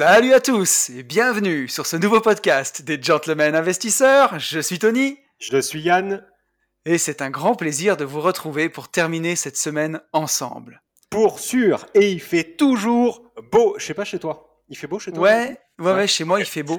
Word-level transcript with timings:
Salut 0.00 0.32
à 0.32 0.38
tous 0.38 0.90
et 0.90 1.02
bienvenue 1.02 1.66
sur 1.66 1.84
ce 1.84 1.96
nouveau 1.96 2.20
podcast 2.20 2.82
des 2.82 3.02
Gentlemen 3.02 3.56
Investisseurs. 3.56 4.38
Je 4.38 4.60
suis 4.60 4.78
Tony. 4.78 5.18
Je 5.40 5.60
suis 5.60 5.80
Yann. 5.80 6.24
Et 6.84 6.98
c'est 6.98 7.20
un 7.20 7.30
grand 7.30 7.56
plaisir 7.56 7.96
de 7.96 8.04
vous 8.04 8.20
retrouver 8.20 8.68
pour 8.68 8.92
terminer 8.92 9.34
cette 9.34 9.56
semaine 9.56 10.00
ensemble. 10.12 10.82
Pour 11.10 11.40
sûr. 11.40 11.84
Et 11.94 12.12
il 12.12 12.20
fait 12.20 12.44
toujours 12.44 13.32
beau. 13.50 13.74
Je 13.76 13.86
sais 13.86 13.94
pas 13.94 14.04
chez 14.04 14.20
toi. 14.20 14.62
Il 14.68 14.76
fait 14.76 14.86
beau 14.86 15.00
chez 15.00 15.10
toi 15.10 15.20
Ouais, 15.20 15.58
ouais, 15.80 15.92
ouais, 15.92 16.06
chez 16.06 16.22
moi 16.22 16.38
il 16.38 16.46
fait 16.46 16.62
beau. 16.62 16.78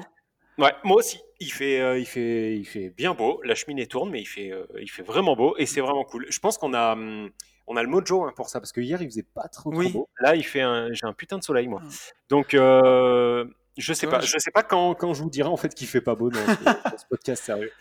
Ouais, 0.56 0.72
moi 0.82 0.96
aussi. 0.96 1.20
Il 1.40 1.52
fait, 1.52 1.78
euh, 1.78 1.98
il 1.98 2.06
fait, 2.06 2.56
il 2.56 2.64
fait 2.64 2.88
bien 2.88 3.12
beau. 3.12 3.42
La 3.44 3.54
cheminée 3.54 3.86
tourne, 3.86 4.08
mais 4.08 4.22
il 4.22 4.26
fait, 4.28 4.50
euh, 4.50 4.64
il 4.80 4.90
fait 4.90 5.02
vraiment 5.02 5.36
beau 5.36 5.56
et 5.58 5.66
c'est 5.66 5.82
vraiment 5.82 6.04
cool. 6.04 6.24
Je 6.30 6.38
pense 6.38 6.56
qu'on 6.56 6.72
a, 6.72 6.92
hum, 6.92 7.28
on 7.66 7.76
a 7.76 7.82
le 7.82 7.88
mojo 7.88 8.24
hein, 8.24 8.32
pour 8.36 8.48
ça 8.48 8.60
parce 8.60 8.72
que 8.72 8.80
hier 8.80 9.00
il 9.02 9.06
faisait 9.08 9.22
pas 9.22 9.48
trop, 9.48 9.70
trop 9.70 9.78
Oui. 9.80 9.92
beau. 9.92 10.08
Là, 10.20 10.34
il 10.36 10.44
fait 10.44 10.60
un, 10.62 10.92
j'ai 10.92 11.06
un 11.06 11.12
putain 11.12 11.38
de 11.38 11.44
soleil 11.44 11.68
moi. 11.68 11.80
Ah. 11.84 11.88
Donc, 12.28 12.54
euh, 12.54 13.44
je 13.78 13.92
sais 13.92 14.06
Ouais, 14.06 14.12
pas, 14.12 14.20
je- 14.20 14.26
je 14.32 14.38
sais 14.38 14.50
pas 14.50 14.62
quand, 14.62 14.94
quand 14.94 15.14
je 15.14 15.22
vous 15.22 15.30
dirai 15.30 15.48
en 15.48 15.56
fait 15.56 15.74
qu'il 15.74 15.86
fait 15.86 16.00
pas 16.00 16.14
beau 16.14 16.30
dans, 16.30 16.38
ce- 16.44 16.64
dans 16.92 16.98
ce 16.98 17.06
podcast 17.08 17.44
sérieux. 17.44 17.72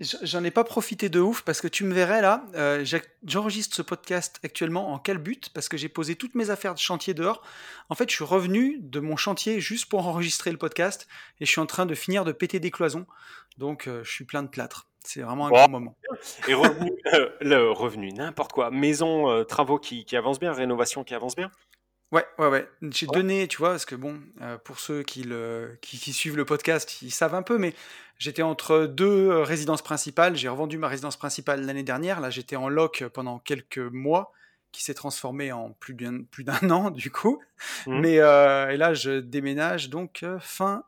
J'en 0.00 0.42
ai 0.42 0.50
pas 0.50 0.64
profité 0.64 1.08
de 1.08 1.20
ouf 1.20 1.42
parce 1.42 1.60
que 1.60 1.68
tu 1.68 1.84
me 1.84 1.94
verrais 1.94 2.20
là, 2.20 2.44
euh, 2.56 2.84
j'enregistre 3.22 3.76
ce 3.76 3.82
podcast 3.82 4.40
actuellement 4.42 4.92
en 4.92 4.98
calbut 4.98 5.40
parce 5.54 5.68
que 5.68 5.76
j'ai 5.76 5.88
posé 5.88 6.16
toutes 6.16 6.34
mes 6.34 6.50
affaires 6.50 6.74
de 6.74 6.80
chantier 6.80 7.14
dehors. 7.14 7.42
En 7.88 7.94
fait, 7.94 8.10
je 8.10 8.14
suis 8.16 8.24
revenu 8.24 8.78
de 8.80 8.98
mon 8.98 9.16
chantier 9.16 9.60
juste 9.60 9.88
pour 9.88 10.04
enregistrer 10.08 10.50
le 10.50 10.58
podcast 10.58 11.06
et 11.40 11.44
je 11.46 11.50
suis 11.50 11.60
en 11.60 11.66
train 11.66 11.86
de 11.86 11.94
finir 11.94 12.24
de 12.24 12.32
péter 12.32 12.58
des 12.58 12.72
cloisons. 12.72 13.06
Donc, 13.56 13.86
euh, 13.86 14.02
je 14.02 14.10
suis 14.10 14.24
plein 14.24 14.42
de 14.42 14.48
plâtre. 14.48 14.88
C'est 15.06 15.20
vraiment 15.20 15.46
un 15.46 15.50
Wow. 15.50 15.56
grand 15.56 15.68
moment. 15.68 15.96
Et 16.48 16.54
revenu, 16.54 16.90
euh, 17.12 17.30
le 17.40 17.70
revenu, 17.70 18.10
n'importe 18.12 18.52
quoi. 18.52 18.70
Maison, 18.70 19.30
euh, 19.30 19.44
travaux 19.44 19.78
qui, 19.78 20.04
qui 20.04 20.16
avancent 20.16 20.40
bien, 20.40 20.52
rénovation 20.52 21.04
qui 21.04 21.14
avance 21.14 21.36
bien. 21.36 21.50
Ouais, 22.10 22.24
ouais, 22.38 22.48
ouais. 22.48 22.68
J'ai 22.90 23.06
donné, 23.06 23.46
tu 23.48 23.58
vois, 23.58 23.70
parce 23.70 23.84
que 23.86 23.94
bon, 23.96 24.20
euh, 24.40 24.56
pour 24.58 24.78
ceux 24.78 25.02
qui, 25.02 25.24
le, 25.24 25.78
qui, 25.82 25.98
qui 25.98 26.12
suivent 26.12 26.36
le 26.36 26.44
podcast, 26.44 27.02
ils 27.02 27.10
savent 27.10 27.34
un 27.34 27.42
peu, 27.42 27.58
mais 27.58 27.74
j'étais 28.18 28.42
entre 28.42 28.86
deux 28.86 29.40
résidences 29.42 29.82
principales. 29.82 30.36
J'ai 30.36 30.48
revendu 30.48 30.78
ma 30.78 30.88
résidence 30.88 31.16
principale 31.16 31.64
l'année 31.66 31.82
dernière. 31.82 32.20
Là, 32.20 32.30
j'étais 32.30 32.56
en 32.56 32.68
loc 32.68 33.04
pendant 33.12 33.38
quelques 33.40 33.78
mois, 33.78 34.32
qui 34.70 34.82
s'est 34.84 34.94
transformé 34.94 35.52
en 35.52 35.70
plus 35.72 35.94
d'un 35.94 36.22
plus 36.24 36.44
d'un 36.44 36.70
an, 36.70 36.90
du 36.90 37.10
coup. 37.10 37.40
Mhm. 37.86 38.00
Mais 38.00 38.18
euh, 38.20 38.70
et 38.70 38.76
là, 38.76 38.94
je 38.94 39.20
déménage 39.20 39.90
donc 39.90 40.24
fin 40.40 40.84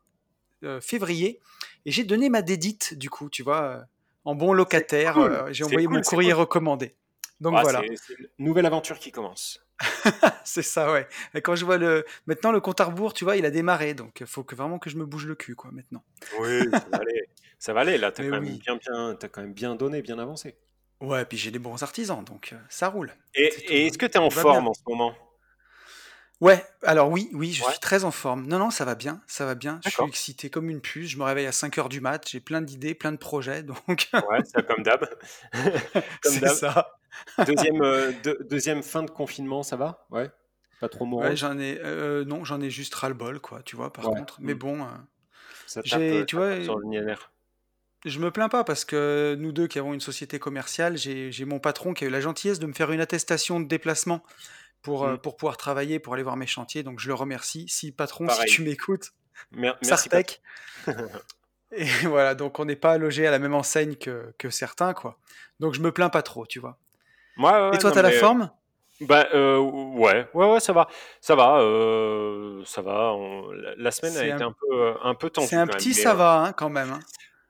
euh, 0.64 0.80
février. 0.80 1.40
Et 1.86 1.92
j'ai 1.92 2.04
donné 2.04 2.28
ma 2.28 2.42
dédite, 2.42 2.94
du 2.98 3.10
coup, 3.10 3.30
tu 3.30 3.42
vois, 3.42 3.84
en 4.26 4.34
bon 4.34 4.52
locataire. 4.52 5.14
cool, 5.14 5.32
euh, 5.32 5.52
j'ai 5.52 5.64
envoyé 5.64 5.86
cool, 5.86 5.96
mon 5.96 6.02
courrier 6.02 6.32
cool. 6.32 6.40
recommandé. 6.40 6.94
Donc 7.40 7.54
Ah, 7.56 7.62
voilà. 7.62 7.80
c'est- 7.94 8.14
une 8.38 8.44
nouvelle 8.46 8.66
aventure 8.66 8.98
qui 8.98 9.10
commence. 9.12 9.62
C'est 10.44 10.62
ça, 10.62 10.90
ouais. 10.90 11.06
Et 11.34 11.42
quand 11.42 11.54
je 11.54 11.64
vois 11.64 11.76
le. 11.76 12.04
Maintenant, 12.26 12.50
le 12.52 12.60
compte 12.60 12.80
à 12.80 12.84
rebours, 12.86 13.12
tu 13.12 13.24
vois, 13.24 13.36
il 13.36 13.44
a 13.44 13.50
démarré. 13.50 13.92
Donc, 13.94 14.20
il 14.20 14.26
faut 14.26 14.42
que, 14.42 14.54
vraiment 14.54 14.78
que 14.78 14.88
je 14.88 14.96
me 14.96 15.04
bouge 15.04 15.26
le 15.26 15.34
cul, 15.34 15.54
quoi, 15.54 15.70
maintenant. 15.70 16.02
Oui, 16.40 16.62
ça 16.72 16.86
va 16.90 16.98
aller. 16.98 17.28
Ça 17.58 17.72
va 17.74 17.80
aller. 17.80 17.98
Là, 17.98 18.10
t'as 18.10 18.24
quand, 18.28 18.40
oui. 18.40 18.58
bien, 18.64 18.76
bien, 18.76 19.16
t'as 19.20 19.28
quand 19.28 19.42
même 19.42 19.52
bien 19.52 19.74
donné, 19.74 20.00
bien 20.00 20.18
avancé. 20.18 20.56
Ouais, 21.02 21.26
puis 21.26 21.36
j'ai 21.36 21.50
des 21.50 21.58
bons 21.58 21.82
artisans, 21.82 22.24
donc 22.24 22.54
euh, 22.54 22.56
ça 22.70 22.88
roule. 22.88 23.12
Et, 23.34 23.44
et 23.68 23.86
est-ce 23.86 23.98
que 23.98 24.06
t'es 24.06 24.18
en 24.18 24.30
Tout 24.30 24.36
va 24.36 24.42
forme 24.42 24.60
bien. 24.62 24.70
en 24.70 24.72
ce 24.74 24.80
moment? 24.88 25.14
Ouais, 26.40 26.62
alors 26.82 27.10
oui, 27.10 27.30
oui, 27.32 27.52
je 27.52 27.62
Ouais. 27.64 27.72
suis 27.72 27.80
très 27.80 28.04
en 28.04 28.10
forme. 28.10 28.46
Non, 28.46 28.58
non, 28.58 28.70
ça 28.70 28.84
va 28.84 28.94
bien, 28.94 29.22
ça 29.26 29.46
va 29.46 29.54
bien. 29.54 29.78
Je 29.82 29.88
suis 29.88 30.04
D'accord. 30.04 30.06
excité 30.06 30.50
comme 30.50 30.68
une 30.68 30.82
puce. 30.82 31.08
Je 31.08 31.16
me 31.16 31.22
réveille 31.24 31.46
à 31.46 31.52
5 31.52 31.78
heures 31.78 31.88
du 31.88 32.00
mat. 32.02 32.28
J'ai 32.28 32.40
plein 32.40 32.60
d'idées, 32.60 32.94
plein 32.94 33.12
de 33.12 33.16
projets, 33.16 33.62
donc 33.62 34.10
Ouais, 34.20 34.42
ça 34.44 34.62
comme 34.62 34.82
d'hab. 34.82 35.06
comme 36.22 36.38
c'est 36.38 36.40
d'hab. 36.40 36.60
ça. 36.60 36.98
Deuxième, 37.38 37.80
euh, 37.82 38.12
deux- 38.12 38.38
deuxième 38.48 38.82
fin 38.82 39.02
de 39.02 39.10
confinement, 39.10 39.62
ça 39.62 39.76
va? 39.76 40.06
Ouais. 40.10 40.30
Pas 40.78 40.88
trop 40.88 41.04
Ouais, 41.18 41.36
morose 41.36 41.36
j'en 41.36 41.58
ai. 41.58 41.78
euh, 41.82 42.24
non, 42.24 42.44
j'en 42.44 42.60
ai 42.60 42.70
juste 42.70 42.94
ras-le-bol, 42.94 43.40
quoi, 43.40 43.62
tu 43.62 43.76
vois, 43.76 43.92
par 43.92 44.10
Ouais. 44.10 44.10
contre. 44.10 44.38
Mais 44.42 44.54
Mm. 44.54 44.56
bon, 44.56 44.82
euh, 44.84 44.88
Ça 45.66 45.82
tape, 45.82 46.10
j'ai, 46.10 46.10
euh, 46.12 46.26
tu 46.26 46.36
ça 46.36 46.36
vois, 46.36 46.56
tape 46.56 46.62
sur 46.62 46.78
le 46.78 46.86
nerf. 46.86 47.30
Je 48.04 48.20
me 48.20 48.30
plains 48.30 48.48
pas 48.48 48.62
parce 48.62 48.84
que 48.84 49.36
nous 49.38 49.52
deux 49.52 49.66
qui 49.66 49.78
avons 49.78 49.92
une 49.94 50.00
société 50.00 50.38
commerciale, 50.38 50.96
j'ai 50.96 51.32
j'ai 51.32 51.44
mon 51.44 51.58
patron 51.58 51.92
qui 51.92 52.04
a 52.04 52.06
eu 52.06 52.10
la 52.10 52.20
gentillesse 52.20 52.58
de 52.60 52.66
me 52.66 52.72
faire 52.72 52.92
une 52.92 53.00
attestation 53.00 53.58
de 53.58 53.66
déplacement 53.66 54.22
pour, 54.82 55.04
euh, 55.04 55.14
Mm. 55.14 55.18
pour 55.18 55.36
pouvoir 55.36 55.56
travailler, 55.56 55.98
pour 55.98 56.14
aller 56.14 56.22
voir 56.22 56.36
mes 56.36 56.46
chantiers. 56.46 56.82
Donc 56.82 57.00
je 57.00 57.08
le 57.08 57.14
remercie. 57.14 57.66
Si 57.68 57.92
patron, 57.92 58.28
si 58.28 58.44
tu 58.46 58.62
m'écoutes, 58.62 59.12
Mer- 59.50 59.76
merci, 59.82 60.08
Sartec. 60.08 60.40
Et 61.72 61.84
voilà, 62.04 62.34
donc 62.34 62.58
on 62.60 62.64
n'est 62.64 62.76
pas 62.76 62.96
logé 62.96 63.26
à 63.26 63.30
la 63.30 63.38
même 63.38 63.54
enseigne 63.54 63.96
que, 63.96 64.32
que 64.38 64.50
certains, 64.50 64.94
quoi. 64.94 65.18
Donc 65.58 65.74
je 65.74 65.80
me 65.80 65.90
plains 65.90 66.08
pas 66.10 66.22
trop, 66.22 66.46
tu 66.46 66.60
vois. 66.60 66.78
Ouais, 67.36 67.44
ouais, 67.50 67.74
Et 67.74 67.78
toi, 67.78 67.90
t'as 67.90 68.02
la 68.02 68.10
mais, 68.10 68.18
forme? 68.18 68.50
Bah 69.00 69.26
euh, 69.34 69.58
ouais, 69.58 70.26
ouais, 70.32 70.52
ouais, 70.52 70.60
ça 70.60 70.72
va, 70.72 70.88
ça 71.20 71.34
va, 71.34 71.58
euh, 71.60 72.62
ça 72.64 72.80
va. 72.80 73.12
on- 73.12 73.50
la, 73.76 73.90
semaine 73.90 74.16
a 74.16 74.24
été 74.24 74.42
un, 74.42 74.48
un 74.48 74.52
peu, 74.52 74.72
euh, 74.72 74.94
un 75.02 75.14
peu 75.14 75.28
tendue 75.28 75.48
c'est 75.48 75.56
un 75.56 75.66
petit 75.66 75.92
ça 75.92 76.12
euh, 76.12 76.14
va, 76.14 76.38
hein, 76.40 76.52
quand 76.54 76.70
même. 76.70 76.90
hein. 76.92 77.00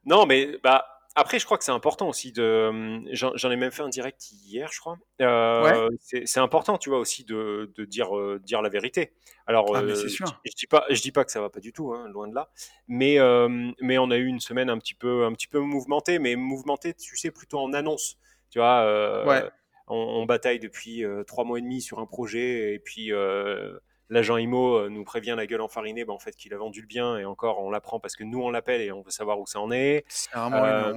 non, 0.04 0.26
mais 0.26 0.58
bah 0.64 0.95
après, 1.16 1.38
je 1.40 1.44
crois 1.46 1.58
que 1.58 1.64
c'est 1.64 1.72
important 1.72 2.08
aussi 2.08 2.30
de. 2.30 2.68
hum, 2.68 3.08
J'en 3.12 3.50
ai 3.50 3.56
même 3.56 3.72
fait 3.72 3.82
un 3.82 3.88
direct 3.88 4.30
hier, 4.30 4.70
je 4.72 4.78
crois. 4.78 4.98
Ouais. 5.18 5.26
Euh, 5.26 5.88
c'est 6.00 6.26
c'est 6.26 6.38
important, 6.40 6.78
tu 6.78 6.90
vois, 6.90 6.98
aussi 6.98 7.24
de, 7.24 7.72
de 7.74 7.84
dire, 7.84 8.16
euh, 8.16 8.38
dire 8.44 8.62
la 8.62 8.68
vérité. 8.68 9.12
Alors, 9.46 9.74
Ah, 9.74 9.80
euh, 9.80 9.94
c'est 9.94 10.02
je, 10.08 10.14
sûr. 10.14 10.26
je 10.44 10.52
dis 10.56 10.66
pas, 10.66 10.84
je 10.90 11.00
dis 11.00 11.12
pas 11.12 11.24
que 11.24 11.32
ça 11.32 11.40
va 11.40 11.50
pas 11.50 11.60
du 11.60 11.72
tout, 11.72 11.92
hein, 11.92 12.08
loin 12.08 12.28
de 12.28 12.34
là. 12.34 12.50
Mais, 12.86 13.18
euh, 13.18 13.48
mais 13.80 13.98
on 13.98 14.10
a 14.10 14.16
eu 14.16 14.26
une 14.26 14.40
semaine 14.40 14.70
un 14.70 14.78
petit 14.78 14.94
peu, 14.94 15.24
un 15.24 15.32
petit 15.32 15.48
peu 15.48 15.58
mouvementée, 15.58 16.18
mais 16.18 16.36
mouvementée, 16.36 16.94
tu 16.94 17.16
sais, 17.16 17.30
plutôt 17.30 17.58
en 17.58 17.72
annonce. 17.72 18.18
Tu 18.50 18.58
vois, 18.58 18.82
euh, 18.82 19.24
Ouais. 19.26 19.42
on, 19.88 19.96
on 19.96 20.26
bataille 20.26 20.58
depuis 20.60 21.04
euh, 21.04 21.24
trois 21.24 21.44
mois 21.44 21.58
et 21.58 21.62
demi 21.62 21.80
sur 21.80 21.98
un 21.98 22.06
projet, 22.06 22.74
et 22.74 22.78
puis 22.78 23.12
euh, 23.12 23.78
l'agent 24.08 24.36
IMO 24.36 24.76
euh, 24.76 24.88
nous 24.88 25.04
prévient 25.04 25.34
la 25.36 25.46
gueule 25.46 25.60
enfarinée, 25.60 26.04
bah, 26.04 26.12
en 26.12 26.18
fait, 26.18 26.34
qu'il 26.36 26.52
a 26.54 26.58
vendu 26.58 26.80
le 26.80 26.86
bien, 26.86 27.18
et 27.18 27.24
encore, 27.24 27.60
on 27.60 27.70
l'apprend 27.70 28.00
parce 28.00 28.16
que 28.16 28.24
nous, 28.24 28.40
on 28.42 28.50
l'appelle 28.50 28.80
et 28.80 28.92
on 28.92 29.02
veut 29.02 29.10
savoir 29.10 29.38
où 29.40 29.46
ça 29.46 29.60
en 29.60 29.70
est. 29.70 30.04
C'est 30.08 30.30
vraiment 30.32 30.64
Euh, 30.64 30.94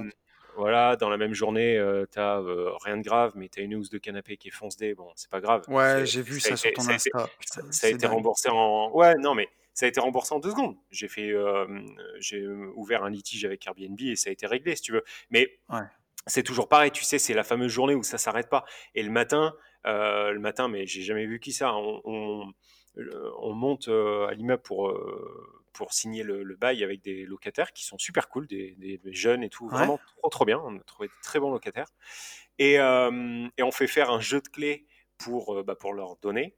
voilà, 0.56 0.96
dans 0.96 1.08
la 1.08 1.16
même 1.16 1.32
journée, 1.32 1.78
euh, 1.78 2.06
t'as 2.10 2.40
euh, 2.40 2.72
rien 2.82 2.96
de 2.96 3.02
grave, 3.02 3.32
mais 3.34 3.48
t'as 3.48 3.62
une 3.62 3.74
housse 3.76 3.88
de 3.90 3.98
canapé 3.98 4.36
qui 4.36 4.48
est 4.48 4.50
fonce-dé, 4.50 4.94
bon, 4.94 5.08
c'est 5.14 5.30
pas 5.30 5.40
grave. 5.40 5.62
Ouais, 5.68 6.04
j'ai 6.04 6.22
vu 6.22 6.40
ça 6.40 6.56
sur 6.56 6.72
ton 6.72 6.82
ça 6.82 6.92
a 6.92 6.94
été, 6.96 7.10
Insta. 7.14 7.62
ça, 7.70 7.86
a 7.86 7.90
été 7.90 8.06
remboursé 8.06 8.48
en. 8.50 8.90
Ouais, 8.92 9.14
non, 9.14 9.34
mais 9.34 9.48
ça 9.74 9.86
a 9.86 9.88
été 9.88 10.00
remboursé 10.00 10.34
en 10.34 10.40
deux 10.40 10.50
secondes. 10.50 10.76
J'ai 10.90 11.08
fait, 11.08 11.30
euh, 11.30 11.66
j'ai 12.18 12.46
ouvert 12.74 13.04
un 13.04 13.10
litige 13.10 13.44
avec 13.44 13.66
Airbnb 13.66 14.00
et 14.00 14.16
ça 14.16 14.30
a 14.30 14.32
été 14.32 14.46
réglé, 14.46 14.76
si 14.76 14.82
tu 14.82 14.92
veux. 14.92 15.04
Mais 15.30 15.58
Ouais. 15.70 15.80
c'est 16.26 16.42
toujours 16.42 16.68
pareil, 16.68 16.90
tu 16.90 17.04
sais, 17.04 17.18
c'est 17.18 17.34
la 17.34 17.44
fameuse 17.44 17.70
journée 17.72 17.94
où 17.94 18.02
ça 18.02 18.18
s'arrête 18.18 18.48
pas. 18.50 18.64
Et 18.94 19.02
le 19.02 19.10
matin, 19.10 19.54
le 19.84 20.38
matin, 20.38 20.68
mais 20.68 20.86
j'ai 20.86 21.02
jamais 21.02 21.26
vu 21.26 21.40
qui 21.40 21.52
ça. 21.52 21.74
On, 21.74 22.52
on 23.42 23.52
monte 23.54 23.88
à 23.88 24.32
l'immeuble 24.34 24.62
pour, 24.62 24.92
pour 25.72 25.92
signer 25.92 26.22
le, 26.22 26.42
le 26.42 26.56
bail 26.56 26.82
avec 26.84 27.02
des 27.02 27.24
locataires 27.24 27.72
qui 27.72 27.84
sont 27.84 27.98
super 27.98 28.28
cool, 28.28 28.46
des, 28.46 28.74
des- 28.78 28.98
des 28.98 29.12
jeunes 29.14 29.42
et 29.42 29.48
tout, 29.50 29.66
Ouais. 29.66 29.72
vraiment 29.72 29.98
trop 30.22 30.28
trop 30.30 30.44
bien. 30.44 30.60
On 30.64 30.76
a 30.76 30.80
trouvé 30.80 31.08
de 31.08 31.12
très 31.22 31.38
bons 31.40 31.50
locataires. 31.50 31.88
Et, 32.58 32.78
euh, 32.80 33.48
et 33.56 33.62
on 33.62 33.70
fait 33.72 33.86
faire 33.86 34.10
un 34.10 34.20
jeu 34.20 34.40
de 34.40 34.48
clés 34.48 34.86
pour, 35.18 35.62
bah, 35.64 35.74
pour 35.76 35.94
leur 35.94 36.16
donner. 36.16 36.56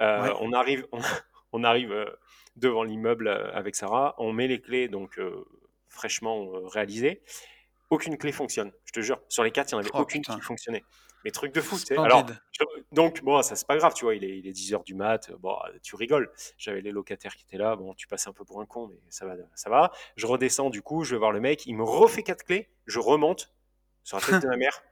Euh, 0.00 0.22
Ouais. 0.22 0.32
on 0.40 0.52
arrive, 0.52 0.86
on, 0.92 1.00
on 1.52 1.64
arrive 1.64 2.16
devant 2.56 2.84
l'immeuble 2.84 3.28
avec 3.28 3.76
Sarah, 3.76 4.14
on 4.18 4.32
met 4.32 4.48
les 4.48 4.60
clés 4.60 4.88
donc 4.88 5.18
euh, 5.18 5.44
fraîchement 5.88 6.50
réalisées. 6.68 7.22
Aucune 7.90 8.16
clé 8.18 8.32
fonctionne, 8.32 8.72
je 8.86 8.92
te 8.92 9.00
jure. 9.00 9.20
Sur 9.28 9.44
les 9.44 9.50
quatre, 9.50 9.72
il 9.72 9.74
n'y 9.74 9.80
en 9.80 9.80
avait 9.80 9.90
Oh 9.94 10.00
aucune 10.00 10.22
putain, 10.22 10.34
qui 10.36 10.40
fonctionnait. 10.40 10.84
Mais 11.24 11.30
truc 11.30 11.52
de 11.54 11.60
fou, 11.60 11.76
tu 11.78 11.86
sais. 11.86 11.96
Alors, 12.04 12.26
je- 12.52 12.64
donc, 12.92 13.22
bon, 13.22 13.40
ça 13.42 13.54
c'est 13.56 13.66
pas 13.66 13.76
grave, 13.76 13.94
tu 13.94 14.04
vois, 14.04 14.14
il 14.14 14.24
est, 14.24 14.38
il 14.38 14.46
est 14.46 14.52
10h 14.52 14.82
du 14.84 14.94
mat, 14.94 15.30
bon, 15.38 15.56
tu 15.82 15.94
rigoles. 15.96 16.30
J'avais 16.58 16.80
les 16.80 16.90
locataires 16.90 17.34
qui 17.36 17.44
étaient 17.44 17.58
là, 17.58 17.76
bon, 17.76 17.94
tu 17.94 18.06
passes 18.06 18.26
un 18.26 18.32
peu 18.32 18.44
pour 18.44 18.60
un 18.60 18.66
con, 18.66 18.88
mais 18.88 18.98
ça 19.10 19.26
va, 19.26 19.34
ça 19.54 19.70
va. 19.70 19.92
Je 20.16 20.26
redescends, 20.26 20.70
du 20.70 20.82
coup, 20.82 21.04
je 21.04 21.14
vais 21.14 21.18
voir 21.18 21.32
le 21.32 21.40
mec, 21.40 21.66
il 21.66 21.74
me 21.76 21.84
refait 21.84 22.22
quatre 22.22 22.44
clés, 22.44 22.68
je 22.86 22.98
remonte 22.98 23.52
sur 24.04 24.16
la 24.18 24.22
tête 24.24 24.42
de 24.42 24.48
ma 24.48 24.56
mère. 24.56 24.82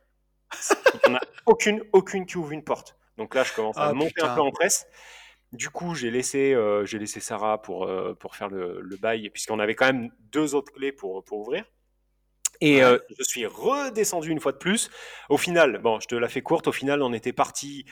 Il 1.04 1.10
n'y 1.10 1.14
en 1.14 1.18
a 1.18 1.20
aucune, 1.46 1.82
aucune 1.92 2.26
qui 2.26 2.36
ouvre 2.36 2.52
une 2.52 2.64
porte. 2.64 2.96
Donc 3.16 3.34
là, 3.34 3.42
je 3.44 3.52
commence 3.52 3.76
à 3.76 3.88
Ah 3.90 3.94
monter 3.94 4.20
un 4.22 4.34
peu 4.34 4.40
en 4.40 4.50
presse. 4.50 4.86
Du 5.52 5.68
coup, 5.70 5.94
j'ai 5.96 6.10
laissé, 6.12 6.54
euh, 6.54 6.84
j'ai 6.86 6.98
laissé 6.98 7.18
Sarah 7.20 7.60
pour, 7.60 7.84
euh, 7.84 8.14
pour 8.14 8.36
faire 8.36 8.48
le, 8.48 8.80
le 8.80 8.96
bail, 8.96 9.30
puisqu'on 9.30 9.58
avait 9.58 9.74
quand 9.74 9.86
même 9.86 10.10
deux 10.20 10.54
autres 10.54 10.72
clés 10.72 10.92
pour, 10.92 11.24
pour 11.24 11.40
ouvrir. 11.40 11.64
Et 12.60 12.80
je 12.80 13.24
suis 13.24 13.46
redescendu 13.46 14.30
une 14.30 14.40
fois 14.40 14.52
de 14.52 14.58
plus. 14.58 14.90
Au 15.28 15.38
final, 15.38 15.78
bon, 15.78 15.98
je 16.00 16.06
te 16.06 16.14
la 16.14 16.28
fais 16.28 16.42
courte. 16.42 16.68
Au 16.68 16.72
final, 16.72 17.02
on 17.02 17.12
était 17.12 17.32
parti 17.32 17.86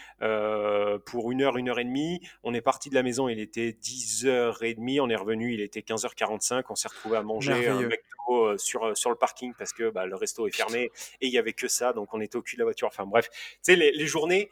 pour 1.07 1.33
une 1.33 1.43
heure, 1.43 1.57
une 1.57 1.69
heure 1.69 1.79
et 1.79 1.85
demie. 1.85 2.21
On 2.43 2.55
est 2.55 2.61
parti 2.61 2.91
de 2.91 2.95
la 2.95 3.03
maison, 3.03 3.29
il 3.29 3.41
était 3.41 3.71
10h30. 3.71 5.01
On 5.01 5.09
est 5.09 5.17
revenu, 5.17 5.55
il 5.55 5.61
était 5.61 5.81
15h45. 5.81 6.65
On 6.69 6.75
s'est 6.75 6.89
retrouvé 6.89 7.17
à 7.17 7.23
manger 7.23 7.69
un 7.69 7.81
McDo 7.81 8.59
sur, 8.59 8.97
sur 8.97 9.11
le 9.11 9.17
parking 9.17 9.55
parce 9.59 9.73
que 9.73 9.91
bah, 9.91 10.07
le 10.07 10.17
resto 10.17 10.47
est 10.47 10.55
fermé 10.55 10.91
et 11.21 11.27
il 11.27 11.33
y 11.33 11.39
avait 11.39 11.55
que 11.55 11.69
ça. 11.69 11.93
Donc 11.93 12.13
on 12.13 12.21
était 12.21 12.37
au 12.37 12.43
cul 12.43 12.57
de 12.57 12.61
la 12.61 12.67
voiture. 12.67 12.89
Enfin 12.89 13.07
bref, 13.07 13.31
tu 13.31 13.59
sais, 13.63 13.77
les, 13.77 14.07
journées, 14.07 14.51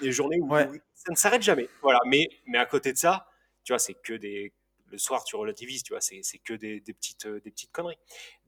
les 0.00 0.12
journées 0.12 0.38
où, 0.40 0.52
ça 0.94 1.10
ne 1.10 1.16
s'arrête 1.16 1.42
jamais. 1.42 1.68
Voilà. 1.82 2.00
Mais, 2.06 2.28
mais 2.46 2.58
à 2.58 2.66
côté 2.66 2.92
de 2.92 2.98
ça, 2.98 3.28
tu 3.62 3.72
vois, 3.72 3.78
c'est 3.78 3.94
que 3.94 4.14
des 4.14 4.52
le 4.90 4.98
soir, 4.98 5.24
tu 5.24 5.36
relativises, 5.36 5.82
tu 5.82 5.92
vois, 5.92 6.00
c'est 6.00 6.22
que 6.44 6.54
des, 6.54 6.80
petites, 6.80 7.26
des 7.26 7.50
petites 7.50 7.72
conneries. 7.72 7.98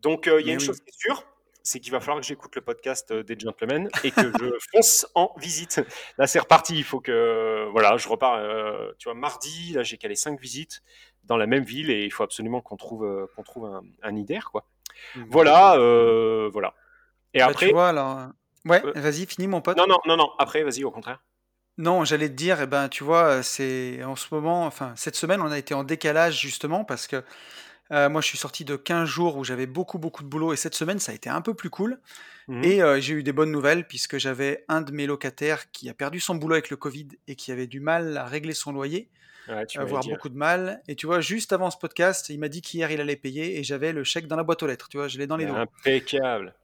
Donc, 0.01 0.27
il 0.27 0.47
y 0.47 0.51
a 0.51 0.55
une 0.55 0.61
chose 0.61 0.81
qui 0.81 0.91
est 0.91 0.99
sûre, 0.99 1.25
c'est 1.63 1.81
qu'il 1.81 1.93
va 1.93 2.01
falloir 2.01 2.21
que 2.21 2.27
j'écoute 2.27 2.55
le 2.57 2.63
podcast 2.63 3.13
des 3.13 3.39
gentlemen 3.39 3.89
et 4.05 4.11
que 4.11 4.23
je 4.23 4.59
fonce 4.73 5.07
en 5.15 5.35
visite. 5.37 5.83
Là, 6.17 6.27
c'est 6.27 6.39
reparti. 6.39 6.77
Il 6.77 6.85
faut 6.85 7.01
que, 7.01 7.69
voilà, 7.73 7.97
je 7.97 8.09
repars, 8.09 8.41
tu 8.99 9.05
vois, 9.09 9.15
mardi, 9.15 9.73
là, 9.73 9.83
j'ai 9.83 9.99
calé 9.99 10.15
cinq 10.15 10.41
visites 10.41 10.83
dans 11.25 11.37
la 11.37 11.47
même 11.47 11.65
ville 11.65 11.91
et 11.91 12.05
il 12.05 12.11
faut 12.11 12.23
absolument 12.23 12.61
qu'on 12.61 12.77
trouve, 12.77 13.29
qu'on 13.37 13.43
trouve 13.43 13.67
un, 13.67 13.83
un 14.03 14.17
IDER, 14.17 14.41
quoi. 14.51 14.67
Mmh. 15.15 15.25
Voilà, 15.29 15.77
voilà. 16.53 16.75
Et 17.35 17.39
bah, 17.41 17.47
après. 17.47 17.67
Tu 17.67 17.73
vois, 17.73 17.89
alors. 17.89 18.29
Ouais, 18.65 18.83
vas-y, 18.97 19.27
finis 19.27 19.47
mon 19.47 19.61
pote. 19.61 19.77
Non, 19.77 19.87
non, 19.87 19.99
non, 20.07 20.17
non, 20.17 20.31
après, 20.39 20.63
vas-y, 20.63 20.85
au 20.85 20.91
contraire. 20.91 21.21
Non, 21.79 22.05
j'allais 22.05 22.29
te 22.29 22.35
dire, 22.35 22.61
eh 22.61 22.67
ben, 22.67 22.89
tu 22.89 23.05
vois, 23.05 23.43
c'est 23.43 24.03
en 24.03 24.17
ce 24.17 24.27
moment, 24.33 24.67
enfin, 24.67 24.93
cette 24.97 25.17
semaine, 25.17 25.41
on 25.41 25.51
a 25.51 25.59
été 25.59 25.75
en 25.75 25.85
décalage 25.85 26.41
justement 26.41 26.85
parce 26.85 27.07
que 27.07 27.23
euh, 27.91 28.09
moi, 28.09 28.21
je 28.21 28.27
suis 28.27 28.37
sorti 28.37 28.65
de 28.65 28.77
15 28.77 29.09
jours 29.09 29.37
où 29.37 29.45
j'avais 29.45 29.67
beaucoup, 29.67 29.99
beaucoup 29.99 30.23
de 30.23 30.29
boulot 30.29 30.53
et 30.53 30.57
cette 30.57 30.75
semaine, 30.75 30.99
ça 30.99 31.13
a 31.13 31.15
été 31.15 31.31
un 31.31 31.41
peu 31.41 31.55
plus 31.55 31.71
cool. 31.71 31.99
Mmh 32.49 32.65
et 32.65 32.83
euh, 32.83 32.99
j'ai 32.99 33.13
eu 33.13 33.23
des 33.23 33.33
bonnes 33.33 33.51
nouvelles 33.51 33.87
puisque 33.87 34.17
j'avais 34.17 34.65
un 34.69 34.81
de 34.81 34.91
mes 34.91 35.07
locataires 35.07 35.71
qui 35.71 35.91
a 35.91 35.95
perdu 35.95 36.19
son 36.19 36.35
boulot 36.35 36.55
avec 36.55 36.71
le 36.71 36.77
Covid 36.77 37.09
et 37.27 37.37
qui 37.37 37.53
avait 37.53 37.67
du 37.67 37.79
mal 37.79 38.17
à 38.17 38.25
régler 38.25 38.55
son 38.55 38.73
loyer, 38.73 39.11
Ouais, 39.49 39.65
tu 39.67 39.79
avoir 39.79 40.03
beaucoup 40.03 40.29
de 40.29 40.37
mal. 40.37 40.83
Et 40.89 40.95
tu 40.95 41.07
vois, 41.07 41.21
juste 41.21 41.53
avant 41.53 41.71
ce 41.71 41.79
podcast, 41.79 42.29
il 42.29 42.39
m'a 42.39 42.49
dit 42.49 42.61
qu'hier, 42.61 42.91
il 42.91 43.01
allait 43.01 43.17
payer 43.17 43.59
et 43.59 43.65
j'avais 43.65 43.93
le 43.93 44.05
chèque 44.05 44.27
dans 44.27 44.37
la 44.37 44.43
boîte 44.43 44.63
aux 44.63 44.67
lettres. 44.67 44.89
Tu 44.89 44.99
vois, 44.99 45.09
je 45.09 45.19
l'ai 45.19 45.27
dans 45.27 45.37
les 45.37 45.47
doigts. 45.47 45.61
Impeccable. 45.61 46.55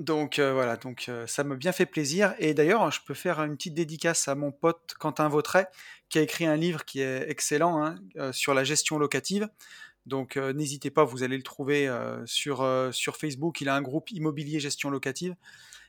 Donc 0.00 0.38
euh, 0.38 0.54
voilà, 0.54 0.78
donc 0.78 1.10
euh, 1.10 1.26
ça 1.26 1.44
m'a 1.44 1.56
bien 1.56 1.72
fait 1.72 1.84
plaisir. 1.84 2.34
Et 2.38 2.54
d'ailleurs, 2.54 2.90
je 2.90 3.00
peux 3.04 3.12
faire 3.12 3.38
une 3.40 3.56
petite 3.56 3.74
dédicace 3.74 4.28
à 4.28 4.34
mon 4.34 4.50
pote 4.50 4.94
Quentin 4.98 5.28
Vautret, 5.28 5.68
qui 6.08 6.18
a 6.18 6.22
écrit 6.22 6.46
un 6.46 6.56
livre 6.56 6.86
qui 6.86 7.02
est 7.02 7.28
excellent 7.28 7.84
hein, 7.84 7.96
euh, 8.16 8.32
sur 8.32 8.54
la 8.54 8.64
gestion 8.64 8.98
locative. 8.98 9.46
Donc 10.06 10.36
n'hésitez 10.36 10.90
pas, 10.90 11.04
vous 11.04 11.22
allez 11.22 11.36
le 11.36 11.42
trouver 11.42 11.88
sur, 12.24 12.66
sur 12.90 13.16
Facebook. 13.18 13.60
Il 13.60 13.68
a 13.68 13.76
un 13.76 13.82
groupe 13.82 14.10
immobilier 14.10 14.58
gestion 14.58 14.88
locative. 14.88 15.36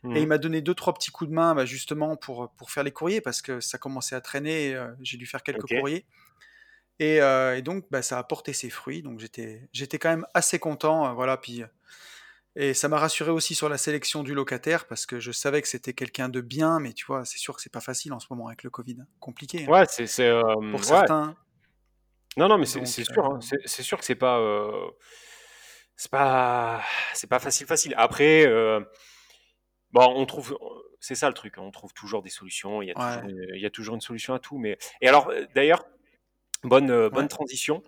Et 0.03 0.19
il 0.19 0.25
mmh. 0.25 0.27
m'a 0.27 0.37
donné 0.37 0.61
deux, 0.61 0.75
trois 0.75 0.93
petits 0.93 1.11
coups 1.11 1.29
de 1.29 1.33
main 1.33 1.55
bah, 1.55 1.65
justement 1.65 2.17
pour, 2.17 2.51
pour 2.57 2.71
faire 2.71 2.83
les 2.83 2.91
courriers, 2.91 3.21
parce 3.21 3.41
que 3.41 3.61
ça 3.61 3.77
commençait 3.77 4.13
à 4.13 4.21
traîner. 4.21 4.77
J'ai 5.01 5.17
dû 5.17 5.25
faire 5.25 5.41
quelques 5.41 5.65
courriers. 5.65 6.05
Et, 6.99 7.15
et 7.15 7.61
donc, 7.61 7.85
bah, 7.89 8.01
ça 8.01 8.19
a 8.19 8.23
porté 8.23 8.51
ses 8.51 8.69
fruits. 8.69 9.01
Donc 9.01 9.19
j'étais, 9.21 9.69
j'étais 9.71 9.97
quand 9.97 10.09
même 10.09 10.27
assez 10.33 10.59
content. 10.59 11.15
voilà, 11.15 11.37
puis 11.37 11.63
et 12.55 12.73
ça 12.73 12.89
m'a 12.89 12.97
rassuré 12.97 13.31
aussi 13.31 13.55
sur 13.55 13.69
la 13.69 13.77
sélection 13.77 14.23
du 14.23 14.33
locataire 14.33 14.85
parce 14.85 15.05
que 15.05 15.19
je 15.19 15.31
savais 15.31 15.61
que 15.61 15.69
c'était 15.69 15.93
quelqu'un 15.93 16.27
de 16.27 16.41
bien, 16.41 16.79
mais 16.79 16.91
tu 16.91 17.05
vois, 17.05 17.23
c'est 17.23 17.37
sûr 17.37 17.55
que 17.55 17.61
c'est 17.61 17.71
pas 17.71 17.79
facile 17.79 18.11
en 18.11 18.19
ce 18.19 18.27
moment 18.29 18.47
avec 18.47 18.63
le 18.63 18.69
Covid. 18.69 18.97
Compliqué. 19.19 19.65
Hein. 19.65 19.71
Ouais, 19.71 19.85
c'est 19.87 20.27
euh, 20.27 20.43
pour 20.71 20.83
certains. 20.83 21.35
Non, 22.35 22.49
non, 22.49 22.57
mais 22.57 22.65
c'est 22.65 22.85
sûr, 22.85 23.25
hein. 23.25 23.39
euh, 23.53 23.57
c'est 23.65 23.83
sûr 23.83 23.97
que 23.97 24.05
c'est 24.05 24.15
pas, 24.15 24.39
euh, 24.39 24.89
c'est 25.95 26.11
pas, 26.11 26.81
c'est 27.13 27.27
pas 27.27 27.39
facile, 27.39 27.67
facile. 27.67 27.93
Après, 27.97 28.45
bon, 29.91 30.13
on 30.15 30.25
trouve, 30.25 30.57
c'est 30.99 31.15
ça 31.15 31.29
le 31.29 31.33
truc, 31.33 31.57
hein, 31.57 31.61
on 31.63 31.71
trouve 31.71 31.93
toujours 31.93 32.21
des 32.21 32.29
solutions. 32.29 32.81
Il 32.81 32.89
y 32.89 32.91
a, 32.91 32.95
toujours, 32.95 33.29
il 33.29 33.61
y 33.61 33.65
a 33.65 33.69
toujours 33.69 33.95
une 33.95 34.01
solution 34.01 34.33
à 34.33 34.39
tout. 34.39 34.57
Mais 34.57 34.77
et 34.99 35.07
alors, 35.07 35.31
d'ailleurs, 35.55 35.85
bonne, 36.63 37.07
bonne 37.07 37.29
transition 37.29 37.81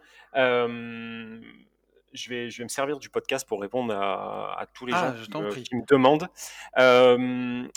je 2.13 2.29
vais, 2.29 2.49
je 2.49 2.59
vais 2.59 2.63
me 2.63 2.69
servir 2.69 2.99
du 2.99 3.09
podcast 3.09 3.47
pour 3.47 3.61
répondre 3.61 3.93
à, 3.93 4.65
tous 4.73 4.85
les 4.85 4.93
ah, 4.93 5.15
gens 5.15 5.49
qui 5.49 5.75
me, 5.75 5.85
demandent. 5.87 6.27
Euh, 6.77 7.67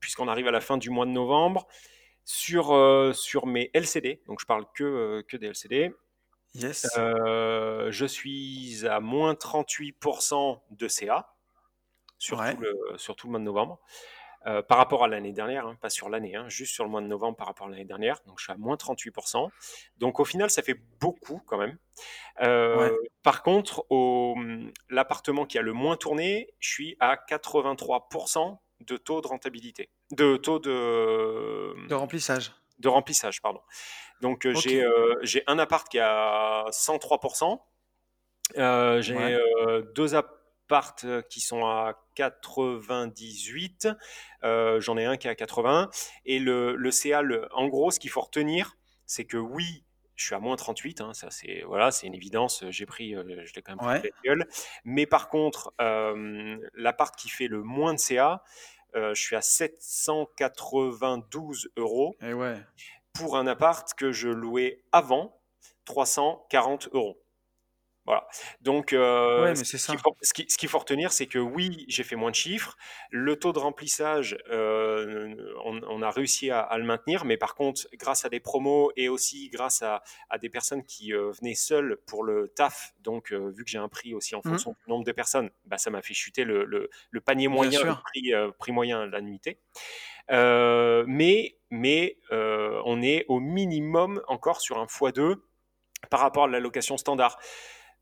puisqu'on 0.00 0.28
arrive 0.28 0.46
à 0.48 0.50
la 0.50 0.60
fin 0.60 0.76
du 0.76 0.90
mois 0.90 1.06
de 1.06 1.10
novembre, 1.10 1.66
sur, 2.24 2.74
euh, 2.74 3.12
sur 3.12 3.46
mes 3.46 3.70
LCD, 3.74 4.22
donc 4.26 4.40
je 4.40 4.46
parle 4.46 4.64
que, 4.74 4.84
euh, 4.84 5.22
que 5.26 5.36
des 5.36 5.46
LCD, 5.48 5.94
yes. 6.54 6.86
je 6.94 8.06
suis 8.06 8.86
à 8.86 9.00
moins 9.00 9.34
38% 9.34 10.60
de 10.70 10.88
CA 10.88 11.34
sur, 12.18 12.38
tout 12.38 12.60
le, 12.60 12.98
sur 12.98 13.16
tout 13.16 13.26
le 13.26 13.32
mois 13.32 13.40
de 13.40 13.44
novembre. 13.44 13.80
Euh, 14.46 14.62
par 14.62 14.78
rapport 14.78 15.02
à 15.02 15.08
l'année 15.08 15.32
dernière, 15.32 15.66
hein, 15.66 15.76
pas 15.80 15.90
sur 15.90 16.08
l'année, 16.08 16.36
hein, 16.36 16.48
juste 16.48 16.72
sur 16.72 16.84
le 16.84 16.90
mois 16.90 17.00
de 17.00 17.06
novembre 17.06 17.36
par 17.36 17.48
rapport 17.48 17.66
à 17.66 17.70
l'année 17.70 17.84
dernière. 17.84 18.20
Donc 18.26 18.38
je 18.38 18.44
suis 18.44 18.52
à 18.52 18.56
moins 18.56 18.76
38%. 18.76 19.48
Donc 19.96 20.20
au 20.20 20.24
final, 20.24 20.48
ça 20.48 20.62
fait 20.62 20.78
beaucoup 21.00 21.42
quand 21.44 21.58
même. 21.58 21.76
Euh, 22.40 22.94
par 23.24 23.42
contre, 23.42 23.84
l'appartement 24.88 25.44
qui 25.44 25.58
a 25.58 25.62
le 25.62 25.72
moins 25.72 25.96
tourné, 25.96 26.54
je 26.60 26.70
suis 26.70 26.96
à 27.00 27.16
83% 27.16 28.58
de 28.80 28.96
taux 28.96 29.20
de 29.20 29.26
rentabilité, 29.26 29.90
de 30.12 30.36
taux 30.36 30.60
de, 30.60 31.74
de 31.88 31.94
remplissage. 31.94 32.52
De 32.78 32.88
remplissage, 32.88 33.42
pardon. 33.42 33.60
Donc 34.20 34.46
euh, 34.46 34.54
j'ai 35.22 35.42
un 35.48 35.58
appart 35.58 35.88
qui 35.88 35.98
a 35.98 36.64
103%. 36.70 37.58
j'ai 39.00 39.38
deux 39.96 40.14
appartements 40.14 40.37
euh, 41.04 41.22
qui 41.22 41.40
sont 41.40 41.64
à 41.64 42.04
98. 42.14 43.88
Euh, 44.44 44.80
j'en 44.80 44.96
ai 44.96 45.04
un 45.04 45.16
qui 45.16 45.28
est 45.28 45.30
à 45.30 45.34
80. 45.34 45.90
Et 46.24 46.38
le, 46.38 46.76
le 46.76 46.90
CA, 46.90 47.22
en 47.52 47.68
gros, 47.68 47.90
ce 47.90 47.98
qu'il 47.98 48.10
faut 48.10 48.20
retenir, 48.20 48.76
c'est 49.06 49.24
que 49.24 49.36
oui, 49.36 49.84
je 50.16 50.26
suis 50.26 50.34
à 50.34 50.40
moins 50.40 50.56
38, 50.56 51.00
hein, 51.00 51.14
ça 51.14 51.30
c'est 51.30 51.62
voilà, 51.66 51.90
c'est 51.90 52.06
une 52.06 52.14
évidence. 52.14 52.64
J'ai 52.70 52.86
pris, 52.86 53.14
euh, 53.14 53.22
je 53.44 53.52
l'ai 53.54 53.62
quand 53.62 53.76
même 53.76 54.00
pris 54.00 54.10
la 54.10 54.16
gueule. 54.24 54.48
Mais 54.84 55.06
par 55.06 55.28
contre, 55.28 55.72
l'appart 56.74 57.14
qui 57.16 57.28
fait 57.28 57.48
le 57.48 57.62
moins 57.62 57.94
de 57.94 57.98
CA, 57.98 58.42
je 58.94 59.14
suis 59.14 59.36
à 59.36 59.42
792 59.42 61.70
euros 61.76 62.16
Et 62.20 62.32
ouais. 62.32 62.56
pour 63.12 63.36
un 63.36 63.46
appart 63.46 63.92
que 63.94 64.10
je 64.12 64.28
louais 64.28 64.82
avant 64.92 65.40
340 65.84 66.88
euros. 66.92 67.20
Voilà. 68.08 68.26
Donc, 68.62 68.94
euh, 68.94 69.54
ce 69.54 70.56
qu'il 70.56 70.68
faut, 70.70 70.78
retenir, 70.78 71.12
c'est 71.12 71.26
que 71.26 71.38
oui, 71.38 71.84
j'ai 71.88 72.04
fait 72.04 72.16
moins 72.16 72.30
de 72.30 72.34
chiffres. 72.34 72.78
Le 73.10 73.36
taux 73.36 73.52
de 73.52 73.58
remplissage, 73.58 74.38
euh, 74.48 75.34
on, 75.66 76.00
a 76.00 76.10
réussi 76.10 76.50
à, 76.50 76.74
le 76.78 76.84
maintenir, 76.84 77.26
mais 77.26 77.36
par 77.36 77.54
contre, 77.54 77.86
grâce 77.98 78.24
à 78.24 78.30
des 78.30 78.40
promos 78.40 78.92
et 78.96 79.10
aussi 79.10 79.50
grâce 79.50 79.82
à, 79.82 80.02
des 80.40 80.48
personnes 80.48 80.84
qui 80.84 81.12
euh, 81.12 81.32
venaient 81.32 81.54
seules 81.54 81.98
pour 82.06 82.24
le 82.24 82.48
taf, 82.48 82.94
donc 83.02 83.30
vu 83.30 83.62
que 83.62 83.70
j'ai 83.70 83.76
un 83.76 83.88
prix 83.88 84.14
aussi 84.14 84.34
en 84.34 84.38
mmh. 84.38 84.48
fonction 84.48 84.70
du 84.70 84.90
nombre 84.90 85.04
de 85.04 85.12
personnes, 85.12 85.50
bah, 85.66 85.76
ça 85.76 85.90
m'a 85.90 86.00
fait 86.00 86.14
chuter 86.14 86.44
le, 86.44 86.88
panier 87.26 87.48
moyen, 87.48 87.84
le 87.84 87.92
prix, 87.92 88.32
prix 88.58 88.72
moyen 88.72 89.06
de 89.06 89.12
la 89.12 89.20
nuitée. 89.20 89.58
mais 90.30 91.56
mais 91.70 92.16
on 92.30 93.02
est 93.02 93.26
au 93.28 93.38
minimum 93.38 94.22
encore 94.28 94.62
sur 94.62 94.78
un 94.78 94.86
x2 94.86 95.36
par 96.08 96.20
rapport 96.20 96.44
à 96.44 96.48
la 96.48 96.58
location 96.58 96.96
standard. 96.96 97.38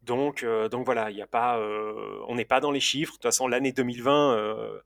Donc, 0.06 0.44
euh, 0.44 0.68
donc 0.68 0.86
voilà, 0.86 1.10
il 1.10 1.16
y 1.16 1.22
a 1.22 1.26
pas, 1.26 1.58
euh, 1.58 2.20
on 2.28 2.36
n'est 2.36 2.44
pas 2.44 2.60
dans 2.60 2.70
les 2.70 2.80
chiffres. 2.80 3.12
De 3.12 3.16
toute 3.16 3.24
façon, 3.24 3.48
l'année 3.48 3.72
2020, 3.72 4.36
euh, 4.36 4.78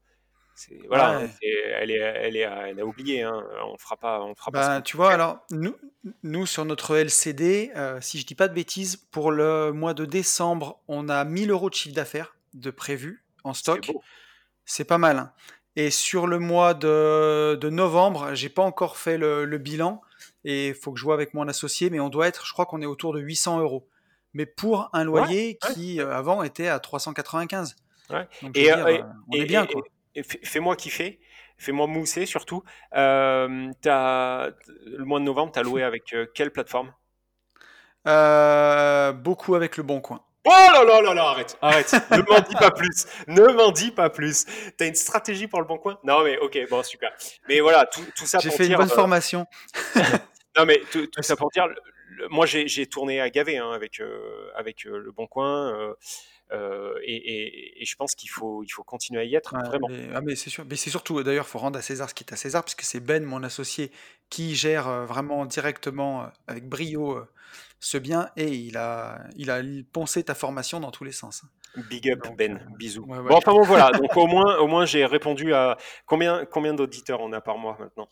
voilà, 0.89 1.23
elle, 1.43 1.91
est, 1.91 1.97
elle, 1.97 2.37
est, 2.37 2.41
elle 2.41 2.81
a 2.81 2.87
oublié. 2.87 3.23
Hein. 3.23 3.45
On 3.67 3.77
fera 3.77 3.97
pas, 3.97 4.23
on 4.23 4.35
fera 4.35 4.51
bah, 4.51 4.83
Tu 4.83 4.97
vois, 4.97 5.13
alors 5.13 5.41
nous, 5.51 5.77
nous 6.23 6.47
sur 6.47 6.65
notre 6.65 6.97
LCD, 6.97 7.71
si 8.01 8.19
je 8.19 8.27
dis 8.27 8.35
pas 8.35 8.49
de 8.49 8.55
bêtises, 8.55 8.97
pour 8.97 9.31
le 9.31 9.73
mois 9.73 9.95
de 9.95 10.07
décembre, 10.07 10.81
on 10.89 11.09
a 11.09 11.25
1000 11.25 11.51
euros 11.51 11.69
de 11.69 11.75
chiffre 11.75 11.95
d'affaires 11.95 12.35
de 12.55 12.71
prévu 12.71 13.23
en 13.45 13.55
stock. 13.55 13.91
C'est 14.65 14.85
pas 14.85 14.99
mal. 14.99 15.19
Hein. 15.19 15.33
Et 15.77 15.91
sur 15.91 16.27
le 16.27 16.39
mois 16.39 16.75
de, 16.75 17.57
de 17.57 17.71
novembre, 17.71 18.35
j'ai 18.35 18.49
pas 18.49 18.63
encore 18.63 18.97
fait 18.97 19.19
le, 19.19 19.45
le 19.45 19.59
bilan 19.59 20.01
et 20.45 20.69
il 20.69 20.75
faut 20.75 20.93
que 20.93 20.99
je 20.99 21.05
vois 21.05 21.15
avec 21.15 21.33
mon 21.35 21.47
associé, 21.49 21.91
mais 21.91 22.01
on 22.01 22.09
doit 22.09 22.27
être, 22.27 22.47
je 22.47 22.53
crois 22.53 22.67
qu'on 22.67 22.83
est 22.83 22.87
autour 22.87 23.13
de 23.13 23.21
800 23.21 23.61
euros 23.61 23.87
mais 24.33 24.47
pour 24.47 24.91
un 24.93 25.05
loyer 25.05 25.59
qui 25.73 26.01
euh, 26.01 26.15
avant 26.15 26.43
était 26.43 26.69
à 26.69 26.79
395. 26.79 27.77
et, 28.55 28.73
euh, 28.73 28.87
euh, 28.87 29.03
on 29.29 29.37
est 29.37 29.45
bien. 29.45 29.67
Fais-moi 30.43 30.77
kiffer, 30.77 31.21
fais-moi 31.59 31.87
mousser 31.87 32.27
surtout. 32.27 32.63
Euh, 32.95 33.71
as, 33.87 34.51
le 34.87 35.05
mois 35.05 35.21
de 35.21 35.25
novembre, 35.25 35.53
tu 35.53 35.59
as 35.59 35.63
loué 35.63 35.83
avec 35.83 36.15
quelle 36.35 36.51
plateforme? 36.51 36.93
Beaucoup 38.05 39.55
avec 39.55 39.77
le 39.77 39.83
Bon 39.83 40.01
Coin. 40.01 40.21
Oh 40.47 40.51
là 40.73 40.85
là 40.85 41.03
là 41.03 41.13
là, 41.13 41.25
arrête, 41.25 41.59
arrête, 41.61 41.93
ne 42.11 42.23
m'en 42.23 42.41
dis 42.41 42.55
pas 42.55 42.71
plus, 42.71 43.07
ne 43.27 43.53
m'en 43.53 43.71
dis 43.73 43.91
pas 43.91 44.09
plus. 44.09 44.47
T'as 44.79 44.87
une 44.87 44.95
stratégie 44.95 45.47
pour 45.49 45.61
le 45.61 45.67
bon 45.67 45.77
coin? 45.77 45.99
Non 46.03 46.25
mais 46.25 46.39
ok, 46.39 46.59
bon 46.71 46.83
super. 46.83 47.13
Mais 47.47 47.61
voilà, 47.61 47.85
tout, 47.85 48.01
tout 48.17 48.25
ça 48.25 48.39
pour 48.39 48.45
dire... 48.45 48.53
J'ai 48.53 48.57
fait 48.57 48.67
une 48.71 48.77
bonne 48.77 48.89
formation. 48.89 49.45
non 50.57 50.65
mais 50.65 50.81
tout, 50.91 51.07
tout 51.09 51.23
ça 51.23 51.37
pour 51.37 51.51
dire, 51.51 51.69
moi, 52.29 52.47
j'ai 52.47 52.87
tourné 52.87 53.21
à 53.21 53.31
gavé 53.31 53.59
hein, 53.59 53.71
avec, 53.71 54.01
euh, 54.01 54.51
avec 54.55 54.87
euh, 54.87 54.99
Le 54.99 55.13
Bon 55.13 55.27
Coin. 55.27 55.95
Euh, 56.53 56.95
et, 57.05 57.85
je 57.85 57.97
pense 57.97 58.15
qu'il 58.15 58.31
faut, 58.31 58.63
il 58.65 58.71
faut 58.71 58.83
continuer 58.83 59.21
à 59.21 59.25
y 59.25 59.35
être, 59.35 59.55
vraiment. 59.67 59.89
Mais, 59.89 60.09
ah, 60.15 60.21
mais 60.21 60.35
c'est 60.35 60.51
sûr. 60.51 60.65
Mais 60.69 60.77
c'est 60.77 60.91
surtout, 60.91 61.23
d'ailleurs, 61.23 61.47
il 61.47 61.51
faut 61.51 61.59
rendre 61.59 61.79
à 61.79 61.83
César 61.83 62.11
ce 62.11 62.15
qui 62.15 62.25
est 62.25 62.33
à 62.33 62.37
César, 62.37 62.65
puisque 62.65 62.83
c'est 62.83 63.01
Ben, 63.01 63.25
mon 63.25 63.43
associé, 63.43 63.91
qui 64.29 64.55
gère 64.55 65.07
vraiment 65.07 65.47
directement, 65.47 66.29
avec 66.47 66.69
brio, 66.69 67.21
ce 67.79 67.99
bien, 67.99 68.31
et 68.37 68.49
il 68.49 68.77
a, 68.77 69.25
il 69.37 69.51
a 69.51 69.63
poncé 69.93 70.23
ta 70.25 70.35
formation 70.35 70.81
dans 70.81 70.91
tous 70.91 71.05
les 71.05 71.13
sens. 71.13 71.45
Big 71.89 72.11
up 72.11 72.27
Ben, 72.37 72.61
bisous. 72.77 73.07
Bon, 73.07 73.31
enfin 73.31 73.53
bon, 73.53 73.63
voilà. 73.63 73.91
Donc 73.93 74.17
au 74.17 74.27
moins, 74.27 74.59
au 74.59 74.67
moins 74.67 74.87
j'ai 74.87 75.05
répondu 75.07 75.55
à 75.55 75.77
combien, 76.05 76.45
combien 76.45 76.75
d'auditeurs 76.75 77.21
on 77.21 77.33
a 77.33 77.41
par 77.41 77.59
mois 77.59 77.77
maintenant? 77.79 78.09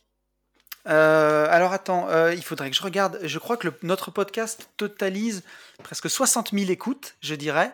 Euh, 0.88 1.46
alors 1.50 1.72
attends, 1.72 2.08
euh, 2.08 2.34
il 2.34 2.42
faudrait 2.42 2.70
que 2.70 2.76
je 2.76 2.82
regarde. 2.82 3.18
Je 3.22 3.38
crois 3.38 3.56
que 3.56 3.68
notre 3.82 4.10
podcast 4.10 4.70
totalise 4.76 5.44
presque 5.82 6.08
60 6.08 6.50
000 6.52 6.70
écoutes, 6.70 7.16
je 7.20 7.34
dirais. 7.34 7.72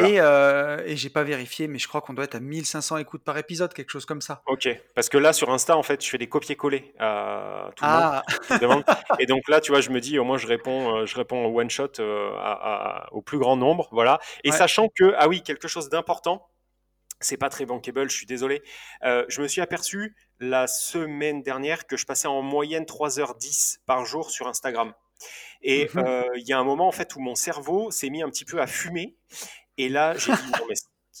Et, 0.00 0.20
euh, 0.20 0.82
et 0.84 0.96
j'ai 0.96 1.08
pas 1.08 1.22
vérifié, 1.22 1.68
mais 1.68 1.78
je 1.78 1.88
crois 1.88 2.00
qu'on 2.00 2.12
doit 2.12 2.24
être 2.24 2.34
à 2.34 2.40
1500 2.40 2.98
écoutes 2.98 3.22
par 3.22 3.38
épisode, 3.38 3.72
quelque 3.72 3.90
chose 3.90 4.04
comme 4.04 4.20
ça. 4.20 4.42
Ok, 4.46 4.68
parce 4.94 5.08
que 5.08 5.16
là 5.16 5.32
sur 5.32 5.50
Insta, 5.50 5.76
en 5.76 5.82
fait, 5.82 6.04
je 6.04 6.10
fais 6.10 6.18
des 6.18 6.28
copier-coller 6.28 6.92
à 6.98 7.70
tout 7.76 7.84
ah. 7.86 8.22
le 8.60 8.66
monde. 8.66 8.84
et 9.18 9.26
donc 9.26 9.48
là, 9.48 9.60
tu 9.60 9.72
vois, 9.72 9.80
je 9.80 9.90
me 9.90 10.00
dis, 10.00 10.18
au 10.18 10.24
moins, 10.24 10.36
je 10.36 10.46
réponds, 10.46 11.06
je 11.06 11.14
réponds 11.16 11.44
au 11.44 11.58
one 11.58 11.70
shot 11.70 12.00
au 13.12 13.22
plus 13.22 13.38
grand 13.38 13.56
nombre, 13.56 13.88
voilà. 13.92 14.18
Et 14.44 14.52
sachant 14.52 14.88
que, 14.88 15.14
ah 15.16 15.28
oui, 15.28 15.42
quelque 15.42 15.68
chose 15.68 15.88
d'important 15.88 16.48
c'est 17.20 17.36
pas 17.36 17.48
très 17.48 17.66
bankable, 17.66 18.08
je 18.08 18.16
suis 18.16 18.26
désolé. 18.26 18.62
Euh, 19.04 19.24
je 19.28 19.42
me 19.42 19.48
suis 19.48 19.60
aperçu 19.60 20.14
la 20.40 20.66
semaine 20.66 21.42
dernière 21.42 21.86
que 21.86 21.96
je 21.96 22.06
passais 22.06 22.28
en 22.28 22.42
moyenne 22.42 22.84
3h10 22.84 23.78
par 23.86 24.04
jour 24.04 24.30
sur 24.30 24.46
Instagram. 24.46 24.92
Et 25.62 25.88
mhm. 25.94 26.04
euh, 26.04 26.22
il 26.36 26.46
y 26.46 26.52
a 26.52 26.58
un 26.58 26.64
moment 26.64 26.86
en 26.86 26.92
fait 26.92 27.16
où 27.16 27.20
mon 27.20 27.34
cerveau 27.34 27.90
s'est 27.90 28.10
mis 28.10 28.22
un 28.22 28.30
petit 28.30 28.44
peu 28.44 28.60
à 28.60 28.66
fumer. 28.66 29.16
Et 29.76 29.88
là, 29.88 30.16
j'ai 30.16 30.32
dit 30.32 30.38
non 30.60 30.66
mais 30.68 30.74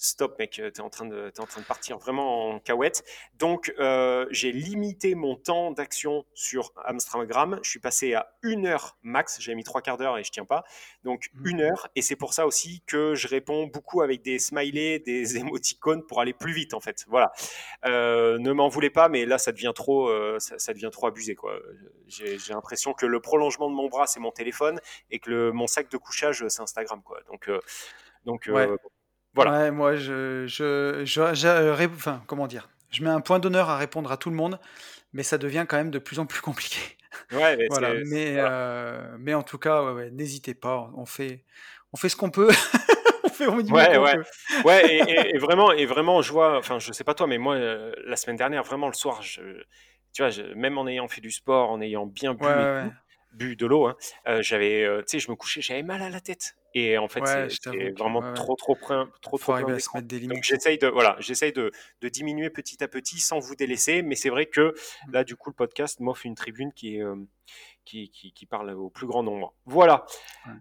stop 0.04 0.38
mec, 0.38 0.60
t'es 0.72 0.80
en 0.80 0.90
train 0.90 1.06
de 1.06 1.32
es 1.34 1.40
en 1.40 1.46
train 1.46 1.60
de 1.60 1.66
partir 1.66 1.98
vraiment 1.98 2.50
en 2.50 2.58
cahuète. 2.60 3.04
Donc 3.38 3.72
euh, 3.78 4.26
j'ai 4.30 4.52
limité 4.52 5.14
mon 5.14 5.36
temps 5.36 5.70
d'action 5.70 6.24
sur 6.34 6.72
Instagram. 6.86 7.58
Je 7.62 7.70
suis 7.70 7.80
passé 7.80 8.14
à 8.14 8.32
une 8.42 8.66
heure 8.66 8.96
max. 9.02 9.38
J'ai 9.40 9.54
mis 9.54 9.64
trois 9.64 9.82
quarts 9.82 9.98
d'heure 9.98 10.18
et 10.18 10.24
je 10.24 10.30
tiens 10.30 10.44
pas. 10.44 10.64
Donc 11.04 11.30
mmh. 11.34 11.48
une 11.48 11.60
heure. 11.62 11.88
Et 11.96 12.02
c'est 12.02 12.16
pour 12.16 12.34
ça 12.34 12.46
aussi 12.46 12.82
que 12.86 13.14
je 13.14 13.28
réponds 13.28 13.66
beaucoup 13.66 14.02
avec 14.02 14.22
des 14.22 14.38
smileys, 14.38 15.00
des 15.00 15.36
émoticônes 15.38 16.06
pour 16.06 16.20
aller 16.20 16.32
plus 16.32 16.52
vite 16.52 16.74
en 16.74 16.80
fait. 16.80 17.04
Voilà. 17.08 17.32
Euh, 17.86 18.38
ne 18.38 18.52
m'en 18.52 18.68
voulez 18.68 18.90
pas, 18.90 19.08
mais 19.08 19.26
là 19.26 19.38
ça 19.38 19.52
devient 19.52 19.72
trop, 19.74 20.08
euh, 20.08 20.38
ça, 20.38 20.72
devient 20.72 20.90
trop 20.92 21.06
abusé 21.06 21.34
quoi. 21.34 21.58
J'ai 22.06 22.38
l'impression 22.50 22.92
que 22.92 23.06
le 23.06 23.20
prolongement 23.20 23.70
de 23.70 23.74
mon 23.74 23.88
bras 23.88 24.06
c'est 24.06 24.20
mon 24.20 24.30
téléphone 24.30 24.80
et 25.10 25.18
que 25.18 25.30
le, 25.30 25.52
mon 25.52 25.66
sac 25.66 25.90
de 25.90 25.96
couchage 25.96 26.44
c'est 26.48 26.62
Instagram 26.62 27.02
quoi. 27.02 27.20
Donc 27.28 27.50
donc 28.24 28.48
Ouais, 28.48 28.68
moi, 29.72 29.96
je, 29.96 30.46
je, 30.46 31.02
je, 31.04 31.86
enfin, 31.86 32.22
comment 32.26 32.46
dire, 32.46 32.68
je 32.90 33.02
mets 33.02 33.10
un 33.10 33.20
point 33.20 33.38
d'honneur 33.38 33.68
à 33.68 33.76
répondre 33.76 34.10
à 34.10 34.16
tout 34.16 34.30
le 34.30 34.36
monde, 34.36 34.58
mais 35.12 35.22
ça 35.22 35.38
devient 35.38 35.66
quand 35.68 35.76
même 35.76 35.90
de 35.90 35.98
plus 35.98 36.18
en 36.18 36.26
plus 36.26 36.40
compliqué. 36.40 36.80
Ouais, 37.32 37.56
mais, 37.56 37.66
voilà. 37.70 37.94
mais, 38.06 38.34
euh, 38.36 39.16
mais 39.18 39.34
en 39.34 39.42
tout 39.42 39.58
cas, 39.58 39.82
n'hésitez 40.12 40.54
pas, 40.54 40.90
on 40.96 41.06
fait, 41.06 41.44
on 41.92 41.96
fait 41.96 42.08
ce 42.08 42.16
qu'on 42.16 42.30
peut. 42.30 42.48
on 43.24 43.28
fait 43.28 43.46
au 43.46 43.54
ouais, 43.54 43.98
ouais. 43.98 44.16
Peut. 44.16 44.24
ouais, 44.64 44.96
et, 45.08 45.34
et, 45.34 45.38
vraiment, 45.38 45.72
et 45.72 45.86
vraiment, 45.86 46.22
je 46.22 46.32
vois, 46.32 46.58
enfin, 46.58 46.78
je 46.78 46.92
sais 46.92 47.04
pas 47.04 47.14
toi, 47.14 47.26
mais 47.26 47.38
moi, 47.38 47.54
euh, 47.56 47.92
la 48.06 48.16
semaine 48.16 48.36
dernière, 48.36 48.62
vraiment 48.62 48.88
le 48.88 48.94
soir, 48.94 49.22
je, 49.22 49.42
tu 50.12 50.22
vois, 50.22 50.30
même 50.54 50.78
en 50.78 50.86
ayant 50.86 51.08
fait 51.08 51.20
du 51.20 51.30
sport, 51.30 51.70
en 51.70 51.80
ayant 51.80 52.06
bien 52.06 52.34
bu, 52.34 52.46
bu 53.32 53.56
de 53.56 53.66
l'eau, 53.66 53.86
hein, 53.86 53.96
euh, 54.26 54.42
j'avais, 54.42 54.86
tu 55.00 55.04
sais, 55.06 55.18
je 55.18 55.30
me 55.30 55.36
couchais, 55.36 55.60
j'avais 55.60 55.82
mal 55.82 56.02
à 56.02 56.10
la 56.10 56.20
tête. 56.20 56.56
Et 56.74 56.98
en 56.98 57.08
fait, 57.08 57.22
c'est 57.48 57.90
vraiment 57.98 58.20
trop, 58.34 58.54
trop, 58.54 58.74
trop, 58.74 59.06
trop, 59.22 59.38
trop 59.38 59.54
plein 59.54 60.02
Donc 60.02 60.42
j'essaye 60.42 60.78
de, 60.78 60.86
voilà, 60.86 61.16
j'essaye 61.18 61.52
de, 61.52 61.72
de, 62.02 62.08
diminuer 62.08 62.50
petit 62.50 62.82
à 62.84 62.88
petit 62.88 63.18
sans 63.18 63.38
vous 63.38 63.54
délaisser. 63.54 64.02
Mais 64.02 64.14
c'est 64.14 64.28
vrai 64.28 64.46
que 64.46 64.74
mmh. 65.06 65.12
là, 65.12 65.24
du 65.24 65.36
coup, 65.36 65.50
le 65.50 65.54
podcast 65.54 66.00
m'offre 66.00 66.26
une 66.26 66.34
tribune 66.34 66.72
qui 66.72 66.96
est, 66.96 67.02
qui, 67.88 68.10
qui, 68.10 68.32
qui, 68.32 68.46
parle 68.46 68.70
au 68.72 68.90
plus 68.90 69.06
grand 69.06 69.22
nombre. 69.22 69.54
Voilà. 69.64 70.04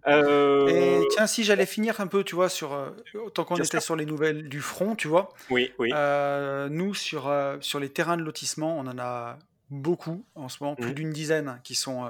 Euh... 0.08 0.68
Et 0.68 1.08
tiens, 1.10 1.28
si 1.28 1.44
j'allais 1.44 1.66
finir 1.66 2.00
un 2.00 2.08
peu, 2.08 2.24
tu 2.24 2.36
vois, 2.36 2.48
sur 2.48 2.74
euh, 2.74 2.92
tant 3.34 3.44
qu'on 3.44 3.58
était 3.58 3.82
sur 3.82 3.98
les 3.98 4.06
nouvelles 4.06 4.48
du 4.48 4.62
front, 4.62 4.96
tu 4.96 5.10
vois. 5.10 5.34
Oui, 5.50 5.74
oui. 5.78 5.90
Euh, 5.94 6.70
nous, 6.70 6.94
sur, 6.94 7.28
euh, 7.28 7.58
sur 7.60 7.80
les 7.82 7.90
terrains 7.90 8.16
de 8.16 8.24
lotissement, 8.24 8.78
on 8.78 8.88
en 8.88 8.98
a 8.98 9.38
beaucoup 9.70 10.26
en 10.36 10.48
ce 10.48 10.64
moment, 10.64 10.76
plus 10.76 10.92
mmh. 10.92 10.94
d'une 10.94 11.10
dizaine 11.10 11.60
qui 11.66 11.76
sont 11.76 12.10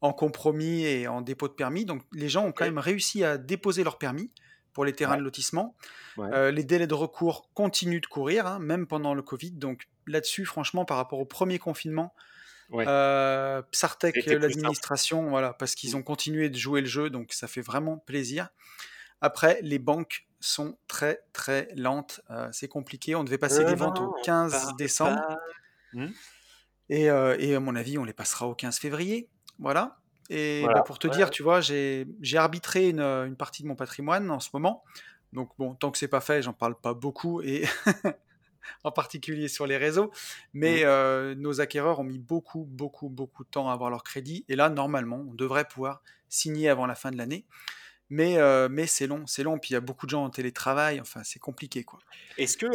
en 0.00 0.12
compromis 0.12 0.84
et 0.84 1.08
en 1.08 1.20
dépôt 1.20 1.48
de 1.48 1.52
permis. 1.52 1.84
Donc 1.84 2.02
les 2.12 2.28
gens 2.28 2.46
ont 2.46 2.52
quand 2.52 2.64
même 2.64 2.78
réussi 2.78 3.24
à 3.24 3.38
déposer 3.38 3.84
leur 3.84 3.98
permis 3.98 4.30
pour 4.72 4.84
les 4.84 4.92
terrains 4.92 5.16
de 5.16 5.22
lotissement. 5.22 5.74
Euh, 6.18 6.50
les 6.50 6.64
délais 6.64 6.86
de 6.86 6.94
recours 6.94 7.50
continuent 7.54 8.00
de 8.00 8.06
courir, 8.06 8.46
hein, 8.46 8.58
même 8.58 8.86
pendant 8.86 9.14
le 9.14 9.22
Covid. 9.22 9.52
Donc 9.52 9.88
là-dessus, 10.06 10.44
franchement, 10.44 10.84
par 10.84 10.96
rapport 10.96 11.18
au 11.18 11.24
premier 11.24 11.58
confinement, 11.58 12.14
ouais. 12.70 12.84
euh, 12.86 13.62
Psartec, 13.72 14.24
l'administration, 14.26 15.30
voilà, 15.30 15.52
parce 15.52 15.74
qu'ils 15.74 15.92
mmh. 15.92 15.98
ont 15.98 16.02
continué 16.02 16.48
de 16.48 16.56
jouer 16.56 16.80
le 16.80 16.86
jeu, 16.86 17.10
donc 17.10 17.32
ça 17.32 17.48
fait 17.48 17.60
vraiment 17.60 17.98
plaisir. 17.98 18.50
Après, 19.20 19.58
les 19.62 19.78
banques 19.78 20.28
sont 20.40 20.78
très 20.86 21.20
très 21.32 21.68
lentes, 21.74 22.20
euh, 22.30 22.48
c'est 22.52 22.68
compliqué. 22.68 23.14
On 23.14 23.24
devait 23.24 23.38
passer 23.38 23.64
des 23.64 23.74
ventes 23.74 23.98
au 23.98 24.14
15 24.24 24.76
décembre. 24.76 25.36
Et, 26.88 27.10
euh, 27.10 27.36
et, 27.38 27.54
à 27.54 27.60
mon 27.60 27.74
avis, 27.74 27.98
on 27.98 28.04
les 28.04 28.12
passera 28.12 28.46
au 28.46 28.54
15 28.54 28.78
février. 28.78 29.28
Voilà. 29.58 29.98
Et 30.30 30.64
bah, 30.66 30.82
pour 30.82 30.98
te 30.98 31.08
dire, 31.08 31.30
tu 31.30 31.42
vois, 31.42 31.60
j'ai 31.60 32.06
arbitré 32.34 32.90
une, 32.90 33.00
une, 33.00 33.36
partie 33.36 33.62
de 33.62 33.68
mon 33.68 33.76
patrimoine 33.76 34.30
en 34.30 34.40
ce 34.40 34.50
moment. 34.52 34.84
Donc 35.32 35.50
bon, 35.58 35.74
tant 35.74 35.90
que 35.90 35.98
c'est 35.98 36.08
pas 36.08 36.20
fait, 36.20 36.42
j'en 36.42 36.52
parle 36.52 36.74
pas 36.74 36.94
beaucoup 36.94 37.42
et 37.42 37.64
en 38.84 38.92
particulier 38.92 39.48
sur 39.48 39.66
les 39.66 39.76
réseaux. 39.76 40.10
Mais 40.52 40.82
mmh. 40.82 40.86
euh, 40.86 41.34
nos 41.34 41.60
acquéreurs 41.60 42.00
ont 42.00 42.04
mis 42.04 42.18
beaucoup, 42.18 42.64
beaucoup, 42.64 43.08
beaucoup 43.08 43.44
de 43.44 43.50
temps 43.50 43.68
à 43.70 43.72
avoir 43.72 43.90
leur 43.90 44.04
crédit. 44.04 44.44
Et 44.48 44.56
là, 44.56 44.68
normalement, 44.68 45.24
on 45.28 45.34
devrait 45.34 45.66
pouvoir 45.66 46.02
signer 46.28 46.68
avant 46.68 46.86
la 46.86 46.94
fin 46.94 47.10
de 47.10 47.16
l'année. 47.16 47.44
Mais, 48.10 48.38
euh, 48.38 48.68
mais 48.70 48.86
c'est 48.86 49.06
long, 49.06 49.26
c'est 49.26 49.42
long. 49.42 49.58
Puis 49.58 49.70
il 49.70 49.72
y 49.74 49.76
a 49.76 49.80
beaucoup 49.80 50.06
de 50.06 50.10
gens 50.10 50.24
en 50.24 50.30
télétravail. 50.30 51.00
Enfin, 51.00 51.22
c'est 51.24 51.38
compliqué, 51.38 51.84
quoi. 51.84 51.98
Est-ce 52.38 52.56
que 52.56 52.68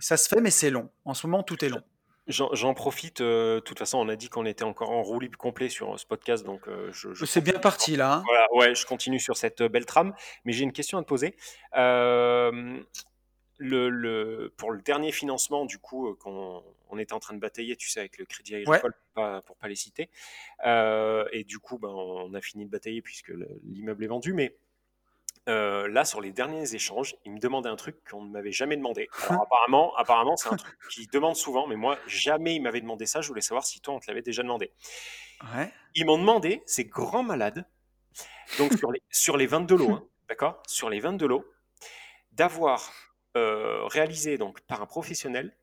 ça 0.00 0.16
se 0.16 0.28
fait, 0.28 0.40
mais 0.40 0.50
c'est 0.50 0.70
long. 0.70 0.90
En 1.04 1.14
ce 1.14 1.26
moment, 1.26 1.42
tout 1.42 1.62
est 1.64 1.68
long. 1.68 1.82
J'en 2.28 2.74
profite. 2.74 3.20
Euh, 3.20 3.56
de 3.56 3.60
toute 3.60 3.78
façon, 3.78 3.98
on 3.98 4.08
a 4.08 4.16
dit 4.16 4.28
qu'on 4.28 4.46
était 4.46 4.64
encore 4.64 4.90
en 4.90 5.02
roue 5.02 5.20
libre 5.20 5.38
complet 5.38 5.68
sur 5.68 5.94
euh, 5.94 5.96
ce 5.96 6.06
podcast, 6.06 6.44
donc 6.44 6.66
euh, 6.66 6.90
je. 6.92 7.14
je 7.14 7.24
C'est 7.24 7.40
bien 7.40 7.58
parti 7.60 7.94
là. 7.94 8.14
Hein. 8.14 8.22
voilà, 8.26 8.46
ouais, 8.54 8.74
je 8.74 8.84
continue 8.84 9.20
sur 9.20 9.36
cette 9.36 9.62
belle 9.62 9.86
trame, 9.86 10.12
mais 10.44 10.52
j'ai 10.52 10.64
une 10.64 10.72
question 10.72 10.98
à 10.98 11.02
te 11.02 11.06
poser. 11.06 11.36
le, 13.58 13.88
le, 13.88 14.52
pour 14.56 14.72
le 14.72 14.82
dernier 14.82 15.12
financement, 15.12 15.66
du 15.66 15.78
coup, 15.78 16.14
qu'on 16.16 16.64
on 16.90 16.98
était 16.98 17.14
en 17.14 17.20
train 17.20 17.34
de 17.34 17.40
batailler, 17.40 17.76
tu 17.76 17.88
sais, 17.88 18.00
avec 18.00 18.18
le 18.18 18.24
Crédit 18.24 18.56
Agricole, 18.56 18.92
pour, 18.92 19.22
pas, 19.22 19.40
pour 19.42 19.56
pas 19.56 19.68
les 19.68 19.76
citer, 19.76 20.10
et 20.64 21.44
du 21.44 21.58
coup, 21.60 21.78
ben, 21.78 21.88
on 21.88 22.34
a 22.34 22.40
fini 22.40 22.66
de 22.66 22.70
batailler 22.70 23.02
puisque 23.02 23.32
l'immeuble 23.62 24.02
est 24.04 24.08
vendu, 24.08 24.32
mais 24.32 24.56
euh, 25.48 25.86
là, 25.88 26.04
sur 26.04 26.20
les 26.20 26.32
derniers 26.32 26.74
échanges, 26.74 27.14
il 27.24 27.32
me 27.32 27.38
demandait 27.38 27.68
un 27.68 27.76
truc 27.76 27.96
qu'on 28.08 28.22
ne 28.22 28.30
m'avait 28.30 28.52
jamais 28.52 28.76
demandé. 28.76 29.08
Alors, 29.28 29.42
apparemment, 29.42 29.94
apparemment 29.96 30.36
c'est 30.36 30.48
un 30.48 30.56
truc 30.56 30.76
qu'il 30.90 31.08
demande 31.08 31.36
souvent, 31.36 31.66
mais 31.66 31.76
moi, 31.76 31.98
jamais 32.06 32.56
il 32.56 32.60
m'avait 32.60 32.80
demandé 32.80 33.06
ça. 33.06 33.20
Je 33.20 33.28
voulais 33.28 33.40
savoir 33.40 33.64
si 33.64 33.80
toi, 33.80 33.94
on 33.94 34.00
te 34.00 34.08
l'avait 34.08 34.22
déjà 34.22 34.42
demandé. 34.42 34.72
Ouais. 35.54 35.72
Ils 35.94 36.04
m'ont 36.04 36.18
demandé, 36.18 36.62
ces 36.66 36.84
grands 36.84 37.22
malades, 37.22 37.64
donc 38.58 38.72
sur 38.74 38.90
les, 38.90 39.02
sur 39.10 39.36
les 39.36 39.46
22 39.46 39.76
lots, 39.76 39.92
hein, 39.92 40.08
d'accord 40.28 40.62
Sur 40.66 40.90
les 40.90 41.00
22 41.00 41.26
lots, 41.26 41.46
d'avoir 42.32 42.92
euh, 43.36 43.84
réalisé 43.86 44.38
donc 44.38 44.60
par 44.62 44.82
un 44.82 44.86
professionnel 44.86 45.56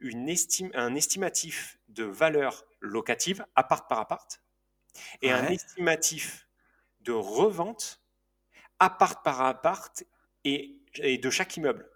une 0.00 0.28
estime, 0.28 0.70
un 0.74 0.94
estimatif 0.94 1.78
de 1.88 2.04
valeur 2.04 2.64
locative, 2.80 3.46
appart 3.54 3.88
par 3.88 4.00
appart, 4.00 4.42
et 5.22 5.30
un 5.30 5.46
estimatif 5.46 6.46
de 7.00 7.12
revente 7.12 8.03
appart 8.84 9.24
par 9.24 9.42
appart 9.42 10.04
et, 10.44 10.80
de 11.02 11.30
chaque 11.30 11.56
immeuble. 11.56 11.88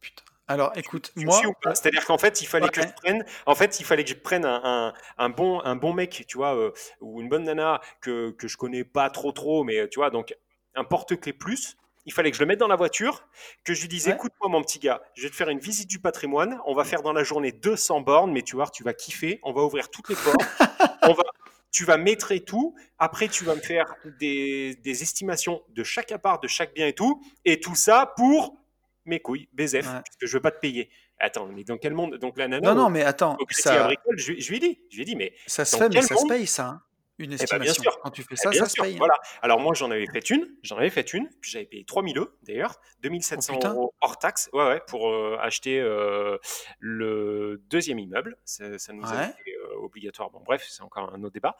Putain. 0.00 0.22
Alors, 0.46 0.72
écoute, 0.76 1.12
moi, 1.16 1.40
c'est-à-dire 1.74 2.04
qu'en 2.04 2.18
fait, 2.18 2.40
il 2.42 2.46
fallait 2.46 2.68
que 2.68 2.82
je 2.82 2.88
prenne, 2.88 3.24
en 3.46 3.54
fait, 3.54 3.80
il 3.80 3.84
fallait 3.84 4.04
que 4.04 4.10
je 4.10 4.14
prenne 4.14 4.44
un, 4.44 4.92
un, 5.18 5.28
bon, 5.28 5.60
un 5.62 5.76
bon 5.76 5.92
mec, 5.92 6.24
tu 6.26 6.36
vois, 6.36 6.56
euh, 6.56 6.72
ou 7.00 7.20
une 7.20 7.28
bonne 7.28 7.44
nana 7.44 7.80
que, 8.00 8.30
que 8.32 8.48
je 8.48 8.56
connais 8.56 8.84
pas 8.84 9.10
trop 9.10 9.32
trop, 9.32 9.64
mais 9.64 9.88
tu 9.88 9.98
vois, 9.98 10.10
donc 10.10 10.34
un 10.74 10.84
porte-clés 10.84 11.32
plus. 11.32 11.76
Il 12.06 12.12
fallait 12.12 12.30
que 12.30 12.38
je 12.38 12.42
le 12.42 12.46
mette 12.46 12.58
dans 12.58 12.68
la 12.68 12.76
voiture, 12.76 13.28
que 13.64 13.74
je 13.74 13.82
lui 13.82 13.88
dise, 13.88 14.08
écoute-moi 14.08 14.48
mon 14.48 14.62
petit 14.62 14.78
gars, 14.78 15.02
je 15.14 15.24
vais 15.24 15.28
te 15.28 15.36
faire 15.36 15.50
une 15.50 15.58
visite 15.58 15.90
du 15.90 15.98
patrimoine, 15.98 16.58
on 16.64 16.72
va 16.74 16.84
faire 16.84 17.02
dans 17.02 17.12
la 17.12 17.22
journée 17.22 17.52
200 17.52 18.00
bornes, 18.00 18.32
mais 18.32 18.40
tu 18.40 18.56
vois, 18.56 18.66
tu 18.68 18.82
vas 18.82 18.94
kiffer, 18.94 19.40
on 19.42 19.52
va 19.52 19.60
ouvrir 19.60 19.90
toutes 19.90 20.08
les 20.08 20.14
portes, 20.14 20.40
on 21.02 21.12
va, 21.12 21.22
tu 21.70 21.84
vas 21.84 21.96
mettre 21.98 22.34
tout. 22.38 22.74
Après, 22.98 23.28
tu 23.28 23.44
vas 23.44 23.54
me 23.54 23.60
faire 23.60 23.94
des, 24.20 24.78
estimations 24.84 25.62
de 25.70 25.84
chaque 25.84 26.12
appart, 26.12 26.42
de 26.42 26.48
chaque 26.48 26.74
bien 26.74 26.86
et 26.86 26.92
tout. 26.94 27.22
Et 27.44 27.60
tout 27.60 27.74
ça 27.74 28.12
pour 28.16 28.56
mes 29.04 29.20
couilles, 29.20 29.48
BZF, 29.52 29.84
parce 29.84 30.16
que 30.20 30.26
je 30.26 30.32
veux 30.36 30.42
pas 30.42 30.50
te 30.50 30.60
payer. 30.60 30.90
Attends, 31.18 31.46
mais 31.46 31.64
dans 31.64 31.78
quel 31.78 31.94
monde? 31.94 32.16
Donc 32.16 32.38
la 32.38 32.46
nana. 32.48 32.74
Non, 32.74 32.82
non, 32.84 32.90
mais 32.90 33.02
attends. 33.02 33.36
ça... 33.50 33.88
Je, 34.16 34.32
lui 34.50 34.56
ai 34.56 34.60
dit, 34.60 34.78
je 34.90 34.96
lui 34.98 35.04
dit, 35.04 35.16
mais. 35.16 35.34
Ça 35.46 35.64
se 35.64 35.76
fait, 35.76 35.88
mais 35.88 36.02
ça 36.02 36.14
se 36.16 36.26
paye, 36.26 36.46
ça. 36.46 36.66
Hein. 36.66 36.82
une 37.18 37.32
Eh 37.32 37.36
ben, 37.36 37.42
estimation. 37.42 37.64
bien 37.64 37.72
sûr. 37.74 38.00
Quand 38.02 38.10
tu 38.10 38.22
fais 38.22 38.28
Eh 38.34 38.36
ça, 38.36 38.50
bien 38.50 38.60
ça 38.64 38.68
se 38.68 38.80
paye. 38.80 38.94
hein. 38.94 38.98
voilà. 38.98 39.14
Alors 39.42 39.58
moi 39.58 39.74
j'en 39.74 39.90
avais 39.90 40.06
fait 40.06 40.30
une, 40.30 40.46
j'en 40.62 40.76
avais 40.76 40.90
fait 40.90 41.12
une, 41.12 41.28
puis 41.40 41.50
j'avais 41.50 41.64
payé 41.64 41.84
3000 41.84 42.16
euros 42.18 42.28
d'ailleurs, 42.44 42.76
2700 43.02 43.58
Oh, 43.60 43.66
euros 43.66 43.94
hors 44.00 44.18
taxe, 44.20 44.48
ouais, 44.52 44.64
ouais, 44.68 44.80
pour 44.86 45.08
euh, 45.10 45.36
acheter 45.40 45.80
euh, 45.80 46.38
le 46.78 47.60
deuxième 47.68 47.98
immeuble. 47.98 48.36
Ça, 48.44 48.78
ça 48.78 48.92
nous 48.92 49.04
a 49.04 49.16
Ouais. 49.16 49.30
été 49.30 49.56
euh, 49.56 49.57
obligatoire. 49.78 50.30
Bon 50.30 50.40
bref, 50.44 50.66
c'est 50.68 50.82
encore 50.82 51.12
un 51.14 51.22
autre 51.22 51.34
débat. 51.34 51.56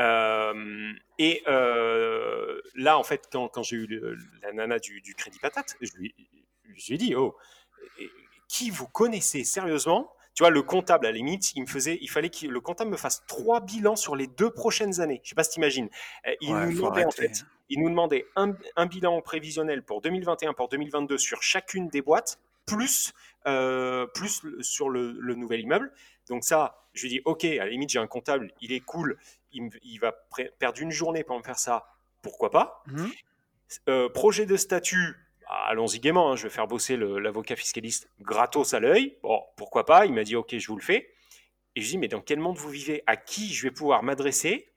Euh, 0.00 0.92
et 1.18 1.42
euh, 1.48 2.60
là 2.74 2.98
en 2.98 3.02
fait, 3.04 3.28
quand, 3.32 3.48
quand 3.48 3.62
j'ai 3.62 3.76
eu 3.76 3.86
le- 3.86 4.16
la 4.42 4.52
nana 4.52 4.78
du, 4.78 5.00
du 5.00 5.14
crédit 5.14 5.38
patate, 5.38 5.76
je 5.80 5.92
lui, 5.96 6.14
je 6.76 6.86
lui 6.88 6.94
ai 6.94 6.98
dit, 6.98 7.14
oh, 7.14 7.36
qui 8.48 8.70
vous 8.70 8.86
connaissez 8.88 9.44
sérieusement? 9.44 10.12
Tu 10.34 10.42
vois, 10.42 10.50
le 10.50 10.62
comptable, 10.62 11.06
à 11.06 11.10
la 11.12 11.16
limite, 11.16 11.54
il 11.54 11.62
me 11.62 11.66
faisait, 11.66 11.96
il 12.02 12.08
fallait 12.10 12.28
que 12.28 12.46
le 12.46 12.60
comptable 12.60 12.90
me 12.90 12.98
fasse 12.98 13.24
trois 13.26 13.60
bilans 13.60 13.96
sur 13.96 14.14
les 14.16 14.26
deux 14.26 14.50
prochaines 14.50 15.00
années. 15.00 15.20
Je 15.24 15.30
sais 15.30 15.34
pas 15.34 15.44
si 15.44 15.52
t'imagines. 15.52 15.88
Euh, 16.26 16.34
Il 16.42 16.52
Ouais, 16.52 16.66
nous 16.66 16.72
demandait, 16.76 17.04
en 17.06 17.10
fait, 17.10 17.46
il 17.70 17.80
nous 17.80 17.88
demandait 17.88 18.26
un, 18.36 18.52
un 18.76 18.84
bilan 18.84 19.22
prévisionnel 19.22 19.82
pour 19.82 20.02
2021, 20.02 20.52
pour 20.52 20.68
2022 20.68 21.16
sur 21.16 21.42
chacune 21.42 21.88
des 21.88 22.02
boîtes, 22.02 22.38
plus, 22.66 23.14
euh, 23.46 24.06
plus 24.08 24.42
sur 24.60 24.90
le, 24.90 25.12
le 25.18 25.34
nouvel 25.36 25.60
immeuble. 25.60 25.90
Donc 26.28 26.44
ça, 26.44 26.86
je 26.92 27.02
lui 27.02 27.08
dis, 27.10 27.20
ok, 27.24 27.44
à 27.44 27.64
la 27.64 27.68
limite, 27.68 27.90
j'ai 27.90 27.98
un 27.98 28.06
comptable, 28.06 28.52
il 28.60 28.72
est 28.72 28.80
cool, 28.80 29.18
il, 29.52 29.98
va 30.00 30.12
perdre 30.58 30.80
une 30.80 30.90
journée 30.90 31.24
pour 31.24 31.38
me 31.38 31.42
faire 31.42 31.58
ça, 31.58 31.86
pourquoi 32.22 32.50
pas? 32.50 32.82
Mhm. 32.86 33.10
Euh, 33.88 34.08
Projet 34.08 34.46
de 34.46 34.56
statut, 34.56 35.16
ah, 35.48 35.66
allons-y 35.68 36.00
gaiement, 36.00 36.32
hein, 36.32 36.36
je 36.36 36.44
vais 36.44 36.50
faire 36.50 36.66
bosser 36.66 36.96
l'avocat 36.96 37.56
fiscaliste 37.56 38.08
gratos 38.20 38.74
à 38.74 38.80
l'œil, 38.80 39.16
bon, 39.22 39.42
pourquoi 39.56 39.84
pas, 39.86 40.06
il 40.06 40.12
m'a 40.12 40.24
dit, 40.24 40.36
ok, 40.36 40.56
je 40.58 40.66
vous 40.68 40.76
le 40.76 40.82
fais. 40.82 41.12
Et 41.74 41.82
je 41.82 41.90
dis, 41.90 41.98
mais 41.98 42.08
dans 42.08 42.22
quel 42.22 42.38
monde 42.40 42.56
vous 42.56 42.70
vivez? 42.70 43.02
À 43.06 43.16
qui 43.16 43.52
je 43.52 43.62
vais 43.64 43.70
pouvoir 43.70 44.02
m'adresser 44.02 44.72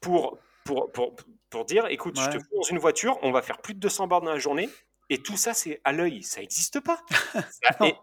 pour, 0.00 0.38
pour, 0.64 0.92
pour, 0.92 1.16
pour 1.50 1.64
dire, 1.64 1.86
écoute, 1.86 2.20
je 2.20 2.26
te 2.28 2.38
fous 2.38 2.54
dans 2.56 2.62
une 2.62 2.78
voiture, 2.78 3.18
on 3.22 3.32
va 3.32 3.40
faire 3.42 3.58
plus 3.58 3.74
de 3.74 3.80
200 3.80 4.06
bornes 4.08 4.26
dans 4.26 4.32
la 4.32 4.38
journée, 4.38 4.68
et 5.08 5.18
tout 5.22 5.36
ça, 5.38 5.54
c'est 5.54 5.80
à 5.84 5.92
l'œil, 5.92 6.22
ça 6.22 6.40
n'existe 6.40 6.80
pas. 6.80 7.02
Ça- 7.34 7.76
Non. 7.80 7.86
et- 7.86 7.94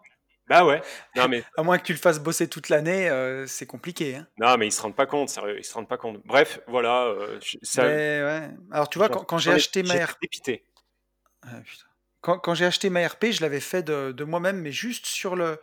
bah 0.48 0.66
ouais, 0.66 0.82
non 1.16 1.28
mais, 1.28 1.44
À 1.58 1.64
moins 1.64 1.78
que 1.78 1.84
tu 1.84 1.94
le 1.94 1.98
fasses 2.00 2.20
bosser 2.20 2.48
toute 2.50 2.70
l'année, 2.70 3.10
euh, 3.10 3.48
c'est 3.48 3.66
compliqué. 3.66 4.16
hein. 4.16 4.28
non, 4.38 4.58
mais 4.58 4.68
ils 4.68 4.72
se 4.72 4.82
rendent 4.82 4.96
pas 4.96 5.06
compte, 5.06 5.30
sérieux, 5.30 5.58
ils 5.58 5.64
se 5.64 5.74
rendent 5.74 5.88
pas 5.88 5.98
compte. 5.98 6.22
Bref, 6.26 6.60
voilà, 6.68 7.06
euh, 7.06 7.40
je- 7.42 7.58
ça, 7.64 7.84
Mais 7.84 8.22
ouais. 8.24 8.50
Alors 8.72 8.90
tu 8.90 8.98
vois, 8.98 9.10
quand, 9.10 9.24
quand 9.24 9.38
j'ai 9.38 9.52
acheté 9.52 9.84
ma 9.84 10.04
RP. 10.06 10.28
Ah, 11.44 11.62
quand, 12.22 12.40
quand 12.40 12.56
j'ai 12.56 12.66
acheté 12.66 12.90
ma 12.90 13.08
RP, 13.08 13.32
je 13.32 13.42
l'avais 13.42 13.60
fait 13.60 13.84
de, 13.84 14.12
de 14.12 14.24
moi-même, 14.24 14.60
mais 14.62 14.72
juste 14.72 15.06
sur 15.06 15.36
le, 15.36 15.60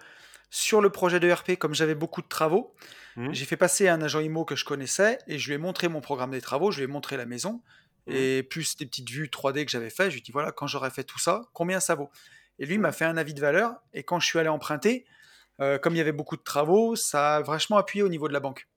sur 0.51 0.81
le 0.81 0.91
projet 0.91 1.21
de 1.21 1.31
RP, 1.31 1.57
comme 1.59 1.75
j'avais 1.75 1.95
beaucoup 1.95 2.23
de 2.23 2.29
travaux, 2.29 2.75
Mhm. 3.17 3.33
j'ai 3.33 3.45
fait 3.47 3.57
passer 3.57 3.89
un 3.89 4.01
agent 4.03 4.21
IMO 4.21 4.45
que 4.45 4.57
je 4.57 4.65
connaissais 4.65 5.19
et 5.27 5.39
je 5.39 5.49
lui 5.49 5.55
ai 5.55 5.59
montré 5.59 5.89
mon 5.89 6.01
programme 6.01 6.31
des 6.33 6.41
travaux, 6.41 6.71
je 6.73 6.79
lui 6.79 6.85
ai 6.85 6.89
montré 6.89 7.17
la 7.17 7.27
maison 7.27 7.63
Mhm. 8.07 8.15
et 8.17 8.43
plus 8.45 8.77
des 8.77 8.87
petites 8.87 9.11
vues 9.11 9.31
3D 9.31 9.65
que 9.65 9.71
j'avais 9.71 9.91
fait. 9.91 10.07
Je 10.07 10.17
lui 10.17 10.19
ai 10.21 10.23
dit 10.23 10.33
voilà, 10.33 10.53
quand 10.53 10.67
j'aurai 10.69 10.91
fait 10.91 11.05
tout 11.05 11.19
ça, 11.19 11.43
combien 11.53 11.81
ça 11.81 11.95
vaut? 11.97 12.11
Et 12.59 12.67
lui 12.67 12.75
il 12.75 12.81
m'a 12.81 12.93
fait 12.93 13.05
un 13.05 13.17
avis 13.17 13.35
de 13.35 13.41
valeur 13.41 13.75
et 13.93 14.03
quand 14.03 14.21
je 14.21 14.27
suis 14.27 14.39
allé 14.39 14.49
emprunter, 14.49 15.05
euh, 15.61 15.79
comme 15.79 15.95
il 15.95 15.99
y 15.99 16.01
avait 16.01 16.13
beaucoup 16.13 16.37
de 16.37 16.43
travaux, 16.43 16.97
ça 16.97 17.37
a 17.37 17.41
vachement 17.41 17.77
appuyé 17.77 18.03
au 18.03 18.09
niveau 18.09 18.29
de 18.29 18.33
la 18.33 18.41
banque 18.41 18.69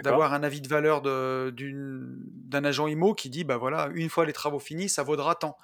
d'avoir 0.00 0.32
un 0.32 0.42
avis 0.42 0.60
de 0.60 0.68
valeur 0.68 1.02
d'un 1.02 2.64
agent 2.64 2.86
IMO 2.86 3.14
qui 3.14 3.28
dit 3.28 3.44
bah 3.44 3.58
voilà, 3.58 3.90
une 3.94 4.08
fois 4.08 4.24
les 4.24 4.32
travaux 4.32 4.58
finis, 4.58 4.88
ça 4.88 5.02
vaudra 5.02 5.34
tant. 5.34 5.58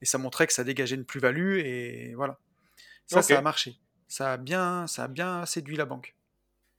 Et 0.00 0.06
ça 0.06 0.18
montrait 0.18 0.46
que 0.46 0.52
ça 0.52 0.64
dégageait 0.64 0.96
une 0.96 1.04
plus-value 1.04 1.58
et 1.58 2.14
voilà. 2.14 2.38
Ça, 3.06 3.22
ça 3.22 3.38
a 3.38 3.42
marché. 3.42 3.76
Ça 4.08 4.32
a 4.32 4.36
bien, 4.36 4.86
ça 4.86 5.04
a 5.04 5.08
bien 5.08 5.46
séduit 5.46 5.76
la 5.76 5.84
banque. 5.84 6.16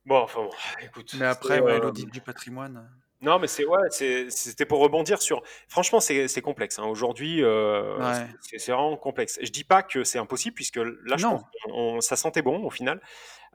Bon, 0.05 0.17
enfin, 0.17 0.41
bon, 0.43 0.51
écoute. 0.81 1.15
Mais 1.17 1.25
après, 1.25 1.59
ouais, 1.59 1.73
euh, 1.73 1.79
l'audit 1.79 2.11
du 2.11 2.21
patrimoine. 2.21 2.89
Non, 3.25 3.39
mais 3.39 3.47
c'est 3.47 3.65
ouais, 3.65 3.89
c'était 4.29 4.65
pour 4.65 4.79
rebondir 4.79 5.21
sur. 5.21 5.41
Franchement, 5.67 5.99
c'est 5.99 6.41
complexe. 6.41 6.79
hein. 6.79 6.85
Aujourd'hui, 6.85 7.43
euh, 7.43 7.97
Ouais. 7.97 8.27
c'est 8.41 8.71
vraiment 8.71 8.95
complexe. 8.97 9.39
Je 9.41 9.49
dis 9.51 9.63
pas 9.63 9.83
que 9.83 10.03
c'est 10.03 10.19
impossible, 10.19 10.53
puisque 10.55 10.77
là, 10.77 11.17
je 11.17 11.25
Non. 11.25 11.31
pense 11.39 11.43
qu'on 11.63 11.71
on- 11.73 12.01
ça 12.01 12.15
sentait 12.15 12.41
bon 12.41 12.63
au 12.63 12.69
final. 12.69 13.01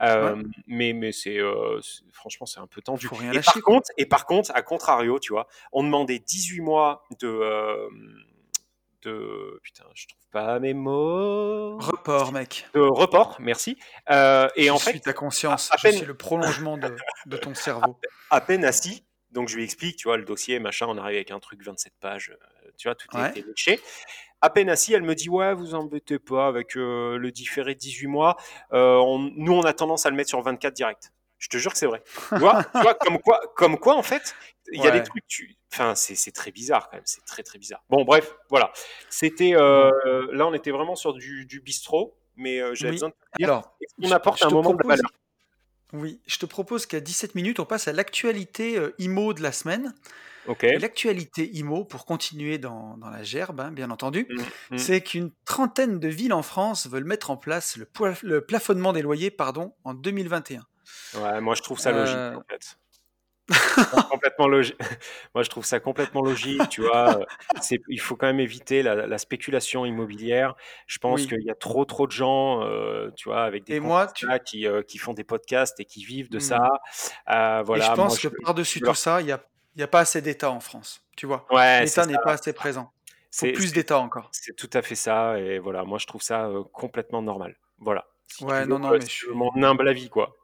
Euh, 0.02 0.42
Mais 0.66 0.92
mais 0.94 1.12
c'est 1.12 1.38
euh, 1.38 1.78
c'est- 1.82 2.02
franchement, 2.12 2.46
c'est 2.46 2.58
un 2.58 2.66
peu 2.66 2.80
tendu. 2.80 3.06
Faut 3.06 3.14
rien 3.16 3.32
Et 3.32 3.36
lâcher, 3.36 3.46
par 3.52 3.62
quoi. 3.62 3.74
contre, 3.74 3.90
et 3.98 4.06
par 4.06 4.24
contre, 4.26 4.50
à 4.54 4.62
contrario, 4.62 5.18
tu 5.20 5.32
vois, 5.32 5.46
on 5.72 5.82
demandait 5.84 6.18
18 6.18 6.60
mois 6.62 7.04
de 7.20 7.88
de 9.02 9.58
putain, 9.62 9.84
je 9.94 10.06
trouve 10.08 10.20
pas 10.30 10.58
mes 10.58 10.74
mots. 10.74 11.78
Report, 11.78 12.32
mec. 12.32 12.66
De 12.74 12.80
report, 12.80 13.36
merci. 13.40 13.78
Euh, 14.10 14.48
et 14.56 14.64
je 14.66 14.70
en 14.70 14.78
suis 14.78 14.92
fait, 14.92 14.98
ta 15.00 15.12
conscience. 15.14 15.70
à 15.72 15.76
je 15.78 15.82
peine- 15.84 15.96
suis 15.96 16.06
le 16.06 16.14
prolongement 16.14 16.76
de, 16.76 16.94
de 17.26 17.36
ton 17.38 17.54
cerveau. 17.54 17.98
à 18.30 18.40
peine 18.42 18.64
assis. 18.64 19.04
Donc 19.30 19.48
je 19.48 19.56
lui 19.56 19.64
explique, 19.64 19.96
tu 19.96 20.08
vois, 20.08 20.16
le 20.16 20.24
dossier, 20.24 20.58
machin, 20.58 20.86
on 20.88 20.98
arrive 20.98 21.16
avec 21.16 21.30
un 21.30 21.38
truc 21.40 21.62
27 21.62 21.92
pages, 22.00 22.30
euh, 22.66 22.70
tu 22.76 22.88
vois, 22.88 22.94
tout 22.94 23.06
Ouais. 23.16 23.30
était 23.30 23.42
léché. 23.46 23.80
À 24.40 24.50
peine 24.50 24.68
assis, 24.70 24.92
elle 24.94 25.02
me 25.02 25.14
dit, 25.14 25.28
ouais, 25.28 25.54
vous 25.54 25.74
embêtez 25.74 26.18
pas 26.18 26.46
avec 26.48 26.76
euh, 26.76 27.16
le 27.18 27.30
différé 27.30 27.74
de 27.74 27.78
18 27.78 28.06
mois. 28.06 28.36
Euh, 28.72 28.96
on- 28.96 29.18
nous, 29.18 29.52
on 29.52 29.62
a 29.62 29.72
tendance 29.72 30.06
à 30.06 30.10
le 30.10 30.16
mettre 30.16 30.30
sur 30.30 30.40
24 30.42 30.74
direct. 30.74 31.12
Je 31.38 31.48
te 31.48 31.56
jure 31.58 31.72
que 31.72 31.78
c'est 31.78 31.86
vrai. 31.86 32.02
Tu 32.30 32.38
vois, 32.38 32.64
tu 32.64 32.80
vois, 32.80 32.94
comme 32.94 33.18
quoi, 33.20 33.40
comme 33.56 33.78
quoi, 33.78 33.94
en 33.96 34.02
fait, 34.02 34.34
il 34.72 34.78
y 34.82 34.86
a 34.86 34.90
Ouais. 34.90 34.98
des 35.00 35.02
trucs, 35.04 35.26
tu... 35.26 35.56
enfin, 35.72 35.94
c'est 35.94 36.32
très 36.32 36.50
bizarre 36.50 36.88
quand 36.90 36.96
même, 36.96 37.06
c'est 37.06 37.24
très 37.24 37.42
très 37.42 37.58
bizarre. 37.58 37.82
Bon, 37.88 38.04
bref, 38.04 38.34
voilà. 38.50 38.72
C'était, 39.10 39.52
euh, 39.54 39.90
là, 40.32 40.46
on 40.46 40.54
était 40.54 40.70
vraiment 40.70 40.96
sur 40.96 41.12
du, 41.14 41.46
du 41.46 41.60
bistrot, 41.60 42.16
mais 42.36 42.58
j'avais 42.74 42.90
Oui. 42.90 42.96
besoin 42.96 43.08
de 43.10 43.14
dire, 43.38 43.48
Alors, 43.48 43.76
est-ce 43.80 43.94
qu'on 44.02 44.08
je- 44.08 44.14
apporte 44.14 44.42
un 44.42 44.50
moment 44.50 44.74
de 44.74 44.86
valeur? 44.86 45.10
Oui, 45.92 46.20
je 46.26 46.38
te 46.38 46.46
propose 46.46 46.86
qu'à 46.86 47.00
17 47.00 47.34
minutes, 47.34 47.60
on 47.60 47.64
passe 47.64 47.88
à 47.88 47.92
l'actualité 47.92 48.76
euh, 48.78 48.94
IMO 48.98 49.32
de 49.34 49.42
la 49.42 49.52
semaine. 49.52 49.94
Ok. 50.46 50.64
Et 50.64 50.78
l'actualité 50.78 51.50
IMO, 51.54 51.84
pour 51.84 52.06
continuer 52.06 52.56
dans, 52.58 52.96
dans 52.96 53.10
la 53.10 53.22
gerbe, 53.22 53.60
hein, 53.60 53.70
bien 53.70 53.90
entendu, 53.90 54.26
Mm, 54.30 54.74
mm. 54.74 54.78
c'est 54.78 55.00
qu'une 55.02 55.30
trentaine 55.44 56.00
de 56.00 56.08
villes 56.08 56.32
en 56.32 56.42
France 56.42 56.86
veulent 56.88 57.04
mettre 57.04 57.30
en 57.30 57.36
place 57.36 57.76
le, 57.76 57.84
poi- 57.84 58.14
le 58.22 58.40
plafonnement 58.40 58.92
des 58.94 59.02
loyers 59.02 59.30
pardon, 59.30 59.74
en 59.84 59.92
2021. 59.94 60.64
Ouais, 61.18 61.40
moi 61.40 61.54
je 61.54 61.62
trouve 61.62 61.78
ça 61.78 61.92
logique 61.92 62.16
Euh. 62.16 62.36
en 62.36 62.42
fait. 62.48 62.76
Complètement 64.10 64.48
logique. 64.48 64.76
Moi 65.34 65.42
je 65.42 65.50
trouve 65.50 65.64
ça 65.64 65.80
complètement 65.80 66.22
logique, 66.22 66.68
tu 66.68 66.82
vois. 66.82 67.20
euh, 67.20 67.24
il 67.88 68.00
faut 68.00 68.16
quand 68.16 68.26
même 68.26 68.40
éviter 68.40 68.82
la, 68.82 69.06
la 69.06 69.18
spéculation 69.18 69.84
immobilière. 69.84 70.54
Je 70.86 70.98
pense 70.98 71.20
Oui. 71.22 71.28
qu'il 71.28 71.42
y 71.42 71.50
a 71.50 71.54
trop 71.54 71.84
trop 71.84 72.06
de 72.06 72.12
gens, 72.12 72.62
euh, 72.64 73.10
tu 73.16 73.28
vois, 73.28 73.42
avec 73.44 73.64
des 73.64 73.74
Et 73.74 73.78
comptes 73.78 73.86
moi, 73.88 74.06
tu- 74.14 74.26
Insta 74.26 74.38
qui, 74.38 74.66
euh, 74.66 74.82
qui 74.82 74.98
font 74.98 75.12
des 75.14 75.24
podcasts 75.24 75.78
et 75.80 75.84
qui 75.84 76.04
vivent 76.04 76.30
de 76.30 76.38
ça. 76.38 76.60
Euh, 77.30 77.62
voilà. 77.64 77.84
et 77.84 77.86
je 77.86 77.92
moi, 77.92 77.96
pense 78.06 78.18
que 78.18 78.28
par-dessus 78.28 78.80
leur- 78.80 78.94
tout 78.94 78.98
ça, 79.00 79.20
il 79.20 79.26
n'y 79.26 79.32
a, 79.32 79.40
y 79.76 79.82
a 79.82 79.88
pas 79.88 80.00
assez 80.00 80.22
d'État 80.22 80.50
en 80.50 80.60
France. 80.60 81.02
Tu 81.16 81.26
vois, 81.26 81.46
Ouais, 81.50 81.84
l'État 81.84 82.06
n'est 82.06 82.18
pas 82.24 82.32
assez 82.32 82.52
présent. 82.52 82.92
C'est- 83.30 83.52
plus 83.52 83.72
d'État 83.72 83.98
encore. 83.98 84.28
C'est 84.32 84.56
tout 84.56 84.70
à 84.72 84.82
fait 84.82 84.94
ça. 84.96 85.38
Et 85.38 85.58
voilà, 85.58 85.84
moi 85.84 85.98
je 85.98 86.06
trouve 86.06 86.22
ça 86.22 86.50
complètement 86.72 87.22
normal. 87.22 87.56
Voilà. 87.78 88.06
Si 88.26 88.44
Ouais, 88.44 88.62
tu 88.64 88.68
non, 88.68 88.76
veux, 88.76 88.82
non, 88.82 88.90
mais 88.92 89.00
si 89.00 89.06
je 89.10 89.12
suis- 89.12 89.28
mon 89.34 89.50
humble 89.62 89.88
avis, 89.88 90.08
quoi. 90.08 90.36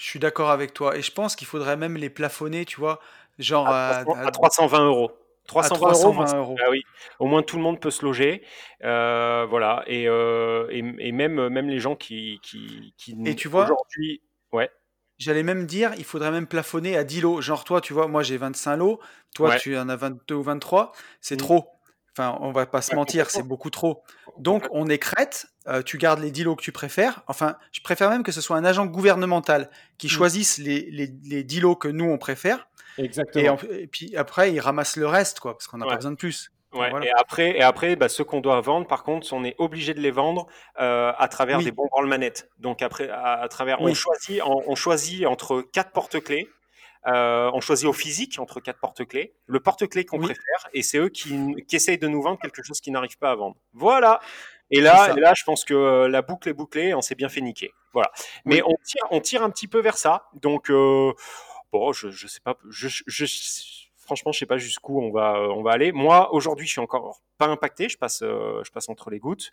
Je 0.00 0.06
suis 0.06 0.18
d'accord 0.18 0.50
avec 0.50 0.72
toi. 0.72 0.96
Et 0.96 1.02
je 1.02 1.12
pense 1.12 1.36
qu'il 1.36 1.46
faudrait 1.46 1.76
même 1.76 1.96
les 1.98 2.08
plafonner, 2.08 2.64
tu 2.64 2.80
vois, 2.80 3.00
genre 3.38 3.68
À, 3.68 3.98
à, 3.98 4.02
300 4.04 4.18
à- 4.22 4.26
à 4.26 4.30
320 4.30 4.84
euros. 4.86 5.12
320 5.46 5.92
euros, 5.92 6.12
moi, 6.12 6.24
320 6.24 6.38
euros. 6.38 6.56
Ah 6.64 6.70
oui, 6.70 6.82
au 7.18 7.26
moins 7.26 7.42
tout 7.42 7.56
le 7.56 7.62
monde 7.62 7.80
peut 7.80 7.90
se 7.90 8.02
loger, 8.04 8.42
euh, 8.84 9.46
voilà, 9.50 9.82
et, 9.86 10.08
euh, 10.08 10.66
et, 10.70 10.78
et 11.08 11.12
même 11.12 11.48
même 11.48 11.68
les 11.68 11.80
gens 11.80 11.96
qui 11.96 12.38
qui, 12.42 12.94
qui 12.96 13.14
Et 13.26 13.34
tu 13.36 13.48
vois- 13.48 13.64
aujourd'hui, 13.64 14.22
ouais, 14.52 14.70
J'allais 15.18 15.42
même 15.42 15.66
dire, 15.66 15.92
il 15.98 16.04
faudrait 16.04 16.30
même 16.30 16.46
plafonner 16.46 16.96
à 16.96 17.04
10 17.04 17.20
lots. 17.20 17.42
Genre, 17.42 17.64
toi, 17.64 17.82
tu 17.82 17.92
vois, 17.92 18.06
moi 18.08 18.22
j'ai 18.22 18.38
25 18.38 18.76
lots, 18.78 19.00
toi 19.34 19.50
Ouais. 19.50 19.58
tu 19.58 19.76
en 19.76 19.90
as 19.90 19.96
22 19.96 20.36
ou 20.36 20.42
23, 20.42 20.92
c'est 21.20 21.34
Mm. 21.34 21.38
trop. 21.38 21.68
Enfin, 22.20 22.38
on 22.42 22.52
va 22.52 22.66
pas 22.66 22.82
se 22.82 22.94
mentir, 22.94 23.30
c'est 23.30 23.42
beaucoup 23.42 23.70
trop. 23.70 24.02
Donc, 24.38 24.66
on 24.72 24.88
écrète, 24.88 25.46
euh, 25.68 25.82
tu 25.82 25.96
gardes 25.98 26.20
les 26.20 26.30
10 26.30 26.44
lots 26.44 26.54
que 26.56 26.62
tu 26.62 26.72
préfères. 26.72 27.22
Enfin, 27.28 27.56
je 27.72 27.80
préfère 27.80 28.10
même 28.10 28.22
que 28.22 28.32
ce 28.32 28.40
soit 28.40 28.56
un 28.56 28.64
agent 28.64 28.84
gouvernemental 28.86 29.70
qui 29.98 30.06
Mm. 30.06 30.10
choisisse 30.10 30.58
les, 30.58 30.88
les, 30.90 31.10
les 31.24 31.42
10 31.44 31.60
lots 31.60 31.76
que 31.76 31.88
nous 31.88 32.04
on 32.04 32.18
préfère. 32.18 32.68
exactement. 32.98 33.44
Et, 33.44 33.48
en- 33.48 33.56
et 33.70 33.86
puis 33.86 34.16
après, 34.16 34.52
il 34.52 34.60
ramasse 34.60 34.96
le 34.96 35.06
reste, 35.06 35.40
quoi, 35.40 35.54
parce 35.54 35.66
qu'on 35.66 35.78
n'a 35.78 35.86
Ouais. 35.86 35.92
pas 35.92 35.96
besoin 35.96 36.10
de 36.12 36.16
plus. 36.16 36.50
Ouais, 36.74 36.90
Voilà. 36.90 37.06
Et 37.06 37.10
après, 37.10 37.56
et 37.56 37.62
après 37.62 37.96
bah, 37.96 38.08
ceux 38.08 38.22
qu'on 38.24 38.40
doit 38.40 38.60
vendre, 38.60 38.86
par 38.86 39.02
contre, 39.02 39.26
on 39.32 39.42
est 39.42 39.54
obligé 39.58 39.92
de 39.94 40.00
les 40.00 40.10
vendre 40.12 40.46
euh, 40.80 41.12
à 41.18 41.26
travers 41.28 41.58
Oui. 41.58 41.64
des 41.64 41.72
bons 41.72 41.86
branle-manettes. 41.90 42.48
Donc 42.58 42.82
après, 42.82 43.08
à, 43.08 43.40
à 43.40 43.48
travers, 43.48 43.80
on 43.80 43.86
Oui. 43.86 43.94
choisit, 43.94 44.40
on, 44.44 44.62
on 44.66 44.74
choisit 44.74 45.24
entre 45.26 45.62
quatre 45.62 45.90
porte-clés. 45.92 46.48
Euh, 47.06 47.50
on 47.54 47.60
choisit 47.60 47.86
au 47.88 47.92
physique 47.94 48.38
entre 48.38 48.60
quatre 48.60 48.78
porte-clés, 48.78 49.34
le 49.46 49.60
porte-clés 49.60 50.04
qu'on 50.04 50.18
Oui. 50.18 50.26
préfère, 50.26 50.68
et 50.74 50.82
c'est 50.82 50.98
eux 50.98 51.08
qui, 51.08 51.34
qui 51.66 51.76
essayent 51.76 51.98
de 51.98 52.08
nous 52.08 52.20
vendre 52.20 52.38
quelque 52.38 52.62
chose 52.62 52.80
qu'ils 52.80 52.92
n'arrivent 52.92 53.16
pas 53.18 53.30
à 53.30 53.34
vendre. 53.36 53.56
Voilà. 53.72 54.20
Et 54.70 54.80
là, 54.80 55.06
ça. 55.06 55.14
et 55.16 55.20
là, 55.20 55.32
je 55.34 55.42
pense 55.44 55.64
que 55.64 55.74
euh, 55.74 56.08
la 56.08 56.22
boucle 56.22 56.48
est 56.48 56.52
bouclée, 56.52 56.92
on 56.94 57.00
s'est 57.00 57.14
bien 57.14 57.28
fait 57.28 57.40
niquer. 57.40 57.72
Voilà. 57.92 58.10
Mais 58.44 58.62
Oui. 58.62 58.62
on 58.66 58.76
tire, 58.84 59.02
on 59.10 59.20
tire 59.20 59.42
un 59.42 59.50
petit 59.50 59.66
peu 59.66 59.80
vers 59.80 59.96
ça. 59.96 60.26
Donc, 60.34 60.70
euh, 60.70 61.12
bon, 61.72 61.92
je, 61.92 62.10
je 62.10 62.26
sais 62.28 62.40
pas, 62.40 62.56
je, 62.68 62.88
je, 63.06 63.24
franchement, 63.96 64.30
je 64.32 64.38
sais 64.38 64.46
pas 64.46 64.58
jusqu'où 64.58 65.00
on 65.00 65.10
va, 65.10 65.36
euh, 65.38 65.48
on 65.48 65.62
va 65.62 65.72
aller. 65.72 65.92
Moi, 65.92 66.32
aujourd'hui, 66.34 66.66
je 66.66 66.72
suis 66.72 66.80
encore 66.80 67.20
pas 67.38 67.46
impacté. 67.46 67.88
Je 67.88 67.96
passe, 67.96 68.20
euh, 68.22 68.62
je 68.62 68.70
passe 68.70 68.88
entre 68.90 69.08
les 69.10 69.18
gouttes. 69.18 69.52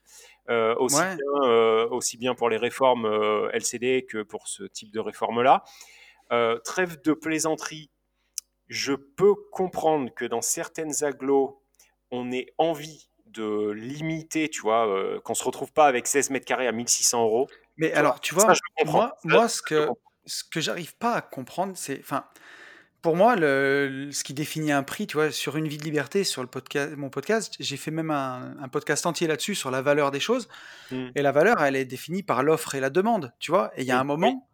Euh, 0.50 0.76
aussi, 0.80 0.98
Ouais. 0.98 1.16
bien, 1.16 1.84
aussi 1.92 2.18
bien 2.18 2.36
pour 2.36 2.50
les 2.50 2.58
réformes 2.58 3.06
LCD 3.54 4.06
que 4.06 4.22
pour 4.22 4.48
ce 4.50 4.64
type 4.66 4.92
de 4.92 5.00
réforme-là. 5.00 5.64
Euh, 6.32 6.60
trêve 6.60 7.02
de 7.04 7.14
plaisanterie. 7.14 7.90
je 8.68 8.94
peux 8.94 9.34
comprendre 9.52 10.14
que 10.14 10.26
dans 10.26 10.42
certaines 10.42 11.04
agglos, 11.04 11.64
on 12.12 12.32
ait 12.32 12.54
envie 12.58 13.10
de 13.28 13.72
limiter, 13.72 14.50
tu 14.50 14.62
vois, 14.62 14.88
euh, 14.88 15.20
qu'on 15.22 15.36
se 15.36 15.44
retrouve 15.44 15.72
pas 15.74 15.88
avec 15.88 16.08
16 16.08 16.30
mètres 16.32 16.46
carrés 16.46 16.68
à 16.68 16.72
1600 16.74 17.24
euros. 17.24 17.48
Mais 17.78 17.92
Tu 17.92 17.96
alors, 17.96 18.14
vois, 18.14 18.20
tu 18.20 18.36
ça, 18.36 18.48
vois, 18.48 18.54
je 18.54 18.62
moi, 18.86 19.18
Ça, 19.18 19.18
moi 19.24 19.48
ce 19.50 19.62
que, 19.62 19.88
ce 20.26 20.44
que 20.44 20.60
j'arrive 20.62 20.96
pas 20.98 21.14
à 21.16 21.22
comprendre, 21.22 21.74
c'est, 21.78 22.00
enfin, 22.00 22.26
pour 23.02 23.16
moi, 23.16 23.36
le, 23.36 24.10
ce 24.12 24.24
qui 24.24 24.34
définit 24.34 24.72
un 24.72 24.84
prix, 24.84 25.08
tu 25.08 25.18
vois, 25.18 25.32
sur 25.32 25.56
une 25.58 25.68
vie 25.68 25.78
de 25.78 25.84
liberté, 25.84 26.24
sur 26.24 26.42
le 26.42 26.48
podcast, 26.50 26.96
mon 26.98 27.10
podcast, 27.10 27.56
j'ai 27.60 27.78
fait 27.78 27.92
même 27.92 28.12
un, 28.12 28.56
un 28.62 28.68
podcast 28.70 29.06
entier 29.06 29.28
là-dessus 29.28 29.56
sur 29.56 29.72
la 29.72 29.82
valeur 29.82 30.12
des 30.12 30.20
choses. 30.20 30.50
Hmm. 30.92 31.10
Et 31.16 31.22
la 31.22 31.32
valeur, 31.32 31.64
elle 31.64 31.76
est 31.76 31.86
définie 31.86 32.24
par 32.24 32.44
l'offre 32.44 32.76
et 32.76 32.80
la 32.80 32.90
demande, 32.90 33.34
tu 33.40 33.52
vois. 33.52 33.72
Et 33.78 33.84
il 33.84 33.88
y 33.88 33.92
a 33.92 33.98
Oui, 33.98 34.00
un 34.00 34.04
moment, 34.04 34.50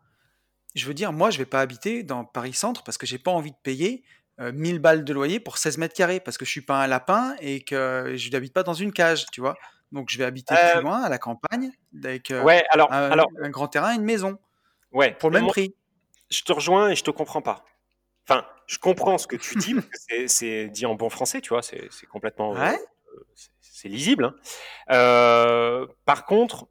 je 0.75 0.85
veux 0.85 0.93
dire, 0.93 1.11
moi, 1.13 1.29
je 1.29 1.37
vais 1.37 1.45
pas 1.45 1.61
habiter 1.61 2.03
dans 2.03 2.25
Paris 2.25 2.53
Centre 2.53 2.83
parce 2.83 2.97
que 2.97 3.05
j'ai 3.05 3.17
pas 3.19 3.31
envie 3.31 3.51
de 3.51 3.57
payer 3.63 4.03
euh, 4.39 4.51
1000 4.51 4.79
balles 4.79 5.05
de 5.05 5.13
loyer 5.13 5.39
pour 5.39 5.57
16 5.57 5.77
mètres 5.77 5.93
carrés 5.95 6.19
parce 6.19 6.37
que 6.37 6.45
je 6.45 6.49
suis 6.51 6.61
pas 6.61 6.83
un 6.83 6.87
lapin 6.87 7.35
et 7.39 7.63
que 7.63 8.13
je 8.15 8.29
n'habite 8.31 8.53
pas 8.53 8.63
dans 8.63 8.73
une 8.73 8.91
cage, 8.91 9.25
tu 9.31 9.41
vois. 9.41 9.55
Donc, 9.91 10.09
je 10.09 10.17
vais 10.17 10.23
habiter 10.23 10.55
plus 10.55 10.77
Euh, 10.79 10.81
loin, 10.81 11.01
à 11.03 11.09
la 11.09 11.19
campagne, 11.19 11.71
avec 12.03 12.31
euh, 12.31 12.41
ouais, 12.43 12.63
alors, 12.71 12.91
un, 12.91 13.11
alors, 13.11 13.27
un 13.41 13.49
grand 13.51 13.67
terrain 13.67 13.93
et 13.93 13.95
une 13.95 14.03
maison 14.03 14.39
ouais. 14.91 15.13
pour 15.19 15.29
le 15.29 15.35
même 15.35 15.43
Moi, 15.43 15.51
prix. 15.51 15.75
je 16.31 16.41
te 16.41 16.51
rejoins 16.51 16.89
et 16.89 16.95
je 16.95 17.03
te 17.03 17.11
comprends 17.11 17.43
pas. 17.43 17.63
Enfin, 18.27 18.43
je 18.65 18.79
comprends 18.79 19.19
ce 19.19 19.27
que 19.27 19.35
tu 19.35 19.55
dis, 19.57 19.75
c'est- 20.27 20.67
dit 20.69 20.85
en 20.87 20.95
bon 20.95 21.09
français, 21.09 21.41
tu 21.41 21.49
vois, 21.49 21.61
c'est 21.61 21.89
complètement, 22.11 22.55
euh, 22.55 22.59
Ouais. 22.59 22.79
c'est 23.35 23.49
c'est 23.59 23.89
lisible. 23.89 24.23
hein. 24.25 24.35
Euh, 24.91 25.85
par 26.05 26.25
contre, 26.25 26.67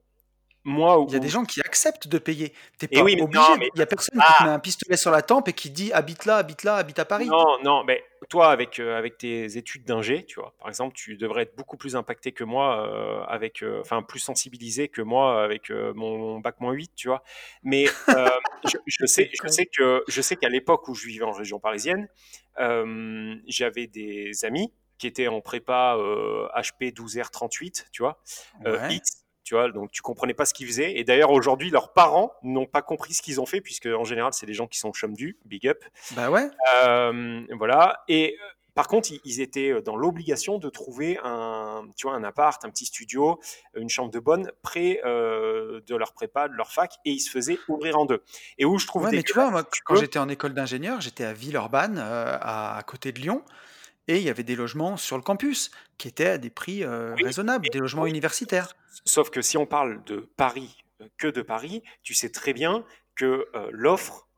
moi, 0.64 1.04
Il 1.08 1.12
y 1.12 1.16
a 1.16 1.18
des 1.18 1.28
gens 1.28 1.44
qui 1.44 1.60
acceptent 1.60 2.06
de 2.06 2.18
payer. 2.18 2.52
T'es 2.78 2.86
pas 2.86 3.02
oui, 3.02 3.20
obligé. 3.20 3.40
non, 3.40 3.56
mais 3.58 3.68
Il 3.74 3.78
y 3.78 3.82
a 3.82 3.86
personne 3.86 4.20
qui 4.20 4.26
te 4.26 4.32
ah, 4.38 4.44
met 4.44 4.50
un 4.50 4.58
pistolet 4.58 4.96
sur 4.96 5.10
la 5.10 5.22
tempe 5.22 5.48
et 5.48 5.52
qui 5.52 5.70
dit 5.70 5.92
habite 5.92 6.24
là, 6.24 6.36
habite 6.36 6.62
là, 6.62 6.76
habite 6.76 6.98
à 6.98 7.04
Paris. 7.04 7.26
non, 7.26 7.58
non, 7.64 7.82
mais 7.84 8.04
toi, 8.28 8.50
avec 8.50 8.78
euh, 8.78 8.96
avec 8.96 9.18
tes 9.18 9.56
études 9.56 9.84
d'ingé, 9.84 10.24
tu 10.24 10.38
vois, 10.40 10.54
par 10.58 10.68
exemple, 10.68 10.94
tu 10.94 11.16
devrais 11.16 11.42
être 11.42 11.56
beaucoup 11.56 11.76
plus 11.76 11.96
impacté 11.96 12.30
que 12.32 12.44
moi, 12.44 12.86
euh, 12.86 13.24
avec, 13.24 13.62
euh, 13.62 13.80
enfin, 13.80 14.02
plus 14.02 14.20
sensibilisé 14.20 14.88
que 14.88 15.02
moi 15.02 15.42
avec 15.42 15.70
mon 15.70 16.38
bac 16.38 16.60
moins 16.60 16.72
8, 16.72 16.92
tu 16.94 17.08
vois. 17.08 17.22
Mais 17.64 17.86
je, 18.70 18.76
je 18.86 19.06
sais, 19.06 19.30
je 19.42 19.48
sais 19.48 19.66
que 19.66 20.04
je 20.06 20.22
sais 20.22 20.36
qu'à 20.36 20.48
l'époque 20.48 20.86
où 20.88 20.94
je 20.94 21.06
vivais 21.06 21.24
en 21.24 21.32
région 21.32 21.58
parisienne, 21.58 22.08
j'avais 23.48 23.88
des 23.88 24.44
amis 24.44 24.72
qui 24.98 25.08
étaient 25.08 25.26
en 25.26 25.40
prépa 25.40 25.96
HP 26.54 26.92
12R38, 26.94 27.86
tu 27.90 28.02
vois, 28.02 28.22
Ouais. 28.64 28.94
X, 28.94 29.21
tu 29.44 29.54
vois, 29.54 29.70
donc 29.70 29.90
tu 29.90 30.02
comprenais 30.02 30.34
pas 30.34 30.46
ce 30.46 30.54
qu'ils 30.54 30.66
faisaient. 30.66 30.96
Et 30.98 31.04
d'ailleurs, 31.04 31.30
aujourd'hui, 31.30 31.70
leurs 31.70 31.92
parents 31.92 32.32
n'ont 32.42 32.66
pas 32.66 32.82
compris 32.82 33.14
ce 33.14 33.22
qu'ils 33.22 33.40
ont 33.40 33.46
fait, 33.46 33.60
puisque 33.60 33.86
en 33.86 34.04
général, 34.04 34.32
c'est 34.32 34.46
des 34.46 34.54
gens 34.54 34.66
qui 34.66 34.78
sont 34.78 34.92
chum 34.92 35.14
du, 35.14 35.38
big 35.44 35.66
up. 35.66 35.82
Bah 36.12 36.30
ouais. 36.30 36.48
Euh, 36.84 37.42
voilà. 37.56 38.02
Et 38.08 38.36
euh, 38.40 38.44
par 38.74 38.88
contre, 38.88 39.10
ils, 39.24 39.40
étaient 39.40 39.82
dans 39.82 39.96
l'obligation 39.96 40.58
de 40.58 40.70
trouver 40.70 41.18
un, 41.22 41.84
tu 41.96 42.06
vois, 42.06 42.16
un 42.16 42.24
appart, 42.24 42.64
un 42.64 42.70
petit 42.70 42.86
studio, 42.86 43.38
une 43.74 43.90
chambre 43.90 44.10
de 44.10 44.18
bonne 44.18 44.50
près 44.62 45.00
euh, 45.04 45.80
de 45.86 45.94
leur 45.94 46.14
prépa, 46.14 46.48
de 46.48 46.54
leur 46.54 46.72
fac, 46.72 46.94
et 47.04 47.10
ils 47.10 47.20
se 47.20 47.30
faisaient 47.30 47.58
ouvrir 47.68 47.98
en 47.98 48.06
deux. 48.06 48.22
Et 48.56 48.64
où 48.64 48.78
je 48.78 48.86
trouve 48.86 49.04
Ouais, 49.04 49.10
mais 49.10 49.22
tu 49.22 49.34
vois, 49.34 49.50
moi, 49.50 49.64
quand 49.84 49.96
j'étais 49.96 50.18
en 50.18 50.28
école 50.28 50.54
d'ingénieur, 50.54 51.00
j'étais 51.00 51.24
à 51.24 51.34
Villeurbanne, 51.34 51.98
euh, 51.98 52.38
à, 52.40 52.78
à 52.78 52.82
côté 52.82 53.12
de 53.12 53.20
Lyon, 53.20 53.42
et 54.08 54.18
il 54.18 54.22
y 54.22 54.30
avait 54.30 54.42
des 54.42 54.56
logements 54.56 54.96
sur 54.96 55.16
le 55.16 55.22
campus 55.22 55.70
qui 55.98 56.08
étaient 56.08 56.28
à 56.28 56.38
des 56.38 56.50
prix 56.50 56.84
euh, 56.84 57.14
oui, 57.16 57.24
raisonnables, 57.24 57.68
des 57.70 57.78
logements 57.78 58.02
oui, 58.02 58.10
universitaires. 58.10 58.74
Sauf 59.04 59.30
que 59.30 59.42
si 59.42 59.56
on 59.56 59.66
parle 59.66 60.02
de 60.04 60.28
Paris, 60.36 60.76
que 61.18 61.28
de 61.28 61.42
Paris, 61.42 61.82
tu 62.02 62.14
sais 62.14 62.30
très 62.30 62.52
bien 62.52 62.84
que 63.14 63.48
euh, 63.54 63.68
l'offre 63.72 64.28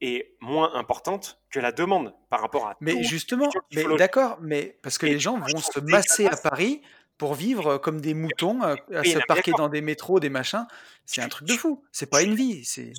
est 0.00 0.36
moins 0.40 0.74
importante 0.74 1.40
que 1.50 1.60
la 1.60 1.72
demande 1.72 2.14
par 2.28 2.40
rapport 2.40 2.66
à 2.66 2.76
Mais 2.80 2.94
tout 2.94 3.02
justement, 3.02 3.50
mais 3.72 3.84
d'accord, 3.96 4.38
mais 4.40 4.78
parce 4.82 4.98
que 4.98 5.06
Et 5.06 5.10
les 5.10 5.18
gens 5.18 5.38
vont 5.38 5.58
se 5.58 5.80
masser 5.80 6.26
à. 6.26 6.36
Paris 6.36 6.82
pour 7.16 7.34
vivre 7.34 7.78
comme 7.78 8.00
des 8.00 8.12
moutons, 8.12 8.60
à 8.62 8.76
se 9.04 9.24
parquer 9.26 9.52
dans 9.52 9.68
des 9.68 9.80
métros, 9.80 10.18
des 10.18 10.30
machins. 10.30 10.66
C'est 11.06 11.22
un 11.22 11.28
truc 11.28 11.46
de 11.46 11.54
fou. 11.54 11.82
C'est 11.92 12.10
pas 12.10 12.22
une 12.22 12.34
vie. 12.34 12.64
C'est 12.64 12.92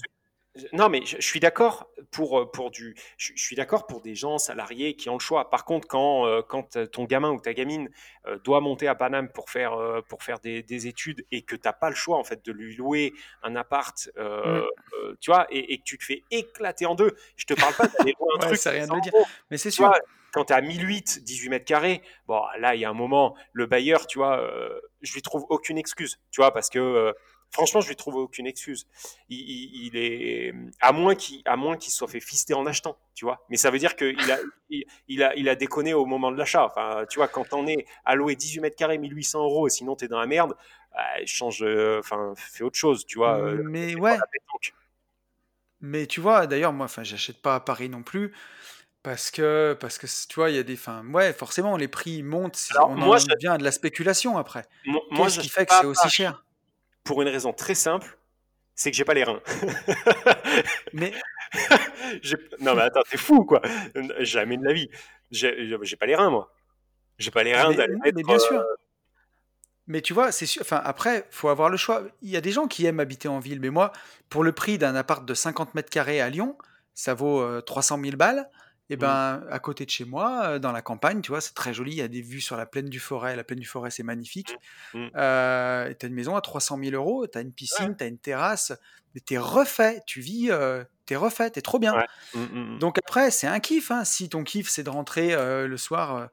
Non, 0.72 0.88
mais 0.90 1.06
je, 1.06 1.18
je 1.18 1.26
suis 1.26 1.40
d'accord 1.42 1.90
pour, 2.12 2.40
euh, 2.40 2.46
pour 2.52 2.72
du, 2.72 2.96
je, 3.18 3.34
je 3.36 3.42
suis 3.44 3.56
d'accord 3.58 3.88
pour 3.88 4.02
des 4.02 4.16
gens 4.16 4.38
salariés 4.38 4.96
qui 4.96 5.10
ont 5.10 5.16
le 5.16 5.20
choix. 5.20 5.50
Par 5.50 5.66
contre, 5.66 5.88
quand, 5.88 6.26
euh, 6.28 6.42
quand 6.48 6.78
euh, 6.78 6.86
ton 6.86 7.04
gamin 7.04 7.32
ou 7.32 7.42
ta 7.42 7.54
gamine 7.54 7.90
euh, 8.26 8.38
doit 8.40 8.62
monter 8.62 8.88
à 8.88 8.96
Paname 8.96 9.30
pour 9.30 9.50
faire, 9.50 9.74
euh, 9.74 10.02
pour 10.08 10.24
faire 10.24 10.40
des, 10.40 10.64
des 10.64 10.88
études 10.88 11.26
et 11.32 11.42
que 11.42 11.56
tu 11.56 11.62
n'as 11.66 11.74
pas 11.74 11.90
le 11.90 11.96
choix 11.96 12.18
en 12.18 12.24
fait 12.24 12.46
de 12.46 12.52
lui 12.54 12.76
louer 12.76 13.14
un 13.44 13.56
appart, 13.56 14.10
Mm. 14.18 14.62
tu 15.20 15.32
vois, 15.32 15.46
et, 15.50 15.74
et 15.74 15.78
que 15.78 15.84
tu 15.84 15.98
te 15.98 16.04
fais 16.06 16.24
éclater 16.32 16.86
en 16.86 16.96
deux. 16.96 17.16
Je 17.36 17.46
te 17.46 17.54
parle 17.54 17.74
pas 17.76 17.88
d'aller 17.88 18.14
louer 18.20 18.30
un 18.36 18.40
Ouais, 18.40 18.48
truc 18.56 18.66
à 18.68 18.72
rien 18.72 18.84
de 18.84 18.88
100 18.88 18.96
le 18.96 19.02
dire. 19.02 19.14
Mais 19.52 19.58
c'est 19.58 19.72
sûr. 19.72 19.88
vois, 19.88 20.00
quand 20.32 20.46
tu 20.46 20.54
es 20.54 20.56
à 20.56 20.62
1008, 20.62 21.24
18 21.24 21.50
mètres 21.50 21.66
carrés, 21.66 22.02
bon, 22.28 22.42
là, 22.60 22.76
il 22.76 22.82
y 22.82 22.86
a 22.86 22.90
un 22.90 22.94
moment, 22.94 23.36
le 23.54 23.66
bailleur, 23.66 24.08
tu 24.08 24.18
vois, 24.20 24.42
je 25.02 25.14
lui 25.14 25.22
trouve 25.22 25.46
aucune 25.50 25.78
excuse, 25.78 26.20
tu 26.32 26.42
vois, 26.42 26.52
parce 26.54 26.70
que 26.70 27.14
franchement, 27.52 27.82
je 27.82 27.88
lui 27.90 27.96
trouve 27.96 28.16
aucune 28.16 28.48
excuse. 28.48 28.88
Il, 29.30 29.40
il- 29.40 29.86
il 29.88 29.98
est, 29.98 30.54
à 30.82 30.92
moins 30.92 31.16
qu'il, 31.16 31.42
à 31.46 31.56
moins 31.56 31.78
qu'il 31.78 31.92
se 31.92 31.98
soit 31.98 32.08
fait 32.08 32.20
fister 32.20 32.54
en 32.54 32.66
achetant, 32.66 32.98
tu 33.14 33.26
vois. 33.26 33.46
Mais 33.50 33.58
ça 33.58 33.72
veut 33.72 33.80
dire 33.80 33.96
qu'il 33.96 34.32
a, 34.32 34.38
il, 34.70 34.86
il 35.08 35.24
a, 35.24 35.36
il 35.36 35.50
a 35.50 35.56
déconné 35.56 35.94
au 35.94 36.06
moment 36.06 36.32
de 36.32 36.38
l'achat. 36.38 36.66
Enfin, 36.66 37.06
tu 37.10 37.20
vois, 37.20 37.28
quand 37.28 37.54
on 37.54 37.68
est 37.68 37.86
à 38.06 38.16
louer 38.16 38.36
18 38.36 38.60
mètres 38.62 38.76
carrés, 38.76 38.98
1800 38.98 39.44
euros, 39.44 39.68
et 39.68 39.70
sinon 39.70 39.96
t'es 39.96 40.08
dans 40.08 40.20
la 40.20 40.28
merde, 40.28 40.54
euh, 40.96 41.24
change, 41.26 41.62
euh, 41.64 42.00
enfin, 42.00 42.34
fais 42.38 42.64
autre 42.64 42.78
chose, 42.78 43.06
tu 43.06 43.18
vois. 43.18 43.38
euh, 43.40 43.62
Mais 43.66 43.96
ouais. 43.96 44.18
Mais 45.82 46.08
tu 46.08 46.22
vois, 46.22 46.48
d'ailleurs, 46.48 46.74
moi, 46.74 46.86
enfin, 46.86 47.04
j'achète 47.04 47.42
pas 47.42 47.56
à 47.56 47.60
Paris 47.60 47.90
non 47.90 48.02
plus 48.02 48.34
parce 49.04 49.30
que, 49.30 49.78
parce 49.80 49.98
que 49.98 50.08
tu 50.28 50.36
vois, 50.36 50.50
il 50.50 50.56
y 50.56 50.60
a 50.60 50.64
des, 50.64 50.80
ouais, 51.14 51.34
forcément, 51.34 51.78
les 51.78 51.88
prix 51.88 52.24
montent. 52.24 52.56
si- 52.56 52.74
Alors, 52.76 52.90
On 52.92 52.98
moi, 52.98 53.18
en 53.18 53.20
je, 53.20 53.28
vient 53.40 53.54
à 53.54 53.58
de 53.58 53.64
la 53.64 53.72
spéculation 53.72 54.38
après. 54.38 54.66
moi, 54.86 55.02
Qu'est-ce 55.16 55.40
qui 55.40 55.50
fait 55.50 55.66
que 55.66 55.74
c'est 55.74 55.86
aussi 55.86 56.10
cher? 56.10 56.45
Pour 57.06 57.22
une 57.22 57.30
raison 57.30 57.54
très 57.54 57.76
simple, 57.76 58.18
c'est 58.76 58.92
que 58.92 58.98
j'ai 58.98 59.06
pas 59.06 59.14
les 59.14 59.24
reins. 59.24 59.42
Mais 60.94 61.14
non 62.60 62.76
mais 62.76 62.82
attends, 62.82 63.04
t'es 63.10 63.16
fou 63.18 63.46
quoi. 63.46 63.62
Jamais 64.20 64.58
de 64.58 64.66
la 64.66 64.74
vie. 64.74 64.90
J'ai 65.32 65.78
j'ai 65.82 65.96
pas 65.96 66.06
les 66.06 66.16
reins 66.16 66.30
moi. 66.30 66.52
J'ai 67.18 67.32
pas 67.32 67.44
les 67.44 67.56
reins 67.56 67.70
Mais, 67.70 67.76
d'aller 67.76 67.96
mais 68.04 68.12
mettre. 68.12 68.28
bien 68.28 68.36
euh, 68.36 68.40
sûr. 68.40 68.66
Mais 69.88 70.02
tu 70.02 70.14
vois, 70.14 70.32
c'est 70.32 70.46
sûr. 70.46 70.62
Enfin, 70.64 70.82
après, 70.84 71.28
faut 71.30 71.48
avoir 71.48 71.70
le 71.70 71.78
choix. 71.78 72.04
Il 72.22 72.30
y 72.30 72.36
a 72.36 72.42
des 72.42 72.52
gens 72.52 72.68
qui 72.68 72.86
aiment 72.86 73.00
habiter 73.00 73.28
en 73.30 73.40
ville, 73.40 73.62
mais 73.62 73.70
moi, 73.70 73.94
pour 74.30 74.44
le 74.44 74.52
prix 74.52 74.78
d'un 74.78 74.96
appart 74.96 75.24
de 75.24 75.34
50 75.34 75.76
mètres 75.76 75.90
carrés 75.90 76.20
à 76.20 76.30
Lyon, 76.30 76.58
ça 76.94 77.14
vaut 77.14 77.40
euh, 77.42 77.62
300 77.62 78.00
000 78.04 78.18
balles. 78.18 78.50
Et 78.90 78.98
mm, 78.98 78.98
ben, 78.98 79.44
à 79.50 79.60
côté 79.60 79.86
de 79.86 79.90
chez 79.90 80.06
moi, 80.06 80.46
euh, 80.46 80.60
dans 80.60 80.72
la 80.72 80.82
campagne, 80.82 81.22
tu 81.22 81.30
vois, 81.32 81.42
c'est 81.42 81.54
très 81.56 81.74
joli. 81.74 81.92
Il 81.94 81.98
y 81.98 82.02
a 82.02 82.08
des 82.08 82.22
vues 82.22 82.42
sur 82.42 82.56
la 82.58 82.66
plaine 82.66 82.90
du 82.90 83.00
Forêt. 83.00 83.36
La 83.36 83.44
plaine 83.44 83.60
du 83.60 83.66
Forêt, 83.68 83.92
c'est 83.92 84.04
magnifique. 84.04 84.58
mm, 84.94 85.00
mm. 85.00 85.12
Euh, 85.16 85.90
et 85.90 85.96
t'as 85.96 86.08
une 86.08 86.14
maison 86.16 86.36
à 86.36 86.42
300 86.42 86.78
000 86.78 86.96
euros, 86.96 87.28
t'as 87.28 87.42
une 87.42 87.54
Ouais, 87.72 87.88
piscine, 87.88 87.96
t'as 87.98 88.08
une 88.08 88.20
terrasse, 88.20 88.74
mais 89.14 89.22
t'es 89.22 89.38
refait. 89.38 90.02
Tu 90.08 90.22
vis, 90.22 90.52
euh, 90.52 90.84
t'es 91.06 91.16
refait, 91.16 91.50
t'es 91.52 91.62
trop 91.62 91.80
bien. 91.80 91.94
ouais. 91.96 92.06
Mm, 92.34 92.40
mm, 92.44 92.76
mm. 92.76 92.80
Donc 92.80 92.98
après, 93.00 93.32
c'est 93.32 93.48
un 93.48 93.60
kiff. 93.60 93.92
hein. 93.92 94.06
Si 94.06 94.30
ton 94.30 94.44
kiff, 94.44 94.70
c'est 94.70 94.84
de 94.84 94.90
rentrer 94.90 95.34
euh, 95.34 95.68
le 95.68 95.78
soir. 95.78 96.16
euh, 96.18 96.28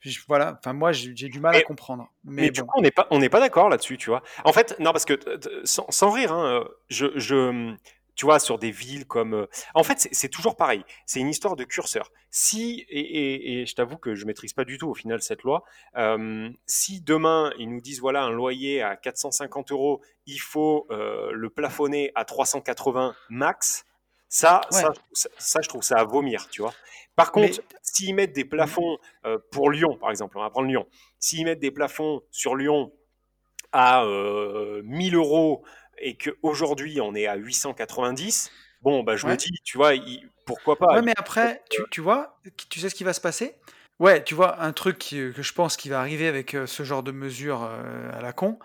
je- 0.00 0.20
voilà. 0.28 0.56
Enfin, 0.58 0.72
moi, 0.72 0.92
j'ai 0.92 1.12
du 1.28 1.40
mal 1.40 1.56
à 1.56 1.60
comprendre. 1.62 2.08
mais 2.24 2.44
Mais 2.44 2.50
du 2.50 2.62
coup, 2.64 2.78
on 2.78 2.82
n'est 2.82 2.90
pas, 2.90 3.06
on 3.10 3.18
n'est 3.18 3.28
pas 3.30 3.40
d'accord 3.40 3.68
là-dessus, 3.68 3.96
tu 3.98 4.10
vois. 4.10 4.22
En 4.44 4.52
fait, 4.52 4.76
non, 4.78 4.92
parce 4.92 5.04
que 5.04 5.18
sans, 5.64 5.86
sans 5.90 6.10
rire, 6.10 6.32
hein, 6.32 6.64
je, 6.88 7.06
je, 7.18 7.74
tu 8.18 8.26
vois, 8.26 8.40
sur 8.40 8.58
des 8.58 8.72
villes 8.72 9.06
comme. 9.06 9.32
euh, 9.34 9.46
En 9.74 9.84
fait, 9.84 10.08
c'est 10.12 10.28
toujours 10.28 10.56
pareil. 10.56 10.84
C'est 11.06 11.20
une 11.20 11.28
histoire 11.30 11.54
de 11.56 11.62
curseur. 11.64 12.10
Si, 12.30 12.84
et, 12.90 13.00
et- 13.00 13.60
et 13.62 13.66
je 13.66 13.74
t'avoue 13.76 13.96
que 13.96 14.14
je 14.16 14.26
maîtrise 14.26 14.52
pas 14.52 14.64
du 14.64 14.76
tout 14.76 14.88
au 14.88 14.94
final 14.94 15.22
cette 15.22 15.44
loi, 15.44 15.62
euh, 15.96 16.50
si 16.66 17.00
demain 17.00 17.52
ils 17.58 17.70
nous 17.70 17.80
disent 17.80 18.00
voilà 18.00 18.24
un 18.24 18.30
loyer 18.30 18.82
à 18.82 18.96
450 18.96 19.70
euros, 19.72 20.02
il 20.26 20.40
faut 20.40 20.86
euh, 20.90 21.30
le 21.32 21.48
plafonner 21.48 22.10
à 22.16 22.24
380 22.24 23.14
max. 23.30 23.84
Ça, 24.28 24.60
Ouais. 24.72 24.80
ça, 24.82 24.92
ça, 25.12 25.28
ça, 25.38 25.60
je 25.62 25.68
trouve 25.68 25.82
ça 25.82 25.96
à 25.96 26.04
vomir, 26.04 26.48
tu 26.50 26.60
vois. 26.60 26.74
Par 27.16 27.30
Mais 27.36 27.48
contre, 27.50 27.62
s'ils 27.82 28.14
mettent 28.14 28.34
des 28.34 28.44
plafonds 28.44 28.98
euh, 29.26 29.38
pour 29.52 29.70
Lyon, 29.70 29.96
par 29.96 30.10
exemple, 30.10 30.36
on 30.36 30.42
va 30.42 30.50
prendre 30.50 30.68
Lyon. 30.68 30.86
S'ils 31.18 31.44
mettent 31.46 31.60
des 31.60 31.70
plafonds 31.70 32.20
sur 32.30 32.54
Lyon 32.56 32.92
à 33.72 34.04
euh, 34.04 34.82
1000 34.84 35.14
euros 35.14 35.64
et 36.00 36.16
qu'aujourd'hui 36.16 37.00
on 37.00 37.14
est 37.14 37.26
à 37.26 37.36
890, 37.36 38.50
bon, 38.82 39.02
bah, 39.02 39.16
je 39.16 39.26
me 39.26 39.36
dis, 39.36 39.50
tu 39.64 39.76
vois, 39.78 39.94
il- 39.94 40.28
pourquoi 40.44 40.78
pas 40.78 40.96
Ouais, 40.96 41.02
mais 41.02 41.12
après, 41.16 41.62
tu, 41.70 41.82
tu 41.90 42.00
vois, 42.00 42.40
tu 42.70 42.80
sais 42.80 42.88
ce 42.88 42.94
qui 42.94 43.04
va 43.04 43.12
se 43.12 43.20
passer? 43.20 43.56
Ouais, 43.98 44.22
tu 44.22 44.34
vois, 44.34 44.62
un 44.62 44.72
truc 44.72 44.98
qui- 44.98 45.32
que 45.34 45.42
je 45.42 45.52
pense 45.52 45.76
qui 45.76 45.88
va 45.88 45.98
arriver 46.00 46.28
avec 46.28 46.54
euh, 46.54 46.66
ce 46.66 46.84
genre 46.84 47.02
de 47.02 47.10
mesures 47.10 47.64
euh, 47.64 48.10
à 48.12 48.20
la 48.22 48.32
con, 48.32 48.58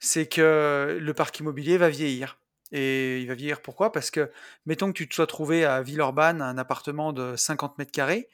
c'est 0.00 0.26
que 0.26 0.98
le 0.98 1.14
parc 1.14 1.38
immobilier 1.40 1.76
va 1.76 1.90
vieillir. 1.90 2.38
Et 2.72 3.20
il 3.20 3.28
va 3.28 3.34
vieillir 3.34 3.60
pourquoi? 3.60 3.92
Parce 3.92 4.10
que, 4.10 4.30
mettons 4.66 4.88
que 4.88 4.96
tu 4.96 5.08
te 5.08 5.14
sois 5.14 5.26
trouvé 5.26 5.64
à 5.66 5.82
Villeurbanne 5.82 6.40
un 6.42 6.56
appartement 6.58 7.12
de 7.12 7.36
50 7.36 7.76
mètres 7.78 7.92
carrés, 7.92 8.28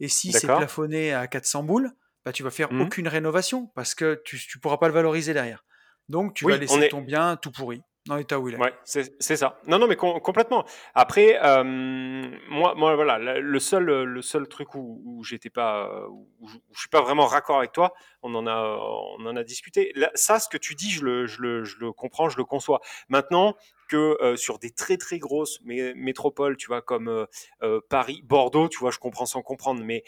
et 0.00 0.08
si 0.08 0.32
c'est 0.32 0.50
plafonné 0.50 1.14
à 1.14 1.26
400 1.28 1.62
boules, 1.64 1.92
bah, 2.24 2.32
tu 2.32 2.42
vas 2.42 2.50
faire 2.50 2.70
Mhm. 2.70 2.80
aucune 2.80 3.08
rénovation 3.08 3.66
parce 3.74 3.94
que 3.94 4.20
tu, 4.24 4.38
tu 4.38 4.58
pourras 4.60 4.78
pas 4.78 4.88
le 4.88 4.94
valoriser 4.94 5.34
derrière. 5.34 5.64
Donc, 6.10 6.34
tu 6.34 6.46
vas 6.46 6.56
Oui, 6.56 6.58
laisser 6.58 6.84
est, 6.84 6.88
ton 6.88 7.02
bien 7.02 7.36
tout 7.36 7.52
pourri. 7.52 7.82
Dans 8.06 8.16
l'état 8.16 8.38
où 8.40 8.48
il 8.48 8.56
est. 8.56 8.58
Ouais, 8.58 8.72
c'est 8.84 9.20
c'est 9.20 9.36
ça. 9.36 9.58
Non, 9.66 9.80
non, 9.80 9.88
mais 9.88 9.96
com- 9.96 10.20
complètement. 10.20 10.64
Après, 10.94 11.40
euh, 11.42 11.64
moi, 11.64 12.74
moi, 12.76 12.94
voilà, 12.94 13.18
le 13.18 13.58
seul, 13.58 13.84
le 14.04 14.22
seul 14.22 14.46
truc 14.46 14.76
où, 14.76 15.02
où 15.04 15.24
j'étais 15.24 15.50
pas, 15.50 16.06
où, 16.08 16.28
où 16.40 16.48
je 16.72 16.78
suis 16.78 16.88
pas 16.88 17.02
vraiment 17.02 17.26
raccord 17.26 17.58
avec 17.58 17.72
toi, 17.72 17.92
on 18.22 18.32
en 18.36 18.46
a, 18.46 18.78
on 19.18 19.26
en 19.26 19.34
a 19.34 19.42
discuté. 19.42 19.90
Là, 19.96 20.12
ça, 20.14 20.38
ce 20.38 20.48
que 20.48 20.56
tu 20.56 20.76
dis, 20.76 20.90
je 20.90 21.04
le, 21.04 21.26
je 21.26 21.42
le, 21.42 21.64
je 21.64 21.78
le 21.80 21.90
comprends, 21.90 22.28
je 22.28 22.36
le 22.36 22.44
conçois. 22.44 22.80
Maintenant 23.08 23.56
que 23.88 24.16
euh, 24.22 24.36
sur 24.36 24.60
des 24.60 24.70
très 24.70 24.96
très 24.96 25.18
grosses 25.18 25.60
mé- 25.62 25.94
métropoles, 25.96 26.56
tu 26.56 26.68
vois, 26.68 26.80
comme 26.80 27.08
euh, 27.08 27.26
euh, 27.64 27.80
Paris, 27.90 28.22
Bordeaux, 28.24 28.68
tu 28.68 28.78
vois, 28.78 28.92
je 28.92 29.00
comprends 29.00 29.26
sans 29.26 29.42
comprendre, 29.42 29.82
mais 29.82 30.04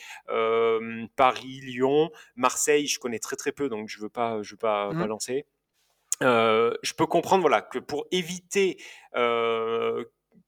Paris, 1.17 1.61
Lyon, 1.63 2.11
Marseille, 2.37 2.87
je 2.87 2.99
connais 2.99 3.19
très 3.19 3.37
très 3.37 3.53
peu, 3.53 3.69
donc 3.69 3.89
je 3.89 4.01
veux 4.01 4.09
pas, 4.09 4.43
je 4.43 4.53
veux 4.53 4.57
pas 4.59 4.93
Mhm. 4.93 4.99
balancer. 5.01 5.47
Euh, 6.23 6.75
je 6.83 6.95
peux 6.95 7.07
comprendre 7.07 7.43
voilà, 7.43 7.63
que 7.63 7.79
pour 7.79 8.07
éviter 8.11 8.79
euh, 9.17 10.05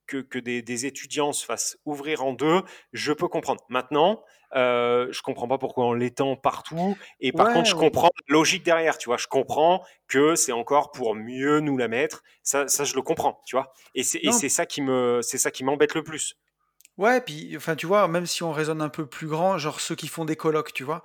que, 0.06 0.18
que 0.18 0.38
des, 0.38 0.62
des 0.62 0.86
étudiants 0.86 1.32
se 1.32 1.44
fassent 1.44 1.78
ouvrir 1.84 2.24
en 2.24 2.32
deux, 2.32 2.62
je 2.92 3.12
peux 3.12 3.28
comprendre. 3.28 3.62
Maintenant, 3.68 4.24
euh, 4.56 5.08
je 5.12 5.20
comprends 5.22 5.46
pas 5.48 5.58
pourquoi 5.58 5.84
on 5.86 5.92
l'étend 5.92 6.36
partout. 6.36 6.96
Et 7.20 7.32
par 7.32 7.50
contre, 7.50 7.68
je 7.68 7.74
ouais. 7.74 7.76
comprends 7.76 8.08
la 8.28 8.32
logique 8.34 8.62
derrière, 8.64 8.96
tu 8.98 9.06
vois. 9.10 9.18
Je 9.18 9.26
comprends 9.26 9.84
que 10.08 10.34
c'est 10.36 10.52
encore 10.52 10.90
pour 10.92 11.14
mieux 11.14 11.60
nous 11.60 11.76
la 11.76 11.88
mettre. 11.88 12.22
Ça, 12.42 12.66
ça 12.68 12.84
je 12.84 12.94
le 12.94 13.02
comprends, 13.02 13.42
tu 13.46 13.56
vois. 13.56 13.72
Et 13.94 14.02
c'est 14.04 14.20
et 14.22 14.32
ça 14.48 14.64
qui 14.66 14.80
me, 14.80 15.20
c'est 15.22 15.38
ça 15.38 15.50
qui 15.50 15.64
m'embête 15.64 15.94
le 15.94 16.02
plus. 16.02 16.34
ouais, 16.96 17.20
puis, 17.20 17.56
enfin, 17.56 17.76
tu 17.76 17.86
vois, 17.86 18.08
même 18.08 18.26
si 18.26 18.42
on 18.42 18.52
raisonne 18.52 18.82
un 18.82 18.88
peu 18.88 19.06
plus 19.06 19.28
grand, 19.28 19.58
genre 19.58 19.80
ceux 19.80 19.94
qui 19.94 20.08
font 20.08 20.24
des 20.24 20.36
colocs, 20.36 20.72
tu 20.72 20.84
vois, 20.84 21.02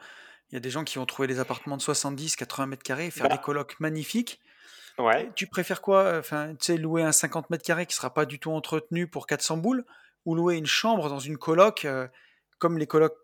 il 0.52 0.56
y 0.56 0.58
a 0.58 0.60
des 0.60 0.69
gens 0.69 0.84
qui 0.84 0.99
ont 0.99 1.06
trouvé 1.06 1.28
des 1.28 1.39
appartements 1.39 1.78
de 1.78 1.82
70, 1.82 2.36
80 2.36 2.67
mètres 2.67 2.84
carrés, 2.84 3.12
faire 3.12 3.30
des 3.30 3.38
Bah, 3.38 3.39
colocs 3.39 3.80
magnifiques. 3.80 4.39
Ouais, 4.98 5.32
tu 5.36 5.48
préfères 5.48 5.82
quoi? 5.82 6.18
Enfin, 6.18 6.56
tu 6.56 6.66
sais, 6.66 6.78
louer 6.78 7.04
un 7.04 7.12
50 7.12 7.50
mètres 7.50 7.64
carrés 7.64 7.86
qui 7.86 7.96
sera 7.96 8.14
pas 8.14 8.26
du 8.26 8.40
tout 8.40 8.52
entretenu 8.52 9.08
pour 9.08 9.28
400 9.28 9.58
boules, 9.58 9.86
ou 10.26 10.36
louer 10.36 10.56
une 10.56 10.66
chambre 10.66 11.10
dans 11.10 11.20
une 11.20 11.38
coloc, 11.38 11.86
euh, 11.86 12.08
comme 12.60 12.78
les 12.78 12.88
colocs 12.88 13.18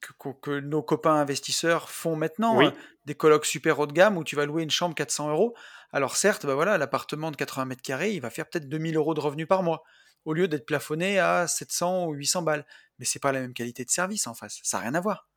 que, 0.00 0.60
nos 0.60 0.82
copains 0.82 1.14
investisseurs 1.14 1.90
font 1.90 2.16
maintenant, 2.16 2.62
euh, 2.62 2.70
des 3.04 3.14
colocs 3.14 3.46
super 3.46 3.78
haut 3.78 3.86
de 3.86 3.92
gamme 3.92 4.16
où 4.16 4.24
tu 4.24 4.36
vas 4.36 4.46
louer 4.46 4.62
une 4.62 4.70
chambre 4.70 4.94
400 4.94 5.30
euros. 5.30 5.54
Alors 5.92 6.16
certes, 6.16 6.46
bah 6.46 6.54
voilà, 6.54 6.78
l'appartement 6.78 7.30
de 7.30 7.36
80 7.36 7.64
mètres 7.64 7.82
carrés, 7.82 8.12
il 8.12 8.20
va 8.20 8.30
faire 8.30 8.48
peut-être 8.48 8.68
2000 8.68 8.96
euros 8.96 9.14
de 9.14 9.20
revenus 9.20 9.48
par 9.48 9.62
mois, 9.62 9.82
au 10.24 10.34
lieu 10.34 10.46
d'être 10.48 10.66
plafonné 10.66 11.18
à 11.18 11.46
700 11.46 12.06
ou 12.06 12.12
800 12.12 12.42
balles. 12.42 12.66
Mais 12.98 13.04
c'est 13.04 13.18
pas 13.18 13.32
la 13.32 13.40
même 13.40 13.54
qualité 13.54 13.84
de 13.84 13.90
service 13.90 14.26
en 14.26 14.34
face, 14.34 14.60
ça 14.62 14.78
n'a 14.78 14.84
rien 14.84 14.94
à 14.94 15.00
voir. 15.00 15.28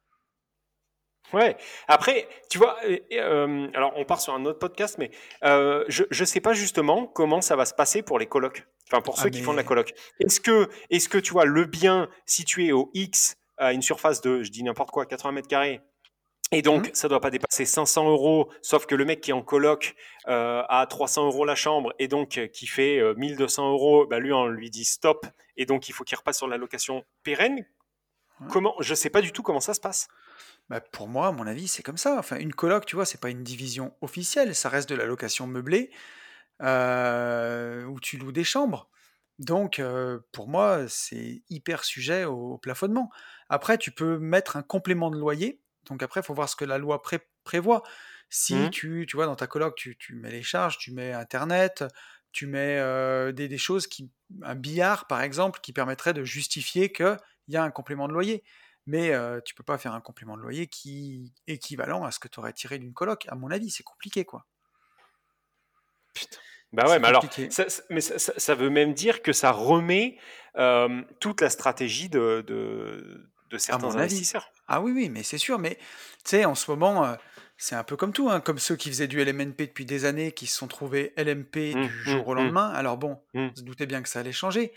Ouais. 1.33 1.55
Après, 1.87 2.27
tu 2.49 2.57
vois, 2.57 2.77
euh, 3.13 3.67
alors 3.73 3.93
on 3.95 4.03
part 4.03 4.19
sur 4.19 4.33
un 4.33 4.45
autre 4.45 4.59
podcast, 4.59 4.97
mais 4.97 5.11
euh, 5.43 5.85
je 5.87 6.03
ne 6.07 6.25
sais 6.25 6.41
pas 6.41 6.53
justement 6.53 7.07
comment 7.07 7.41
ça 7.41 7.55
va 7.55 7.65
se 7.65 7.73
passer 7.73 8.01
pour 8.01 8.19
les 8.19 8.25
colocs. 8.25 8.65
Enfin, 8.91 9.01
pour 9.01 9.15
Ah 9.17 9.23
ceux 9.23 9.29
qui 9.29 9.41
font 9.41 9.53
de 9.53 9.57
la 9.57 9.63
coloc. 9.63 9.93
Est-ce 10.19 10.41
que, 10.41 10.69
est-ce 10.89 11.07
que 11.07 11.17
tu 11.17 11.31
vois 11.31 11.45
le 11.45 11.63
bien 11.63 12.09
situé 12.25 12.73
au 12.73 12.91
X 12.93 13.37
à 13.57 13.71
une 13.71 13.81
surface 13.81 14.19
de, 14.21 14.43
je 14.43 14.51
dis 14.51 14.63
n'importe 14.63 14.91
quoi, 14.91 15.05
80 15.05 15.31
mètres 15.31 15.47
carrés, 15.47 15.81
et 16.51 16.61
donc 16.61 16.87
Hmm 16.87 16.91
ça 16.93 17.07
doit 17.07 17.21
pas 17.21 17.31
dépasser 17.31 17.65
500 17.65 18.09
euros, 18.09 18.51
sauf 18.61 18.85
que 18.85 18.95
le 18.95 19.05
mec 19.05 19.21
qui 19.21 19.31
est 19.31 19.33
en 19.33 19.41
coloc 19.41 19.95
euh, 20.27 20.61
a 20.67 20.85
300 20.85 21.27
euros 21.27 21.45
la 21.45 21.55
chambre 21.55 21.93
et 21.99 22.07
donc 22.07 22.37
euh, 22.37 22.47
qui 22.47 22.67
fait 22.67 22.99
euh, 22.99 23.13
1200 23.15 23.71
euros, 23.71 24.05
bah 24.05 24.19
lui 24.19 24.33
on 24.33 24.47
lui 24.47 24.69
dit 24.69 24.83
stop 24.83 25.25
et 25.55 25.65
donc 25.65 25.87
il 25.87 25.93
faut 25.93 26.03
qu'il 26.03 26.17
repasse 26.17 26.37
sur 26.37 26.47
la 26.47 26.57
location 26.57 27.03
pérenne? 27.23 27.65
Ouais. 28.39 28.47
Comment, 28.49 28.75
je 28.79 28.93
sais 28.93 29.09
pas 29.09 29.21
du 29.21 29.31
tout 29.31 29.43
comment 29.43 29.61
ça 29.61 29.73
se 29.73 29.79
passe. 29.79 30.07
Bah, 30.71 30.79
pour 30.79 31.07
moi, 31.09 31.27
à 31.27 31.31
mon 31.33 31.47
avis, 31.47 31.67
c'est 31.67 31.83
comme 31.83 31.97
ça. 31.97 32.17
Enfin, 32.17 32.37
une 32.39 32.53
coloc, 32.53 32.85
tu 32.85 32.95
vois, 32.95 33.05
c'est 33.05 33.19
pas 33.19 33.29
une 33.29 33.43
division 33.43 33.93
officielle, 34.01 34.55
ça 34.55 34.69
reste 34.69 34.87
de 34.89 34.95
la 34.95 35.05
location 35.05 35.45
meublée 35.47 35.91
euh, 36.63 37.85
où 37.85 37.99
tu 37.99 38.17
loues 38.17 38.31
des 38.33 38.43
chambres. 38.45 38.89
Donc, 39.39 39.79
euh, 39.79 40.19
pour 40.33 40.49
moi, 40.49 40.87
c'est 40.89 41.43
hyper 41.49 41.83
sujet 41.85 42.25
au, 42.25 42.53
au 42.53 42.57
plafonnement. 42.59 43.09
Après, 43.49 43.77
tu 43.77 43.91
peux 43.91 44.19
mettre 44.19 44.57
un 44.57 44.63
complément 44.63 45.11
de 45.11 45.17
loyer. 45.17 45.63
Donc 45.85 46.03
après, 46.03 46.21
il 46.21 46.23
faut 46.25 46.33
voir 46.35 46.49
ce 46.49 46.55
que 46.57 46.65
la 46.65 46.77
loi 46.79 47.01
pré- 47.01 47.27
prévoit. 47.45 47.83
Si 48.29 48.69
Hmm 48.69 48.71
tu, 48.71 49.05
tu 49.09 49.17
vois, 49.17 49.25
dans 49.27 49.35
ta 49.37 49.47
coloc, 49.47 49.75
tu, 49.77 49.97
tu 49.97 50.15
mets 50.15 50.31
les 50.31 50.43
charges, 50.43 50.77
tu 50.77 50.91
mets 50.93 51.13
Internet, 51.13 51.83
tu 52.31 52.47
mets 52.47 52.77
euh, 52.79 53.31
des, 53.31 53.47
des 53.47 53.57
choses 53.57 53.87
qui, 53.87 54.11
un 54.43 54.55
billard 54.55 55.07
par 55.07 55.21
exemple, 55.21 55.59
qui 55.61 55.73
permettrait 55.73 56.13
de 56.13 56.23
justifier 56.23 56.91
qu'il 56.91 57.17
y 57.49 57.57
a 57.57 57.63
un 57.63 57.71
complément 57.71 58.07
de 58.07 58.13
loyer. 58.13 58.43
Mais 58.87 59.11
euh, 59.13 59.41
tu 59.45 59.55
peux 59.55 59.63
pas 59.63 59.77
faire 59.77 59.93
un 59.93 60.01
complément 60.01 60.37
de 60.37 60.41
loyer 60.41 60.67
qui 60.67 61.33
équivalent 61.47 62.03
à 62.03 62.11
ce 62.11 62.19
que 62.19 62.27
tu 62.27 62.39
aurais 62.39 62.53
tiré 62.53 62.79
d'une 62.79 62.93
coloc. 62.93 63.25
À 63.29 63.35
mon 63.35 63.51
avis, 63.51 63.69
c'est 63.71 63.83
compliqué, 63.83 64.25
quoi. 64.25 64.45
Putain. 66.13 66.37
Bah 66.73 66.87
ouais, 66.89 66.99
mais 66.99 67.07
alors, 67.07 67.27
ça, 67.49 67.65
mais 67.89 67.99
ça, 68.01 68.17
ça- 68.17 68.33
ça 68.37 68.55
veut 68.55 68.69
même 68.69 68.93
dire 68.93 69.21
que 69.21 69.33
ça 69.33 69.51
remet 69.51 70.17
euh, 70.57 71.01
toute 71.19 71.41
la 71.41 71.49
stratégie 71.49 72.07
de, 72.09 72.43
de, 72.47 73.57
certains 73.57 73.95
avis. 73.97 74.29
investisseurs. 74.29 74.53
Ah 74.67 74.81
oui, 74.81 74.91
oui, 74.93 75.09
mais 75.09 75.23
c'est 75.23 75.37
sûr. 75.37 75.59
Mais 75.59 75.75
tu 75.75 75.83
sais, 76.31 76.45
en 76.45 76.55
ce 76.55 76.71
moment, 76.71 77.03
euh, 77.05 77.15
c'est 77.57 77.75
un 77.75 77.83
peu 77.83 77.97
comme 77.97 78.13
tout, 78.13 78.29
hein, 78.29 78.39
comme 78.39 78.57
ceux 78.59 78.75
qui 78.77 78.89
faisaient 78.89 79.07
du 79.07 79.19
LMNP 79.19 79.67
depuis 79.67 79.85
des 79.85 80.05
années, 80.05 80.31
qui 80.31 80.47
se 80.47 80.57
sont 80.57 80.67
trouvés 80.67 81.13
LMP 81.17 81.75
Hum, 81.75 81.81
du 81.81 82.03
hum, 82.05 82.09
jour 82.09 82.27
au 82.27 82.33
hum, 82.37 82.51
lendemain. 82.51 82.69
Alors 82.69 82.97
bon, 82.97 83.21
on 83.53 83.55
se 83.59 83.63
doutait 83.63 83.85
bien 83.85 84.01
que 84.01 84.07
ça 84.09 84.19
allait 84.21 84.31
changer. 84.31 84.73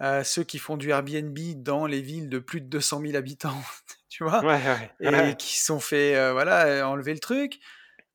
Euh, 0.00 0.24
ceux 0.24 0.42
qui 0.42 0.58
font 0.58 0.76
du 0.76 0.90
Airbnb 0.90 1.38
dans 1.56 1.86
les 1.86 2.00
villes 2.02 2.28
de 2.28 2.38
plus 2.40 2.60
de 2.60 2.66
200 2.66 3.00
000 3.00 3.14
habitants, 3.16 3.54
tu 4.08 4.24
vois, 4.24 4.42
Ouais, 4.42 4.54
ouais, 4.54 5.30
et 5.30 5.36
qui 5.36 5.58
sont 5.58 5.78
fait 5.80 6.16
euh, 6.16 6.32
voilà, 6.32 6.66
euh, 6.66 6.82
enlever 6.82 7.12
le 7.14 7.20
truc, 7.20 7.60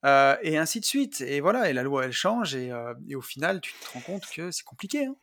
euh, 0.05 0.35
et 0.41 0.57
ainsi 0.57 0.79
de 0.81 0.85
suite. 0.85 1.21
Et 1.21 1.39
voilà, 1.39 1.69
et 1.69 1.73
la 1.73 1.83
loi, 1.83 2.05
elle 2.05 2.11
change, 2.11 2.55
et, 2.55 2.71
et 3.07 3.15
au 3.15 3.21
final, 3.21 3.61
tu 3.61 3.73
te 3.73 3.89
rends 3.91 4.01
compte 4.01 4.25
que 4.29 4.51
c'est 4.51 4.63
compliqué. 4.65 5.05
hein. 5.05 5.15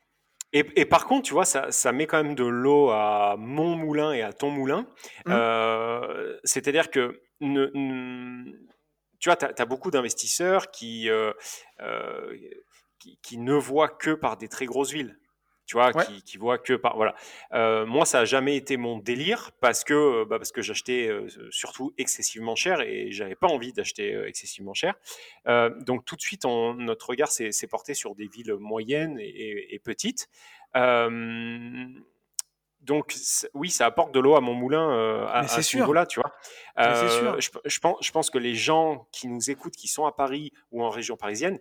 Et, 0.52 0.64
et 0.76 0.86
par 0.86 1.06
contre, 1.06 1.26
tu 1.26 1.34
vois, 1.34 1.44
ça, 1.44 1.70
ça 1.70 1.92
met 1.92 2.06
quand 2.06 2.22
même 2.22 2.34
de 2.34 2.44
l'eau 2.44 2.88
à 2.90 3.36
mon 3.38 3.76
moulin 3.76 4.12
et 4.12 4.22
à 4.22 4.32
ton 4.32 4.50
moulin. 4.50 4.86
Euh, 5.28 6.38
C'est-à-dire 6.44 6.90
que, 6.90 7.20
ne- 7.40 7.70
ne- 7.74 8.52
tu 9.18 9.28
vois, 9.28 9.36
tu 9.36 9.44
as, 9.44 9.66
beaucoup 9.66 9.90
d'investisseurs 9.90 10.70
qui, 10.70 11.10
qui, 12.98 13.18
qui 13.22 13.38
ne 13.38 13.54
voient 13.54 13.88
que 13.88 14.12
par 14.14 14.36
des 14.36 14.48
très 14.48 14.66
grosses 14.66 14.92
villes. 14.92 15.18
Tu 15.66 15.74
vois, 15.76 15.90
Ouais, 15.96 16.04
qui, 16.06 16.22
qui 16.22 16.38
voient 16.38 16.58
que 16.58 16.74
par. 16.74 16.94
Voilà. 16.96 17.14
Euh, 17.52 17.84
moi, 17.86 18.06
ça 18.06 18.20
n'a 18.20 18.24
jamais 18.24 18.56
été 18.56 18.76
mon 18.76 18.98
délire 18.98 19.50
parce 19.60 19.82
que, 19.84 19.94
euh, 19.94 20.24
bah, 20.24 20.38
parce 20.38 20.52
que 20.52 20.62
j'achetais 20.62 21.08
euh, 21.08 21.26
surtout 21.50 21.92
excessivement 21.98 22.54
cher 22.54 22.80
et 22.80 23.10
j'avais 23.10 23.34
pas 23.34 23.48
envie 23.48 23.72
d'acheter 23.72 24.14
euh, 24.14 24.28
excessivement 24.28 24.74
cher. 24.74 24.94
Donc, 25.80 26.04
tout 26.04 26.14
de 26.16 26.20
suite, 26.20 26.44
on- 26.44 26.74
notre 26.74 27.08
regard 27.10 27.28
s'est 27.32 27.66
porté 27.68 27.94
sur 27.94 28.14
des 28.14 28.28
villes 28.28 28.54
moyennes 28.54 29.18
et, 29.18 29.24
et- 29.28 29.74
et 29.74 29.78
petites. 29.80 30.28
Donc 32.82 33.14
oui, 33.54 33.70
ça 33.70 33.86
apporte 33.86 34.12
de 34.12 34.20
l'eau 34.20 34.36
à 34.36 34.40
mon 34.40 34.54
moulin 34.54 34.88
à, 35.26 35.38
à 35.40 35.48
ce 35.48 35.76
niveau-là, 35.82 36.06
tu 36.06 36.20
vois. 36.20 36.32
mais 36.76 36.94
c'est 36.94 37.08
sûr. 37.18 37.40
je, 37.40 37.50
je 37.64 37.80
pense, 37.80 37.96
je 38.00 38.10
pense 38.12 38.30
que 38.30 38.38
les 38.38 38.54
gens 38.54 39.08
qui 39.10 39.26
nous 39.26 39.50
écoutent, 39.50 39.74
qui 39.74 39.88
sont 39.88 40.06
à 40.06 40.12
Paris 40.12 40.52
ou 40.70 40.84
en 40.84 40.90
région 40.90 41.16
parisienne, 41.16 41.58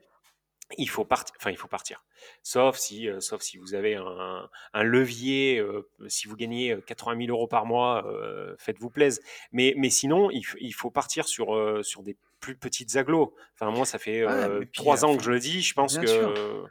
il 0.78 0.90
faut 0.90 1.06
partir. 1.06 1.36
Enfin, 1.40 1.52
il 1.52 1.58
faut 1.58 1.68
partir. 1.68 2.04
Sauf 2.44 2.78
si, 2.78 3.08
euh, 3.08 3.20
sauf 3.20 3.42
si 3.42 3.58
vous 3.58 3.74
avez 3.74 3.96
un, 3.96 4.50
un 4.74 4.84
levier, 4.84 5.60
euh, 5.60 5.88
si 6.08 6.28
vous 6.28 6.36
gagnez 6.36 6.72
euh, 6.72 6.82
80 6.82 7.26
000 7.26 7.30
euros 7.30 7.48
par 7.48 7.66
mois, 7.66 8.06
euh, 8.08 8.56
faites-vous 8.58 8.90
plaisir. 8.90 9.22
Mais, 9.52 9.74
mais 9.78 9.90
sinon, 9.90 10.30
il, 10.32 10.74
faut 10.74 10.90
partir 10.90 11.28
sur, 11.28 11.56
euh, 11.56 11.84
sur 11.84 12.04
des 12.04 12.18
plus 12.40 12.56
petites 12.56 12.96
agglos. 12.96 13.36
Enfin, 13.54 13.72
moi, 13.72 13.86
ça 13.86 14.00
fait 14.00 14.26
Ouais, 14.26 14.32
euh, 14.32 14.60
mais 14.60 14.66
puis, 14.66 14.82
trois 14.82 15.06
ans 15.06 15.16
que 15.16 15.24
je 15.24 15.32
le 15.32 15.40
dis. 15.40 15.62
Je 15.62 15.74
pense 15.74 15.94
sûr. 15.94 16.04
que 16.04 16.64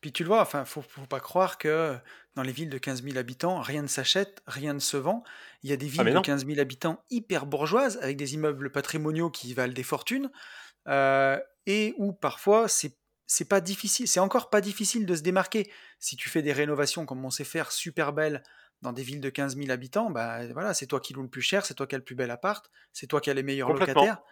Puis 0.00 0.12
tu 0.12 0.22
le 0.24 0.28
vois, 0.28 0.40
enfin, 0.40 0.64
faut, 0.64 0.82
faut 0.82 1.06
pas 1.06 1.20
croire 1.20 1.58
que 1.58 1.96
dans 2.34 2.42
les 2.42 2.52
villes 2.52 2.70
de 2.70 2.78
15 2.78 3.02
000 3.02 3.16
habitants, 3.16 3.60
rien 3.60 3.82
ne 3.82 3.86
s'achète, 3.86 4.42
rien 4.46 4.74
ne 4.74 4.78
se 4.78 4.96
vend. 4.96 5.24
Il 5.62 5.70
y 5.70 5.72
a 5.72 5.76
des 5.76 5.86
ah 5.86 6.02
villes 6.02 6.12
de 6.12 6.16
non, 6.16 6.22
15 6.22 6.46
000 6.46 6.60
habitants 6.60 7.02
hyper 7.10 7.46
bourgeoises, 7.46 7.98
avec 8.02 8.16
des 8.16 8.34
immeubles 8.34 8.70
patrimoniaux 8.70 9.30
qui 9.30 9.54
valent 9.54 9.72
des 9.72 9.82
fortunes, 9.82 10.30
euh, 10.86 11.40
et 11.64 11.94
où 11.96 12.12
parfois 12.12 12.68
c'est 12.68 12.94
c'est 13.26 13.48
pas 13.48 13.60
difficile, 13.60 14.06
c'est 14.08 14.20
encore 14.20 14.50
pas 14.50 14.60
difficile 14.60 15.06
de 15.06 15.14
se 15.14 15.22
démarquer. 15.22 15.70
Si 15.98 16.16
tu 16.16 16.28
fais 16.28 16.42
des 16.42 16.52
rénovations 16.52 17.06
comme 17.06 17.24
on 17.24 17.30
sait 17.30 17.44
faire, 17.44 17.72
super 17.72 18.12
belles, 18.12 18.42
dans 18.82 18.92
des 18.92 19.02
villes 19.02 19.20
de 19.20 19.30
15 19.30 19.56
000 19.56 19.70
habitants, 19.70 20.10
bah 20.10 20.46
voilà, 20.52 20.74
c'est 20.74 20.86
toi 20.86 21.00
qui 21.00 21.14
loues 21.14 21.22
le 21.22 21.28
plus 21.28 21.42
cher, 21.42 21.64
c'est 21.64 21.74
toi 21.74 21.86
qui 21.86 21.94
as 21.94 21.98
le 21.98 22.04
plus 22.04 22.14
bel 22.14 22.30
appart, 22.30 22.70
c'est 22.92 23.06
toi 23.06 23.20
qui 23.20 23.30
as 23.30 23.34
les 23.34 23.42
meilleurs 23.42 23.72
locataires. 23.72 24.22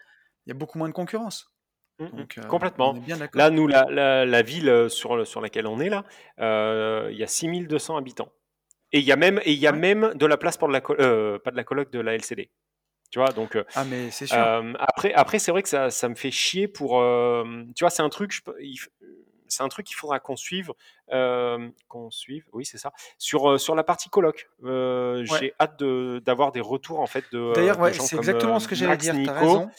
Il 0.46 0.50
y 0.50 0.52
a 0.52 0.54
beaucoup 0.54 0.78
moins 0.78 0.88
de 0.88 0.94
concurrence. 0.94 1.50
Mm, 1.98 2.04
mm, 2.04 2.10
Donc, 2.10 2.38
euh, 2.38 2.42
on 2.44 2.48
complètement. 2.48 2.94
est 2.94 3.00
bien. 3.00 3.18
Là, 3.34 3.50
nous, 3.50 3.66
la, 3.66 3.86
la, 3.90 4.26
la 4.26 4.42
ville 4.42 4.68
euh, 4.68 4.88
sur, 4.88 5.26
sur 5.26 5.40
laquelle 5.40 5.66
on 5.66 5.80
est 5.80 5.88
là, 5.88 6.04
euh, 6.40 7.08
il 7.10 7.16
y 7.18 7.22
a 7.22 7.26
6200 7.26 7.96
habitants. 7.96 8.32
Et 8.92 8.98
il 8.98 9.04
y 9.04 9.12
a 9.12 9.16
même, 9.16 9.40
et 9.44 9.52
il 9.52 9.58
y 9.58 9.66
a 9.66 9.72
Ouais. 9.72 9.78
même 9.78 10.12
de 10.14 10.26
la 10.26 10.36
place 10.36 10.56
pour 10.56 10.68
de 10.68 10.72
la, 10.72 10.82
euh, 11.00 11.38
pas 11.38 11.50
de 11.50 11.56
la 11.56 11.64
coloc, 11.64 11.90
de 11.90 12.00
la 12.00 12.14
LCD. 12.14 12.50
Tu 13.14 13.20
vois, 13.20 13.28
donc 13.30 13.54
euh, 13.54 13.62
Ah, 13.76 13.84
mais 13.84 14.10
c'est 14.10 14.26
sûr. 14.26 14.36
euh, 14.36 14.72
après, 14.80 15.12
après 15.14 15.38
c'est 15.38 15.52
vrai 15.52 15.62
que 15.62 15.68
ça, 15.68 15.88
ça 15.90 16.08
me 16.08 16.16
fait 16.16 16.32
chier 16.32 16.66
pour. 16.66 17.00
euh, 17.00 17.44
tu 17.76 17.84
vois, 17.84 17.90
c'est 17.90 18.02
un 18.02 18.08
truc, 18.08 18.32
je 18.32 18.40
il 18.60 18.76
c'est 19.46 19.62
un 19.62 19.68
truc 19.68 19.86
qu'il 19.86 19.94
faudra 19.94 20.18
qu'on 20.18 20.34
suive, 20.34 20.72
euh, 21.12 21.68
qu'on 21.86 22.10
suive, 22.10 22.44
oui, 22.52 22.64
c'est 22.64 22.76
ça, 22.78 22.92
sur, 23.18 23.60
sur 23.60 23.76
la 23.76 23.84
partie 23.84 24.08
coloc. 24.08 24.48
Euh, 24.64 25.20
Ouais. 25.30 25.38
J'ai 25.38 25.54
hâte 25.60 25.78
de- 25.78 26.20
d'avoir 26.24 26.50
des 26.50 26.60
retours 26.60 26.98
en 26.98 27.06
fait 27.06 27.24
de, 27.30 27.52
D'ailleurs, 27.54 27.78
ouais, 27.78 27.92
c'est 27.92 28.16
exactement 28.16 28.56
euh, 28.56 28.58
ce 28.58 28.66
que 28.66 28.74
j'allais 28.74 28.90
Max, 28.94 29.04
dire, 29.04 29.14
Nico, 29.14 29.32
raison. 29.32 29.70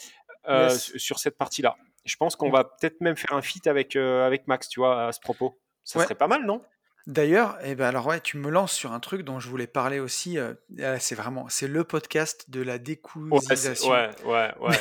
Yes. 0.48 0.96
sur 0.96 1.18
cette 1.18 1.36
partie-là. 1.36 1.76
Je 2.06 2.16
pense 2.16 2.36
qu'on 2.36 2.48
va 2.48 2.64
peut-être 2.64 3.02
même 3.02 3.18
faire 3.18 3.34
un 3.34 3.42
feat 3.42 3.66
avec, 3.66 3.96
avec 3.96 4.46
Max, 4.46 4.70
tu 4.70 4.80
vois, 4.80 5.08
à 5.08 5.12
ce 5.12 5.20
propos. 5.20 5.58
Ça 5.84 6.00
serait 6.02 6.14
pas 6.14 6.26
mal, 6.28 6.46
non? 6.46 6.62
D'ailleurs, 7.06 7.56
eh 7.62 7.74
ben 7.74 7.86
alors 7.86 8.06
ouais, 8.06 8.20
tu 8.20 8.36
me 8.36 8.50
lances 8.50 8.72
sur 8.72 8.92
un 8.92 9.00
truc 9.00 9.22
dont 9.22 9.38
je 9.38 9.48
voulais 9.48 9.68
parler 9.68 10.00
aussi. 10.00 10.38
Ah, 10.38 10.98
c'est 10.98 11.14
vraiment, 11.14 11.48
c'est 11.48 11.68
le 11.68 11.84
podcast 11.84 12.50
de 12.50 12.62
la 12.62 12.78
décousisation. 12.78 13.90
Ouais, 13.90 14.10
ouais, 14.24 14.52
ouais. 14.60 14.78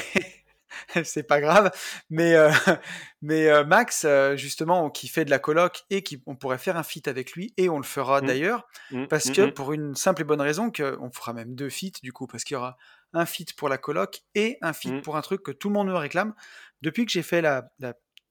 c'est 1.03 1.23
pas 1.23 1.41
grave. 1.41 1.71
Mais, 2.09 2.35
euh, 2.35 2.51
mais 3.21 3.47
euh, 3.47 3.63
Max, 3.63 4.03
euh, 4.05 4.35
justement, 4.35 4.89
qui 4.89 5.07
fait 5.07 5.25
de 5.25 5.29
la 5.29 5.39
coloc 5.39 5.83
et 5.89 6.03
qui, 6.03 6.21
on 6.25 6.35
pourrait 6.35 6.57
faire 6.57 6.77
un 6.77 6.83
feat 6.83 7.07
avec 7.07 7.33
lui 7.33 7.53
et 7.57 7.69
on 7.69 7.77
le 7.77 7.83
fera 7.83 8.21
mmh. 8.21 8.25
d'ailleurs, 8.25 8.67
mmh, 8.91 9.05
parce 9.07 9.27
mmh, 9.27 9.33
que 9.33 9.45
pour 9.49 9.73
une 9.73 9.95
simple 9.95 10.21
et 10.21 10.25
bonne 10.25 10.41
raison 10.41 10.71
qu'on 10.71 11.11
fera 11.11 11.33
même 11.33 11.55
deux 11.55 11.69
feats 11.69 11.99
du 12.01 12.11
coup, 12.11 12.27
parce 12.27 12.43
qu'il 12.43 12.55
y 12.55 12.57
aura 12.57 12.77
un 13.13 13.25
feat 13.25 13.55
pour 13.55 13.69
la 13.69 13.77
coloc 13.77 14.21
et 14.35 14.57
un 14.61 14.73
feat 14.73 15.01
pour 15.01 15.15
un 15.15 15.21
truc 15.21 15.41
que 15.41 15.51
tout 15.51 15.69
le 15.69 15.73
monde 15.73 15.87
me 15.87 15.95
réclame. 15.95 16.33
Depuis 16.81 17.05
que 17.05 17.11
j'ai 17.11 17.23
fait 17.23 17.41
la, 17.41 17.69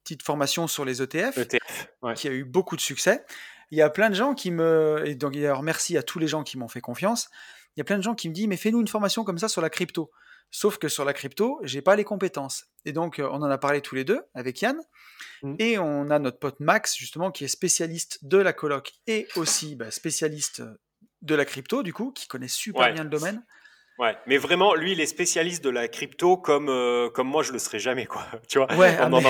petite 0.02 0.22
formation 0.22 0.66
sur 0.66 0.84
les 0.84 1.00
ETF, 1.00 1.38
e 1.38 2.14
qui 2.14 2.28
a 2.28 2.30
eu 2.30 2.44
beaucoup 2.44 2.76
de 2.76 2.82
succès, 2.82 3.24
il 3.74 3.78
y 3.78 3.82
a 3.82 3.90
plein 3.90 4.08
de 4.08 4.14
gens 4.14 4.34
qui 4.34 4.52
me. 4.52 5.02
Et 5.04 5.16
donc, 5.16 5.32
d'ailleurs, 5.32 5.62
merci 5.64 5.98
à 5.98 6.02
tous 6.04 6.20
les 6.20 6.28
gens 6.28 6.44
qui 6.44 6.56
m'ont 6.56 6.68
fait 6.68 6.80
confiance. 6.80 7.28
Il 7.76 7.80
y 7.80 7.82
a 7.82 7.84
plein 7.84 7.98
de 7.98 8.02
gens 8.04 8.14
qui 8.14 8.28
me 8.28 8.34
disent, 8.34 8.46
mais 8.46 8.56
fais-nous 8.56 8.80
une 8.80 8.88
formation 8.88 9.24
comme 9.24 9.38
ça 9.38 9.48
sur 9.48 9.60
la 9.60 9.68
crypto. 9.68 10.12
Sauf 10.52 10.78
que 10.78 10.88
sur 10.88 11.04
la 11.04 11.12
crypto, 11.12 11.58
j'ai 11.64 11.82
pas 11.82 11.96
les 11.96 12.04
compétences. 12.04 12.66
Et 12.84 12.92
donc, 12.92 13.18
euh, 13.18 13.28
on 13.32 13.42
en 13.42 13.50
a 13.50 13.58
parlé 13.58 13.80
tous 13.80 13.96
les 13.96 14.04
deux 14.04 14.22
avec 14.32 14.60
Yann. 14.60 14.78
Mmh. 15.42 15.56
Et 15.58 15.78
on 15.78 16.08
a 16.10 16.20
notre 16.20 16.38
pote 16.38 16.60
Max, 16.60 16.96
justement, 16.96 17.32
qui 17.32 17.42
est 17.44 17.48
spécialiste 17.48 18.20
de 18.22 18.38
la 18.38 18.52
coloc 18.52 18.92
et 19.08 19.26
aussi 19.34 19.74
bah, 19.74 19.90
spécialiste 19.90 20.62
de 21.22 21.34
la 21.34 21.44
crypto, 21.44 21.82
du 21.82 21.92
coup, 21.92 22.12
qui 22.12 22.28
connaît 22.28 22.46
super 22.46 22.92
bien 22.92 23.02
le 23.02 23.10
domaine. 23.10 23.42
Ouais, 23.98 24.16
mais 24.26 24.38
vraiment, 24.38 24.74
lui, 24.74 24.92
il 24.92 25.00
est 25.00 25.06
spécialiste 25.06 25.62
de 25.62 25.70
la 25.70 25.86
crypto 25.86 26.36
comme, 26.36 26.68
euh, 26.68 27.08
comme 27.10 27.28
moi, 27.28 27.44
je 27.44 27.52
le 27.52 27.60
serai 27.60 27.78
jamais, 27.78 28.06
quoi. 28.06 28.24
Tu 28.48 28.58
vois, 28.58 28.66
ouais, 28.74 28.96
on, 29.00 29.12
en 29.12 29.24
a 29.24 29.28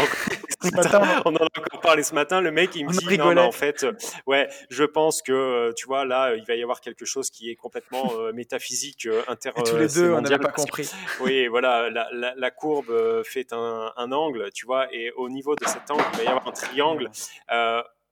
encore, 1.45 1.81
parlé 1.83 2.03
ce 2.03 2.15
matin. 2.15 2.41
Le 2.41 2.51
mec, 2.51 2.75
il 2.75 2.87
me 2.87 2.93
dit, 2.93 3.19
non, 3.19 3.37
en 3.37 3.53
fait, 3.53 3.85
euh, 3.85 3.93
ouais, 4.27 4.49
je 4.71 4.85
pense 4.85 5.21
que, 5.21 5.33
euh, 5.33 5.73
tu 5.77 5.87
vois, 5.87 6.07
là, 6.07 6.35
il 6.35 6.45
va 6.47 6.55
y 6.55 6.63
avoir 6.63 6.81
quelque 6.81 7.05
chose 7.05 7.29
qui 7.29 7.51
est 7.51 7.57
complètement 7.57 8.11
métaphysique, 8.33 9.07
inter. 9.29 9.51
Et 9.57 9.63
tous 9.65 9.77
les 9.77 9.89
deux, 9.89 10.13
on 10.13 10.23
n'a 10.23 10.39
pas 10.39 10.49
compris. 10.49 10.91
oui, 11.21 11.47
voilà, 11.47 11.91
la, 11.91 12.09
la, 12.13 12.33
la 12.35 12.51
courbe 12.51 13.23
fait 13.25 13.53
un, 13.53 13.93
un, 13.97 14.13
angle, 14.13 14.51
tu 14.55 14.65
vois, 14.65 14.93
et 14.95 15.13
au 15.13 15.29
niveau 15.29 15.55
de 15.57 15.67
cet 15.67 15.91
angle, 15.91 16.05
il 16.15 16.19
va 16.19 16.25
y 16.25 16.27
avoir 16.29 16.49
un 16.49 16.53
triangle. 16.53 17.11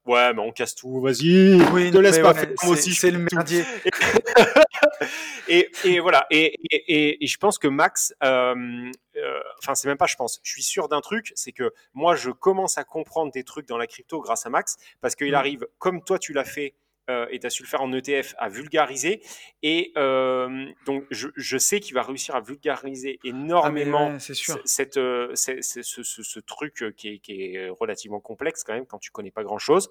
Ouais, 0.05 0.35
mais 0.35 0.41
on 0.41 0.51
casse 0.51 0.75
tout, 0.75 1.01
vas-y, 1.01 1.63
oui, 1.73 1.93
ne 1.93 2.01
laisse 2.01 2.19
pas 2.19 2.35
faire, 2.35 2.49
moi 2.65 2.73
aussi, 2.73 2.93
c'est 2.93 3.13
le 3.13 3.21
merdier. 3.21 3.65
et, 5.49 5.71
et, 5.85 6.01
voilà, 6.01 6.27
et, 6.29 6.59
et, 6.73 7.23
et, 7.23 7.27
je 7.29 7.39
pense 7.39 7.57
que 7.57 7.69
Max, 7.69 8.13
euh, 8.25 8.91
euh, 9.17 9.41
enfin, 9.61 9.77
c'est 9.77 9.87
même 9.87 9.97
pas 9.97 10.07
je 10.07 10.17
pense, 10.17 10.41
je 10.43 10.51
suis 10.51 10.65
sûr 10.65 10.89
d'un 10.89 11.01
truc, 11.01 11.33
c'est 11.37 11.53
que 11.53 11.73
moi, 11.95 12.17
je 12.17 12.31
commence 12.31 12.79
à 12.79 12.85
comprendre 12.85 13.31
des 13.31 13.45
trucs 13.45 13.69
dans 13.69 13.79
la 13.79 13.87
crypto 13.87 14.21
grâce 14.21 14.45
à 14.45 14.51
Max, 14.51 14.77
parce 15.01 15.15
qu'il 15.15 15.31
mm. 15.31 15.35
arrive, 15.35 15.67
comme 15.79 16.03
toi, 16.03 16.19
tu 16.19 16.33
l'as 16.33 16.45
fait, 16.45 16.75
euh, 17.11 17.27
et 17.31 17.41
tu 17.41 17.47
as 17.47 17.51
su 17.51 17.63
le 17.63 17.69
faire 17.69 17.83
en 17.83 17.93
ETF, 17.93 18.35
à 18.39 18.49
vulgariser. 18.49 19.23
Et 19.63 19.93
euh, 19.97 20.67
donc, 20.87 21.05
je, 21.11 21.29
je 21.37 21.59
sais 21.59 21.81
qu'il 21.81 21.95
va 21.95 22.03
réussir 22.03 22.37
à 22.37 22.41
vulgariser 22.41 23.19
énormément 23.25 24.19
cette, 24.19 24.97
euh, 24.97 25.35
ce, 25.35 25.61
ce, 25.61 26.03
ce, 26.03 26.41
truc 26.41 26.85
qui 26.97 27.09
est, 27.09 27.19
qui 27.19 27.43
est, 27.43 27.69
relativement 27.69 28.21
complexe 28.21 28.63
quand 28.63 28.75
même 28.75 28.87
quand 28.87 28.99
tu 28.99 29.11
connais 29.11 29.31
pas 29.31 29.43
grand-chose. 29.43 29.91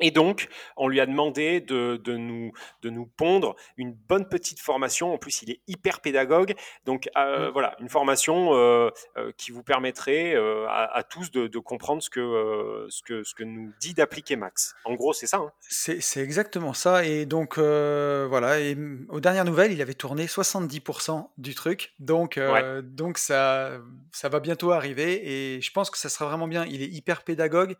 Et 0.00 0.10
donc, 0.10 0.48
on 0.76 0.88
lui 0.88 1.00
a 1.00 1.06
demandé 1.06 1.60
de, 1.60 2.00
de, 2.02 2.16
nous, 2.16 2.52
de 2.82 2.90
nous 2.90 3.06
pondre 3.06 3.54
une 3.76 3.92
bonne 3.92 4.28
petite 4.28 4.58
formation. 4.58 5.14
En 5.14 5.18
plus, 5.18 5.42
il 5.42 5.50
est 5.52 5.60
hyper 5.68 6.00
pédagogue. 6.00 6.54
Donc, 6.84 7.08
euh, 7.16 7.48
mmh. 7.48 7.52
voilà, 7.52 7.76
une 7.78 7.88
formation 7.88 8.54
euh, 8.54 8.90
euh, 9.16 9.30
qui 9.36 9.52
vous 9.52 9.62
permettrait 9.62 10.34
à, 10.68 11.02
tous 11.08 11.30
de, 11.30 11.46
de, 11.46 11.58
comprendre 11.58 12.02
ce 12.02 12.10
que, 12.10 12.86
ce, 12.88 13.02
que, 13.02 13.22
ce 13.22 13.34
que 13.34 13.44
nous 13.44 13.72
dit 13.80 13.94
d'appliquer 13.94 14.36
Max. 14.36 14.74
En 14.84 14.94
gros, 14.94 15.12
c'est 15.12 15.26
ça. 15.26 15.38
Hein. 15.38 15.52
C'est 15.60 16.20
exactement 16.20 16.72
ça. 16.72 17.04
Et 17.04 17.24
donc, 17.24 17.58
voilà. 17.58 18.60
Et 18.60 18.76
aux 19.08 19.20
dernières 19.20 19.44
nouvelles, 19.44 19.72
il 19.72 19.80
avait 19.80 19.94
tourné 19.94 20.26
70% 20.26 21.28
du 21.38 21.54
truc. 21.54 21.94
Donc, 22.00 22.40
donc 22.82 23.18
ça, 23.18 23.78
ça 24.10 24.28
va 24.28 24.40
bientôt 24.40 24.72
arriver. 24.72 25.54
Et 25.56 25.60
je 25.60 25.70
pense 25.70 25.90
que 25.90 25.98
ça 25.98 26.08
sera 26.08 26.26
vraiment 26.26 26.48
bien. 26.48 26.64
Il 26.64 26.82
est 26.82 26.88
hyper 26.88 27.22
pédagogue. 27.22 27.76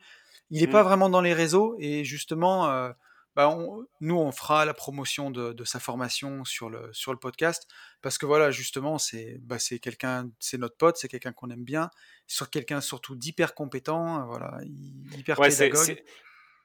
Il 0.55 0.61
n'est 0.61 0.69
pas 0.69 0.83
mmh. 0.83 0.87
vraiment 0.87 1.11
dans 1.11 1.21
les 1.21 1.35
réseaux 1.35 1.75
et 1.81 2.05
justement, 2.05 2.71
euh, 2.71 2.91
bah, 3.35 3.57
nous, 4.01 4.17
on 4.17 4.31
fera 4.31 4.65
la 4.65 4.73
promotion 4.73 5.33
de, 5.33 5.65
sa 5.65 5.81
formation 5.81 6.45
sur 6.45 6.71
le, 6.71 6.93
sur 6.93 7.13
le 7.13 7.19
podcast 7.19 7.67
parce 8.03 8.19
que 8.19 8.25
voilà, 8.25 8.53
justement, 8.53 8.97
c'est 8.97 9.39
bah, 9.41 9.57
quelqu'un, 9.83 10.31
c'est 10.39 10.57
notre 10.57 10.77
pote, 10.77 10.97
c'est 10.97 11.09
quelqu'un 11.09 11.33
qu'on 11.33 11.51
aime 11.51 11.65
bien, 11.65 11.91
sur 12.29 12.51
quelqu'un 12.51 12.81
surtout 12.81 13.17
d'hyper 13.17 13.57
compétent, 13.57 14.27
voilà, 14.29 14.61
hyper 15.17 15.41
pédagogue. 15.41 16.05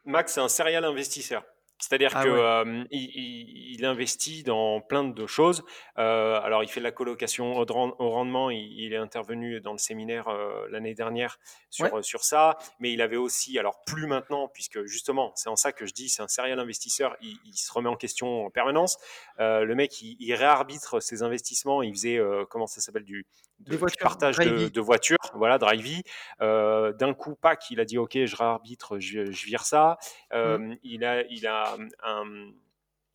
Max, 0.06 0.34
c'est 0.34 0.42
un 0.42 0.50
serial 0.50 0.86
investisseur. 0.86 1.44
C'est-à-dire 1.80 2.12
ah 2.14 2.24
qu'il 2.24 2.88
il, 2.92 3.86
investit 3.86 4.44
dans 4.44 4.82
plein 4.82 5.06
de 5.06 5.28
choses. 5.28 5.64
Euh, 5.98 6.40
alors, 6.42 6.62
il 6.64 6.70
fait 6.70 6.82
de 6.82 6.84
la 6.84 6.92
colocation 6.92 7.58
au, 7.58 8.10
rendement. 8.10 8.50
Il, 8.50 8.94
est 8.94 8.98
intervenu 8.98 9.62
dans 9.62 9.72
le 9.72 9.78
séminaire 9.78 10.30
l'année 10.70 10.94
dernière 10.94 11.40
sur, 11.70 12.04
sur 12.04 12.24
ça. 12.24 12.58
Mais 12.80 12.92
il 12.92 13.02
avait 13.02 13.16
aussi, 13.16 13.58
alors 13.58 13.82
plus 13.86 14.08
maintenant, 14.08 14.50
puisque 14.50 14.84
justement, 14.84 15.32
c'est 15.36 15.50
en 15.50 15.56
ça 15.56 15.72
que 15.72 15.86
je 15.86 15.94
dis, 15.94 16.10
c'est 16.10 16.22
un 16.22 16.28
serial 16.28 16.60
investisseur. 16.60 17.16
Il, 17.22 17.38
se 17.54 17.72
remet 17.72 17.90
en 17.90 17.96
question 17.96 18.46
en 18.46 18.50
permanence. 18.50 18.98
Euh, 19.40 19.64
le 19.64 19.74
mec, 19.74 20.02
il, 20.02 20.34
réarbitre 20.34 21.02
ses 21.02 21.24
investissements. 21.24 21.82
Il 21.82 21.94
faisait, 21.94 22.20
comment 22.50 22.68
ça 22.68 22.82
s'appelle, 22.82 23.06
du, 23.06 23.26
de, 23.60 23.78
partage 24.02 24.38
de, 24.38 24.82
voitures, 24.82 25.18
voilà, 25.34 25.58
Drivey. 25.58 26.04
Euh, 26.42 26.94
D'un 26.94 27.14
coup, 27.14 27.36
Pac, 27.36 27.70
il 27.70 27.80
a 27.80 27.86
dit 27.86 27.98
OK, 27.98 28.14
je 28.14 28.36
réarbitre, 28.36 29.00
je, 29.00 29.32
je 29.32 29.46
vire 29.46 29.66
ça. 29.66 29.98
Mmh. 30.34 30.76
Il 30.84 31.04
a, 31.04 31.24
il 31.30 31.46
a 31.48 31.76
un, 32.04 32.52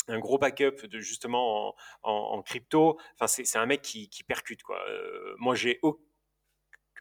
un 0.09 0.19
gros 0.19 0.39
backup 0.39 0.87
de 0.87 0.99
justement 1.01 1.75
en, 2.03 2.43
crypto. 2.43 2.99
Enfin, 3.15 3.27
c'est 3.27 3.59
un 3.59 3.67
mec 3.67 3.83
qui, 3.83 4.09
percute 4.27 4.63
quoi. 4.63 4.79
Euh, 4.89 5.35
moi, 5.39 5.55
j'ai 5.55 5.81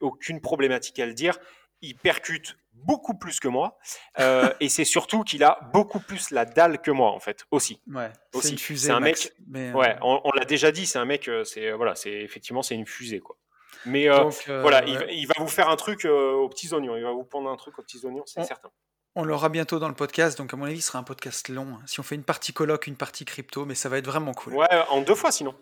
aucune 0.02 0.42
problématique 0.42 1.00
à 1.00 1.06
le 1.06 1.14
dire. 1.14 1.38
Il 1.84 1.96
percute 1.96 2.58
beaucoup 2.74 3.14
plus 3.14 3.40
que 3.40 3.48
moi, 3.48 3.78
euh, 4.20 4.52
et 4.60 4.68
c'est 4.68 4.86
surtout 4.86 5.24
qu'il 5.24 5.44
a 5.44 5.60
beaucoup 5.72 6.00
plus 6.00 6.32
la 6.32 6.46
dalle 6.46 6.82
que 6.82 6.90
moi 6.92 7.12
en 7.12 7.20
fait 7.20 7.46
aussi. 7.52 7.80
Ouais. 7.88 8.12
C'est 8.34 8.50
une 8.50 8.58
fusée. 8.58 8.92
un 8.92 9.00
mec. 9.00 9.34
Ouais, 9.54 9.96
on, 10.02 10.32
l'a 10.34 10.46
déjà 10.46 10.72
dit. 10.72 10.88
C'est 10.88 10.98
un 10.98 11.06
mec. 11.06 11.30
C'est 11.46 11.72
voilà. 11.72 11.94
C'est 11.96 12.12
effectivement 12.12 12.64
c'est 12.64 12.76
une 12.76 12.88
fusée 12.88 13.20
quoi. 13.20 13.38
Mais 13.86 14.10
euh, 14.10 14.30
voilà, 14.62 14.84
il, 14.86 15.28
va 15.28 15.34
vous 15.38 15.48
faire 15.48 15.70
un 15.70 15.76
truc 15.76 16.06
aux 16.06 16.50
petits 16.50 16.74
oignons. 16.74 16.96
Il 16.96 17.04
va 17.04 17.12
vous 17.12 17.24
prendre 17.24 17.50
un 17.50 17.56
truc 17.58 17.78
aux 17.80 17.82
petits 17.84 18.06
oignons, 18.06 18.24
c'est 18.26 18.44
certain. 18.44 18.70
On 19.16 19.26
l'aura 19.26 19.50
bientôt 19.50 19.78
dans 19.78 19.90
le 19.90 19.94
podcast, 19.94 20.38
donc 20.40 20.54
à 20.54 20.58
mon 20.58 20.66
avis, 20.66 20.82
ce 20.82 20.88
sera 20.88 20.98
un 20.98 21.04
podcast 21.04 21.48
long. 21.48 21.68
Hein. 21.76 21.82
Si 21.86 22.00
on 22.00 22.04
fait 22.04 22.16
une 22.16 22.24
partie 22.24 22.52
colloque, 22.52 22.88
une 22.88 22.96
partie 22.96 23.26
crypto, 23.26 23.64
mais 23.66 23.76
ça 23.76 23.88
va 23.88 24.00
être 24.00 24.08
vraiment 24.08 24.34
cool. 24.34 24.56
Ouais, 24.56 24.68
en 24.90 25.02
deux 25.02 25.14
fois 25.14 25.32
sinon. 25.32 25.54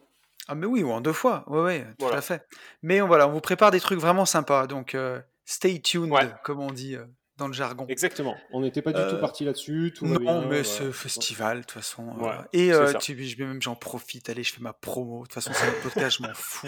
Ah 0.47 0.55
mais 0.55 0.65
oui, 0.65 0.83
ou 0.83 0.91
en 0.91 1.01
deux 1.01 1.13
fois, 1.13 1.43
ouais, 1.47 1.61
ouais, 1.61 1.87
tout 1.99 2.07
à 2.07 2.21
fait. 2.21 2.47
Mais 2.81 3.01
on, 3.01 3.07
voilà, 3.07 3.27
on 3.27 3.31
vous 3.31 3.41
prépare 3.41 3.71
des 3.71 3.79
trucs 3.79 3.99
vraiment 3.99 4.25
sympas, 4.25 4.67
donc 4.67 4.95
euh, 4.95 5.19
stay 5.45 5.81
tuned, 5.81 6.11
comme 6.43 6.59
on 6.59 6.71
dit. 6.71 6.97
Euh, 7.41 7.41
dans 7.41 7.47
le 7.47 7.53
jargon. 7.53 7.85
Exactement. 7.89 8.37
On 8.51 8.61
n'était 8.61 8.81
pas 8.81 8.93
du 8.93 9.01
tout 9.01 9.15
euh, 9.15 9.19
parti 9.19 9.43
là-dessus. 9.43 9.93
Non, 10.01 10.45
mais 10.47 10.63
ce 10.63 10.91
festival, 10.91 11.57
de 11.57 11.61
toute 11.63 11.71
façon. 11.71 12.07
Euh, 12.21 12.33
et 12.53 12.71
euh, 12.71 12.93
tu, 12.93 13.15
même 13.39 13.61
j'en 13.61 13.75
profite. 13.75 14.29
Allez, 14.29 14.43
je 14.43 14.53
fais 14.53 14.61
ma 14.61 14.73
promo. 14.73 15.23
De 15.23 15.23
toute 15.23 15.33
façon, 15.33 15.51
c'est 15.53 15.67
un 15.67 15.81
podcast, 15.81 16.17
je 16.19 16.27
m'en 16.27 16.33
fous. 16.35 16.67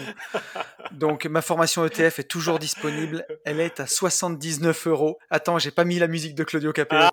Donc, 0.90 1.26
ma 1.26 1.42
formation 1.42 1.86
ETF 1.86 2.18
est 2.18 2.28
toujours 2.28 2.58
disponible. 2.58 3.24
Elle 3.44 3.60
est 3.60 3.78
à 3.78 3.86
79 3.86 4.88
euros. 4.88 5.18
Attends, 5.30 5.58
j'ai 5.58 5.70
pas 5.70 5.84
mis 5.84 5.98
la 5.98 6.08
musique 6.08 6.34
de 6.34 6.42
Claudio 6.42 6.72
Capello. 6.72 7.04
Ah. 7.04 7.12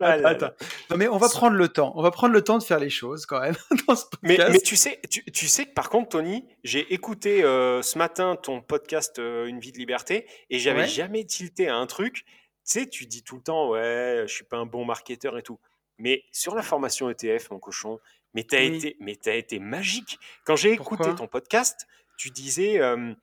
attends, 0.24 0.50
Non, 0.90 0.96
mais 0.96 1.06
on 1.06 1.18
va 1.18 1.28
prendre 1.28 1.56
le 1.56 1.68
temps. 1.68 1.92
On 1.94 2.02
va 2.02 2.10
prendre 2.10 2.34
le 2.34 2.42
temps 2.42 2.58
de 2.58 2.64
faire 2.64 2.80
les 2.80 2.90
choses 2.90 3.26
quand 3.26 3.40
même 3.40 3.56
dans 3.86 3.94
ce 3.94 4.06
podcast. 4.06 4.22
Mais, 4.22 4.50
mais 4.50 4.60
tu 4.60 4.74
sais, 4.74 5.00
tu, 5.08 5.46
sais 5.46 5.66
que 5.66 5.72
par 5.72 5.88
contre, 5.88 6.10
Tony, 6.10 6.46
j'ai 6.64 6.92
écouté 6.92 7.42
ce 7.42 7.98
matin 7.98 8.36
ton 8.42 8.60
podcast 8.60 9.18
Une 9.18 9.60
vie 9.60 9.70
de 9.70 9.78
liberté 9.78 10.26
et 10.50 10.58
j'avais 10.58 10.88
jamais 10.88 11.24
tilté 11.24 11.68
à 11.68 11.76
un 11.76 11.86
truc 11.86 12.24
sais, 12.64 12.86
tu 12.88 13.06
dis 13.06 13.22
tout 13.22 13.36
le 13.36 13.42
temps, 13.42 13.70
ouais, 13.70 14.24
je 14.26 14.32
suis 14.32 14.44
pas 14.44 14.56
un 14.56 14.66
bon 14.66 14.84
marketeur 14.84 15.36
et 15.38 15.42
tout. 15.42 15.58
Mais 15.98 16.24
sur 16.32 16.54
la 16.54 16.62
formation 16.62 17.10
ETF, 17.10 17.50
mon 17.50 17.58
cochon, 17.58 18.00
mais 18.34 18.44
tu 18.44 18.56
as, 18.56 18.62
été, 18.62 18.96
mais 19.00 19.18
as 19.26 19.34
été 19.34 19.58
magique. 19.58 20.18
Quand 20.44 20.56
j'ai 20.56 20.72
écouté 20.72 21.14
ton 21.14 21.26
podcast, 21.26 21.86
tu 22.16 22.30
disais 22.30 22.80
euh, 22.80 23.14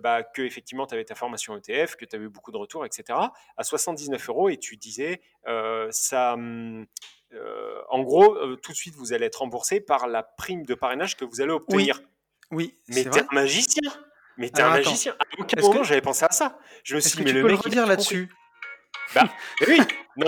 bah, 0.00 0.22
que 0.22 0.42
effectivement 0.42 0.86
tu 0.86 0.94
avais 0.94 1.04
ta 1.04 1.14
formation 1.14 1.56
ETF, 1.56 1.96
que 1.96 2.04
tu 2.04 2.16
avais 2.16 2.26
eu 2.26 2.28
beaucoup 2.28 2.52
de 2.52 2.56
retours, 2.56 2.86
etc. 2.86 3.18
à 3.56 3.64
79 3.64 4.28
euros 4.28 4.48
et 4.48 4.56
tu 4.56 4.76
disais 4.76 5.20
euh, 5.46 5.88
ça. 5.90 6.36
Euh, 7.34 7.82
en 7.88 8.02
gros, 8.02 8.36
tout 8.56 8.72
de 8.72 8.76
suite, 8.76 8.94
vous 8.94 9.14
allez 9.14 9.26
être 9.26 9.36
remboursé 9.36 9.80
par 9.80 10.06
la 10.06 10.22
prime 10.22 10.64
de 10.64 10.74
parrainage 10.74 11.16
que 11.16 11.24
vous 11.24 11.40
allez 11.40 11.52
obtenir. 11.52 12.00
Oui. 12.50 12.76
mais 12.88 13.04
t'es 13.04 13.20
un 13.20 13.26
magicien. 13.32 13.90
Mais 14.36 14.50
t'es 14.50 14.62
un 14.62 14.70
magicien. 14.70 15.14
À 15.18 15.24
aucun 15.38 15.60
moment, 15.60 15.82
j'avais 15.82 16.02
pensé 16.02 16.26
à 16.26 16.30
ça. 16.32 16.58
Je 16.84 16.94
me 16.94 17.00
suis 17.00 17.16
dit, 17.16 17.24
mais 17.24 17.32
le 17.32 17.42
mec. 17.42 17.58
redire 17.58 17.86
là-dessus? 17.86 18.30
Bah, 19.14 19.28
oui, 19.66 19.78
non 20.16 20.26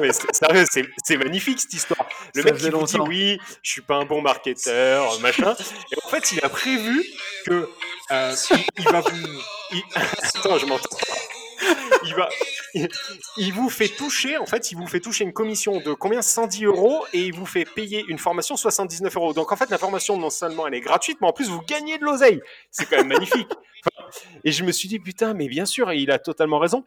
mais 0.00 0.12
c'est 0.12 0.34
sérieux, 0.34 0.64
c'est 1.04 1.16
magnifique 1.16 1.60
cette 1.60 1.72
histoire. 1.72 2.06
Le 2.34 2.42
mec 2.42 2.56
qui 2.56 2.70
vous 2.70 2.84
dit 2.84 2.98
oui, 2.98 3.38
je 3.62 3.70
suis 3.70 3.82
pas 3.82 3.96
un 3.96 4.04
bon 4.04 4.20
marketeur, 4.20 5.18
machin. 5.20 5.54
Et 5.92 5.96
en 6.04 6.08
fait, 6.08 6.32
il 6.32 6.44
a 6.44 6.48
prévu 6.48 7.04
que 7.46 7.68
euh, 8.10 8.34
il, 8.78 8.84
va 8.84 9.00
vous. 9.00 9.16
Attends, 9.94 10.58
je 10.58 10.66
m'entends. 10.66 10.96
Il 12.04 12.14
va, 12.14 12.28
il, 13.38 13.52
vous 13.52 13.70
fait 13.70 13.88
toucher, 13.88 14.36
en 14.36 14.46
fait, 14.46 14.72
il 14.72 14.76
vous 14.76 14.86
fait 14.86 15.00
toucher 15.00 15.24
une 15.24 15.32
commission 15.32 15.80
de 15.80 15.94
combien? 15.94 16.20
110 16.20 16.64
euros 16.64 17.06
et 17.12 17.20
il 17.20 17.32
vous 17.32 17.46
fait 17.46 17.64
payer 17.64 18.04
une 18.08 18.18
formation 18.18 18.56
79 18.56 19.16
euros. 19.16 19.32
Donc 19.32 19.52
en 19.52 19.56
fait, 19.56 19.70
la 19.70 19.78
formation 19.78 20.18
non 20.18 20.30
seulement 20.30 20.66
elle 20.66 20.74
est 20.74 20.80
gratuite, 20.80 21.18
mais 21.20 21.28
en 21.28 21.32
plus 21.32 21.48
vous 21.48 21.62
gagnez 21.62 21.96
de 21.98 22.04
l'oseille. 22.04 22.40
C'est 22.70 22.86
quand 22.88 22.96
même 22.96 23.08
magnifique. 23.08 23.48
et 24.44 24.52
je 24.52 24.64
me 24.64 24.72
suis 24.72 24.88
dit 24.88 24.98
putain, 24.98 25.32
mais 25.32 25.48
bien 25.48 25.64
sûr, 25.64 25.92
il 25.92 26.10
a 26.10 26.18
totalement 26.18 26.58
raison. 26.58 26.84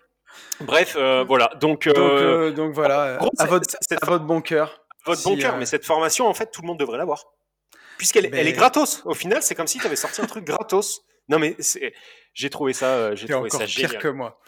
Bref, 0.61 0.95
euh, 0.97 1.23
voilà. 1.23 1.51
Donc, 1.59 1.88
euh, 1.88 2.51
donc, 2.51 2.73
voilà, 2.73 3.19
à, 3.38 3.45
votre, 3.45 3.77
votre, 4.03 4.25
bon 4.25 4.41
cœur. 4.41 4.81
Votre 5.05 5.23
bon 5.23 5.38
cœur, 5.38 5.57
mais 5.57 5.65
cette 5.65 5.85
formation, 5.85 6.27
en 6.27 6.33
fait, 6.33 6.51
tout 6.51 6.61
le 6.61 6.67
monde 6.67 6.79
devrait 6.79 6.97
l'avoir. 6.97 7.25
Puisqu'elle 7.97 8.25
elle 8.25 8.47
est 8.47 8.53
gratos. 8.53 9.01
Au 9.05 9.13
final, 9.13 9.41
c'est 9.41 9.55
comme 9.55 9.67
si 9.67 9.79
tu 9.79 9.85
avais 9.85 9.95
sorti 9.95 10.21
un 10.21 10.25
truc 10.25 10.43
gratos. 10.45 11.01
Non, 11.29 11.39
mais 11.39 11.57
j'ai 12.33 12.49
trouvé 12.49 12.73
ça, 12.73 12.88
euh, 12.88 13.15
j'ai 13.15 13.27
trouvé 13.27 13.49
ça 13.49 13.65
génial. 13.65 13.91
pire 13.91 13.99
que 13.99 14.07
moi. 14.07 14.39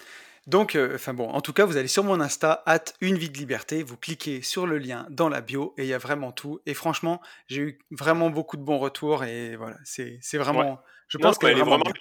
Donc, 0.47 0.77
enfin 0.95 1.13
bon, 1.13 1.29
en 1.29 1.41
tout 1.41 1.53
cas, 1.53 1.65
vous 1.65 1.77
allez 1.77 1.87
sur 1.87 2.03
mon 2.03 2.19
Insta, 2.21 2.63
at 2.65 2.85
une 3.01 3.17
vie 3.17 3.29
de 3.29 3.37
liberté, 3.37 3.83
vous 3.83 3.97
cliquez 3.97 4.41
sur 4.41 4.65
le 4.65 4.79
lien 4.79 5.05
dans 5.09 5.29
la 5.29 5.41
bio 5.41 5.75
et 5.77 5.83
il 5.83 5.87
y 5.87 5.93
a 5.93 5.99
vraiment 5.99 6.31
tout. 6.31 6.59
Et 6.65 6.73
franchement, 6.73 7.21
j'ai 7.47 7.61
eu 7.61 7.79
vraiment 7.91 8.31
beaucoup 8.31 8.57
de 8.57 8.63
bons 8.63 8.79
retours 8.79 9.23
et 9.25 9.55
voilà, 9.57 9.75
c'est 9.83 10.19
vraiment. 10.33 10.79
Je 11.07 11.17
pense 11.17 11.37
qu'elle 11.37 11.57
est 11.57 11.61
vraiment. 11.61 11.83
Bien. 11.83 11.93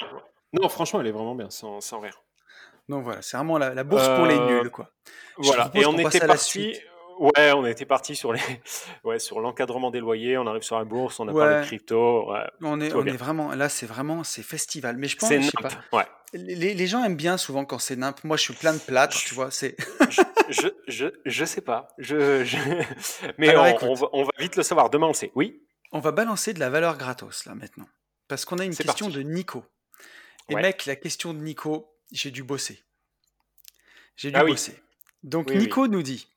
Non, 0.55 0.69
franchement, 0.69 1.01
elle 1.01 1.09
est 1.09 1.13
vraiment 1.13 1.35
bien, 1.35 1.51
sans, 1.51 1.81
sans 1.81 2.01
rire. 2.01 2.23
Donc 2.89 3.05
voilà, 3.05 3.23
c'est 3.23 3.37
vraiment 3.37 3.59
la, 3.59 3.85
bourse 3.85 4.09
pour 4.09 4.27
les 4.27 4.39
nuls, 4.39 4.67
euh, 4.67 4.71
quoi. 4.71 4.91
Voilà, 5.37 5.71
et 5.75 5.85
on 5.87 5.99
était 5.99 6.21
parti. 6.21 6.75
Ouais, 7.19 7.53
on 7.53 7.67
était 7.67 7.85
parti 7.85 8.15
sur 8.15 8.33
les, 8.33 8.41
ouais, 9.05 9.19
sur 9.19 9.41
l'encadrement 9.41 9.91
des 9.91 10.01
loyers. 10.01 10.39
On 10.39 10.47
arrive 10.47 10.63
sur 10.63 10.79
la 10.79 10.85
bourse, 10.85 11.19
on 11.21 11.29
a 11.29 11.33
parlé 11.33 11.61
de 11.61 11.67
crypto. 11.67 12.33
on 12.63 12.81
est, 12.81 12.95
on 12.95 13.05
est 13.05 13.17
vraiment 13.17 13.55
là, 13.55 13.69
c'est 13.69 13.87
vraiment, 13.87 14.25
c'est 14.25 14.43
festival. 14.43 14.97
Mais 14.97 15.09
je 15.09 15.17
pense, 15.17 15.33
je 15.33 15.41
sais 15.43 15.51
pas. 15.61 15.69
Ouais. 15.97 16.05
Les, 16.35 16.75
les, 16.75 16.87
gens 16.87 17.03
aiment 17.03 17.17
bien 17.17 17.39
souvent 17.39 17.65
quand 17.65 17.79
c'est 17.79 17.97
nimp. 17.97 18.23
Moi, 18.23 18.37
je 18.37 18.43
suis 18.43 18.55
plein 18.55 18.75
de 18.75 18.79
plâtre, 18.79 19.17
tu 19.17 19.35
vois. 19.35 19.51
C'est. 19.51 19.77
je, 20.51 20.69
je, 20.87 21.07
je, 21.25 21.45
sais 21.45 21.63
pas. 21.63 21.89
Je, 21.97 22.45
Mais 23.39 23.57
on, 23.57 23.95
va, 23.95 24.09
on, 24.13 24.25
va, 24.25 24.31
vite 24.39 24.57
le 24.57 24.63
savoir. 24.63 24.91
Demain, 24.91 25.07
on 25.07 25.11
le 25.11 25.15
sait. 25.15 25.33
Oui? 25.35 25.63
On 25.91 26.01
va 26.01 26.13
balancer 26.13 26.53
de 26.53 26.61
la 26.61 26.69
valeur 26.69 26.99
gratos 26.99 27.47
là 27.47 27.55
maintenant, 27.55 27.87
parce 28.29 28.45
qu'on 28.45 28.59
a 28.59 28.65
une 28.65 28.77
question 28.77 29.09
de 29.09 29.23
Nico. 29.23 29.65
Et 30.51 30.55
mec, 30.55 30.87
la 30.87 30.97
question 30.97 31.33
de 31.33 31.39
Nico, 31.39 31.91
j'ai 32.13 32.31
dû 32.31 32.43
bosser. 32.43 32.83
J'ai 34.17 34.31
dû 34.31 34.37
ah 34.37 34.45
bosser. 34.45 34.81
Donc 35.23 35.51
Nico 35.51 35.87
nous 35.89 36.03
dit 36.03 36.29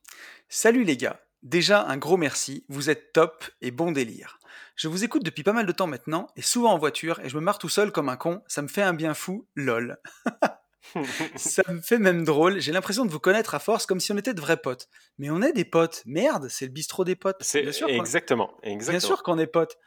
Salut 0.49 0.83
les 0.83 0.97
gars, 0.97 1.21
déjà 1.43 1.85
un 1.85 1.97
gros 1.97 2.17
merci, 2.17 2.65
vous 2.69 2.89
êtes 2.89 3.13
top 3.13 3.45
et 3.61 3.71
bon 3.71 3.91
délire. 3.91 4.39
Je 4.75 4.87
vous 4.87 5.03
écoute 5.03 5.23
depuis 5.23 5.43
pas 5.43 5.53
mal 5.53 5.65
de 5.65 5.71
temps 5.71 5.87
maintenant 5.87 6.27
et 6.35 6.41
souvent 6.41 6.73
en 6.73 6.77
voiture 6.77 7.19
et 7.19 7.29
je 7.29 7.35
me 7.35 7.41
marre 7.41 7.59
tout 7.59 7.69
seul 7.69 7.91
comme 7.91 8.09
un 8.09 8.17
con, 8.17 8.41
ça 8.47 8.61
me 8.61 8.67
fait 8.67 8.81
un 8.81 8.93
bien 8.93 9.13
fou, 9.13 9.47
lol. 9.55 9.97
ça 11.35 11.63
me 11.69 11.81
fait 11.81 11.99
même 11.99 12.23
drôle, 12.23 12.59
j'ai 12.59 12.71
l'impression 12.71 13.05
de 13.05 13.11
vous 13.11 13.19
connaître 13.19 13.55
à 13.55 13.59
force 13.59 13.85
comme 13.85 13.99
si 13.99 14.11
on 14.11 14.17
était 14.17 14.33
de 14.33 14.41
vrais 14.41 14.57
potes. 14.57 14.89
Mais 15.17 15.29
on 15.29 15.41
est 15.41 15.53
des 15.53 15.65
potes, 15.65 16.03
merde, 16.05 16.47
c'est 16.49 16.65
le 16.65 16.71
bistrot 16.71 17.03
des 17.03 17.15
potes. 17.15 17.37
C'est 17.41 17.65
exactement, 17.87 18.51
exactement. 18.63 18.91
Bien 18.91 18.99
sûr 18.99 19.23
qu'on 19.23 19.37
est 19.37 19.47
potes. 19.47 19.77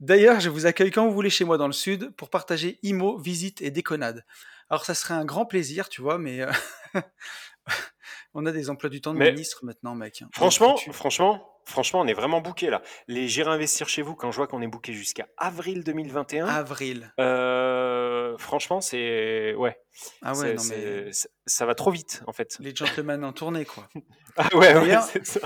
D'ailleurs, 0.00 0.40
je 0.40 0.50
vous 0.50 0.66
accueille 0.66 0.90
quand 0.90 1.06
vous 1.06 1.12
voulez 1.12 1.30
chez 1.30 1.44
moi 1.44 1.58
dans 1.58 1.68
le 1.68 1.72
sud 1.72 2.10
pour 2.16 2.28
partager 2.28 2.78
IMO, 2.82 3.18
visite 3.18 3.62
et 3.62 3.70
déconnade. 3.70 4.24
Alors 4.72 4.86
ça 4.86 4.94
serait 4.94 5.12
un 5.12 5.26
grand 5.26 5.44
plaisir, 5.44 5.90
tu 5.90 6.00
vois, 6.00 6.16
mais 6.16 6.40
euh, 6.40 6.50
on 8.32 8.46
a 8.46 8.52
des 8.52 8.70
emplois 8.70 8.88
du 8.88 9.02
temps 9.02 9.12
de 9.12 9.18
ministre 9.18 9.66
maintenant, 9.66 9.94
mec. 9.94 10.22
Hein. 10.22 10.30
Franchement, 10.32 10.78
franchement, 10.92 11.60
franchement, 11.66 12.00
on 12.00 12.06
est 12.06 12.14
vraiment 12.14 12.40
bouqué 12.40 12.70
là. 12.70 12.80
Les 13.06 13.28
J'irai 13.28 13.50
investir 13.50 13.86
chez 13.90 14.00
vous 14.00 14.14
quand 14.14 14.32
je 14.32 14.38
vois 14.38 14.46
qu'on 14.46 14.62
est 14.62 14.68
bouqué 14.68 14.94
jusqu'à 14.94 15.26
avril 15.36 15.84
2021. 15.84 16.46
Avril. 16.46 17.12
Euh, 17.20 18.38
franchement, 18.38 18.80
c'est 18.80 19.54
ouais. 19.56 19.78
Ah 20.22 20.32
ouais, 20.36 20.54
non 20.54 20.62
mais 20.70 21.10
ça 21.44 21.66
va 21.66 21.74
trop 21.74 21.90
vite 21.90 22.22
en 22.26 22.32
fait. 22.32 22.56
Les 22.58 22.74
gentlemen 22.74 23.24
en 23.24 23.34
tournée 23.34 23.66
quoi. 23.66 23.90
ah 24.38 24.56
ouais, 24.56 24.74
ouais 24.74 24.96
c'est 25.02 25.26
ça. 25.26 25.40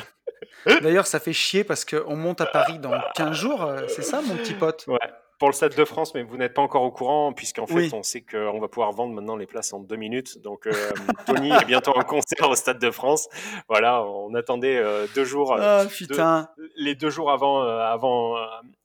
D'ailleurs, 0.83 1.09
ça 1.09 1.19
fait 1.19 1.33
chier 1.33 1.65
parce 1.65 1.85
qu'on 1.85 2.15
monte 2.15 2.41
à 2.41 2.47
Paris 2.47 2.79
dans 2.79 2.93
15 3.17 3.33
jours, 3.33 3.65
euh, 3.65 3.89
c'est 3.89 4.03
ça 4.03 4.23
mon 4.23 4.37
petit 4.37 4.55
pote? 4.55 4.85
Ouais, 4.87 4.99
pour 5.39 5.49
le 5.49 5.53
Stade 5.53 5.75
de 5.75 5.85
France, 5.85 6.15
mais 6.15 6.23
vous 6.23 6.37
n'êtes 6.37 6.55
pas 6.55 6.63
encore 6.63 6.83
au 6.83 6.91
courant, 6.91 7.33
puisqu'en 7.33 7.67
fait, 7.67 7.93
on 7.93 8.03
sait 8.03 8.23
qu'on 8.23 8.59
va 8.59 8.69
pouvoir 8.69 8.93
vendre 8.93 9.13
maintenant 9.13 9.37
les 9.37 9.47
places 9.47 9.73
en 9.73 9.81
deux 9.81 9.97
minutes. 9.97 10.41
Donc, 10.41 10.67
euh, 10.67 10.73
Tony 11.27 11.51
est 11.53 11.65
bientôt 11.67 11.93
en 11.97 12.03
concert 12.03 12.49
au 12.49 12.55
Stade 12.55 12.79
de 12.79 12.91
France. 12.91 13.29
Voilà, 13.69 14.03
on 14.05 14.35
attendait 14.35 14.79
euh, 14.79 15.07
deux 15.15 15.25
jours. 15.25 15.59
Oh, 15.59 15.87
putain. 15.89 16.49
les 16.77 16.95
deux 16.95 17.11
jours 17.11 17.31
avant, 17.31 17.63
euh, 17.63 17.81
avant, 17.81 18.37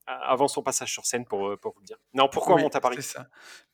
avant 0.07 0.47
son 0.49 0.61
passage 0.61 0.91
sur 0.91 1.05
scène, 1.05 1.25
pour, 1.25 1.57
pour 1.59 1.73
vous 1.73 1.79
le 1.81 1.85
dire. 1.85 1.97
Non, 2.13 2.27
pourquoi 2.27 2.55
on 2.55 2.59
monte 2.59 2.75
à 2.75 2.81
Paris 2.81 2.97
C'est 2.97 3.17
ça. 3.17 3.27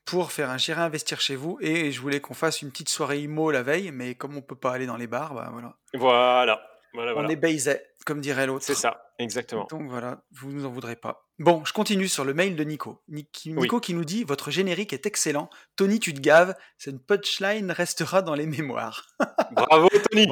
Pour 0.05 0.31
faire 0.31 0.49
un 0.49 0.57
J'irai 0.57 0.81
investir 0.81 1.19
chez 1.19 1.35
vous. 1.35 1.57
Et 1.61 1.91
je 1.91 1.99
voulais 1.99 2.19
qu'on 2.19 2.35
fasse 2.35 2.61
une 2.61 2.69
petite 2.69 2.89
soirée 2.89 3.19
IMO 3.21 3.49
la 3.49 3.63
veille, 3.63 3.91
mais 3.91 4.13
comme 4.13 4.37
on 4.37 4.41
peut 4.41 4.55
pas 4.55 4.71
aller 4.71 4.85
dans 4.85 4.97
les 4.97 5.07
bars, 5.07 5.33
bah 5.33 5.49
voilà. 5.51 5.75
Voilà. 5.93 6.59
On 7.15 7.27
est 7.27 7.35
baisé, 7.35 7.79
comme 8.07 8.21
dirait 8.21 8.47
l'autre. 8.47 8.63
C'est 8.63 8.73
ça, 8.73 9.11
exactement. 9.19 9.67
Donc 9.69 9.89
voilà, 9.89 10.23
vous 10.31 10.53
nous 10.53 10.65
en 10.65 10.69
voudrez 10.69 10.95
pas. 10.95 11.27
Bon, 11.39 11.63
je 11.65 11.73
continue 11.73 12.07
sur 12.07 12.23
le 12.23 12.33
mail 12.33 12.55
de 12.55 12.63
Nico. 12.63 13.03
Nico 13.09 13.79
qui 13.81 13.93
nous 13.93 14.05
dit 14.05 14.23
Votre 14.23 14.49
générique 14.49 14.93
est 14.93 15.05
excellent. 15.05 15.49
Tony, 15.75 15.99
tu 15.99 16.13
te 16.13 16.21
gaves. 16.21 16.55
Cette 16.77 17.05
punchline 17.05 17.69
restera 17.69 18.21
dans 18.21 18.33
les 18.33 18.47
mémoires. 18.47 19.07
Bravo, 19.51 19.89
Tony. 20.09 20.27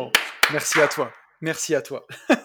merci 0.54 0.82
à 0.82 0.88
toi. 0.88 1.12
Merci 1.42 1.76
à 1.76 1.82
toi. 1.82 2.08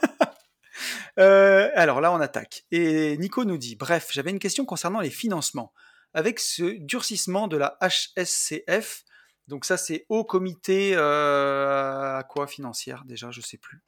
Euh, 1.18 1.68
alors 1.74 2.00
là, 2.00 2.12
on 2.12 2.20
attaque. 2.20 2.64
Et 2.70 3.18
Nico 3.18 3.44
nous 3.44 3.58
dit 3.58 3.76
Bref, 3.76 4.08
j'avais 4.12 4.30
une 4.30 4.38
question 4.38 4.64
concernant 4.64 5.00
les 5.00 5.10
financements. 5.10 5.74
Avec 6.14 6.40
ce 6.40 6.78
durcissement 6.78 7.48
de 7.48 7.58
la 7.58 7.76
HSCF, 7.82 9.04
donc 9.48 9.66
ça, 9.66 9.76
c'est 9.76 10.06
Haut 10.08 10.24
Comité 10.24 10.92
euh, 10.94 12.16
à 12.18 12.22
quoi 12.22 12.46
financière 12.46 13.02
déjà 13.04 13.30
Je 13.30 13.42
sais 13.42 13.58
plus. 13.58 13.82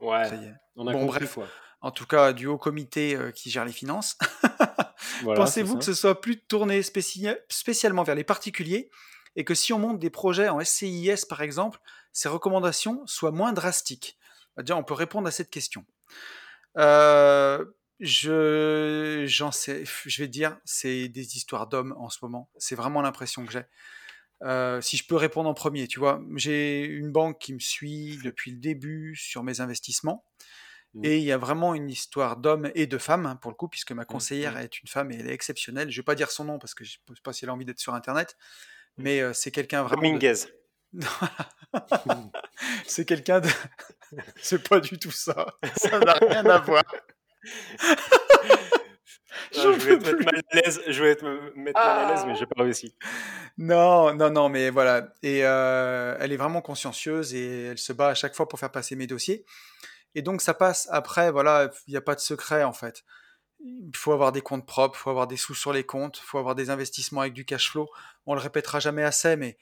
Ouais. 0.00 0.28
On 0.76 0.86
a 0.86 0.92
bon, 0.92 1.06
bref. 1.06 1.38
En 1.80 1.90
tout 1.90 2.06
cas, 2.06 2.32
du 2.32 2.46
haut 2.46 2.58
comité 2.58 3.14
euh, 3.14 3.30
qui 3.30 3.50
gère 3.50 3.64
les 3.64 3.72
finances. 3.72 4.18
Pensez-vous 5.24 5.78
que 5.78 5.84
ce 5.84 5.94
soit 5.94 6.20
plus 6.20 6.40
tourné 6.40 6.82
spécialement 6.82 8.02
vers 8.02 8.14
les 8.14 8.24
particuliers 8.24 8.90
et 9.36 9.44
que 9.44 9.54
si 9.54 9.72
on 9.72 9.78
monte 9.78 9.98
des 9.98 10.10
projets 10.10 10.48
en 10.48 10.62
SCIS 10.62 11.26
par 11.28 11.42
exemple, 11.42 11.80
ces 12.12 12.28
recommandations 12.28 13.06
soient 13.06 13.30
moins 13.30 13.52
drastiques? 13.52 14.18
Bah, 14.56 14.62
Déjà, 14.62 14.76
on 14.76 14.82
peut 14.82 14.94
répondre 14.94 15.28
à 15.28 15.30
cette 15.30 15.50
question. 15.50 15.84
Euh, 16.76 17.64
je, 18.00 19.24
j'en 19.26 19.52
sais, 19.52 19.84
je 19.84 20.22
vais 20.22 20.28
dire, 20.28 20.58
c'est 20.64 21.08
des 21.08 21.36
histoires 21.36 21.66
d'hommes 21.66 21.94
en 21.98 22.08
ce 22.10 22.18
moment. 22.22 22.50
C'est 22.58 22.74
vraiment 22.74 23.02
l'impression 23.02 23.44
que 23.46 23.52
j'ai. 23.52 23.64
Euh, 24.42 24.80
si 24.80 24.96
je 24.96 25.06
peux 25.06 25.16
répondre 25.16 25.48
en 25.48 25.54
premier, 25.54 25.88
tu 25.88 25.98
vois, 25.98 26.22
j'ai 26.36 26.84
une 26.84 27.10
banque 27.10 27.38
qui 27.40 27.52
me 27.52 27.58
suit 27.58 28.18
depuis 28.22 28.52
le 28.52 28.58
début 28.58 29.16
sur 29.16 29.42
mes 29.42 29.60
investissements. 29.60 30.24
Mmh. 30.94 31.04
Et 31.04 31.18
il 31.18 31.24
y 31.24 31.32
a 31.32 31.38
vraiment 31.38 31.74
une 31.74 31.90
histoire 31.90 32.36
d'hommes 32.36 32.70
et 32.74 32.86
de 32.86 32.98
femmes, 32.98 33.26
hein, 33.26 33.36
pour 33.36 33.50
le 33.50 33.56
coup, 33.56 33.68
puisque 33.68 33.92
ma 33.92 34.02
mmh, 34.02 34.06
conseillère 34.06 34.54
mmh. 34.54 34.58
est 34.58 34.80
une 34.80 34.88
femme 34.88 35.10
et 35.12 35.16
elle 35.16 35.28
est 35.28 35.34
exceptionnelle. 35.34 35.90
Je 35.90 35.96
ne 35.96 36.02
vais 36.02 36.04
pas 36.04 36.14
dire 36.14 36.30
son 36.30 36.44
nom 36.44 36.58
parce 36.58 36.74
que 36.74 36.84
je 36.84 36.98
ne 37.08 37.14
sais 37.14 37.20
pas 37.22 37.32
si 37.32 37.44
elle 37.44 37.50
a 37.50 37.54
envie 37.54 37.64
d'être 37.64 37.80
sur 37.80 37.94
Internet, 37.94 38.36
mais 38.96 39.20
euh, 39.20 39.32
c'est 39.32 39.50
quelqu'un 39.50 39.82
vraiment. 39.82 40.02
Dominguez. 40.02 40.34
c'est 42.86 43.04
quelqu'un 43.04 43.40
de. 43.40 43.48
c'est 44.40 44.66
pas 44.66 44.80
du 44.80 44.98
tout 44.98 45.10
ça. 45.10 45.46
Ça 45.76 45.98
n'a 45.98 46.14
rien 46.14 46.46
à 46.46 46.58
voir. 46.58 46.84
je, 49.52 49.68
vais 49.68 49.98
te 49.98 50.04
mettre 50.04 50.24
mal 50.24 50.42
à 50.50 50.56
l'aise, 50.56 50.82
je 50.86 51.02
vais 51.02 51.16
te 51.16 51.24
mettre 51.56 51.78
mal 51.78 52.06
à 52.06 52.12
l'aise, 52.12 52.24
mais 52.26 52.34
j'ai 52.34 52.46
pas 52.46 52.62
réussi. 52.62 52.94
Non, 53.56 54.14
non, 54.14 54.30
non, 54.30 54.48
mais 54.48 54.70
voilà. 54.70 55.12
Et 55.22 55.44
euh, 55.44 56.16
elle 56.20 56.32
est 56.32 56.36
vraiment 56.36 56.62
consciencieuse 56.62 57.34
et 57.34 57.66
elle 57.66 57.78
se 57.78 57.92
bat 57.92 58.08
à 58.08 58.14
chaque 58.14 58.34
fois 58.34 58.48
pour 58.48 58.58
faire 58.58 58.72
passer 58.72 58.96
mes 58.96 59.06
dossiers. 59.06 59.44
Et 60.14 60.22
donc 60.22 60.40
ça 60.40 60.54
passe 60.54 60.88
après, 60.90 61.30
voilà, 61.30 61.70
il 61.86 61.90
n'y 61.90 61.96
a 61.96 62.00
pas 62.00 62.14
de 62.14 62.20
secret 62.20 62.64
en 62.64 62.72
fait. 62.72 63.04
Il 63.60 63.96
faut 63.96 64.12
avoir 64.12 64.32
des 64.32 64.40
comptes 64.40 64.66
propres, 64.66 64.96
il 64.98 65.02
faut 65.02 65.10
avoir 65.10 65.26
des 65.26 65.36
sous 65.36 65.54
sur 65.54 65.72
les 65.72 65.84
comptes, 65.84 66.18
il 66.18 66.24
faut 66.24 66.38
avoir 66.38 66.54
des 66.54 66.70
investissements 66.70 67.22
avec 67.22 67.34
du 67.34 67.44
cash 67.44 67.70
flow. 67.70 67.88
On 68.26 68.34
le 68.34 68.40
répétera 68.40 68.80
jamais 68.80 69.02
assez, 69.02 69.36
mais 69.36 69.58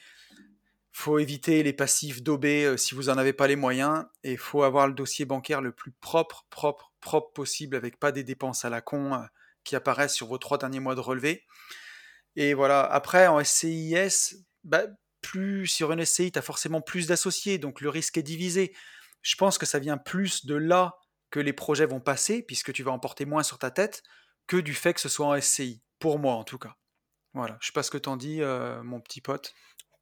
faut 0.92 1.18
éviter 1.18 1.62
les 1.62 1.74
passifs 1.74 2.22
d'OB 2.22 2.44
euh, 2.46 2.76
si 2.78 2.94
vous 2.94 3.04
n'en 3.04 3.18
avez 3.18 3.34
pas 3.34 3.46
les 3.46 3.56
moyens. 3.56 4.06
Et 4.24 4.32
il 4.32 4.38
faut 4.38 4.62
avoir 4.62 4.88
le 4.88 4.94
dossier 4.94 5.26
bancaire 5.26 5.60
le 5.60 5.72
plus 5.72 5.92
propre, 5.92 6.46
propre, 6.48 6.92
propre 7.06 7.32
possible, 7.32 7.76
avec 7.76 8.00
pas 8.00 8.10
des 8.10 8.24
dépenses 8.24 8.64
à 8.64 8.68
la 8.68 8.80
con 8.80 9.14
euh, 9.14 9.18
qui 9.62 9.76
apparaissent 9.76 10.14
sur 10.14 10.26
vos 10.26 10.38
trois 10.38 10.58
derniers 10.58 10.80
mois 10.80 10.96
de 10.96 11.00
relevé. 11.00 11.44
Et 12.34 12.52
voilà, 12.52 12.80
après 12.84 13.28
en 13.28 13.42
SCIS, 13.42 14.44
bah, 14.64 14.82
plus 15.22 15.68
sur 15.68 15.92
une 15.92 16.04
SCI, 16.04 16.32
tu 16.32 16.38
as 16.38 16.42
forcément 16.42 16.80
plus 16.80 17.06
d'associés, 17.06 17.58
donc 17.58 17.80
le 17.80 17.90
risque 17.90 18.18
est 18.18 18.24
divisé. 18.24 18.74
Je 19.22 19.36
pense 19.36 19.56
que 19.56 19.66
ça 19.66 19.78
vient 19.78 19.98
plus 19.98 20.46
de 20.46 20.56
là 20.56 20.96
que 21.30 21.38
les 21.38 21.52
projets 21.52 21.86
vont 21.86 22.00
passer, 22.00 22.42
puisque 22.42 22.72
tu 22.72 22.82
vas 22.82 22.90
en 22.90 22.98
porter 22.98 23.24
moins 23.24 23.44
sur 23.44 23.58
ta 23.58 23.70
tête, 23.70 24.02
que 24.48 24.56
du 24.56 24.74
fait 24.74 24.92
que 24.92 25.00
ce 25.00 25.08
soit 25.08 25.26
en 25.26 25.40
SCI. 25.40 25.82
Pour 26.00 26.18
moi, 26.18 26.34
en 26.34 26.44
tout 26.44 26.58
cas. 26.58 26.74
Voilà. 27.32 27.56
Je 27.60 27.68
sais 27.68 27.72
pas 27.72 27.84
ce 27.84 27.90
que 27.92 27.98
t'en 27.98 28.16
dis, 28.16 28.42
euh, 28.42 28.82
mon 28.82 29.00
petit 29.00 29.20
pote. 29.20 29.54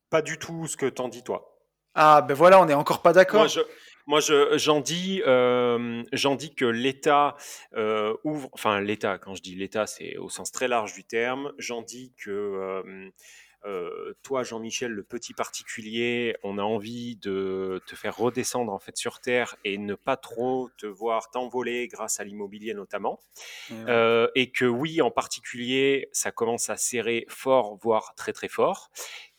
Pas 0.09 0.23
du 0.23 0.39
tout 0.39 0.67
ce 0.67 0.79
que 0.79 0.87
t'en 0.87 1.09
dis, 1.09 1.23
toi. 1.23 1.55
Ah, 1.95 2.23
ben 2.23 2.35
voilà, 2.35 2.61
on 2.61 2.67
n'est 2.67 2.75
encore 2.75 3.03
pas 3.03 3.13
d'accord. 3.13 3.41
Moi, 3.41 3.49
je, 3.49 3.61
moi, 4.07 4.21
j'en 4.21 4.81
dis, 4.81 5.23
euh, 5.27 6.03
j'en 6.13 6.35
dis 6.35 6.55
que 6.55 6.65
l'État 6.65 7.37
euh, 7.75 8.15
ouvre, 8.25 8.49
enfin 8.53 8.81
l'État, 8.81 9.19
quand 9.19 9.35
je 9.35 9.43
dis 9.43 9.55
l'État, 9.55 9.87
c'est 9.87 10.17
au 10.17 10.29
sens 10.29 10.53
très 10.53 10.69
large 10.69 10.95
du 10.95 11.05
terme. 11.05 11.53
J'en 11.59 11.83
dis 11.83 12.13
que 12.17 12.31
euh, 12.31 13.11
euh, 13.67 14.13
toi, 14.23 14.43
Jean-Michel, 14.43 14.93
le 14.93 15.03
petit 15.03 15.33
particulier, 15.33 16.37
on 16.43 16.59
a 16.59 16.63
envie 16.63 17.17
de 17.17 17.81
te 17.87 17.95
faire 17.95 18.17
redescendre 18.17 18.73
en 18.73 18.79
fait 18.79 18.97
sur 18.97 19.21
terre 19.21 19.57
et 19.65 19.79
ne 19.79 19.95
pas 19.95 20.17
trop 20.17 20.69
te 20.77 20.87
voir 20.87 21.31
t'envoler 21.31 21.89
grâce 21.89 22.21
à 22.21 22.25
l'immobilier 22.25 22.75
notamment. 22.75 23.21
Euh, 23.73 24.29
et 24.35 24.51
que 24.51 24.67
oui, 24.67 25.01
en 25.01 25.11
particulier, 25.11 26.09
ça 26.13 26.31
commence 26.31 26.69
à 26.69 26.77
serrer 26.77 27.25
fort, 27.29 27.79
voire 27.81 28.15
très 28.17 28.33
très 28.33 28.49
fort. 28.49 28.91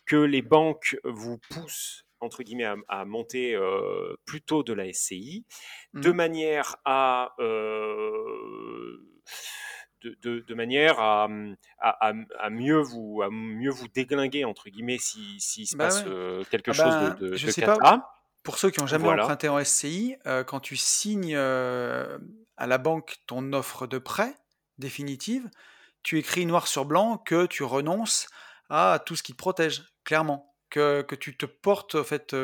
Que 0.06 0.18
les 0.18 0.42
banques 0.42 0.98
vous 1.04 1.38
poussent 1.50 2.05
entre 2.26 2.44
guillemets, 2.44 2.70
à, 2.88 3.06
monter 3.06 3.56
euh, 3.56 4.16
plutôt 4.26 4.64
de 4.64 4.74
la 4.74 4.92
SCI, 4.92 5.46
de 5.94 6.12
mmh. 6.12 6.16
manière 6.16 6.76
à 6.86 7.36
de, 10.24 10.54
manière 10.54 11.00
à, 11.00 11.28
à, 11.80 12.50
mieux 12.50 12.80
vous, 12.80 13.22
à 13.24 13.30
mieux 13.32 13.72
vous 13.72 13.88
déglinguer, 13.88 14.46
entre 14.46 14.70
guillemets, 14.70 14.98
s'il 14.98 15.40
si, 15.40 15.66
se 15.66 15.76
bah 15.76 15.86
passe 15.86 16.04
euh, 16.08 16.44
quelque 16.52 16.72
ah 16.72 16.74
chose 16.74 16.86
bah, 16.86 17.10
de, 17.12 17.28
de, 17.30 17.36
je 17.36 17.50
sais 17.50 17.62
pas, 17.62 17.78
Pour 18.44 18.58
ceux 18.58 18.70
qui 18.70 18.80
n'ont 18.80 18.88
jamais 18.88 19.08
emprunté 19.08 19.50
en 19.50 19.64
SCI, 19.64 20.18
euh, 20.26 20.44
quand 20.44 20.60
tu 20.60 20.76
signes 20.76 21.36
euh, 21.36 22.18
à 22.58 22.68
la 22.68 22.78
banque 22.78 23.18
ton 23.28 23.54
offre 23.54 23.88
de 23.88 23.98
prêt 23.98 24.36
définitive, 24.78 25.50
tu 26.04 26.20
écris 26.20 26.46
noir 26.46 26.68
sur 26.68 26.86
blanc 26.86 27.18
que 27.18 27.46
tu 27.46 27.64
renonces 27.64 28.28
à 28.70 29.02
tout 29.06 29.16
ce 29.16 29.24
qui 29.24 29.32
te 29.32 29.38
protège, 29.38 29.84
clairement. 30.04 30.55
Que, 30.70 31.04
que 31.04 31.16
tu 31.16 31.38
te 31.38 31.46
portes 31.46 31.96
en 31.96 32.04
fait, 32.04 32.36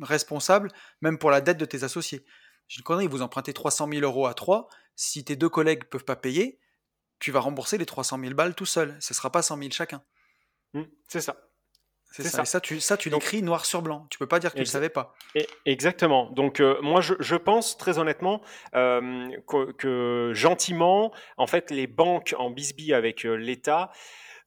responsable, 0.00 0.70
même 1.00 1.18
pour 1.18 1.30
la 1.30 1.40
dette 1.40 1.56
de 1.56 1.64
tes 1.64 1.82
associés. 1.84 2.24
J'ai 2.68 2.78
une 2.78 2.84
connerie, 2.84 3.06
vous 3.08 3.22
empruntez 3.22 3.52
300 3.52 3.88
000 3.90 4.02
euros 4.02 4.26
à 4.26 4.34
3, 4.34 4.68
si 4.94 5.24
tes 5.24 5.36
deux 5.36 5.48
collègues 5.48 5.80
ne 5.80 5.88
peuvent 5.88 6.04
pas 6.04 6.16
payer, 6.16 6.60
tu 7.18 7.30
vas 7.30 7.40
rembourser 7.40 7.78
les 7.78 7.86
300 7.86 8.18
000 8.20 8.34
balles 8.34 8.54
tout 8.54 8.66
seul. 8.66 8.96
Ce 9.00 9.12
ne 9.12 9.16
sera 9.16 9.30
pas 9.30 9.42
100 9.42 9.58
000 9.58 9.70
chacun. 9.70 10.02
Mmh, 10.74 10.82
c'est 11.08 11.20
ça. 11.20 11.36
C'est 12.12 12.24
ça. 12.24 12.42
Et 12.42 12.44
ça, 12.44 12.60
tu, 12.60 12.80
ça, 12.80 12.96
tu 12.96 13.08
l'écris 13.08 13.42
noir 13.42 13.64
sur 13.64 13.80
blanc. 13.80 14.06
Tu 14.10 14.18
peux 14.18 14.26
pas 14.26 14.38
dire 14.38 14.50
que 14.50 14.56
tu 14.56 14.62
ne 14.62 14.66
savais 14.66 14.90
pas. 14.90 15.14
exactement. 15.64 16.30
Donc, 16.30 16.60
euh, 16.60 16.78
moi, 16.82 17.00
je, 17.00 17.36
pense 17.36 17.78
très 17.78 17.98
honnêtement 17.98 18.42
euh, 18.74 19.30
que, 19.78 20.32
gentiment, 20.34 21.12
en 21.38 21.46
fait, 21.46 21.70
les 21.70 21.86
banques 21.86 22.34
en 22.38 22.50
bisbille 22.50 22.92
avec 22.92 23.24
euh, 23.24 23.34
l'État 23.34 23.90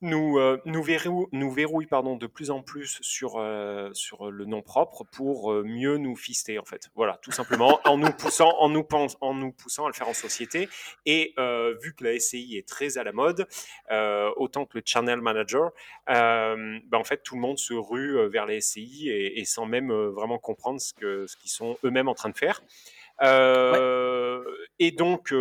nous, 0.06 0.38
euh, 0.38 0.62
nous, 0.66 0.84
verrou 0.84 1.28
nous 1.32 1.52
verrouille 1.52 1.88
pardon, 1.88 2.16
de 2.16 2.28
plus 2.28 2.52
en 2.52 2.62
plus 2.62 3.00
sur, 3.02 3.38
euh, 3.38 3.90
sur 3.94 4.32
le 4.32 4.46
nom 4.46 4.62
propre 4.62 5.04
pour 5.04 5.52
euh, 5.52 5.64
mieux 5.66 5.98
nous 5.98 6.16
fister, 6.16 6.60
en 6.60 6.64
fait. 6.64 6.90
Voilà, 6.96 7.20
tout 7.22 7.32
simplement, 7.32 7.80
en 7.86 7.98
nous 7.98 8.12
poussant, 8.12 8.56
en 8.60 8.70
nous, 8.70 8.88
en 9.22 9.34
nous 9.34 9.52
poussant 9.52 9.86
à 9.86 9.88
le 9.88 9.94
faire 9.94 10.08
en 10.08 10.14
société. 10.14 10.70
Et 11.06 11.34
vu 11.82 11.94
que 11.96 12.04
la 12.04 12.20
SCI 12.20 12.58
est 12.58 12.68
très 12.68 12.98
à 12.98 13.04
la 13.04 13.12
mode, 13.12 13.48
autant 14.38 14.66
que 14.66 14.78
le 14.78 14.84
channel 14.86 15.22
manager, 15.22 15.72
ben, 16.08 16.82
en 16.94 17.04
fait, 17.04 17.24
tout 17.24 17.36
le 17.36 17.42
monde 17.42 17.58
se 17.58 17.74
rue 17.74 18.30
vers 18.30 18.46
les 18.46 18.62
SCI 18.62 19.10
et, 19.10 19.44
sans 19.46 19.66
même 19.66 19.92
vraiment 19.92 20.38
comprendre 20.38 20.80
ce 20.80 20.94
qu'ils 20.94 21.28
ce 21.28 21.36
qu'ils 21.36 21.52
sont 21.52 21.78
eux-mêmes 21.84 22.08
en 22.08 22.14
train 22.14 22.30
de 22.30 22.38
faire. 22.38 22.62
Et 24.80 24.92
donc, 24.92 25.34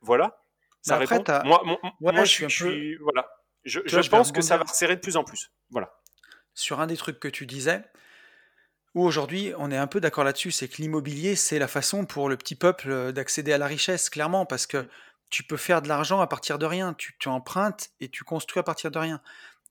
voilà. 0.00 0.40
Ça 0.82 0.98
bah, 0.98 1.06
répond. 1.06 1.24
Moi, 1.44 1.62
moi, 2.00 2.24
je, 2.24 2.30
suis 2.30 2.44
un 2.44 2.48
peu... 2.48 3.02
voilà. 3.02 3.26
Je, 3.64 4.08
pense 4.08 4.32
que 4.32 4.42
ça 4.42 4.56
va 4.56 4.66
serrer 4.66 4.96
de 4.96 5.00
plus 5.00 5.16
en 5.16 5.24
plus. 5.24 5.50
Voilà. 5.70 5.90
Sur 6.54 6.80
un 6.80 6.86
des 6.86 6.96
trucs 6.96 7.18
que 7.18 7.28
tu 7.28 7.46
disais, 7.46 7.82
où 8.94 9.02
aujourd'hui 9.02 9.52
on 9.58 9.70
est 9.70 9.76
un 9.76 9.86
peu 9.86 10.00
d'accord 10.00 10.24
là-dessus, 10.24 10.50
c'est 10.50 10.68
que 10.68 10.80
l'immobilier, 10.82 11.34
c'est 11.34 11.58
la 11.58 11.68
façon 11.68 12.04
pour 12.06 12.28
le 12.28 12.36
petit 12.36 12.54
peuple 12.54 12.90
euh, 12.90 13.12
d'accéder 13.12 13.52
à 13.52 13.58
la 13.58 13.66
richesse, 13.66 14.10
clairement, 14.10 14.46
parce 14.46 14.66
que 14.66 14.88
tu 15.30 15.42
peux 15.42 15.56
faire 15.56 15.82
de 15.82 15.88
l'argent 15.88 16.20
à 16.20 16.26
partir 16.26 16.58
de 16.58 16.66
rien. 16.66 16.94
Tu, 16.94 17.14
empruntes 17.28 17.90
et 18.00 18.08
tu 18.08 18.22
construis 18.22 18.60
à 18.60 18.62
partir 18.62 18.90
de 18.90 18.98
rien. 18.98 19.20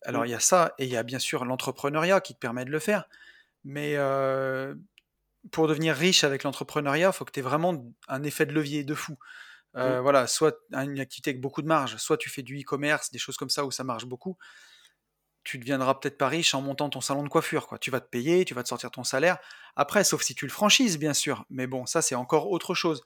Alors 0.03 0.23
mm. 0.23 0.25
il 0.25 0.29
y 0.31 0.35
a 0.35 0.39
ça, 0.39 0.73
et 0.77 0.85
il 0.85 0.89
y 0.89 0.97
a 0.97 1.03
bien 1.03 1.19
sûr 1.19 1.45
l'entrepreneuriat 1.45 2.19
qui 2.19 2.33
te 2.33 2.39
permet 2.39 2.65
de 2.65 2.71
le 2.71 2.79
faire. 2.79 3.05
Mais 3.63 3.93
euh, 3.95 4.75
pour 5.51 5.67
devenir 5.67 5.95
riche 5.95 6.23
avec 6.23 6.43
l'entrepreneuriat, 6.43 7.09
il 7.09 7.13
faut 7.13 7.25
que 7.25 7.31
tu 7.31 7.39
aies 7.39 7.43
vraiment 7.43 7.93
un 8.07 8.23
effet 8.23 8.45
de 8.45 8.53
levier 8.53 8.83
de 8.83 8.95
fou. 8.95 9.17
Euh, 9.75 9.99
mmh. 9.99 10.01
Voilà, 10.01 10.27
soit 10.27 10.55
une 10.71 10.99
activité 10.99 11.31
avec 11.31 11.41
beaucoup 11.41 11.61
de 11.61 11.67
marge, 11.67 11.97
soit 11.97 12.17
tu 12.17 12.29
fais 12.29 12.43
du 12.43 12.59
e-commerce, 12.59 13.11
des 13.11 13.19
choses 13.19 13.37
comme 13.37 13.49
ça 13.49 13.65
où 13.65 13.71
ça 13.71 13.83
marche 13.83 14.05
beaucoup. 14.05 14.37
Tu 15.43 15.57
deviendras 15.57 15.95
peut-être 15.95 16.17
pas 16.17 16.29
riche 16.29 16.53
en 16.55 16.61
montant 16.61 16.89
ton 16.89 17.01
salon 17.01 17.23
de 17.23 17.29
coiffure. 17.29 17.67
Quoi. 17.67 17.77
Tu 17.77 17.91
vas 17.91 17.99
te 17.99 18.07
payer, 18.07 18.45
tu 18.45 18.53
vas 18.53 18.63
te 18.63 18.69
sortir 18.69 18.91
ton 18.91 19.03
salaire. 19.03 19.37
Après, 19.75 20.03
sauf 20.03 20.21
si 20.21 20.35
tu 20.35 20.45
le 20.45 20.51
franchises, 20.51 20.97
bien 20.97 21.13
sûr. 21.13 21.45
Mais 21.49 21.67
bon, 21.67 21.85
ça, 21.85 22.01
c'est 22.01 22.15
encore 22.15 22.49
autre 22.49 22.75
chose. 22.75 23.03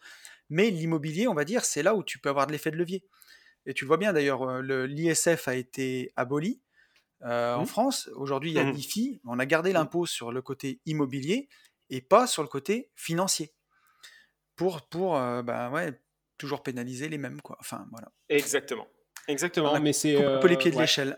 Mais 0.49 0.69
l'immobilier, 0.69 1.27
on 1.27 1.33
va 1.33 1.45
dire, 1.45 1.65
c'est 1.65 1.81
là 1.81 1.95
où 1.95 2.03
tu 2.03 2.19
peux 2.19 2.29
avoir 2.29 2.45
de 2.45 2.51
l'effet 2.51 2.69
de 2.69 2.75
levier. 2.75 3.03
Et 3.65 3.73
tu 3.73 3.85
vois 3.85 3.97
bien, 3.97 4.13
d'ailleurs, 4.13 4.61
l'ISF 4.61 5.47
a 5.47 5.55
été 5.55 6.13
aboli 6.15 6.61
euh, 7.23 7.55
en 7.55 7.63
mmh. 7.63 7.67
France. 7.67 8.09
Aujourd'hui, 8.15 8.51
il 8.51 8.53
y 8.53 8.59
a 8.59 8.65
mmh. 8.65 8.71
l'IFI. 8.71 9.21
On 9.25 9.39
a 9.39 9.45
gardé 9.45 9.73
l'impôt 9.73 10.05
sur 10.05 10.31
le 10.31 10.41
côté 10.41 10.79
immobilier 10.85 11.49
et 11.89 12.01
pas 12.01 12.27
sur 12.27 12.43
le 12.43 12.49
côté 12.49 12.91
financier. 12.95 13.51
Pour, 14.55 14.87
pour 14.87 15.13
bah, 15.13 15.69
ouais, 15.71 15.99
toujours 16.37 16.63
pénaliser 16.63 17.09
les 17.09 17.17
mêmes, 17.17 17.41
quoi. 17.41 17.57
Enfin, 17.59 17.85
voilà. 17.91 18.07
Exactement. 18.29 18.87
Exactement. 19.27 19.79
mais 19.79 19.93
c'est 19.93 20.23
un 20.23 20.39
peu 20.39 20.47
les 20.47 20.57
pieds 20.57 20.71
de 20.71 20.79
l'échelle. 20.79 21.17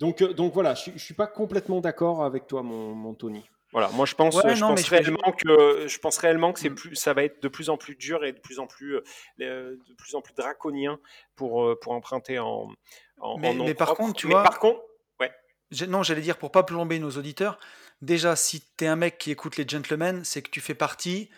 Donc, 0.00 0.22
euh, 0.22 0.32
donc 0.32 0.54
voilà, 0.54 0.74
je, 0.74 0.90
ne 0.90 0.98
suis 0.98 1.14
pas 1.14 1.26
complètement 1.26 1.80
d'accord 1.80 2.24
avec 2.24 2.46
toi, 2.46 2.62
mon, 2.62 3.14
Tony. 3.14 3.44
Voilà, 3.72 3.88
moi 3.88 4.06
je 4.06 4.14
pense, 4.14 4.36
je, 4.36 4.60
pense 4.60 4.88
réellement 4.88 5.32
que, 5.32 5.88
je 5.88 5.98
pense 5.98 6.18
réellement 6.18 6.52
que 6.52 6.60
c'est 6.60 6.70
mm. 6.70 6.74
plus, 6.76 6.94
ça 6.94 7.12
va 7.12 7.24
être 7.24 7.42
de 7.42 7.48
plus 7.48 7.70
en 7.70 7.76
plus 7.76 7.96
dur 7.96 8.24
et 8.24 8.32
de 8.32 8.38
plus 8.38 8.60
en 8.60 8.68
plus, 8.68 8.96
euh, 8.96 9.02
de 9.40 9.94
plus 9.98 10.14
en 10.14 10.20
plus 10.20 10.32
draconien 10.32 11.00
pour, 11.34 11.64
euh, 11.64 11.78
pour 11.80 11.92
emprunter 11.92 12.38
en, 12.38 12.68
en 13.18 13.38
mais, 13.38 13.52
mais 13.52 13.74
par 13.74 13.94
contre, 13.94 14.14
tu 14.14 14.28
vois, 14.28 14.44
par 14.44 14.60
contre, 14.60 14.80
ouais. 15.18 15.32
Non, 15.88 16.04
j'allais 16.04 16.20
dire 16.20 16.38
pour 16.38 16.52
pas 16.52 16.62
plomber 16.62 17.00
nos 17.00 17.10
auditeurs. 17.10 17.58
Déjà, 18.00 18.36
si 18.36 18.62
tu 18.76 18.84
es 18.84 18.86
un 18.86 18.96
mec 18.96 19.18
qui 19.18 19.32
écoute 19.32 19.56
les 19.56 19.66
gentlemen, 19.66 20.22
c'est 20.24 20.42
que 20.42 20.50
tu 20.50 20.60
fais 20.60 20.74
partie 20.74 21.30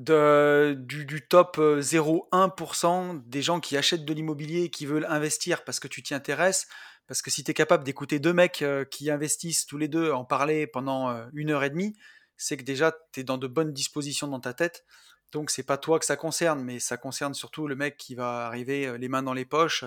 de, 0.00 0.76
du, 0.78 1.26
top 1.28 1.58
0,1% 1.58 3.16
euh, 3.16 3.20
des 3.26 3.42
gens 3.42 3.60
qui 3.60 3.76
achètent 3.76 4.06
de 4.06 4.14
l'immobilier 4.14 4.62
et 4.62 4.70
qui 4.70 4.86
veulent 4.86 5.06
investir 5.08 5.62
parce 5.62 5.78
que 5.78 5.88
tu 5.88 6.02
t'y 6.02 6.14
intéresses. 6.14 6.66
Parce 7.06 7.20
que 7.20 7.30
si 7.30 7.44
tu 7.44 7.50
es 7.50 7.54
capable 7.54 7.84
d'écouter 7.84 8.18
deux 8.18 8.32
mecs 8.32 8.62
euh, 8.62 8.84
qui 8.84 9.10
investissent 9.10 9.66
tous 9.66 9.76
les 9.76 9.88
deux, 9.88 10.10
en 10.12 10.24
parler 10.24 10.66
pendant 10.66 11.10
euh, 11.10 11.26
une 11.34 11.50
heure 11.50 11.64
et 11.64 11.70
demie, 11.70 11.94
c'est 12.38 12.56
que 12.56 12.62
déjà 12.62 12.96
tu 13.12 13.20
es 13.20 13.24
dans 13.24 13.36
de 13.36 13.46
bonnes 13.46 13.74
dispositions 13.74 14.26
dans 14.26 14.40
ta 14.40 14.54
tête. 14.54 14.86
Donc 15.32 15.50
c'est 15.50 15.64
pas 15.64 15.76
toi 15.76 15.98
que 15.98 16.06
ça 16.06 16.16
concerne, 16.16 16.64
mais 16.64 16.80
ça 16.80 16.96
concerne 16.96 17.34
surtout 17.34 17.68
le 17.68 17.76
mec 17.76 17.98
qui 17.98 18.14
va 18.14 18.46
arriver 18.46 18.96
les 18.96 19.08
mains 19.08 19.22
dans 19.22 19.34
les 19.34 19.44
poches, 19.44 19.84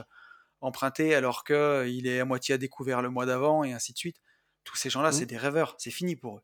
emprunter 0.61 1.15
alors 1.15 1.43
qu'il 1.43 2.05
est 2.07 2.19
à 2.19 2.25
moitié 2.25 2.55
à 2.55 2.57
découvert 2.59 3.01
le 3.01 3.09
mois 3.09 3.25
d'avant 3.25 3.63
et 3.63 3.73
ainsi 3.73 3.93
de 3.93 3.97
suite. 3.97 4.17
Tous 4.63 4.75
ces 4.77 4.89
gens-là, 4.91 5.09
mmh. 5.09 5.13
c'est 5.13 5.25
des 5.25 5.37
rêveurs, 5.37 5.75
c'est 5.79 5.91
fini 5.91 6.15
pour 6.15 6.37
eux. 6.37 6.41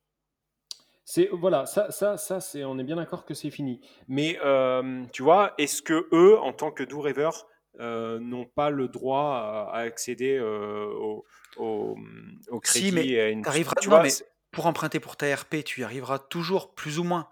C'est 1.12 1.28
voilà, 1.32 1.66
ça, 1.66 1.90
ça, 1.90 2.18
ça, 2.18 2.40
c'est, 2.40 2.64
on 2.64 2.78
est 2.78 2.84
bien 2.84 2.98
d'accord 2.98 3.26
que 3.26 3.34
c'est 3.34 3.50
fini. 3.50 3.82
Mais 4.08 4.38
euh, 4.46 5.04
tu 5.12 5.24
vois, 5.24 5.56
est-ce 5.58 5.82
que 5.82 6.08
eux, 6.12 6.38
en 6.38 6.54
tant 6.54 6.70
que 6.70 6.84
doux 6.84 7.02
rêveurs, 7.02 7.48
euh, 7.80 8.20
n'ont 8.20 8.46
pas 8.46 8.70
le 8.70 8.88
droit 8.90 9.72
à, 9.74 9.80
accéder 9.80 10.38
euh, 10.38 10.86
au, 10.86 11.26
au, 11.58 12.60
crédit 12.60 12.90
si, 12.90 12.92
mais 12.92 13.32
une... 13.32 13.44
tu 13.82 13.90
vois, 13.90 14.04
mais 14.04 14.12
pour 14.52 14.68
emprunter 14.68 15.00
pour 15.00 15.18
ta 15.18 15.34
RP, 15.36 15.64
tu 15.66 15.82
y 15.82 15.84
arriveras 15.84 16.20
toujours 16.20 16.76
plus 16.76 17.00
ou 17.00 17.04
moins 17.04 17.28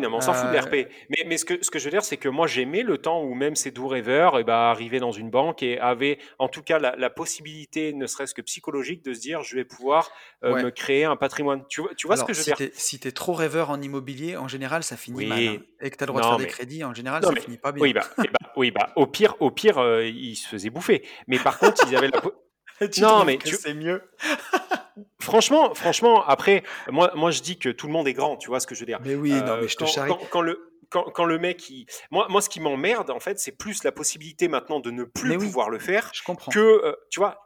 non, 0.00 0.08
mais 0.08 0.16
on 0.16 0.20
s'en 0.20 0.32
fout 0.32 0.50
de 0.50 0.56
l'RP. 0.56 0.88
Mais, 1.10 1.24
mais 1.26 1.36
ce, 1.36 1.44
que, 1.44 1.62
ce 1.62 1.70
que 1.70 1.78
je 1.78 1.84
veux 1.84 1.90
dire, 1.90 2.04
c'est 2.04 2.16
que 2.16 2.28
moi, 2.28 2.46
j'aimais 2.46 2.82
le 2.82 2.98
temps 2.98 3.22
où 3.22 3.34
même 3.34 3.56
ces 3.56 3.70
doux 3.70 3.88
rêveurs 3.88 4.38
eh 4.38 4.44
ben, 4.44 4.54
arrivaient 4.54 5.00
dans 5.00 5.12
une 5.12 5.30
banque 5.30 5.62
et 5.62 5.78
avaient, 5.78 6.18
en 6.38 6.48
tout 6.48 6.62
cas, 6.62 6.78
la, 6.78 7.10
possibilité, 7.10 7.92
ne 7.92 8.06
serait-ce 8.06 8.32
que 8.32 8.40
psychologique, 8.40 9.04
de 9.04 9.12
se 9.12 9.20
dire 9.20 9.42
je 9.42 9.54
vais 9.54 9.64
pouvoir 9.64 10.10
euh, 10.44 10.62
me 10.62 10.70
créer 10.70 11.04
un 11.04 11.16
patrimoine. 11.16 11.64
Tu, 11.68 11.82
tu 11.96 12.06
vois 12.06 12.16
ce 12.16 12.24
que 12.24 12.32
je 12.32 12.38
veux 12.38 12.54
dire? 12.54 12.70
Si 12.72 12.98
tu 12.98 13.08
es 13.08 13.12
trop 13.12 13.34
rêveur 13.34 13.70
en 13.70 13.80
immobilier, 13.80 14.36
en 14.36 14.48
général, 14.48 14.82
ça 14.82 14.96
finit 14.96 15.26
mal. 15.26 15.38
Hein. 15.38 15.58
Et 15.80 15.90
que 15.90 15.96
tu 15.96 16.04
as 16.04 16.06
le 16.06 16.12
droit 16.12 16.22
de 16.22 16.26
faire 16.26 16.36
des 16.38 16.46
crédits, 16.46 16.84
en 16.84 16.94
général, 16.94 17.22
ça 17.22 17.34
finit 17.34 17.58
pas 17.58 17.72
bien. 17.72 17.82
Oui, 17.82 17.92
bah, 17.92 18.06
eh 18.18 18.28
bah, 18.28 18.52
oui, 18.56 18.70
bah 18.70 18.92
au 18.96 19.06
pire, 19.06 19.34
au 19.40 19.50
pire 19.50 19.78
euh, 19.78 20.04
ils 20.04 20.36
se 20.36 20.48
faisaient 20.48 20.70
bouffer. 20.70 21.06
Mais 21.26 21.38
par 21.38 21.58
contre, 21.58 21.84
ils 21.86 21.96
avaient 21.96 22.08
la. 22.08 22.20
non, 23.00 23.24
mais 23.24 23.36
tu... 23.36 23.54
c'est 23.56 23.74
mieux? 23.74 24.02
franchement, 25.22 25.74
franchement, 25.74 26.24
après, 26.26 26.62
moi, 26.90 27.12
moi, 27.14 27.30
je 27.30 27.40
dis 27.40 27.58
que 27.58 27.68
tout 27.68 27.86
le 27.86 27.92
monde 27.92 28.06
est 28.08 28.12
grand, 28.12 28.36
tu 28.36 28.48
vois 28.48 28.60
ce 28.60 28.66
que 28.66 28.74
je 28.74 28.80
veux 28.80 28.86
dire. 28.86 29.00
Mais 29.04 29.14
oui, 29.14 29.30
non, 29.32 29.58
mais 29.60 29.68
je 29.68 29.76
te 29.76 29.84
charrie. 29.84 30.12
Quand, 30.30 30.40
le, 30.40 30.72
quand, 30.90 31.24
le 31.24 31.38
mec, 31.38 31.68
il... 31.70 31.86
moi, 32.10 32.26
moi, 32.28 32.42
ce 32.42 32.48
qui 32.48 32.60
m'emmerde, 32.60 33.10
en 33.10 33.20
fait, 33.20 33.38
c'est 33.38 33.56
plus 33.56 33.84
la 33.84 33.92
possibilité 33.92 34.48
maintenant 34.48 34.80
de 34.80 34.90
ne 34.90 35.04
plus 35.04 35.38
pouvoir 35.38 35.70
le 35.70 35.78
faire. 35.78 36.10
Je 36.12 36.22
comprends. 36.22 36.50
Que, 36.52 36.58
euh, 36.58 36.94
tu 37.10 37.20
vois, 37.20 37.38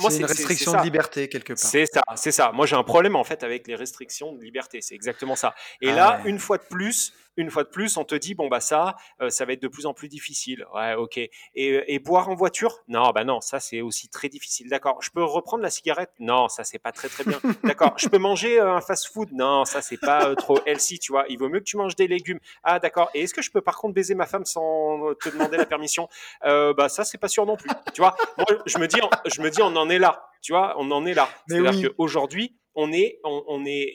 moi, 0.00 0.10
c'est 0.10 0.18
une 0.18 0.24
restriction 0.24 0.72
de 0.72 0.82
liberté 0.82 1.28
quelque 1.28 1.52
part. 1.52 1.58
C'est 1.58 1.86
ça, 1.86 2.02
c'est 2.16 2.32
ça. 2.32 2.52
Moi, 2.52 2.66
j'ai 2.66 2.76
un 2.76 2.82
problème 2.82 3.16
en 3.16 3.24
fait 3.24 3.42
avec 3.44 3.66
les 3.66 3.74
restrictions 3.74 4.32
de 4.32 4.42
liberté. 4.42 4.80
C'est 4.80 4.94
exactement 4.94 5.36
ça. 5.36 5.54
Et 5.80 5.90
ah 5.90 5.94
là, 5.94 6.20
une 6.24 6.38
fois 6.38 6.58
de 6.58 6.64
plus, 6.64 7.12
une 7.36 7.50
fois 7.50 7.64
de 7.64 7.68
plus, 7.68 7.96
on 7.96 8.04
te 8.04 8.14
dit 8.14 8.34
bon 8.34 8.48
bah 8.48 8.60
ça, 8.60 8.96
euh, 9.20 9.30
ça 9.30 9.44
va 9.44 9.54
être 9.54 9.62
de 9.62 9.68
plus 9.68 9.86
en 9.86 9.94
plus 9.94 10.08
difficile. 10.08 10.66
Ouais, 10.74 10.94
ok. 10.94 11.16
Et, 11.16 11.30
et 11.54 11.98
boire 11.98 12.28
en 12.28 12.34
voiture? 12.34 12.80
Non, 12.88 13.10
bah 13.10 13.24
non, 13.24 13.40
ça 13.40 13.60
c'est 13.60 13.80
aussi 13.80 14.08
très 14.08 14.28
difficile. 14.28 14.68
D'accord. 14.68 15.00
Je 15.02 15.10
peux 15.10 15.24
reprendre 15.24 15.62
la 15.62 15.70
cigarette? 15.70 16.10
Non, 16.18 16.48
ça 16.48 16.64
c'est 16.64 16.78
pas 16.78 16.92
très 16.92 17.08
très 17.08 17.24
bien. 17.24 17.40
D'accord. 17.64 17.94
Je 17.96 18.08
peux 18.08 18.18
manger 18.18 18.60
euh, 18.60 18.74
un 18.74 18.80
fast-food? 18.80 19.30
Non, 19.32 19.64
ça 19.64 19.80
c'est 19.80 19.96
pas 19.96 20.28
euh, 20.28 20.34
trop 20.34 20.58
healthy, 20.66 20.98
tu 20.98 21.12
vois. 21.12 21.24
Il 21.28 21.38
vaut 21.38 21.48
mieux 21.48 21.60
que 21.60 21.64
tu 21.64 21.76
manges 21.76 21.96
des 21.96 22.06
légumes. 22.06 22.38
Ah 22.64 22.78
d'accord. 22.78 23.10
Et 23.14 23.22
est-ce 23.22 23.32
que 23.32 23.42
je 23.42 23.50
peux 23.50 23.62
par 23.62 23.78
contre 23.78 23.94
baiser 23.94 24.14
ma 24.14 24.26
femme 24.26 24.44
sans 24.44 25.14
te 25.22 25.30
demander 25.30 25.56
la 25.56 25.66
permission? 25.66 26.08
Bah 26.42 26.88
ça 26.88 27.04
c'est 27.04 27.18
pas 27.18 27.28
sûr 27.28 27.46
non 27.46 27.56
plus. 27.56 27.70
Tu 27.94 28.02
vois. 28.02 28.14
Moi 28.36 28.46
je 28.66 28.78
me 28.78 28.86
dis, 28.86 29.00
je 29.26 29.40
me 29.40 29.50
dis 29.50 29.61
on 29.62 29.76
en 29.76 29.88
est 29.88 29.98
là. 29.98 30.24
Tu 30.42 30.52
vois, 30.52 30.74
on 30.78 30.90
en 30.90 31.06
est 31.06 31.14
là. 31.14 31.28
C'est-à-dire 31.48 31.92
qu'aujourd'hui 31.96 32.56
on 32.74 32.92
est, 32.92 33.20
on 33.24 33.64
est 33.64 33.94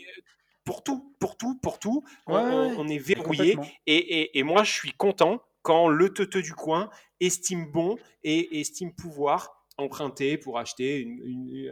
pour 0.67 0.83
tout, 0.83 1.15
pour 1.19 1.37
tout, 1.37 1.57
pour 1.59 1.79
tout. 1.79 2.03
on, 2.27 2.87
est 2.89 2.97
verrouillé. 2.97 3.57
Et, 3.85 4.43
moi, 4.43 4.63
je 4.63 4.73
suis 4.73 4.91
content 4.91 5.41
quand 5.61 5.87
le 5.87 6.13
teuteux 6.13 6.41
du 6.41 6.53
coin 6.53 6.89
estime 7.21 7.71
bon 7.71 7.97
et 8.23 8.59
estime 8.59 8.93
pouvoir 8.93 9.65
emprunter 9.77 10.37
pour 10.37 10.59
acheter 10.59 10.99
une, 10.99 11.71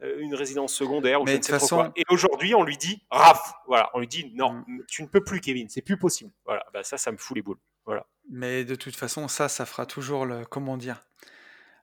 une, 0.00 0.34
résidence 0.34 0.72
secondaire 0.72 1.20
ou 1.20 1.26
je 1.26 1.36
ne 1.36 1.42
sais 1.42 1.52
façon... 1.52 1.92
Et 1.96 2.04
aujourd'hui, 2.08 2.54
on 2.54 2.62
lui 2.62 2.76
dit 2.76 3.02
raf, 3.10 3.52
voilà, 3.66 3.90
on 3.92 4.00
lui 4.00 4.08
dit 4.08 4.32
non, 4.34 4.64
mm. 4.66 4.84
tu 4.88 5.02
ne 5.02 5.08
peux 5.08 5.22
plus, 5.22 5.40
Kevin, 5.40 5.68
c'est 5.68 5.82
plus 5.82 5.98
possible. 5.98 6.30
Voilà, 6.46 6.64
bah, 6.72 6.82
ça, 6.84 6.96
ça 6.96 7.12
me 7.12 7.18
fout 7.18 7.36
les 7.36 7.42
boules. 7.42 7.58
Voilà. 7.84 8.06
Mais 8.30 8.64
de 8.64 8.74
toute 8.74 8.96
façon, 8.96 9.28
ça, 9.28 9.48
ça 9.48 9.66
fera 9.66 9.84
toujours 9.84 10.24
le, 10.24 10.44
comment 10.44 10.76
dire, 10.76 11.02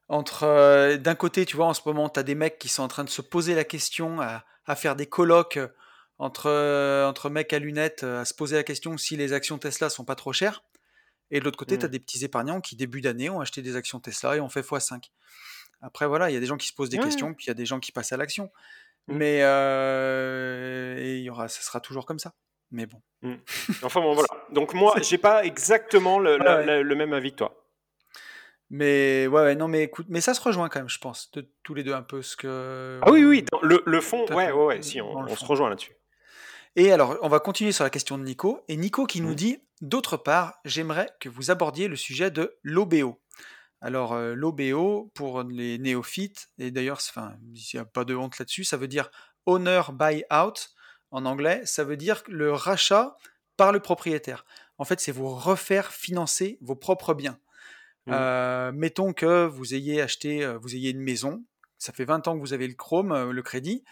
entre 0.08 0.44
euh, 0.44 0.98
d'un 0.98 1.16
côté, 1.16 1.46
tu 1.46 1.56
vois, 1.56 1.66
en 1.66 1.74
ce 1.74 1.82
moment, 1.86 2.10
tu 2.10 2.20
as 2.20 2.24
des 2.24 2.36
mecs 2.36 2.60
qui 2.60 2.70
sont 2.70 2.84
en 2.84 2.88
train 2.88 3.04
de 3.04 3.10
se 3.10 3.22
poser 3.22 3.56
la 3.56 3.64
question 3.64 4.22
à, 4.22 4.46
à 4.66 4.76
faire 4.76 4.96
des 4.96 5.08
colloques 5.08 5.60
entre, 6.18 6.48
euh, 6.48 7.08
entre 7.08 7.30
mecs 7.30 7.52
à 7.54 7.60
lunettes 7.60 8.04
euh, 8.04 8.22
à 8.22 8.26
se 8.26 8.34
poser 8.34 8.56
la 8.56 8.64
question 8.64 8.98
si 8.98 9.18
les 9.18 9.34
actions 9.34 9.58
Tesla 9.58 9.90
sont 9.90 10.06
pas 10.06 10.16
trop 10.16 10.34
chères. 10.34 10.64
Et 11.32 11.40
de 11.40 11.46
l'autre 11.46 11.58
côté, 11.58 11.78
tu 11.78 11.86
as 11.86 11.88
mmh. 11.88 11.92
des 11.92 12.00
petits 12.00 12.24
épargnants 12.24 12.62
qui, 12.62 12.76
début 12.76 13.02
d'année, 13.02 13.30
ont 13.30 13.42
acheté 13.42 13.62
des 13.62 13.76
actions 13.76 14.00
Tesla 14.00 14.36
et 14.36 14.40
ont 14.40 14.50
fait 14.50 14.62
x5. 14.62 15.10
Après, 15.82 16.08
voilà, 16.08 16.30
il 16.30 16.34
y 16.34 16.38
a 16.38 16.40
des 16.40 16.46
gens 16.46 16.58
qui 16.58 16.68
se 16.68 16.74
posent 16.74 16.90
des 16.90 17.00
questions, 17.00 17.34
puis 17.34 17.46
il 17.46 17.48
y 17.50 17.52
a 17.52 17.56
des 17.56 17.66
gens 17.66 17.80
qui 17.80 17.92
passent 17.92 18.12
à 18.12 18.18
l'action. 18.18 18.52
Mmh. 19.08 19.16
Mais 19.16 19.40
euh, 19.42 20.98
et 20.98 21.20
y 21.20 21.30
aura, 21.30 21.48
ça 21.48 21.62
sera 21.62 21.80
toujours 21.80 22.06
comme 22.06 22.20
ça. 22.20 22.34
Mais 22.72 22.86
bon. 22.86 23.02
Mmh. 23.24 23.36
Enfin 23.84 24.02
bon, 24.02 24.14
voilà. 24.14 24.28
Donc 24.52 24.74
moi, 24.74 24.96
j'ai 25.02 25.18
pas 25.18 25.44
exactement 25.44 26.20
le, 26.20 26.38
le, 26.38 26.96
même 26.96 27.14
avis 27.14 27.32
que 27.32 27.38
toi. 27.38 27.65
Mais 28.70 29.28
ouais, 29.28 29.56
non, 29.56 29.68
mais 29.68 29.84
écoute, 29.84 30.08
mais 30.10 30.22
ça 30.22 30.34
se 30.34 30.42
rejoint 30.42 30.70
quand 30.70 30.80
même, 30.80 30.90
je 30.90 30.98
pense, 31.00 31.32
de 31.32 31.50
tous 31.64 31.74
les 31.76 31.84
deux 31.84 31.94
un 31.94 32.02
peu 32.02 32.22
ce 32.22 32.36
que. 32.36 33.00
Ah 33.04 33.12
oui, 33.12 33.24
oui, 33.24 33.46
le, 33.62 33.84
le 33.86 34.02
fond, 34.02 34.26
ouais, 34.30 34.52
ouais, 34.52 34.66
ouais, 34.66 34.82
si, 34.82 35.00
on, 35.02 35.18
on 35.18 35.36
se 35.36 35.46
rejoint 35.46 35.70
là-dessus. 35.70 35.96
Et 36.76 36.92
alors, 36.92 37.18
on 37.22 37.30
va 37.30 37.40
continuer 37.40 37.72
sur 37.72 37.84
la 37.84 37.90
question 37.90 38.18
de 38.18 38.24
Nico. 38.24 38.62
Et 38.68 38.76
Nico 38.76 39.06
qui 39.06 39.22
nous 39.22 39.32
mmh. 39.32 39.36
dit, 39.36 39.60
d'autre 39.82 40.18
part, 40.18 40.60
j'aimerais 40.66 41.10
que 41.20 41.30
vous 41.30 41.52
abordiez 41.52 41.88
le 41.88 41.96
sujet 41.96 42.32
de 42.32 42.58
l'OBO. 42.64 43.22
Alors, 43.80 44.14
euh, 44.14 44.34
l'OBO, 44.34 45.12
pour 45.14 45.44
les 45.44 45.78
néophytes, 45.78 46.50
et 46.58 46.72
d'ailleurs, 46.72 47.00
il 47.54 47.62
n'y 47.74 47.80
a 47.80 47.86
pas 47.86 48.04
de 48.04 48.16
honte 48.16 48.40
là-dessus, 48.40 48.64
ça 48.64 48.78
veut 48.78 48.88
dire 48.88 49.10
Owner 49.46 49.82
Buy 49.94 50.26
Out 50.34 50.72
en 51.12 51.26
anglais, 51.26 51.62
ça 51.66 51.84
veut 51.84 51.98
dire 51.98 52.24
le 52.28 52.52
rachat 52.52 53.16
par 53.58 53.72
le 53.72 53.80
propriétaire. 53.80 54.46
En 54.78 54.84
fait, 54.86 55.00
c'est 55.00 55.12
vous 55.12 55.30
refaire 55.30 55.94
financer 55.94 56.58
vos 56.62 56.76
propres 56.76 57.14
biens. 57.14 57.40
Mmh. 58.06 58.12
Euh, 58.14 58.72
mettons 58.74 59.14
que 59.14 59.46
vous 59.46 59.74
ayez 59.74 60.02
acheté, 60.02 60.44
euh, 60.44 60.58
vous 60.58 60.76
ayez 60.76 60.92
une 60.92 61.02
maison, 61.02 61.44
ça 61.78 61.94
fait 61.94 62.06
20 62.06 62.28
ans 62.28 62.36
que 62.36 62.40
vous 62.40 62.54
avez 62.54 62.68
le 62.68 62.76
Chrome, 62.76 63.32
le 63.32 63.42
crédit, 63.42 63.84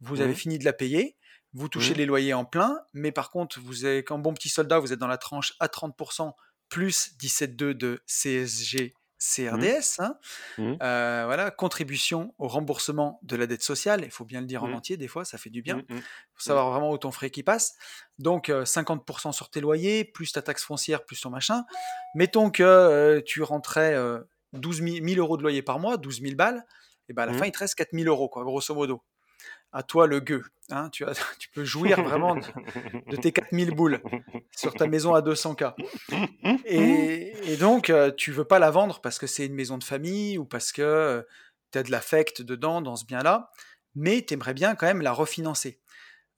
vous 0.00 0.20
avez 0.20 0.34
fini 0.34 0.58
de 0.58 0.64
la 0.64 0.72
payer, 0.72 1.16
vous 1.54 1.68
touchez 1.68 1.94
mmh. 1.94 1.98
les 1.98 2.06
loyers 2.06 2.34
en 2.34 2.44
plein, 2.44 2.78
mais 2.92 3.12
par 3.12 3.30
contre, 3.30 3.60
vous 3.60 3.86
êtes, 3.86 4.06
quand 4.06 4.18
bon 4.18 4.34
petit 4.34 4.48
soldat, 4.48 4.78
vous 4.78 4.92
êtes 4.92 4.98
dans 4.98 5.06
la 5.06 5.18
tranche 5.18 5.54
à 5.60 5.68
30% 5.68 6.32
plus 6.68 7.14
17,2 7.18 7.74
de 7.74 8.02
CSG 8.06 8.94
CRDS. 9.22 9.98
Mmh. 9.98 10.02
Hein. 10.02 10.18
Mmh. 10.58 10.72
Euh, 10.82 11.22
voilà, 11.26 11.50
contribution 11.50 12.34
au 12.38 12.48
remboursement 12.48 13.20
de 13.22 13.36
la 13.36 13.46
dette 13.46 13.62
sociale. 13.62 14.02
Il 14.04 14.10
faut 14.10 14.24
bien 14.24 14.40
le 14.40 14.46
dire 14.46 14.64
en 14.64 14.72
entier, 14.72 14.96
des 14.96 15.08
fois, 15.08 15.24
ça 15.24 15.38
fait 15.38 15.50
du 15.50 15.62
bien. 15.62 15.82
Il 15.88 15.96
faut 16.34 16.42
savoir 16.42 16.70
vraiment 16.70 16.90
où 16.90 16.98
ton 16.98 17.12
frais 17.12 17.30
qui 17.30 17.42
passe. 17.42 17.76
Donc, 18.18 18.48
50% 18.48 19.28
euh, 19.28 19.32
sur 19.32 19.50
tes 19.50 19.60
loyers, 19.60 20.04
plus 20.04 20.32
ta 20.32 20.42
taxe 20.42 20.64
foncière, 20.64 21.04
plus 21.04 21.20
ton 21.20 21.30
machin. 21.30 21.64
Mettons 22.14 22.50
que 22.50 22.62
euh, 22.62 23.20
tu 23.24 23.42
rentrais 23.42 23.96
12 24.52 24.82
000, 24.82 25.20
euros 25.20 25.36
de 25.36 25.42
loyer 25.42 25.62
par 25.62 25.78
mois, 25.78 25.96
12 25.96 26.20
000 26.22 26.34
balles. 26.34 26.64
Et 27.08 27.12
ben 27.12 27.24
à 27.24 27.26
la 27.26 27.34
fin, 27.34 27.46
il 27.46 27.52
te 27.52 27.58
reste 27.58 27.74
4 27.74 27.90
000 27.92 28.06
euros, 28.06 28.28
quoi, 28.28 28.44
grosso 28.44 28.74
modo 28.74 29.02
à 29.72 29.82
toi 29.82 30.06
le 30.06 30.20
gueux. 30.20 30.44
Hein, 30.70 30.88
tu, 30.90 31.04
as, 31.04 31.14
tu, 31.38 31.48
peux 31.50 31.64
jouir 31.64 32.02
vraiment 32.02 32.36
de, 32.36 33.16
tes 33.16 33.32
4000 33.32 33.72
boules 33.72 34.00
sur 34.56 34.72
ta 34.74 34.86
maison 34.86 35.14
à 35.14 35.20
200K. 35.20 35.74
Et, 36.64 37.56
donc, 37.56 37.90
euh, 37.90 38.10
tu 38.10 38.32
veux 38.32 38.44
pas 38.44 38.58
la 38.58 38.70
vendre 38.70 39.00
parce 39.00 39.18
que 39.18 39.26
c'est 39.26 39.46
une 39.46 39.54
maison 39.54 39.78
de 39.78 39.84
famille 39.84 40.38
ou 40.38 40.44
parce 40.44 40.72
que 40.72 40.82
euh, 40.82 41.22
tu 41.72 41.78
as 41.78 41.82
de 41.82 41.90
l'affect 41.90 42.42
dedans, 42.42 42.80
dans 42.80 42.96
ce 42.96 43.04
bien-là, 43.04 43.50
mais 43.94 44.22
tu 44.22 44.34
aimerais 44.34 44.54
bien 44.54 44.74
quand 44.74 44.86
même 44.86 45.02
la 45.02 45.12
refinancer. 45.12 45.80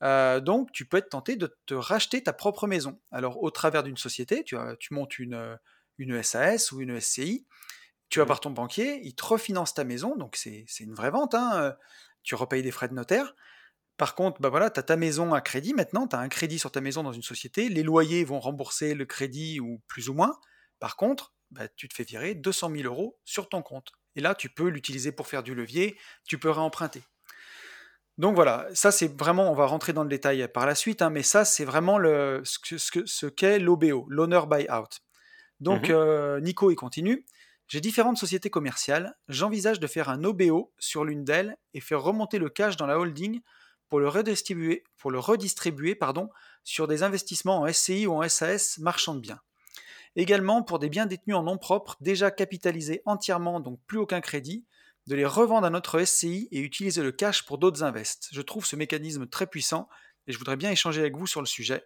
Euh, 0.03 0.41
donc, 0.41 0.73
tu 0.73 0.85
peux 0.85 0.97
être 0.97 1.11
tenté 1.11 1.37
de 1.37 1.57
te 1.67 1.75
racheter 1.75 2.23
ta 2.23 2.33
propre 2.33 2.67
maison. 2.67 3.01
Alors, 3.11 3.43
au 3.43 3.51
travers 3.51 3.83
d'une 3.83 3.97
société, 3.97 4.43
tu, 4.45 4.57
as, 4.57 4.77
tu 4.79 4.95
montes 4.95 5.19
une, 5.19 5.59
une 5.99 6.23
SAS 6.23 6.73
ou 6.73 6.81
une 6.81 7.01
SCI, 7.01 7.47
tu 8.11 8.19
vas 8.19 8.25
mmh. 8.25 8.29
par 8.29 8.41
ton 8.41 8.51
banquier, 8.51 9.01
il 9.03 9.15
te 9.15 9.25
refinance 9.25 9.75
ta 9.75 9.85
maison, 9.85 10.17
donc 10.17 10.37
c'est 10.37 10.67
une 10.81 10.95
vraie 10.95 11.11
vente. 11.11 11.35
Hein, 11.35 11.75
tu 12.25 12.35
repayes 12.35 12.63
des 12.63 12.73
frais 12.73 12.89
de 12.89 12.95
notaire. 12.95 13.35
Par 13.97 14.17
contre, 14.17 14.41
bah 14.41 14.49
voilà, 14.49 14.71
tu 14.71 14.81
as 14.81 14.83
ta 14.83 14.97
maison 14.97 15.33
à 15.33 15.41
crédit 15.41 15.73
maintenant, 15.73 16.09
tu 16.09 16.17
as 16.17 16.19
un 16.19 16.29
crédit 16.29 16.59
sur 16.59 16.73
ta 16.73 16.81
maison 16.81 17.05
dans 17.05 17.13
une 17.13 17.23
société, 17.23 17.69
les 17.69 17.85
loyers 17.85 18.25
vont 18.25 18.41
rembourser 18.41 18.95
le 18.95 19.05
crédit 19.05 19.61
ou 19.61 19.81
plus 19.87 20.09
ou 20.09 20.15
moins. 20.15 20.37
Par 20.81 20.97
contre, 20.97 21.33
bah, 21.53 21.69
tu 21.69 21.89
te 21.89 21.95
fais 21.95 22.03
virer 22.03 22.35
200 22.35 22.71
000 22.75 22.83
euros 22.85 23.17
sur 23.25 23.49
ton 23.49 23.63
compte. 23.63 23.93
Et 24.17 24.21
là, 24.21 24.35
tu 24.35 24.49
peux 24.49 24.69
l'utiliser 24.69 25.13
pour 25.13 25.29
faire 25.29 25.45
du 25.45 25.55
levier, 25.55 25.97
tu 26.27 26.39
peux 26.39 26.51
réemprunter. 26.51 27.03
Donc 28.19 28.35
voilà, 28.35 28.69
ça 28.75 28.93
c'est 28.93 29.09
vraiment, 29.19 29.51
on 29.51 29.55
va 29.55 29.67
rentrer 29.67 29.93
dans 29.93 30.05
le 30.05 30.09
détail 30.09 30.47
par 30.53 30.67
la 30.67 30.77
suite, 30.77 31.03
hein, 31.03 31.11
mais 31.11 31.25
ça 31.25 31.45
c'est 31.45 31.65
vraiment 31.65 31.99
le, 31.99 32.43
ce 32.45 33.27
qu'est 33.27 33.59
l'OBO, 33.59 34.07
l'Owner 34.09 34.43
Buyout. 34.49 35.01
Donc 35.61 35.89
mmh 35.89 35.93
euh, 35.93 36.41
Nico, 36.41 36.71
il 36.71 36.77
continue. 36.77 37.25
J'ai 37.75 37.81
différentes 37.81 38.19
sociétés 38.19 38.51
commerciales, 38.51 39.17
j'envisage 39.27 39.81
de 39.81 39.89
faire 39.89 40.09
un 40.09 40.23
OBO 40.23 40.73
sur 40.79 41.05
l'une 41.05 41.25
d'elles 41.25 41.57
et 41.73 41.81
faire 41.81 42.01
remonter 42.01 42.39
le 42.39 42.49
cash 42.49 42.77
dans 42.77 42.87
la 42.87 43.01
holding 43.01 43.41
pour 43.89 43.99
le 43.99 44.09
redistribuer, 44.09 44.85
sur 46.63 46.87
des 46.87 47.03
investissements 47.03 47.63
en 47.63 47.73
SCI 47.73 48.07
ou 48.07 48.13
en 48.13 48.29
SAS 48.29 48.79
marchand 48.79 49.17
de 49.17 49.21
biens. 49.23 49.41
Également 50.15 50.63
pour 50.63 50.79
des 50.79 50.89
biens 50.89 51.07
détenus 51.07 51.35
en 51.35 51.43
nom 51.43 51.59
propre, 51.59 51.97
déjà 52.01 52.31
capitalisés 52.31 53.03
entièrement, 53.07 53.59
donc 53.59 53.81
plus 53.89 53.99
aucun 53.99 54.21
crédit, 54.21 54.65
de 55.09 55.17
les 55.17 55.27
revendre 55.27 55.67
à 55.67 55.71
notre 55.71 56.01
SCI 56.01 56.47
et 56.53 56.61
utiliser 56.61 57.03
le 57.03 57.11
cash 57.11 57.45
pour 57.45 57.59
d'autres 57.59 57.83
invests. 57.83 58.29
Je 58.31 58.41
trouve 58.41 58.65
ce 58.65 58.77
mécanisme 58.77 59.27
très 59.27 59.49
puissant 59.49 59.89
et 60.29 60.33
je 60.33 60.39
voudrais 60.39 60.57
bien 60.57 60.71
échanger 60.71 61.01
avec 61.01 61.17
vous 61.17 61.27
sur 61.27 61.41
le 61.41 61.47
sujet. 61.49 61.85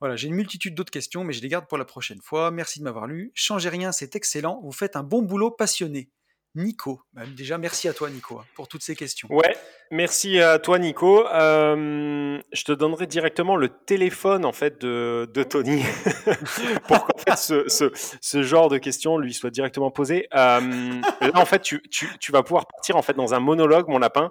Voilà, 0.00 0.16
j'ai 0.16 0.28
une 0.28 0.34
multitude 0.34 0.74
d'autres 0.74 0.92
questions, 0.92 1.24
mais 1.24 1.32
je 1.32 1.42
les 1.42 1.48
garde 1.48 1.66
pour 1.66 1.78
la 1.78 1.84
prochaine 1.84 2.20
fois. 2.22 2.50
Merci 2.50 2.78
de 2.78 2.84
m'avoir 2.84 3.06
lu. 3.06 3.32
Changez 3.34 3.68
rien, 3.68 3.92
c'est 3.92 4.14
excellent. 4.14 4.60
Vous 4.62 4.72
faites 4.72 4.96
un 4.96 5.02
bon 5.02 5.22
boulot 5.22 5.50
passionné. 5.50 6.10
Nico, 6.54 7.00
bah, 7.12 7.22
déjà 7.36 7.58
merci 7.58 7.88
à 7.88 7.92
toi 7.92 8.10
Nico 8.10 8.38
hein, 8.38 8.44
pour 8.54 8.68
toutes 8.68 8.82
ces 8.82 8.96
questions. 8.96 9.28
Ouais, 9.30 9.56
merci 9.90 10.40
à 10.40 10.58
toi 10.58 10.78
Nico. 10.78 11.26
Euh, 11.28 12.40
je 12.52 12.64
te 12.64 12.72
donnerai 12.72 13.06
directement 13.06 13.54
le 13.54 13.68
téléphone 13.68 14.44
en 14.44 14.52
fait 14.52 14.80
de, 14.80 15.26
Tony 15.48 15.82
pour 16.88 17.06
qu'en 17.06 17.18
fait 17.18 17.36
ce, 17.36 18.42
genre 18.42 18.70
de 18.70 18.78
questions 18.78 19.18
lui 19.18 19.34
soit 19.34 19.50
directement 19.50 19.90
posé. 19.90 20.26
Euh, 20.34 21.00
là 21.20 21.32
en 21.34 21.46
fait 21.46 21.62
tu, 21.62 22.32
vas 22.32 22.42
pouvoir 22.42 22.66
partir 22.66 22.96
en 22.96 23.02
fait 23.02 23.14
dans 23.14 23.34
un 23.34 23.40
monologue 23.40 23.88
mon 23.88 23.98
lapin 23.98 24.30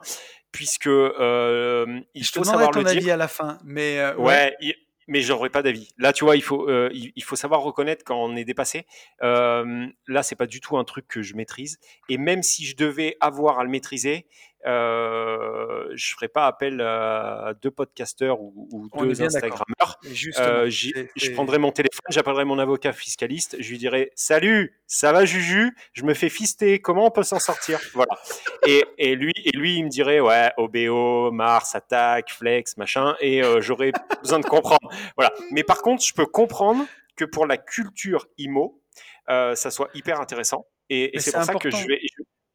puisque 0.52 0.88
euh, 0.88 2.02
il 2.14 2.26
je 2.26 2.32
faut 2.32 2.42
te 2.42 2.48
savoir 2.48 2.72
ton 2.72 2.84
avis 2.84 3.12
à 3.12 3.18
la 3.18 3.28
fin, 3.28 3.60
mais 3.64 4.04
ouais, 4.18 4.56
ouais 4.60 4.76
mais 5.08 5.22
j'aurais 5.22 5.50
pas 5.50 5.64
d'avis. 5.64 5.90
Là, 5.98 6.14
tu 6.14 6.26
vois, 6.26 6.36
il 6.36 6.42
faut, 6.42 6.70
euh, 6.70 6.90
il, 6.94 7.24
faut 7.24 7.36
savoir 7.36 7.62
reconnaître 7.62 8.04
quand 8.06 8.22
on 8.22 8.36
est 8.36 8.44
dépassé. 8.44 8.86
Euh, 9.24 9.88
là, 10.08 10.24
c'est 10.24 10.36
pas 10.36 10.48
du 10.48 10.60
tout 10.60 10.78
un 10.78 10.84
truc 10.84 11.08
que 11.08 11.22
je 11.22 11.36
maîtrise. 11.36 11.80
Et 12.10 12.18
même 12.18 12.44
si 12.44 12.66
je 12.66 12.76
devais 12.76 13.16
avoir 13.22 13.60
à 13.60 13.64
le 13.64 13.70
maîtriser, 13.70 14.28
euh, 14.68 15.88
je 15.96 16.14
ferai 16.14 16.28
pas 16.28 16.46
appel 16.46 16.82
à 16.82 17.54
deux 17.62 17.72
podcasteurs 17.72 18.42
ou, 18.42 18.90
deux 19.00 19.22
Instagrammeurs. 19.22 20.00
Euh, 20.40 20.70
je 20.70 21.32
prendrai 21.32 21.58
mon 21.58 21.72
téléphone, 21.72 22.06
j'appellerai 22.10 22.46
mon 22.46 22.60
avocat 22.60 22.92
fiscaliste, 22.92 23.56
je 23.60 23.70
lui 23.70 23.78
dirai 23.78 24.12
Salut, 24.16 24.78
ça 24.86 25.12
va 25.12 25.26
Juju? 25.26 25.76
Je 25.94 26.04
me 26.04 26.14
fais 26.14 26.30
fister, 26.30 26.80
comment 26.80 27.06
on 27.06 27.12
peut 27.12 27.24
s'en 27.24 27.40
sortir 27.40 27.80
Voilà. 27.94 28.18
Et, 28.66 28.84
et, 28.98 29.16
lui, 29.16 29.34
et 29.46 29.52
lui, 29.52 29.78
il 29.78 29.86
me 29.86 29.90
dirait 29.90 30.20
Ouais, 30.20 30.52
OBO, 30.58 31.32
Mars, 31.32 31.76
Attaque, 31.76 32.32
Flex, 32.32 32.78
machin, 32.78 33.16
et 33.22 33.44
euh, 33.44 33.62
j'aurais 33.62 33.92
besoin 34.22 34.40
de 34.40 34.46
comprendre. 34.46 34.90
Voilà. 35.16 35.34
Mais 35.52 35.64
par 35.64 35.82
contre, 35.82 36.04
je 36.04 36.14
peux 36.14 36.26
comprendre 36.26 36.86
que 37.16 37.26
pour 37.26 37.48
la 37.48 37.58
culture 37.58 38.28
IMO, 38.38 38.82
euh, 39.30 39.56
ça 39.56 39.72
soit 39.72 39.90
hyper 39.94 40.20
intéressant. 40.20 40.66
Et, 40.90 41.16
et 41.16 41.20
c'est 41.20 41.34
pour 41.34 41.44
ça 41.44 41.54
que 41.56 41.70
je 41.70 41.86
vais, 41.86 42.00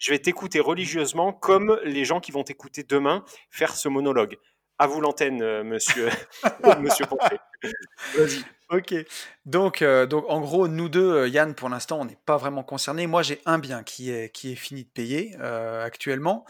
je 0.02 0.10
vais 0.10 0.18
t'écouter 0.18 0.58
religieusement 0.58 1.32
comme 1.32 1.78
les 1.84 2.04
gens 2.04 2.18
qui 2.18 2.32
vont 2.32 2.42
t'écouter 2.42 2.82
demain 2.82 3.24
faire 3.50 3.76
ce 3.76 3.88
monologue. 3.88 4.36
À 4.78 4.88
vous 4.88 5.00
l'antenne, 5.00 5.40
euh, 5.42 5.62
monsieur, 5.62 6.08
monsieur. 6.80 7.06
Vas-y. 8.16 8.44
Ok. 8.70 8.94
Donc, 9.46 9.80
euh, 9.80 10.06
donc, 10.06 10.24
en 10.28 10.40
gros, 10.40 10.66
nous 10.66 10.88
deux, 10.88 11.12
euh, 11.12 11.28
Yann, 11.28 11.54
pour 11.54 11.68
l'instant, 11.68 12.00
on 12.00 12.04
n'est 12.04 12.18
pas 12.26 12.36
vraiment 12.36 12.64
concernés. 12.64 13.06
Moi, 13.06 13.22
j'ai 13.22 13.40
un 13.46 13.60
bien 13.60 13.84
qui 13.84 14.10
est, 14.10 14.30
qui 14.30 14.50
est 14.50 14.56
fini 14.56 14.82
de 14.82 14.90
payer 14.90 15.36
actuellement. 15.36 16.44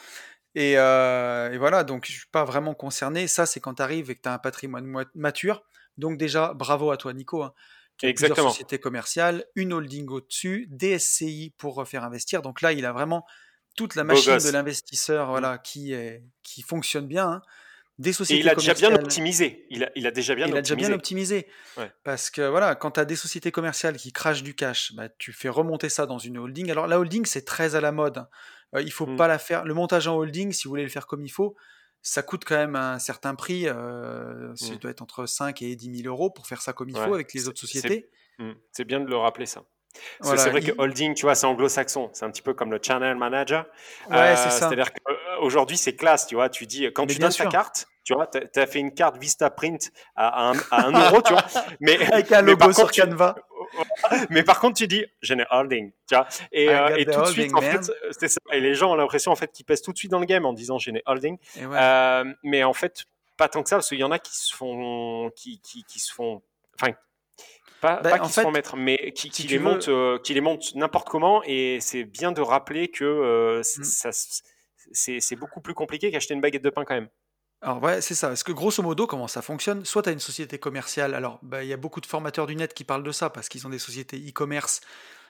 Et, 0.55 0.73
et, 0.73 1.59
voilà, 1.59 1.85
donc 1.85 2.07
je 2.07 2.13
suis 2.13 2.29
pas 2.33 2.45
vraiment 2.45 2.73
concerné. 2.73 3.29
Ça, 3.29 3.45
c'est 3.45 3.61
quand 3.61 3.75
tu 3.75 3.83
arrives 3.83 4.11
et 4.11 4.15
que 4.15 4.23
tu 4.23 4.29
as 4.31 4.33
un 4.33 4.39
patrimoine 4.39 5.05
mature. 5.15 5.63
Donc 5.99 6.17
déjà, 6.17 6.55
bravo 6.55 6.91
à 6.91 6.97
toi, 6.97 7.13
Nico. 7.13 7.43
Hein, 7.43 7.53
Exactement. 8.03 8.35
plusieurs 8.35 8.53
sociétés 8.53 8.79
commerciales, 8.79 9.45
une 9.55 9.73
holding 9.73 10.09
au-dessus, 10.09 10.67
des 10.71 10.99
SCI 10.99 11.55
pour 11.57 11.75
refaire 11.75 12.05
investir. 12.05 12.43
Donc 12.43 12.61
là, 12.61 12.73
il 12.73 12.85
a 12.85 12.93
vraiment 12.93 13.25
toute 13.77 13.95
la 13.95 14.05
machine 14.05 14.39
de 14.39 14.51
l'investisseur, 14.51 15.27
mmh. 15.27 15.31
voilà, 15.31 15.59
qui, 15.59 15.93
est, 15.93 16.25
qui 16.43 16.63
fonctionne 16.63 17.07
bien. 17.07 17.29
Hein 17.29 17.43
des 17.99 18.13
sociétés 18.13 18.41
Et 18.41 18.43
il 18.43 18.49
a 18.49 18.55
déjà 18.55 18.75
bien 18.75 18.95
optimisé. 18.95 19.67
Il 19.71 19.85
a, 19.85 19.91
il 19.95 20.07
a 20.07 20.11
déjà 20.11 20.35
bien 20.35 20.47
il 20.47 20.55
optimisé. 20.55 20.59
a 20.59 20.77
déjà 20.77 20.89
bien 20.89 20.97
optimisé. 20.97 21.47
Parce 22.05 22.31
que 22.31 22.43
voilà, 22.43 22.75
quand 22.75 22.93
tu 22.93 23.01
as 23.01 23.05
des 23.05 23.17
sociétés 23.17 23.53
commerciales 23.53 23.97
qui 23.97 24.13
crachent 24.13 24.43
du 24.43 24.55
cash, 24.55 24.93
bah, 24.95 25.09
tu 25.19 25.33
fais 25.33 25.49
remonter 25.49 25.89
ça 25.89 26.07
dans 26.07 26.19
une 26.19 26.39
holding. 26.39 26.71
Alors 26.71 26.87
la 26.87 26.99
holding, 26.99 27.25
c'est 27.27 27.45
très 27.45 27.75
à 27.75 27.81
la 27.81 27.93
mode. 27.93 28.27
Euh, 28.75 28.83
il 28.83 28.93
faut 28.93 29.07
mmh. 29.07 29.17
pas 29.17 29.29
la 29.29 29.39
faire. 29.39 29.65
Le 29.65 29.75
montage 29.75 30.09
en 30.09 30.17
holding, 30.17 30.53
si 30.53 30.65
vous 30.65 30.71
voulez 30.71 30.83
le 30.83 30.89
faire 30.89 31.07
comme 31.07 31.23
il 31.23 31.31
faut, 31.31 31.55
ça 32.03 32.23
coûte 32.23 32.45
quand 32.45 32.57
même 32.57 32.77
un 32.77 32.99
certain 32.99 33.35
prix. 33.35 33.69
Euh, 33.69 34.55
Ça 34.57 34.75
mmh. 34.75 34.79
doit 34.79 34.91
être 34.91 35.03
entre 35.03 35.27
5 35.27 35.63
et 35.63 35.77
10 35.77 36.03
000 36.03 36.13
euros 36.13 36.31
pour 36.31 36.47
faire 36.47 36.61
ça 36.61 36.73
comme 36.73 36.89
il 36.89 36.97
faut 36.97 37.15
avec 37.15 37.33
les 37.33 37.49
autres 37.49 37.61
sociétés. 37.61 38.11
Mmh. 38.39 38.53
C'est 38.73 38.85
bien 38.85 39.01
de 39.01 39.07
le 39.07 39.17
rappeler 39.17 39.47
ça. 39.47 39.63
c'est 40.21 40.51
vrai 40.51 40.61
que 40.61 40.73
holding, 40.79 41.15
tu 41.15 41.23
vois, 41.23 41.35
c'est 41.35 41.47
anglo-saxon. 41.47 42.11
C'est 42.13 42.25
un 42.25 42.31
petit 42.31 42.43
peu 42.43 42.55
comme 42.55 42.73
le 42.73 42.81
channel 42.83 43.17
manager. 43.17 43.67
Ouais, 44.11 44.17
euh, 44.17 44.37
c'est 44.37 44.51
ça. 44.51 44.69
C'est-à-dire 44.69 44.91
qu'aujourd'hui, 44.93 45.77
c'est 45.77 45.95
classe, 45.95 46.27
tu 46.27 46.35
vois. 46.35 46.49
Tu 46.49 46.67
dis, 46.67 46.87
quand 46.93 47.07
tu 47.07 47.19
donnes 47.19 47.33
ta 47.33 47.47
carte, 47.47 47.87
tu 48.05 48.15
vois, 48.15 48.27
tu 48.27 48.59
as 48.59 48.67
fait 48.67 48.81
une 48.81 48.93
carte 48.93 49.17
Vista 49.19 49.49
Print 49.51 49.93
à, 50.17 50.51
un, 50.51 50.55
à 50.73 50.91
euro, 50.91 51.23
tu 51.23 51.33
vois. 51.33 51.45
Mais, 51.81 52.05
Avec 52.13 52.33
un 52.33 52.43
logo 52.43 52.73
sur 52.73 52.91
Canva. 52.91 53.37
mais 54.31 54.43
par 54.43 54.61
contre, 54.61 54.77
tu 54.77 54.87
dis, 54.87 55.05
j'ai 55.23 55.37
holding, 55.51 55.93
tu 56.09 56.15
vois. 56.15 56.27
Et, 56.53 56.69
euh, 56.69 56.97
et 56.97 57.05
tout 57.05 57.21
de 57.21 57.27
suite, 57.27 57.55
en 57.55 57.61
fait, 57.61 57.85
ça. 57.85 58.41
Et 58.53 58.61
les 58.61 58.75
gens 58.75 58.93
ont 58.93 58.97
l'impression, 58.97 59.33
en 59.33 59.37
fait, 59.37 59.53
qu'ils 59.53 59.65
pèsent 59.65 59.83
tout 59.83 59.93
de 59.93 59.99
suite 59.99 60.11
dans 60.11 60.21
le 60.21 60.27
game 60.27 60.45
en 60.45 60.53
disant, 60.53 60.79
j'ai 60.79 61.03
holding. 61.07 61.39
Euh, 61.59 62.25
mais 62.43 62.65
en 62.65 62.73
fait, 62.73 63.05
pas 63.37 63.49
tant 63.49 63.63
que 63.63 63.69
ça, 63.69 63.77
parce 63.77 63.89
qu'il 63.89 63.99
y 63.99 64.05
en 64.05 64.13
a 64.13 64.19
qui 64.19 64.37
se 64.37 64.55
font, 64.55 65.31
qui, 65.35 65.61
qui, 65.61 65.85
qui 65.85 65.99
se 65.99 66.13
font, 66.13 66.43
enfin, 66.81 66.93
pas, 67.81 68.01
ben, 68.01 68.11
pas 68.11 68.19
qui 68.21 68.31
se 68.31 68.41
font 68.41 68.51
mettre, 68.51 68.77
mais 68.77 69.13
qui, 69.13 69.29
qui 69.29 69.43
les, 69.49 69.59
montent, 69.59 69.89
euh, 69.89 70.19
qui 70.19 70.35
les 70.35 70.41
montent 70.41 70.75
n'importe 70.75 71.09
comment. 71.09 71.43
Et 71.45 71.79
c'est 71.81 72.05
bien 72.05 72.33
de 72.33 72.41
rappeler 72.41 72.89
que 72.89 73.05
euh, 73.05 73.61
mm. 73.61 73.85
ça, 73.85 74.11
c'est 74.93 75.37
beaucoup 75.37 75.61
plus 75.61 75.75
compliqué 75.75 76.11
qu'acheter 76.11 76.35
une 76.35 76.41
baguette 76.41 76.63
de 76.63 76.71
pain 76.71 76.85
quand 76.85 76.95
même. 76.95 77.09
Alors 77.63 77.83
ouais, 77.83 78.01
c'est 78.01 78.15
ça. 78.15 78.29
Parce 78.29 78.43
que 78.43 78.53
grosso 78.53 78.83
modo, 78.83 79.07
comment 79.07 79.29
ça 79.29 79.41
fonctionne? 79.41 79.85
Soit 79.85 80.03
tu 80.03 80.09
as 80.09 80.13
une 80.13 80.19
société 80.19 80.59
commerciale. 80.59 81.15
Alors, 81.15 81.39
bah, 81.43 81.63
il 81.63 81.69
y 81.69 81.73
a 81.73 81.77
beaucoup 81.77 82.01
de 82.01 82.07
formateurs 82.07 82.47
du 82.47 82.57
net 82.57 82.75
qui 82.75 82.85
parlent 82.85 83.05
de 83.05 83.13
ça 83.13 83.31
parce 83.31 83.49
qu'ils 83.49 83.67
ont 83.67 83.71
des 83.71 83.79
sociétés 83.79 84.19
e-commerce 84.19 84.81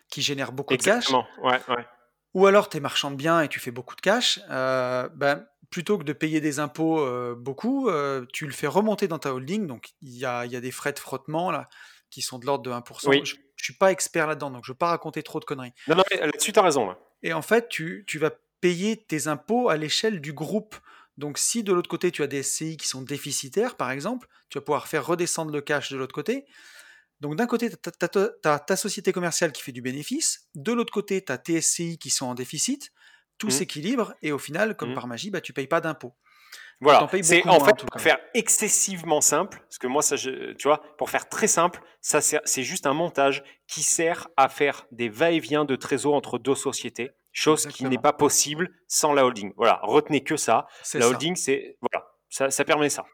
qui 0.08 0.22
génèrent 0.22 0.52
beaucoup 0.52 0.76
de 0.76 0.82
cash. 0.82 1.10
Ouais, 1.10 1.60
ouais. 1.68 1.86
Ou 2.34 2.46
alors 2.46 2.70
tu 2.70 2.78
es 2.78 2.80
marchand 2.80 3.10
de 3.10 3.16
biens 3.16 3.42
et 3.42 3.48
tu 3.48 3.60
fais 3.60 3.70
beaucoup 3.70 3.94
de 3.94 4.00
cash. 4.00 4.40
Euh, 4.50 5.08
ben, 5.14 5.46
plutôt 5.70 5.98
que 5.98 6.04
de 6.04 6.12
payer 6.12 6.40
des 6.40 6.58
impôts 6.58 7.00
euh, 7.00 7.34
beaucoup, 7.36 7.88
euh, 7.88 8.24
tu 8.32 8.46
le 8.46 8.52
fais 8.52 8.66
remonter 8.66 9.08
dans 9.08 9.18
ta 9.18 9.34
holding. 9.34 9.66
Donc 9.66 9.90
il 10.00 10.16
y 10.16 10.24
a, 10.24 10.46
y 10.46 10.56
a, 10.56 10.60
des 10.60 10.70
frais 10.70 10.92
de 10.92 10.98
frottement 10.98 11.50
là 11.50 11.68
qui 12.10 12.22
sont 12.22 12.38
de 12.38 12.46
l'ordre 12.46 12.62
de 12.62 12.70
1%. 12.70 13.24
Je, 13.24 13.34
ne 13.34 13.64
suis 13.64 13.74
pas 13.74 13.92
expert 13.92 14.26
là-dedans, 14.26 14.50
donc 14.50 14.64
je 14.64 14.70
ne 14.70 14.74
veux 14.74 14.78
pas 14.78 14.88
raconter 14.88 15.22
trop 15.22 15.40
de 15.40 15.44
conneries. 15.44 15.72
Non, 15.88 15.96
non, 15.96 16.02
là-dessus, 16.18 16.52
tu 16.52 16.58
as 16.58 16.62
raison. 16.62 16.86
Là. 16.86 16.98
Et 17.22 17.32
en 17.32 17.42
fait, 17.42 17.68
tu, 17.68 18.04
tu 18.06 18.18
vas 18.18 18.30
payer 18.60 18.96
tes 18.96 19.28
impôts 19.28 19.68
à 19.68 19.76
l'échelle 19.76 20.20
du 20.20 20.32
groupe. 20.32 20.76
Donc 21.18 21.38
si 21.38 21.62
de 21.62 21.72
l'autre 21.72 21.88
côté 21.88 22.10
tu 22.10 22.22
as 22.22 22.26
des 22.26 22.42
SCI 22.42 22.76
qui 22.76 22.88
sont 22.88 23.02
déficitaires, 23.02 23.76
par 23.76 23.90
exemple, 23.90 24.28
tu 24.48 24.58
vas 24.58 24.62
pouvoir 24.62 24.88
faire 24.88 25.06
redescendre 25.06 25.52
le 25.52 25.60
cash 25.60 25.90
de 25.90 25.96
l'autre 25.96 26.14
côté. 26.14 26.46
Donc 27.20 27.36
d'un 27.36 27.46
côté, 27.46 27.70
tu 27.70 28.46
as, 28.48 28.58
ta 28.58 28.76
société 28.76 29.12
commerciale 29.12 29.52
qui 29.52 29.62
fait 29.62 29.72
du 29.72 29.80
bénéfice, 29.80 30.48
de 30.56 30.72
l'autre 30.72 30.92
côté, 30.92 31.24
tu 31.24 31.30
as 31.30 31.38
tes 31.38 31.60
SCI 31.60 31.96
qui 31.96 32.10
sont 32.10 32.26
en 32.26 32.34
déficit, 32.34 32.90
tout 33.38 33.46
mmh. 33.46 33.50
s'équilibre, 33.50 34.14
et 34.22 34.32
au 34.32 34.38
final, 34.38 34.76
comme 34.76 34.90
mmh. 34.90 34.94
par 34.94 35.06
magie, 35.06 35.30
bah, 35.30 35.40
tu 35.40 35.52
payes 35.52 35.68
pas 35.68 35.80
d'impôts. 35.80 36.16
Voilà, 36.80 37.08
c'est 37.22 37.46
en 37.46 37.64
fait 37.64 37.76
pour 37.76 38.00
faire 38.00 38.18
excessivement 38.34 39.20
simple, 39.20 39.60
parce 39.60 39.78
que 39.78 39.86
moi, 39.86 40.02
ça, 40.02 40.16
tu 40.16 40.54
vois, 40.64 40.82
pour 40.98 41.10
faire 41.10 41.28
très 41.28 41.46
simple, 41.46 41.80
ça 42.00 42.20
c'est 42.20 42.62
juste 42.64 42.88
un 42.88 42.92
montage 42.92 43.44
qui 43.68 43.84
sert 43.84 44.26
à 44.36 44.48
faire 44.48 44.84
des 44.90 45.08
va-et-vient 45.08 45.64
de 45.64 45.76
trésor 45.76 46.14
entre 46.14 46.40
deux 46.40 46.56
sociétés 46.56 47.12
chose 47.32 47.66
qui 47.66 47.84
n'est 47.84 47.98
pas 47.98 48.12
possible 48.12 48.70
sans 48.86 49.12
la 49.12 49.24
holding. 49.24 49.52
Voilà, 49.56 49.80
retenez 49.82 50.22
que 50.22 50.36
ça. 50.36 50.66
La 50.94 51.08
holding, 51.08 51.36
c'est 51.36 51.76
voilà, 51.80 52.06
ça, 52.28 52.50
ça, 52.50 52.64
permet 52.64 52.90
ça. 52.90 53.04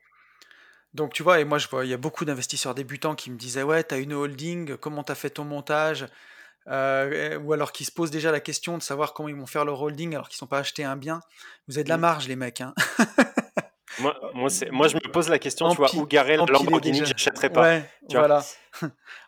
Donc 0.95 1.13
tu 1.13 1.23
vois, 1.23 1.41
et 1.41 1.45
moi 1.45 1.59
je 1.59 1.69
vois, 1.69 1.85
il 1.85 1.91
y 1.91 1.95
a 1.95 1.99
beaucoup 1.99 2.25
d'investisseurs 2.25 2.75
débutants 2.75 3.15
qui 3.15 3.31
me 3.31 3.37
disaient 3.37 3.63
ouais, 3.63 3.85
tu 3.85 3.95
as 3.95 3.99
une 3.99 4.13
holding, 4.13 4.77
comment 4.77 5.05
tu 5.05 5.13
as 5.13 5.15
fait 5.15 5.31
ton 5.31 5.45
montage 5.45 6.07
euh, 6.67 7.39
Ou 7.39 7.53
alors 7.53 7.73
qui 7.73 7.85
se 7.85 7.93
posent 7.93 8.11
déjà 8.11 8.33
la 8.33 8.41
question 8.41 8.77
de 8.77 8.83
savoir 8.83 9.15
comment 9.15 9.29
ils 9.29 9.37
vont 9.37 9.47
faire 9.47 9.65
leur 9.65 9.81
holding 9.81 10.15
alors 10.15 10.29
qu'ils 10.29 10.37
ne 10.37 10.41
sont 10.41 10.47
pas 10.47 10.59
achetés 10.59 10.85
un 10.85 10.97
bien. 10.97 11.21
Vous 11.69 11.77
avez 11.77 11.85
de 11.85 11.89
la 11.89 11.99
mm. 11.99 12.01
marge 12.01 12.29
les 12.29 12.37
mecs. 12.37 12.61
Hein 12.61 12.75
moi, 14.01 14.19
moi, 14.35 14.49
moi, 14.71 14.89
je 14.89 14.95
me 14.97 15.13
pose 15.13 15.29
la 15.29 15.39
question, 15.39 15.71
tu 15.71 15.77
vois, 15.77 15.95
où 15.95 16.07
garer 16.07 16.37
la 16.37 16.45
Lamborghini, 16.47 17.05
j'achèterais 17.05 17.51
pas. 17.51 17.63
Ouais, 17.63 17.91
voilà. 18.11 18.45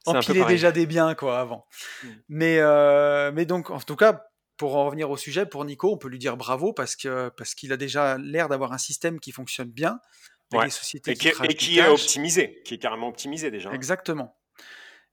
Empiler 0.06 0.44
déjà 0.44 0.72
des 0.72 0.86
biens, 0.86 1.14
quoi, 1.14 1.40
avant. 1.40 1.66
Mm. 2.02 2.08
Mais, 2.28 2.56
euh, 2.58 3.32
mais 3.32 3.44
donc, 3.44 3.70
en 3.70 3.80
tout 3.80 3.96
cas, 3.96 4.29
pour 4.60 4.76
en 4.76 4.84
revenir 4.84 5.10
au 5.10 5.16
sujet, 5.16 5.46
pour 5.46 5.64
Nico, 5.64 5.90
on 5.90 5.96
peut 5.96 6.08
lui 6.08 6.18
dire 6.18 6.36
bravo 6.36 6.74
parce 6.74 6.94
que 6.94 7.30
parce 7.30 7.54
qu'il 7.54 7.72
a 7.72 7.78
déjà 7.78 8.18
l'air 8.18 8.46
d'avoir 8.46 8.74
un 8.74 8.78
système 8.78 9.18
qui 9.18 9.32
fonctionne 9.32 9.70
bien, 9.70 10.00
avec 10.52 10.66
des 10.66 10.70
sociétés 10.70 11.12
et 11.12 11.14
qui, 11.14 11.28
et 11.28 11.54
qui 11.54 11.78
est 11.78 11.88
optimisé, 11.88 12.60
qui 12.66 12.74
est 12.74 12.78
carrément 12.78 13.08
optimisé 13.08 13.50
déjà. 13.50 13.72
Exactement. 13.72 14.36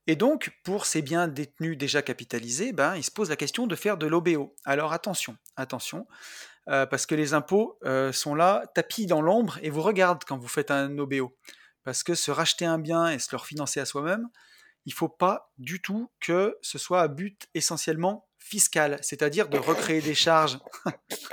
Et 0.05 0.17
donc, 0.17 0.51
pour 0.65 0.85
ces 0.85 1.01
biens 1.01 1.29
détenus 1.29 1.77
déjà 1.77 2.01
capitalisés, 2.01 2.73
ben, 2.73 2.97
il 2.97 3.05
se 3.05 3.11
pose 3.11 3.29
la 3.29 3.37
question 3.37 3.67
de 3.67 3.75
faire 3.77 3.95
de 3.95 4.05
l'OBO. 4.05 4.53
Alors 4.65 4.91
attention, 4.91 5.37
attention, 5.55 6.07
euh, 6.67 6.85
parce 6.85 7.05
que 7.05 7.15
les 7.15 7.33
impôts 7.33 7.79
euh, 7.85 8.11
sont 8.11 8.35
là, 8.35 8.65
tapis 8.75 9.05
dans 9.05 9.21
l'ombre, 9.21 9.59
et 9.61 9.69
vous 9.69 9.81
regardent 9.81 10.25
quand 10.25 10.37
vous 10.37 10.49
faites 10.49 10.71
un 10.71 10.97
OBO. 10.97 11.37
Parce 11.85 12.03
que 12.03 12.15
se 12.15 12.31
racheter 12.31 12.65
un 12.65 12.79
bien 12.79 13.07
et 13.07 13.17
se 13.17 13.29
le 13.31 13.37
refinancer 13.37 13.79
à 13.79 13.85
soi-même, 13.85 14.27
il 14.85 14.89
ne 14.89 14.95
faut 14.95 15.07
pas 15.07 15.53
du 15.57 15.81
tout 15.81 16.11
que 16.19 16.57
ce 16.61 16.77
soit 16.77 17.01
à 17.01 17.07
but 17.07 17.47
essentiellement 17.53 18.26
fiscal, 18.39 18.97
c'est-à-dire 19.01 19.49
de 19.49 19.57
recréer 19.57 20.01
des 20.01 20.15
charges. 20.15 20.59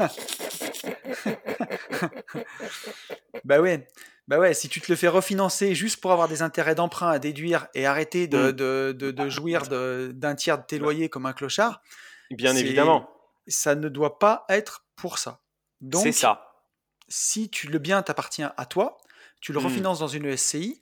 bah 3.45 3.61
ouais, 3.61 3.87
bah 4.27 4.39
ouais, 4.39 4.55
si 4.55 4.69
tu 4.69 4.81
te 4.81 4.91
le 4.91 4.97
fais 4.97 5.09
refinancer 5.09 5.75
juste 5.75 6.01
pour 6.01 6.13
avoir 6.13 6.29
des 6.29 6.43
intérêts 6.43 6.75
d'emprunt 6.75 7.11
à 7.11 7.19
déduire 7.19 7.69
et 7.75 7.87
arrêter 7.87 8.27
de, 8.27 8.51
mm. 8.51 8.53
de, 8.53 9.11
de, 9.11 9.29
jouir 9.29 9.63
d'un 9.69 10.35
tiers 10.35 10.59
de 10.59 10.65
tes 10.65 10.79
loyers 10.79 11.09
comme 11.09 11.27
un 11.27 11.33
clochard, 11.33 11.83
bien 12.31 12.57
évidemment, 12.57 13.11
ça 13.47 13.75
ne 13.75 13.89
doit 13.89 14.19
pas 14.19 14.45
être 14.49 14.87
pour 14.97 15.19
ça. 15.19 15.41
C'est 15.93 16.13
ça. 16.13 16.63
Si 17.09 17.51
tu, 17.51 17.69
le 17.69 17.79
bien 17.79 18.03
t'appartient 18.03 18.43
à 18.43 18.67
toi, 18.67 18.97
tu 19.41 19.53
le 19.53 19.61
mm. 19.61 19.65
refinances 19.65 19.99
dans 19.99 20.09
une 20.09 20.35
SCI, 20.37 20.81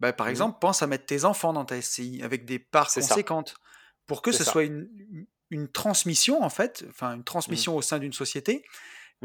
bah, 0.00 0.12
par 0.12 0.26
mm. 0.26 0.30
exemple, 0.30 0.58
pense 0.60 0.82
à 0.82 0.88
mettre 0.88 1.06
tes 1.06 1.24
enfants 1.24 1.52
dans 1.52 1.64
ta 1.64 1.80
SCI 1.80 2.22
avec 2.24 2.44
des 2.44 2.58
parts 2.58 2.92
conséquentes 2.92 3.54
pour 4.06 4.22
que 4.22 4.32
ce 4.32 4.42
soit 4.42 4.64
une, 4.64 4.88
une 5.50 5.68
transmission, 5.68 6.42
en 6.42 6.50
fait, 6.50 6.84
enfin 6.88 7.14
une 7.14 7.24
transmission 7.24 7.74
mmh. 7.74 7.76
au 7.76 7.82
sein 7.82 7.98
d'une 7.98 8.12
société, 8.12 8.64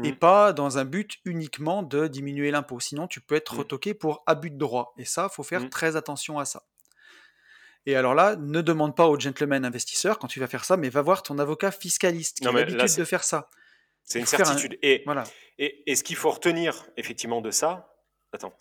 et 0.02 0.12
mmh. 0.12 0.16
pas 0.16 0.52
dans 0.52 0.78
un 0.78 0.84
but 0.84 1.18
uniquement 1.24 1.82
de 1.82 2.06
diminuer 2.06 2.50
l'impôt. 2.50 2.80
Sinon, 2.80 3.06
tu 3.06 3.20
peux 3.20 3.34
être 3.34 3.54
mmh. 3.54 3.58
retoqué 3.58 3.94
pour 3.94 4.22
abus 4.26 4.50
de 4.50 4.58
droit. 4.58 4.94
Et 4.98 5.04
ça, 5.04 5.28
faut 5.28 5.42
faire 5.42 5.70
très 5.70 5.96
attention 5.96 6.38
à 6.38 6.44
ça. 6.44 6.64
Et 7.86 7.94
alors 7.94 8.14
là, 8.14 8.36
ne 8.36 8.60
demande 8.60 8.96
pas 8.96 9.06
au 9.06 9.18
gentleman 9.18 9.64
investisseur 9.64 10.18
quand 10.18 10.26
tu 10.26 10.40
vas 10.40 10.48
faire 10.48 10.64
ça, 10.64 10.76
mais 10.76 10.88
va 10.88 11.02
voir 11.02 11.22
ton 11.22 11.38
avocat 11.38 11.70
fiscaliste 11.70 12.40
qui 12.40 12.48
a 12.48 12.52
l'habitude 12.52 12.96
de 12.96 13.04
faire 13.04 13.24
ça. 13.24 13.48
C'est 14.02 14.18
une 14.18 14.26
certitude. 14.26 14.78
Et, 14.82 15.02
voilà. 15.04 15.24
et, 15.58 15.94
ce 15.94 16.02
qu'il 16.02 16.16
faut 16.16 16.30
retenir 16.30 16.86
effectivement 16.96 17.40
de 17.40 17.50
ça, 17.50 17.96
attends, 18.32 18.54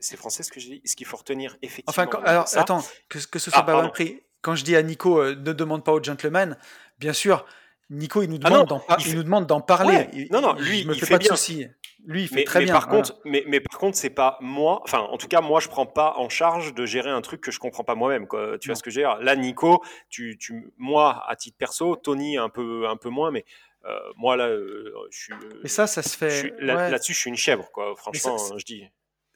c'est 0.00 0.16
français 0.16 0.42
ce 0.42 0.50
que 0.50 0.60
j'ai 0.60 0.78
dit? 0.78 0.82
Ce 0.84 0.96
qu'il 0.96 1.06
faut 1.06 1.16
retenir 1.16 1.56
effectivement. 1.62 2.04
Enfin, 2.04 2.22
alors 2.24 2.46
attends, 2.54 2.84
que, 3.08 3.18
que 3.18 3.38
ce 3.38 3.50
soit 3.50 3.60
ah, 3.60 3.64
pas 3.64 3.80
mal 3.80 3.90
pris 3.90 4.22
quand 4.42 4.54
je 4.54 4.64
dis 4.64 4.76
à 4.76 4.82
Nico, 4.82 5.20
euh, 5.20 5.34
ne 5.34 5.52
demande 5.52 5.84
pas 5.84 5.92
au 5.92 6.02
gentleman, 6.02 6.56
bien 6.98 7.12
sûr, 7.12 7.44
Nico, 7.88 8.22
il 8.22 8.30
nous 8.30 8.38
ah 8.42 8.50
demande, 8.50 8.68
d'en, 8.68 8.82
il, 8.98 9.14
nous 9.14 9.22
demande 9.22 9.46
d'en 9.46 9.60
parler. 9.60 10.28
non, 10.30 10.40
non, 10.40 10.54
lui, 10.54 10.80
il 10.80 10.88
me 10.88 10.94
fait, 10.94 11.06
pas 11.06 11.18
de 11.18 11.24
soucis. 11.24 11.68
Lui, 12.04 12.22
il 12.22 12.28
fait 12.28 12.42
très 12.42 12.58
mais 12.58 12.64
bien. 12.64 12.74
Par 12.74 12.88
contre, 12.88 13.20
mais, 13.24 13.44
mais, 13.46 13.60
par 13.60 13.78
contre, 13.78 13.96
c'est 13.96 14.10
pas 14.10 14.38
moi. 14.40 14.80
Enfin, 14.82 14.98
en 14.98 15.16
tout 15.18 15.28
cas, 15.28 15.40
moi, 15.40 15.60
je 15.60 15.68
prends 15.68 15.86
pas 15.86 16.14
en 16.16 16.28
charge 16.28 16.74
de 16.74 16.84
gérer 16.84 17.10
un 17.10 17.20
truc 17.20 17.40
que 17.40 17.52
je 17.52 17.60
comprends 17.60 17.84
pas 17.84 17.94
moi-même. 17.94 18.26
Tu 18.60 18.68
vois 18.68 18.74
ce 18.74 18.82
que 18.82 18.90
j'ai 18.90 19.02
Là, 19.02 19.36
Nico, 19.36 19.84
tu, 20.08 20.36
tu, 20.36 20.72
moi, 20.78 21.24
à 21.28 21.36
titre 21.36 21.56
perso, 21.58 21.94
Tony, 21.94 22.38
un 22.38 22.48
peu, 22.48 22.88
un 22.88 22.96
peu 22.96 23.08
moins, 23.08 23.30
mais 23.30 23.44
euh, 23.84 23.98
moi, 24.16 24.36
là, 24.36 24.48
euh, 24.48 24.92
je 25.10 25.18
suis. 25.18 25.34
mais 25.62 25.68
ça, 25.68 25.86
ça 25.86 26.02
se 26.02 26.16
fait. 26.16 26.54
Là, 26.58 26.90
dessus 26.98 27.14
je 27.14 27.18
suis 27.18 27.30
une 27.30 27.36
chèvre, 27.36 27.70
quoi. 27.70 27.94
Franchement, 27.96 28.36
je 28.56 28.64
dis 28.64 28.84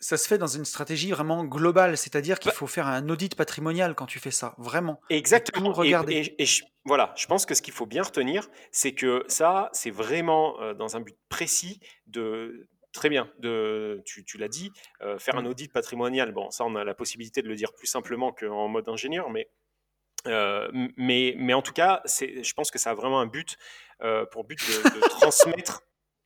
ça 0.01 0.17
se 0.17 0.27
fait 0.27 0.39
dans 0.39 0.47
une 0.47 0.65
stratégie 0.65 1.11
vraiment 1.11 1.45
globale, 1.45 1.97
c'est-à-dire 1.99 2.39
qu'il 2.39 2.51
Bah 2.51 2.57
faut 2.57 2.67
faire 2.67 2.87
un 2.89 3.09
audit 3.11 3.35
patrimonial 3.35 3.95
quand 3.95 4.07
tu 4.07 4.19
fais 4.19 4.31
ça, 4.31 4.55
vraiment. 4.59 4.95
Tout 4.97 5.07
Exactement. 5.15 5.71
Et, 5.75 5.77
regarder. 5.77 6.15
et- 6.15 6.43
et 6.43 6.47
je- 6.47 6.65
voilà, 6.85 7.13
je 7.17 7.27
pense 7.27 7.45
que 7.47 7.55
ce 7.55 7.61
qu'il 7.63 7.75
faut 7.75 7.87
bien 7.87 8.03
retenir, 8.03 8.49
c'est 8.73 8.93
que 8.93 9.25
ça, 9.29 9.69
c'est 9.73 9.91
vraiment 9.91 10.61
euh, 10.61 10.73
dans 10.75 10.97
un 10.97 11.01
but 11.01 11.17
précis 11.29 11.81
de, 12.07 12.67
très 12.93 13.09
bien, 13.11 13.31
de, 13.39 14.03
tu, 14.07 14.25
tu 14.25 14.39
l'as 14.39 14.49
dit, 14.49 14.71
euh, 15.03 15.19
faire 15.19 15.37
un 15.37 15.43
Mm. 15.43 15.47
audit 15.49 15.73
patrimonial. 15.73 16.33
Bon, 16.33 16.51
ça, 16.51 16.65
on 16.65 16.75
a 16.77 16.83
la 16.85 16.95
possibilité 16.95 17.43
de 17.43 17.49
le 17.49 17.55
dire 17.55 17.73
plus 17.75 17.87
simplement 17.87 18.33
qu'en 18.33 18.69
mode 18.69 18.89
ingénieur, 18.89 19.29
mais, 19.31 19.49
euh, 20.27 20.69
mais, 20.97 21.35
mais 21.39 21.55
en 21.55 21.63
tout 21.63 21.73
cas, 21.73 22.03
je 22.07 22.53
pense 22.55 22.71
que 22.71 22.79
ça 22.79 22.91
a 22.91 22.95
vraiment 22.95 23.21
un 23.21 23.27
but, 23.27 23.57
euh, 24.03 24.25
pour 24.27 24.45
but 24.45 24.59
de, 24.67 24.83
de 24.97 25.01
transmettre. 25.11 25.83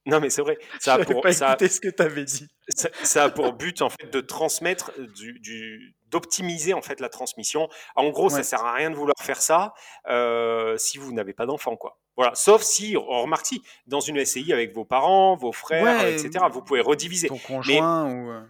Non, 0.06 0.20
mais 0.20 0.28
c'est 0.30 0.42
vrai, 0.42 0.58
ça 0.80 0.94
a 0.94 1.04
pour, 1.04 1.22
pas 1.22 1.32
ça, 1.32 1.56
ce 1.58 1.80
que 1.80 1.88
tu 1.88 2.02
avais 2.02 2.24
dit. 2.24 2.46
ça, 2.68 2.88
ça 3.02 3.24
a 3.24 3.30
pour 3.30 3.52
but 3.54 3.80
en 3.82 3.88
fait 3.90 4.10
de 4.12 4.20
transmettre, 4.20 4.92
du, 5.14 5.38
du- 5.40 5.94
d'optimiser 6.08 6.74
en 6.74 6.82
fait 6.82 7.00
la 7.00 7.08
transmission. 7.08 7.68
En 7.96 8.10
gros, 8.10 8.28
ça 8.28 8.36
Ouais. 8.36 8.42
sert 8.44 8.64
à 8.64 8.72
rien 8.74 8.90
de 8.90 8.96
vouloir 8.96 9.16
faire 9.20 9.40
ça 9.42 9.72
euh, 10.08 10.76
si 10.76 10.98
vous 10.98 11.12
n'avez 11.12 11.32
pas 11.32 11.46
d'enfant, 11.46 11.76
quoi. 11.76 11.98
Voilà. 12.16 12.34
Sauf 12.36 12.62
si, 12.62 12.96
on 12.96 13.22
remarque 13.22 13.46
si, 13.46 13.62
dans 13.86 13.98
une 14.00 14.24
SCI 14.24 14.52
avec 14.52 14.72
vos 14.72 14.84
parents, 14.84 15.34
vos 15.36 15.50
frères, 15.52 15.84
euh, 15.84 16.02
Ouais, 16.04 16.12
etc. 16.14 16.44
Vous 16.52 16.62
pouvez 16.62 16.80
rediviser. 16.80 17.26
ton 17.28 17.34
Mais, 17.34 17.40
conjoint 17.40 18.04
ou. 18.12 18.30
euh, 18.30 18.40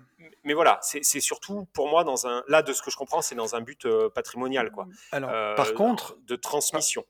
mais 0.45 0.53
voilà, 0.53 0.79
c'est 0.83 1.21
surtout 1.21 1.67
pour 1.73 1.89
moi 1.89 2.05
dans 2.05 2.27
un, 2.27 2.43
là 2.49 2.61
de 2.63 2.73
ce 2.75 2.83
que 2.83 2.91
je 2.91 2.97
comprends, 2.97 3.23
c'est 3.23 3.35
dans 3.35 3.55
un 3.55 3.63
but 3.63 3.87
euh, 3.87 4.11
patrimonial, 4.11 4.71
quoi, 4.71 4.87
Alors, 5.13 5.31
par 5.57 5.69
Euh, 5.69 5.73
contre, 5.73 6.19
de 6.27 6.37
transmission. 6.37 7.05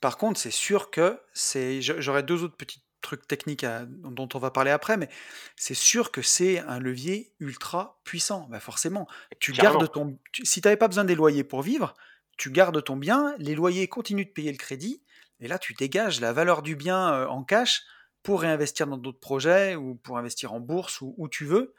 par 0.00 0.16
contre, 0.16 0.40
c'est 0.40 0.50
sûr 0.50 0.90
que 0.90 1.20
c'est. 1.34 1.82
J'aurais 1.82 2.22
deux 2.22 2.42
autres 2.44 2.56
petits 2.56 2.82
trucs 3.02 3.28
techniques 3.28 3.64
à- 3.64 3.84
dont 3.86 4.28
on 4.32 4.38
va 4.38 4.50
parler 4.50 4.70
après, 4.70 4.96
mais 4.96 5.08
c'est 5.56 5.74
sûr 5.74 6.10
que 6.10 6.22
c'est 6.22 6.60
un 6.60 6.78
levier 6.78 7.32
ultra 7.40 8.00
puissant. 8.04 8.46
Bah 8.50 8.60
forcément, 8.60 9.06
tu 9.38 9.52
gardes 9.52 9.92
ton. 9.92 10.18
tu- 10.32 10.46
si 10.46 10.62
tu 10.62 10.66
n'avais 10.68 10.76
pas 10.78 10.88
besoin 10.88 11.04
des 11.04 11.14
loyers 11.14 11.44
pour 11.44 11.60
vivre, 11.62 11.92
tu 12.38 12.50
gardes 12.50 12.82
ton 12.82 12.96
bien, 12.96 13.34
les 13.38 13.54
loyers 13.54 13.86
continuent 13.88 14.24
de 14.24 14.30
payer 14.30 14.50
le 14.50 14.58
crédit, 14.58 15.02
et 15.40 15.48
là, 15.48 15.58
tu 15.58 15.74
dégages 15.74 16.20
la 16.20 16.32
valeur 16.32 16.62
du 16.62 16.76
bien 16.76 17.12
euh, 17.12 17.26
en 17.26 17.44
cash 17.44 17.82
pour 18.22 18.40
réinvestir 18.42 18.86
dans 18.86 18.96
d'autres 18.96 19.20
projets 19.20 19.74
ou 19.74 19.96
pour 19.96 20.16
investir 20.16 20.52
en 20.52 20.60
bourse 20.60 21.00
ou 21.00 21.14
où 21.18 21.28
tu 21.28 21.44
veux. 21.44 21.74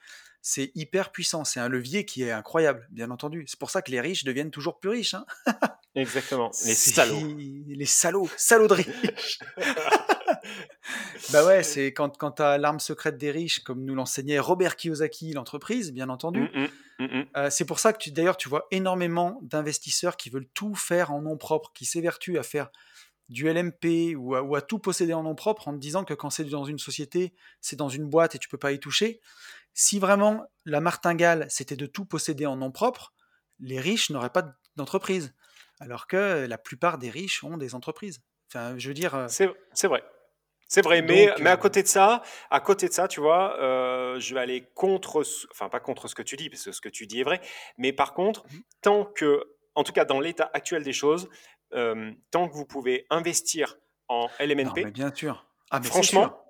C'est 0.45 0.73
hyper 0.75 1.13
puissant. 1.13 1.45
C'est 1.45 1.61
un 1.61 1.69
levier 1.69 2.03
qui 2.03 2.23
est 2.23 2.31
incroyable, 2.31 2.85
bien 2.91 3.09
entendu. 3.11 3.45
C'est 3.47 3.57
pour 3.57 3.69
ça 3.69 3.81
que 3.81 3.89
les 3.91 4.01
riches 4.01 4.25
deviennent 4.25 4.51
toujours 4.51 4.77
plus 4.81 4.89
riches. 4.89 5.13
hein. 5.13 5.25
Exactement. 5.95 6.51
Les 6.65 6.73
salauds. 6.75 7.37
Les 7.37 7.85
salauds, 7.85 8.29
salauds 8.35 8.67
de 8.67 8.73
riches. 8.73 9.39
bah 11.31 11.45
ouais, 11.45 11.63
c'est 11.63 11.93
quand, 11.93 12.17
quand 12.17 12.31
tu 12.33 12.41
as 12.41 12.57
l'arme 12.57 12.79
secrète 12.79 13.17
des 13.17 13.31
riches, 13.31 13.59
comme 13.59 13.83
nous 13.83 13.95
l'enseignait 13.95 14.39
Robert 14.39 14.75
Kiyosaki, 14.75 15.33
l'entreprise, 15.33 15.91
bien 15.91 16.09
entendu. 16.09 16.41
Mm, 16.41 16.59
mm, 16.59 16.69
mm, 16.99 17.05
mm. 17.05 17.25
Euh, 17.37 17.49
c'est 17.49 17.65
pour 17.65 17.79
ça 17.79 17.93
que 17.93 17.97
tu, 17.97 18.11
d'ailleurs, 18.11 18.37
tu 18.37 18.49
vois 18.49 18.67
énormément 18.71 19.39
d'investisseurs 19.41 20.17
qui 20.17 20.29
veulent 20.29 20.49
tout 20.53 20.75
faire 20.75 21.11
en 21.11 21.21
nom 21.21 21.37
propre, 21.37 21.71
qui 21.73 21.85
s'évertuent 21.85 22.37
à 22.37 22.43
faire 22.43 22.69
du 23.29 23.47
LMP 23.51 24.15
ou 24.15 24.35
à, 24.35 24.41
ou 24.43 24.55
à 24.55 24.61
tout 24.61 24.79
posséder 24.79 25.13
en 25.13 25.23
nom 25.23 25.35
propre 25.35 25.67
en 25.67 25.73
te 25.73 25.79
disant 25.79 26.03
que 26.03 26.13
quand 26.13 26.29
c'est 26.29 26.43
dans 26.43 26.65
une 26.65 26.79
société, 26.79 27.33
c'est 27.61 27.75
dans 27.75 27.89
une 27.89 28.07
boîte 28.09 28.35
et 28.35 28.39
tu 28.39 28.49
peux 28.49 28.57
pas 28.57 28.71
y 28.71 28.79
toucher. 28.79 29.21
Si 29.73 29.97
vraiment 29.99 30.45
la 30.65 30.81
martingale, 30.81 31.47
c'était 31.49 31.75
de 31.75 31.85
tout 31.85 32.05
posséder 32.05 32.45
en 32.45 32.57
nom 32.57 32.71
propre, 32.71 33.13
les 33.59 33.79
riches 33.79 34.09
n'auraient 34.09 34.29
pas 34.29 34.55
d'entreprise. 34.75 35.33
Alors 35.79 36.07
que 36.07 36.45
la 36.47 36.57
plupart 36.57 36.97
des 36.97 37.09
riches 37.09 37.43
ont 37.43 37.57
des 37.57 37.75
entreprises. 37.75 38.21
Enfin, 38.49 38.77
je 38.77 38.87
veux 38.87 38.93
dire, 38.93 39.15
euh, 39.15 39.27
c'est 39.27 39.87
vrai. 39.87 40.03
C'est 40.73 40.81
vrai, 40.81 41.03
mais, 41.03 41.27
donc, 41.27 41.39
mais 41.39 41.51
à 41.51 41.53
euh, 41.53 41.57
côté 41.57 41.83
de 41.83 41.87
ça, 41.87 42.23
à 42.49 42.59
côté 42.59 42.87
de 42.87 42.93
ça, 42.93 43.07
tu 43.07 43.19
vois, 43.19 43.59
euh, 43.61 44.19
je 44.19 44.33
vais 44.33 44.39
aller 44.39 44.63
contre, 44.73 45.23
enfin 45.51 45.69
pas 45.69 45.79
contre 45.79 46.07
ce 46.07 46.15
que 46.15 46.23
tu 46.23 46.35
dis, 46.35 46.49
parce 46.49 46.63
que 46.63 46.71
ce 46.71 46.81
que 46.81 46.89
tu 46.89 47.05
dis 47.05 47.19
est 47.19 47.23
vrai, 47.23 47.41
mais 47.77 47.93
par 47.93 48.15
contre, 48.15 48.43
Mhm. 48.45 48.63
tant 48.81 49.05
que, 49.05 49.43
en 49.75 49.83
tout 49.83 49.91
cas 49.91 50.03
dans 50.03 50.19
l'état 50.19 50.49
actuel 50.51 50.81
des 50.81 50.91
choses, 50.91 51.29
euh, 51.75 52.11
tant 52.31 52.49
que 52.49 52.55
vous 52.55 52.65
pouvez 52.65 53.05
investir 53.11 53.77
en 54.07 54.23
non, 54.23 54.29
LMNP, 54.39 54.83
mais 54.85 54.89
bien 54.89 55.13
sûr. 55.13 55.45
Ah, 55.69 55.79
mais 55.79 55.85
franchement, 55.85 56.43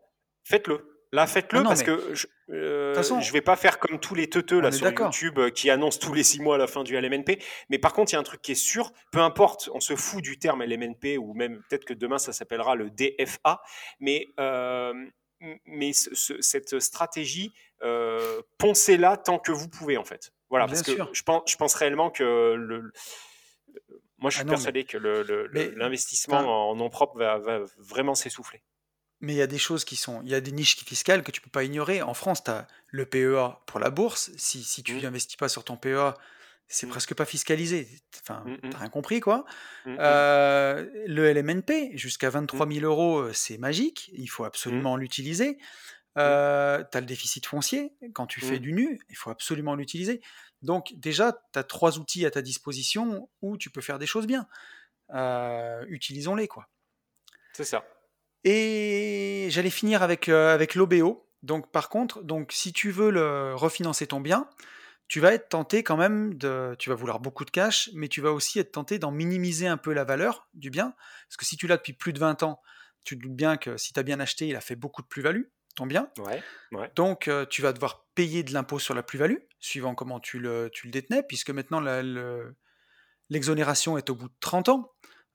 faites-le. 0.46 0.93
Là, 1.14 1.28
faites-le 1.28 1.60
Ah 1.60 1.64
parce 1.64 1.82
mais 1.82 1.86
que 1.86 2.16
je, 2.16 2.26
euh, 2.50 2.96
façon, 2.96 3.22
je 3.22 3.32
vais 3.32 3.42
pas 3.42 3.56
faire 3.56 3.78
comme 3.78 4.00
tous 4.00 4.16
les 4.16 4.28
teuteux 4.30 4.60
là 4.60 4.72
sur. 4.72 4.88
YouTube 4.90 5.38
euh, 5.38 5.50
qui 5.52 5.70
annoncent 5.70 6.00
tous 6.00 6.14
les 6.16 6.24
six 6.24 6.42
mois 6.42 6.58
la 6.58 6.66
fin 6.66 6.84
du 6.84 6.96
LMNP. 7.00 7.40
Mais 7.70 7.78
par 7.78 7.94
contre, 7.94 8.12
il 8.12 8.16
y 8.16 8.18
a 8.18 8.20
un 8.20 8.24
truc 8.24 8.42
qui 8.42 8.54
est 8.54 8.56
sûr, 8.56 8.92
peu 9.12 9.20
importe, 9.20 9.70
on 9.76 9.80
se 9.80 9.96
fout 9.96 10.24
du 10.24 10.40
terme 10.40 10.64
LMNP 10.64 11.20
ou 11.20 11.36
même 11.36 11.62
peut-être 11.70 11.86
que 11.86 11.94
demain 11.94 12.18
ça 12.18 12.34
s'appellera 12.34 12.74
le 12.74 12.90
DFA. 12.90 13.62
Mais, 14.00 14.26
euh, 14.40 14.92
mais 15.68 15.94
ce- 15.94 16.16
ce- 16.16 16.42
cette 16.42 16.80
stratégie, 16.80 17.54
euh, 17.84 18.42
poncez-la 18.58 19.16
tant 19.18 19.38
que 19.38 19.52
vous 19.52 19.70
pouvez 19.70 19.98
en 19.98 20.04
fait. 20.04 20.32
Voilà, 20.50 20.66
Bien 20.66 20.74
parce 20.74 20.84
que 20.88 20.96
sûr. 20.96 21.10
je 21.14 21.22
pense, 21.22 21.44
je 21.46 21.56
pense 21.58 21.76
réellement 21.76 22.10
que 22.10 22.56
le, 22.58 22.92
moi 24.18 24.32
je 24.32 24.38
Ah 24.38 24.40
suis 24.40 24.46
mais, 24.46 24.50
persuadé 24.50 24.84
que 24.84 24.98
le- 24.98 25.22
le- 25.22 25.48
l'investissement 25.76 26.70
en 26.72 26.76
nom 26.76 26.90
propre 26.90 27.18
va, 27.20 27.38
va 27.38 27.60
vraiment 27.78 28.16
s'essouffler. 28.16 28.64
Mais 29.24 29.32
il 29.32 29.38
y 29.38 29.42
a 29.42 29.48
des 29.48 29.58
choses 29.58 29.86
qui 29.86 29.96
sont. 29.96 30.22
Il 30.24 30.30
y 30.30 30.36
a 30.36 30.42
des 30.42 30.52
niches 30.52 30.76
fiscales 30.84 31.24
que 31.24 31.32
tu 31.32 31.40
peux 31.40 31.50
pas 31.50 31.64
ignorer. 31.64 32.02
En 32.02 32.14
France, 32.14 32.44
tu 32.44 32.52
as 32.52 32.68
le 32.88 33.06
PEA 33.06 33.58
pour 33.66 33.80
la 33.80 33.90
bourse. 33.90 34.32
Si, 34.36 34.62
si 34.66 34.84
tu 34.84 35.02
n'investis 35.02 35.38
pas 35.38 35.48
sur 35.48 35.64
ton 35.64 35.78
PEA, 35.78 36.14
c'est 36.68 36.88
mm, 36.88 36.90
presque 36.90 37.14
pas 37.14 37.24
fiscalisé. 37.24 37.88
Enfin, 38.22 38.44
mm, 38.46 38.52
mm, 38.52 38.70
t'as 38.72 38.78
rien 38.80 38.90
compris, 38.90 39.22
quoi. 39.22 39.46
mm, 39.86 39.92
mm, 39.94 39.98
Euh, 40.02 40.90
le 41.08 41.30
LMNP, 41.30 41.98
jusqu'à 41.98 42.28
mm, 42.28 42.32
23 42.34 42.68
000 42.68 42.86
euros, 42.86 43.20
euh, 43.20 43.32
c'est 43.34 43.58
magique. 43.58 44.12
Il 44.14 44.28
faut 44.28 44.44
absolument 44.44 44.98
l'utiliser. 44.98 45.58
Euh, 46.18 46.84
tu 46.92 46.98
as 46.98 47.00
le 47.00 47.08
déficit 47.08 47.46
foncier. 47.46 47.94
Quand 48.14 48.28
tu 48.28 48.42
fais 48.42 48.60
du 48.60 48.74
nu, 48.74 49.00
il 49.10 49.16
faut 49.16 49.30
absolument 49.30 49.76
l'utiliser. 49.76 50.20
Donc, 50.62 50.92
déjà, 50.98 51.32
tu 51.54 51.60
as 51.60 51.64
trois 51.64 51.98
outils 51.98 52.26
à 52.26 52.32
ta 52.32 52.42
disposition 52.42 53.30
où 53.42 53.58
tu 53.58 53.70
peux 53.70 53.82
faire 53.82 54.00
des 54.00 54.06
choses 54.06 54.28
bien. 54.28 54.50
Euh, 55.14 55.86
Utilisons-les, 55.88 56.50
quoi. 56.50 56.68
C'est 57.54 57.64
ça. 57.64 57.86
Et 58.44 59.48
j'allais 59.50 59.70
finir 59.70 60.04
avec, 60.04 60.30
euh, 60.30 60.54
avec 60.54 60.76
l'OBO. 60.76 61.30
Donc, 61.44 61.72
par 61.72 61.90
contre, 61.90 62.24
donc, 62.24 62.52
si 62.52 62.74
tu 62.74 62.92
veux 62.92 63.12
le, 63.12 63.54
refinancer 63.56 64.08
ton 64.08 64.22
bien, 64.22 64.50
tu 65.08 65.20
vas 65.20 65.34
être 65.34 65.50
tenté 65.50 65.84
quand 65.84 65.98
même 65.98 66.34
de. 66.36 66.76
Tu 66.80 66.90
vas 66.90 66.96
vouloir 66.96 67.20
beaucoup 67.20 67.46
de 67.46 67.52
cash, 67.52 67.90
mais 67.94 68.08
tu 68.08 68.22
vas 68.22 68.32
aussi 68.32 68.60
être 68.60 68.72
tenté 68.72 69.00
d'en 69.00 69.12
minimiser 69.12 69.68
un 69.68 69.78
peu 69.78 69.94
la 69.94 70.06
valeur 70.06 70.48
du 70.54 70.70
bien. 70.70 70.94
Parce 71.28 71.38
que 71.38 71.46
si 71.46 71.58
tu 71.58 71.68
l'as 71.68 71.78
depuis 71.78 71.94
plus 71.94 72.14
de 72.14 72.20
20 72.20 72.44
ans, 72.44 72.62
tu 73.04 73.18
te 73.18 73.24
doutes 73.24 73.36
bien 73.36 73.58
que 73.58 73.78
si 73.78 73.94
tu 73.94 74.00
as 74.00 74.04
bien 74.04 74.20
acheté, 74.20 74.48
il 74.48 74.56
a 74.56 74.62
fait 74.62 74.76
beaucoup 74.76 75.02
de 75.02 75.08
plus-value, 75.08 75.44
ton 75.76 75.86
bien. 75.86 76.10
Ouais, 76.18 76.42
ouais. 76.72 76.92
Donc, 76.96 77.28
euh, 77.28 77.46
tu 77.46 77.62
vas 77.62 77.74
devoir 77.74 78.06
payer 78.16 78.44
de 78.44 78.54
l'impôt 78.54 78.80
sur 78.80 78.94
la 78.94 79.04
plus-value, 79.04 79.40
suivant 79.60 79.94
comment 79.94 80.20
tu 80.20 80.40
le, 80.40 80.70
tu 80.74 80.88
le 80.88 80.92
détenais, 80.92 81.22
puisque 81.24 81.50
maintenant, 81.50 81.82
le- 81.82 82.56
l'exonération 83.30 83.98
est 83.98 84.10
au 84.10 84.16
bout 84.16 84.30
de 84.30 84.36
30 84.40 84.70
ans. 84.70 84.94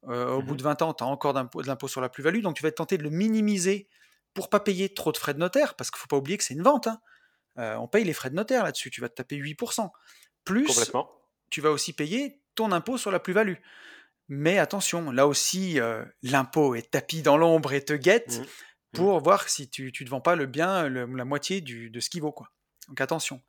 Euh, 0.09 0.31
au 0.35 0.43
bout 0.43 0.53
Mhm. 0.53 0.57
de 0.59 0.63
20 0.63 0.83
ans, 0.83 0.95
tu 0.95 1.03
as 1.03 1.07
encore 1.09 1.35
de 1.35 1.67
l'impôt 1.67 1.89
sur 1.89 2.01
la 2.01 2.09
plus-value, 2.09 2.41
donc 2.41 2.57
tu 2.57 2.63
vas 2.63 2.69
être 2.69 2.77
tenté 2.77 2.97
de 2.99 3.03
le 3.03 3.11
minimiser 3.11 3.89
pour 4.33 4.49
pas 4.49 4.61
payer 4.61 4.93
trop 4.95 5.11
de 5.11 5.17
frais 5.17 5.35
de 5.35 5.39
notaire, 5.41 5.75
parce 5.75 5.91
qu'il 5.91 5.99
faut 5.99 6.07
pas 6.07 6.17
oublier 6.17 6.39
que 6.39 6.45
c'est 6.45 6.55
une 6.55 6.63
vente. 6.63 6.87
hein. 6.87 7.01
Euh, 7.59 7.75
on 7.77 7.89
paye 7.89 8.05
les 8.05 8.13
frais 8.13 8.31
de 8.31 8.37
notaire 8.37 8.63
là-dessus, 8.63 8.91
tu 8.91 9.01
vas 9.01 9.09
te 9.09 9.15
taper 9.17 9.35
8%. 9.37 9.91
Plus, 10.45 10.67
tu 11.51 11.61
vas 11.61 11.71
aussi 11.73 11.93
payer 11.93 12.41
ton 12.55 12.71
impôt 12.71 12.97
sur 12.99 13.11
la 13.11 13.19
plus-value. 13.19 13.57
Mais 14.29 14.59
attention, 14.59 15.11
là 15.11 15.27
aussi, 15.27 15.81
euh, 15.81 16.05
l'impôt 16.23 16.75
est 16.77 16.91
tapis 16.91 17.23
dans 17.23 17.37
l'ombre 17.37 17.73
et 17.73 17.85
te 17.85 17.95
guette 17.95 18.39
mhm. 18.39 18.47
pour 18.93 19.21
voir 19.21 19.49
si 19.49 19.69
tu 19.69 19.87
ne 19.87 19.91
te 19.91 20.09
vends 20.09 20.21
pas 20.21 20.37
le 20.37 20.47
bien, 20.47 20.89
le- 20.89 21.07
la 21.07 21.25
moitié 21.25 21.61
du- 21.61 21.91
de 21.91 21.99
ce 22.01 22.09
qu'il 22.11 22.21
vaut. 22.23 22.33
Quoi. 22.33 22.51
Donc 22.89 23.01
attention. 23.01 23.43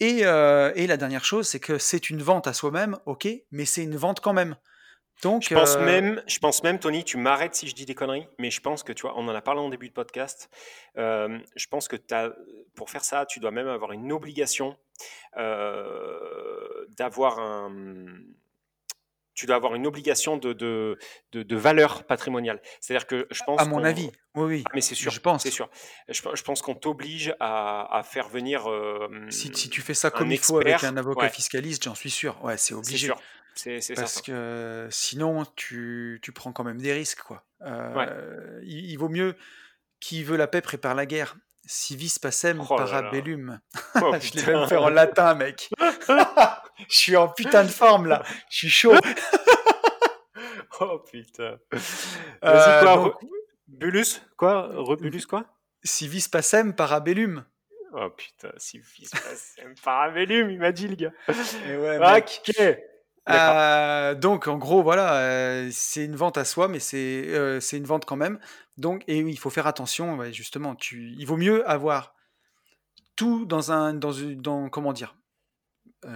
Et, 0.00 0.20
et 0.20 0.86
la 0.86 0.96
dernière 0.96 1.24
chose, 1.24 1.48
c'est 1.48 1.60
que 1.60 1.78
c'est 1.78 2.10
une 2.10 2.20
vente 2.22 2.46
à 2.46 2.52
soi-même, 2.52 2.98
ok, 3.06 3.28
mais 3.52 3.64
c'est 3.64 3.82
une 3.84 3.96
vente 3.96 4.20
quand 4.20 4.32
même. 4.32 4.56
Donc, 5.22 5.46
Je 5.48 5.54
pense 5.54 5.76
euh, 5.76 5.84
même, 5.84 6.22
je 6.26 6.38
pense 6.38 6.62
même, 6.62 6.78
Tony, 6.78 7.02
tu 7.04 7.16
m'arrêtes 7.16 7.54
si 7.54 7.66
je 7.68 7.74
dis 7.74 7.86
des 7.86 7.94
conneries, 7.94 8.26
mais 8.38 8.50
je 8.50 8.60
pense 8.60 8.82
que 8.82 8.92
tu 8.92 9.02
vois, 9.02 9.14
on 9.16 9.26
en 9.28 9.34
a 9.34 9.40
parlé 9.40 9.60
en 9.60 9.68
début 9.70 9.88
de 9.88 9.94
podcast. 9.94 10.50
euh, 10.98 11.38
je 11.56 11.66
pense 11.68 11.88
que 11.88 11.96
pour 12.74 12.90
faire 12.90 13.04
ça, 13.04 13.24
tu 13.24 13.40
dois 13.40 13.50
même 13.50 13.68
avoir 13.68 13.92
une 13.92 14.12
obligation 14.12 14.76
euh, 15.36 16.86
d'avoir 16.96 17.38
un. 17.38 17.72
Tu 19.36 19.46
dois 19.46 19.56
avoir 19.56 19.74
une 19.74 19.84
obligation 19.86 20.36
de, 20.36 20.52
de, 20.52 20.96
de, 21.32 21.42
de 21.42 21.56
valeur 21.56 22.04
patrimoniale. 22.04 22.60
C'est-à-dire 22.80 23.06
que 23.08 23.26
je 23.32 23.42
pense. 23.44 23.60
à 23.60 23.64
mon 23.64 23.82
avis, 23.82 24.12
oui, 24.36 24.44
oui, 24.44 24.62
Ah, 24.66 24.70
mais 24.74 24.80
c'est 24.80 24.94
sûr, 24.94 25.10
je 25.10 25.18
pense. 25.18 25.42
c'est 25.42 25.50
sûr. 25.50 25.68
Je, 26.08 26.20
je 26.34 26.42
pense 26.44 26.62
qu'on 26.62 26.76
t'oblige 26.76 27.34
à, 27.40 27.98
à 27.98 28.02
faire 28.04 28.28
venir 28.28 28.68
Si, 29.30 29.50
si 29.52 29.68
tu 29.70 29.80
fais 29.80 29.94
ça 29.94 30.10
comme 30.12 30.30
il 30.30 30.38
faut 30.38 30.58
avec 30.60 30.84
un 30.84 30.96
avocat 30.96 31.22
Ouais, 31.22 31.30
fiscaliste, 31.30 31.82
j'en 31.84 31.96
suis 31.96 32.10
sûr. 32.10 32.42
Ouais, 32.44 32.56
c'est 32.56 32.68
c'est 32.68 32.74
obligé. 32.74 33.12
Sûr. 33.56 33.62
C'est 33.62 33.80
c'est 33.80 33.94
Parce 33.94 34.14
certain. 34.14 34.32
que 34.32 34.88
sinon, 34.90 35.44
tu, 35.56 36.18
tu 36.22 36.32
prends 36.32 36.52
quand 36.52 36.64
même 36.64 36.80
des 36.80 36.92
risques. 36.92 37.22
Quoi. 37.22 37.44
Ouais. 37.60 38.06
Euh, 38.08 38.60
il, 38.64 38.90
il 38.90 38.96
vaut 38.96 39.08
mieux 39.08 39.34
qui 40.00 40.22
veut 40.24 40.36
la 40.36 40.46
paix 40.46 40.60
prépare 40.60 40.94
la 40.94 41.06
guerre. 41.06 41.36
Si 41.66 41.96
vis 41.96 42.18
pacem 42.18 42.60
Oh 42.60 42.76
parabellum. 42.76 43.58
Oh 44.02 44.12
Je 44.20 44.34
l'ai 44.34 44.52
même 44.52 44.68
fait 44.68 44.76
en 44.76 44.90
latin, 44.90 45.34
mec. 45.34 45.70
Je 46.90 46.98
suis 46.98 47.16
en 47.16 47.28
putain 47.28 47.62
de 47.64 47.68
forme 47.68 48.06
là. 48.06 48.22
Je 48.50 48.56
suis 48.58 48.70
chaud. 48.70 48.94
Oh 50.80 50.98
putain. 50.98 51.56
Euh, 52.44 52.82
quoi 52.82 52.96
donc, 52.96 53.14
Bulus 53.68 54.20
Quoi 54.36 54.70
Rebulus, 54.74 55.24
quoi? 55.24 55.44
Si 55.84 56.08
vis 56.08 56.26
pacem 56.28 56.74
parabellum. 56.74 57.44
Oh 57.92 58.10
putain, 58.10 58.50
c'est 58.56 58.80
un 59.64 59.72
parabellum, 59.84 60.50
il 60.50 60.58
m'a 60.58 60.72
dit 60.72 60.88
le 60.88 60.96
gars. 60.96 61.12
Et 61.68 61.76
ouais, 61.76 61.98
Ah, 62.02 62.14
mec. 62.14 62.42
Euh, 63.30 64.14
donc 64.14 64.48
en 64.48 64.58
gros 64.58 64.82
voilà, 64.82 65.16
euh, 65.16 65.68
c'est 65.72 66.04
une 66.04 66.16
vente 66.16 66.36
à 66.36 66.44
soi, 66.44 66.68
mais 66.68 66.78
c'est 66.78 67.24
euh, 67.28 67.60
c'est 67.60 67.76
une 67.78 67.84
vente 67.84 68.04
quand 68.04 68.16
même. 68.16 68.38
Donc 68.76 69.02
et 69.06 69.22
oui, 69.22 69.32
il 69.32 69.38
faut 69.38 69.50
faire 69.50 69.66
attention. 69.66 70.16
ouais, 70.16 70.32
justement, 70.32 70.74
tu, 70.74 71.14
il 71.18 71.24
vaut 71.26 71.36
mieux 71.36 71.68
avoir 71.68 72.14
tout 73.16 73.46
dans 73.46 73.72
un 73.72 73.94
dans 73.94 74.12
une 74.12 74.40
dans 74.40 74.68
comment 74.68 74.92
dire. 74.92 75.16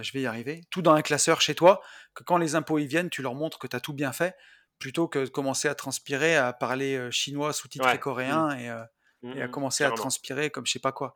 je 0.01 0.11
vais 0.13 0.21
y 0.21 0.27
arriver. 0.27 0.61
Tout 0.69 0.81
dans 0.81 0.93
un 0.93 1.01
classeur 1.01 1.41
chez 1.41 1.55
toi, 1.55 1.81
que 2.13 2.23
quand 2.23 2.37
les 2.37 2.55
impôts 2.55 2.79
y 2.79 2.85
viennent, 2.87 3.09
tu 3.09 3.21
leur 3.21 3.35
montres 3.35 3.59
que 3.59 3.67
tu 3.67 3.75
as 3.75 3.79
tout 3.79 3.93
bien 3.93 4.13
fait, 4.13 4.35
plutôt 4.77 5.07
que 5.07 5.19
de 5.19 5.29
commencer 5.29 5.67
à 5.67 5.75
transpirer, 5.75 6.35
à 6.37 6.53
parler 6.53 7.09
chinois 7.11 7.53
sous-titré 7.53 7.91
Ouais. 7.93 7.99
coréen 7.99 8.51
et, 8.57 8.69
euh, 8.69 8.83
Mm, 9.21 9.37
et 9.37 9.41
à 9.41 9.47
mm, 9.47 9.51
commencer 9.51 9.83
à 9.83 9.91
transpirer 9.91 10.49
comme 10.49 10.65
je 10.65 10.71
sais 10.71 10.79
pas 10.79 10.91
quoi. 10.91 11.15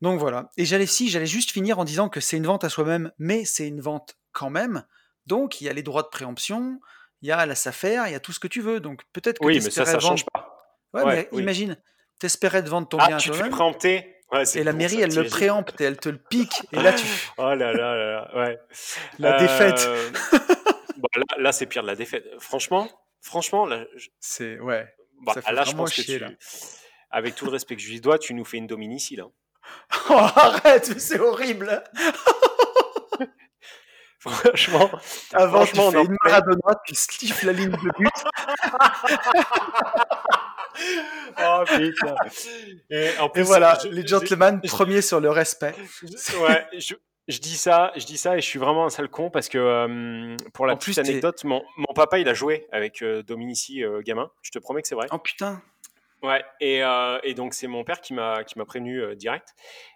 Donc 0.00 0.18
voilà. 0.18 0.50
Et 0.56 0.64
j'allais 0.64 0.86
si, 0.86 1.08
j'allais 1.08 1.26
juste 1.26 1.52
finir 1.52 1.78
en 1.78 1.84
disant 1.84 2.08
que 2.08 2.20
c'est 2.20 2.36
une 2.36 2.46
vente 2.46 2.64
à 2.64 2.68
soi-même, 2.68 3.12
mais 3.18 3.44
c'est 3.44 3.68
une 3.68 3.80
vente 3.80 4.16
quand 4.32 4.50
même. 4.50 4.84
Donc 5.26 5.60
il 5.60 5.64
y 5.64 5.68
a 5.68 5.72
les 5.72 5.82
droits 5.82 6.02
de 6.02 6.08
préemption, 6.08 6.80
il 7.22 7.28
y 7.28 7.32
a 7.32 7.44
la 7.46 7.54
SAFER, 7.54 8.02
il 8.06 8.12
y 8.12 8.14
a 8.14 8.20
tout 8.20 8.32
ce 8.32 8.40
que 8.40 8.48
tu 8.48 8.60
veux. 8.60 8.80
Donc 8.80 9.02
peut-être 9.12 9.38
que 9.38 9.44
Oui, 9.46 9.54
mais 9.62 9.70
ça, 9.70 9.84
ça 9.84 9.92
vendre. 9.92 10.02
change 10.08 10.24
pas. 10.32 10.56
Ouais, 10.92 11.02
Ouais, 11.02 11.16
mais 11.16 11.28
oui. 11.32 11.42
imagine, 11.42 11.76
t'espérais 12.18 12.62
te 12.64 12.68
vendre 12.68 12.88
ton 12.88 12.98
Ah, 12.98 13.06
bien 13.08 13.16
à 13.16 13.20
tu 13.20 13.30
te 13.30 13.36
fais 13.36 13.48
préempter 13.50 14.16
Ouais, 14.32 14.44
et 14.54 14.62
la 14.62 14.70
bon, 14.72 14.78
mairie 14.78 14.96
ça, 14.96 15.02
elle 15.02 15.14
le 15.14 15.24
préempte 15.24 15.80
et 15.80 15.84
elle 15.84 15.96
te 15.98 16.08
le 16.08 16.18
pique, 16.18 16.62
et 16.72 16.76
là 16.80 16.92
tu 16.92 17.04
Oh 17.38 17.42
là 17.54 17.54
là 17.54 17.72
là 17.72 17.96
là, 17.96 18.30
ouais. 18.36 18.58
la 19.18 19.38
défaite. 19.40 19.80
Euh, 19.88 20.10
bon, 20.98 21.08
là, 21.16 21.24
là, 21.38 21.50
c'est 21.52 21.66
pire 21.66 21.82
de 21.82 21.88
la 21.88 21.96
défaite. 21.96 22.24
Franchement, 22.38 22.88
franchement, 23.20 23.66
là, 23.66 23.84
je- 23.96 24.08
C'est 24.20 24.58
ouais. 24.60 24.86
bah, 25.24 25.32
Ça 25.34 25.42
fait 25.42 25.52
là 25.52 25.64
je 25.64 25.72
pense 25.72 25.92
que 25.94 26.02
tu, 26.02 26.18
là. 26.20 26.30
avec 27.10 27.34
tout 27.34 27.44
le 27.44 27.50
respect 27.50 27.74
que 27.74 27.82
je 27.82 27.88
lui 27.90 28.00
dois, 28.00 28.18
tu 28.20 28.34
nous 28.34 28.44
fais 28.44 28.58
une 28.58 28.68
dominici 28.68 29.16
là. 29.16 29.24
Oh, 30.10 30.12
arrête, 30.14 30.98
c'est 31.00 31.18
horrible. 31.18 31.82
Franchement, 34.28 34.90
Avant 35.32 35.64
tu 35.64 35.74
franchement, 35.76 35.90
fais 35.90 35.96
non, 35.98 36.04
une 36.04 36.16
Maradona, 36.24 36.80
tu 36.86 36.94
sliffes 36.94 37.42
la 37.42 37.52
ligne 37.52 37.70
de 37.70 37.76
but. 37.76 38.08
oh 41.42 41.64
putain. 41.66 42.14
Et 42.90 43.10
en 43.18 43.26
Et 43.26 43.30
plus, 43.30 43.42
voilà, 43.42 43.78
je- 43.82 43.88
les 43.88 44.06
gentlemen 44.06 44.60
premiers 44.60 45.02
sur 45.02 45.20
le 45.20 45.30
respect. 45.30 45.74
je- 46.02 46.36
ouais, 46.36 46.66
je, 46.78 46.94
je 47.28 47.38
dis 47.38 47.56
ça, 47.56 47.92
je 47.96 48.04
dis 48.04 48.18
ça 48.18 48.36
et 48.36 48.40
je 48.40 48.46
suis 48.46 48.58
vraiment 48.58 48.84
un 48.86 48.90
sale 48.90 49.08
con 49.08 49.30
parce 49.30 49.48
que 49.48 49.58
euh, 49.58 50.36
pour 50.52 50.66
la 50.66 50.74
En 50.74 50.76
petite 50.76 50.94
plus, 50.96 50.98
anecdote, 51.10 51.42
mon, 51.44 51.62
mon 51.76 51.92
papa 51.94 52.18
il 52.18 52.28
a 52.28 52.34
joué 52.34 52.66
avec 52.72 53.02
euh, 53.02 53.22
Dominici 53.22 53.82
euh, 53.84 54.02
gamin. 54.02 54.30
Je 54.42 54.50
te 54.50 54.58
promets 54.58 54.82
que 54.82 54.88
c'est 54.88 54.94
vrai. 54.94 55.06
Oh 55.12 55.18
putain. 55.18 55.62
Ouais, 56.22 56.44
et, 56.60 56.82
euh, 56.84 57.18
et 57.22 57.34
donc 57.34 57.54
c'est 57.54 57.66
mon 57.66 57.82
père 57.84 58.00
qui 58.00 58.12
m'a 58.14 58.44
qui 58.44 58.58
m'a 58.58 58.64
prévenu 58.66 59.00
euh, 59.02 59.14
direct. 59.14 59.48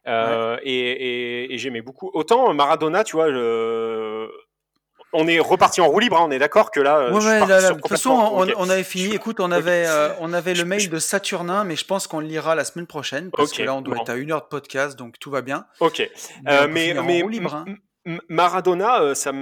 Euh, 0.07 0.57
et 0.63 0.73
et, 0.73 1.55
et 1.55 1.59
j'aimais 1.59 1.83
beaucoup. 1.83 2.11
Autant 2.15 2.53
Maradona, 2.55 3.05
tu 3.05 3.17
vois, 3.17 3.29
le- 3.29 4.31
on 5.17 5.29
est 5.29 5.39
reparti 5.39 5.81
en 5.81 5.87
roue 5.89 6.01
libre, 6.01 6.17
hein, 6.17 6.25
on 6.27 6.31
est 6.33 6.41
d'accord 6.41 6.73
que 6.73 6.81
là. 6.81 6.97
euh, 6.99 7.13
Ouais, 7.13 7.21
je 7.21 7.27
ouais, 7.29 7.47
là, 7.47 7.71
de 7.71 7.75
toute 7.77 7.89
façon, 7.89 8.11
on, 8.57 8.69
avait 8.69 8.83
fini. 8.83 9.11
Je- 9.11 9.15
Écoute, 9.15 9.39
on 9.39 9.53
avait, 9.53 9.85
euh, 9.87 10.09
on 10.21 10.33
avait 10.33 10.57
Je- 10.57 10.63
le 10.63 10.69
mail 10.69 10.81
je- 10.81 10.91
de 10.91 10.99
Saturnin, 10.99 11.63
mais 11.63 11.77
je 11.77 11.85
pense 11.85 12.09
qu'on 12.09 12.19
le 12.19 12.27
lira 12.27 12.57
la 12.57 12.65
semaine 12.65 12.87
prochaine 12.89 13.31
parce 13.31 13.53
que 13.53 13.63
là, 13.63 13.75
on 13.75 13.81
doit 13.81 13.95
bon. 13.95 14.03
être 14.03 14.11
à 14.11 14.17
une 14.17 14.33
heure 14.33 14.43
de 14.43 14.47
podcast, 14.49 14.99
donc 14.99 15.19
tout 15.21 15.31
va 15.31 15.41
bien. 15.43 15.67
Ok. 15.79 15.99
Mais, 16.45 16.53
Euh, 16.53 16.67
mais 16.69 16.87
finir 16.89 17.03
en 17.03 17.07
mais 17.07 17.23
roue 17.23 17.29
libre. 17.29 17.55
hein. 17.55 17.65
Maradona, 18.29 19.01
euh, 19.03 19.15
ça 19.15 19.33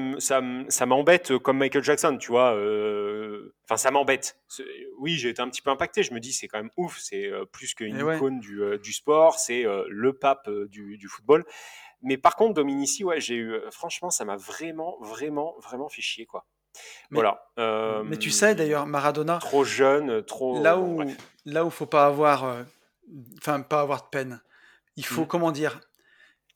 m'embête 0.87 1.33
euh, 1.33 1.39
comme 1.39 1.59
Michael 1.59 1.83
Jackson, 1.83 2.17
tu 2.19 2.29
vois. 2.31 2.55
euh, 2.55 3.55
Enfin, 3.65 3.77
ça 3.77 3.91
m'embête. 3.91 4.39
Oui, 4.99 5.17
j'ai 5.17 5.31
été 5.31 5.41
un 5.43 5.49
petit 5.49 5.63
peu 5.63 5.71
impacté. 5.71 6.03
Je 6.03 6.13
me 6.15 6.21
dis, 6.21 6.33
c'est 6.33 6.47
quand 6.49 6.59
même 6.59 6.71
ouf. 6.77 6.99
C'est 7.01 7.31
plus 7.53 7.75
qu'une 7.75 7.99
Eh 7.99 8.03
ouais. 8.03 8.17
icône 8.17 8.39
du, 8.41 8.61
du 8.83 8.93
sport. 8.93 9.39
C'est 9.39 9.65
le 9.89 10.13
pape 10.13 10.49
du, 10.69 10.97
du 10.99 11.09
football. 11.09 11.45
Mais 12.03 12.17
par 12.19 12.37
contre, 12.37 12.55
Dominici, 12.55 13.05
ouais, 13.05 13.21
j'ai 13.21 13.37
eu. 13.37 13.55
Franchement, 13.71 14.11
ça 14.11 14.25
m'a 14.25 14.37
vraiment, 14.37 14.97
vraiment, 15.01 15.55
vraiment 15.61 15.89
fait 15.89 16.03
chier, 16.03 16.27
quoi. 16.27 16.45
Mais- 17.11 17.17
voilà. 17.17 17.47
Euh, 17.59 18.03
Mais 18.05 18.17
tu 18.17 18.31
sais 18.31 18.55
d'ailleurs, 18.55 18.87
Maradona, 18.87 19.39
Trop 19.39 19.63
jeune, 19.65 20.23
trop. 20.25 20.63
là 20.63 20.79
où, 20.79 20.97
bref. 20.97 21.17
là 21.45 21.65
où 21.65 21.71
faut 21.71 21.87
pas 21.87 22.07
avoir, 22.07 22.45
euh, 22.45 22.63
enfin 23.39 23.61
pas 23.63 23.81
avoir 23.81 24.03
de 24.03 24.09
peine. 24.11 24.41
Il 24.97 25.05
faut 25.07 25.23
Mhm. 25.23 25.27
comment 25.29 25.53
dire. 25.53 25.81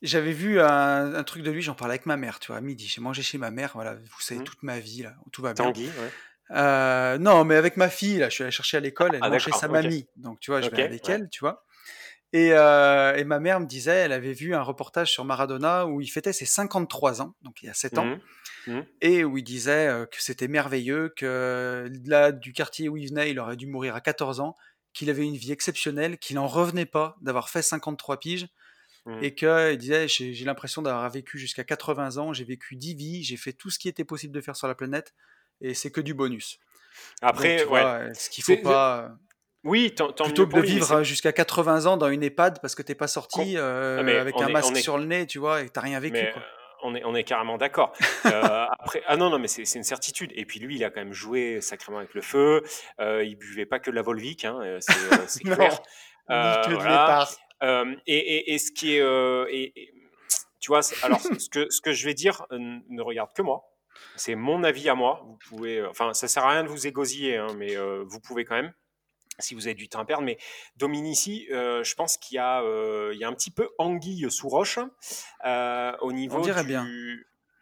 J'avais 0.03 0.33
vu 0.33 0.61
un, 0.61 1.15
un 1.15 1.23
truc 1.25 1.43
de 1.43 1.51
lui, 1.51 1.63
j'en 1.63 1.75
parlais 1.75 1.93
avec 1.95 2.07
ma 2.07 2.17
mère, 2.17 2.39
tu 2.39 2.49
vois, 2.49 2.57
à 2.57 2.61
midi. 2.61 2.87
J'ai 2.87 3.01
mangé 3.01 3.23
chez 3.23 3.39
ma 3.39 3.51
mère, 3.51 3.71
voilà, 3.75 3.95
vous 3.95 4.21
savez 4.21 4.41
Mhm. 4.41 4.45
toute 4.47 4.63
ma 4.63 4.79
vie 4.79 5.03
là, 5.03 5.15
tout 5.33 5.43
va 5.43 5.55
bien. 5.55 5.65
Tanguy, 5.65 5.87
ouais. 5.87 6.11
Euh, 6.53 7.19
non, 7.19 7.45
mais 7.45 7.57
avec 7.57 7.77
ma 7.77 7.89
fille, 7.89 8.19
là, 8.19 8.29
je 8.29 8.35
suis 8.35 8.43
allé 8.45 8.51
chercher 8.53 8.77
à 8.77 8.81
l'école, 8.81 9.15
elle 9.15 9.21
Ah, 9.23 9.31
mange 9.31 9.41
chez 9.43 9.51
d'accord, 9.51 9.61
sa 9.61 9.69
mamie. 9.69 10.07
Donc, 10.17 10.39
tu 10.41 10.51
vois, 10.51 10.61
je 10.61 10.71
vais 10.71 10.83
avec 10.83 11.09
ouais. 11.09 11.15
elle, 11.15 11.29
tu 11.31 11.41
vois. 11.41 11.65
Et, 12.33 12.51
euh, 12.53 13.17
et 13.17 13.25
ma 13.25 13.41
mère 13.41 13.61
me 13.61 13.67
disait, 13.67 13.95
elle 13.97 14.13
avait 14.13 14.33
vu 14.35 14.55
un 14.55 14.63
reportage 14.63 15.11
sur 15.13 15.25
Maradona 15.25 15.87
où 15.87 16.01
il 16.01 16.09
fêtait 16.09 16.33
ses 16.33 16.45
53 16.47 17.23
ans, 17.23 17.35
donc 17.43 17.63
il 17.63 17.67
y 17.67 17.69
a 17.69 17.75
7 17.75 17.99
ans, 17.99 18.19
Mhm. 18.67 18.85
et 19.01 19.25
où 19.25 19.39
il 19.39 19.45
disait 19.45 19.89
euh, 19.89 20.07
que 20.07 20.23
c'était 20.23 20.49
merveilleux, 20.49 21.13
que 21.17 21.91
là, 22.05 22.33
du 22.33 22.53
quartier 22.53 22.89
où 22.89 22.97
il 22.97 23.09
venait, 23.09 23.31
il 23.31 23.39
aurait 23.39 23.57
dû 23.57 23.67
mourir 23.67 23.95
à 23.95 24.01
14 24.01 24.41
ans, 24.41 24.55
qu'il 24.93 25.09
avait 25.11 25.25
une 25.25 25.37
vie 25.37 25.53
exceptionnelle, 25.53 26.19
qu'il 26.19 26.37
n'en 26.37 26.47
revenait 26.49 26.87
pas 26.87 27.17
d'avoir 27.23 27.49
fait 27.49 27.63
53 27.63 28.19
piges, 28.19 28.49
Mhm. 29.07 29.23
et 29.23 29.35
qu'il 29.35 29.77
disait, 29.79 30.09
j'ai 30.09 30.45
l'impression 30.45 30.83
d'avoir 30.83 31.09
vécu 31.09 31.39
jusqu'à 31.39 31.63
80 31.65 32.17
ans, 32.19 32.33
j'ai 32.33 32.45
vécu 32.45 32.75
10 32.77 32.95
vies, 32.95 33.23
j'ai 33.25 33.37
fait 33.37 33.53
tout 33.53 33.71
ce 33.71 33.79
qui 33.79 33.89
était 33.89 34.05
possible 34.05 34.35
de 34.35 34.41
faire 34.41 34.57
sur 34.57 34.67
la 34.67 34.75
planète, 34.75 35.15
et 35.61 35.75
c'est 35.75 35.91
que 35.93 36.01
du 36.01 36.13
bonus. 36.13 36.59
Après, 37.23 37.59
Donc, 37.65 37.73
ouais. 37.73 37.81
vois, 37.83 38.15
ce 38.15 38.29
qu'il 38.31 38.43
faut 38.43 38.57
pas. 38.57 39.13
Oui, 39.65 39.93
tant, 39.95 40.13
tant 40.13 40.25
Plutôt 40.25 40.43
mieux 40.47 40.53
que 40.53 40.57
de 40.57 40.61
lui, 40.63 40.69
vivre 40.69 40.93
euh, 40.93 41.03
jusqu'à 41.05 41.33
80 41.33 41.87
ans 41.87 41.97
dans 41.97 42.09
une 42.09 42.23
EHPAD 42.23 42.61
parce 42.61 42.75
que 42.77 42.83
t'es 42.83 42.95
pas 42.95 43.09
sorti 43.09 43.57
euh, 43.57 43.97
Ah, 44.05 44.21
avec 44.21 44.35
un 44.41 44.47
est- 44.49 44.53
masque 44.53 44.77
est- 44.77 44.81
sur 44.81 44.97
le 44.97 45.05
nez, 45.07 45.27
tu 45.27 45.39
vois, 45.39 45.63
et 45.63 45.69
t'as 45.69 45.81
rien 45.81 45.99
vécu. 45.99 46.13
Mais 46.15 46.31
quoi. 46.33 46.43
on 46.85 46.95
est, 46.95 47.05
on 47.05 47.15
est 47.17 47.25
carrément 47.25 47.59
d'accord. 47.59 47.93
Euh, 48.27 48.31
après, 48.79 49.03
ah 49.07 49.17
non, 49.17 49.29
non, 49.31 49.39
mais 49.41 49.49
c'est 49.49 49.63
une 49.75 49.83
certitude. 49.83 50.31
Et 50.37 50.45
puis 50.47 50.61
lui, 50.61 50.77
il 50.77 50.85
a 50.85 50.91
quand 50.91 51.01
même 51.01 51.13
joué 51.13 51.61
sacrément 51.61 51.99
avec 51.99 52.15
le 52.15 52.23
feu. 52.23 52.63
Euh, 53.01 53.25
il 53.25 53.37
buvait 53.37 53.67
pas 53.67 53.79
que 53.81 53.91
de 53.91 53.97
la 53.97 54.03
Volvic, 54.03 54.45
hein, 54.45 54.79
c'est 54.81 55.43
clair. 55.45 55.73
Ni 56.29 56.35
Euh, 56.37 56.63
que 56.65 56.71
de 56.71 56.75
voilà. 56.75 57.29
Euh, 57.63 57.95
et, 58.07 58.17
et, 58.17 58.55
et 58.55 58.59
ce 58.59 58.71
qui 58.73 58.97
est, 58.97 59.01
euh, 59.01 59.47
et, 59.51 59.73
tu 60.61 60.69
vois, 60.69 60.81
alors 61.03 61.21
ce 61.21 61.49
que 61.49 61.71
ce 61.71 61.81
que 61.81 61.93
je 61.93 62.05
vais 62.05 62.15
dire 62.15 62.47
euh, 62.53 62.59
ne 62.59 63.03
regarde 63.03 63.33
que 63.35 63.43
moi. 63.43 63.65
C'est 64.17 64.35
mon 64.35 64.63
avis 64.63 64.89
à 64.89 64.95
moi. 64.95 65.23
Vous 65.25 65.39
pouvez, 65.49 65.85
enfin, 65.87 66.13
ça 66.13 66.29
sert 66.29 66.45
à 66.45 66.51
rien 66.51 66.65
de 66.65 66.69
vous 66.69 66.87
égosiller, 66.87 67.37
hein, 67.37 67.47
mais 67.57 67.77
euh, 67.77 68.05
vous 68.07 68.21
pouvez 68.21 68.45
quand 68.45 68.57
même 68.57 68.73
si 69.39 69.55
vous 69.55 69.67
avez 69.67 69.75
du 69.75 69.89
temps 69.89 70.01
à 70.01 70.05
perdre. 70.05 70.25
Mais 70.25 70.39
Dominici, 70.77 71.47
je 71.51 71.95
pense 71.95 72.17
qu'il 72.17 72.37
y, 72.37 72.39
a, 72.39 72.63
il 73.13 73.19
y 73.19 73.25
a 73.25 73.29
un 73.29 73.35
petit 73.35 73.51
peu 73.51 73.69
anguille 73.79 74.31
sous 74.31 74.49
roche 74.49 74.79
au 75.45 76.13
niveau 76.13 76.41
dirait 76.41 76.63
du... 76.63 76.69
bien. 76.69 76.87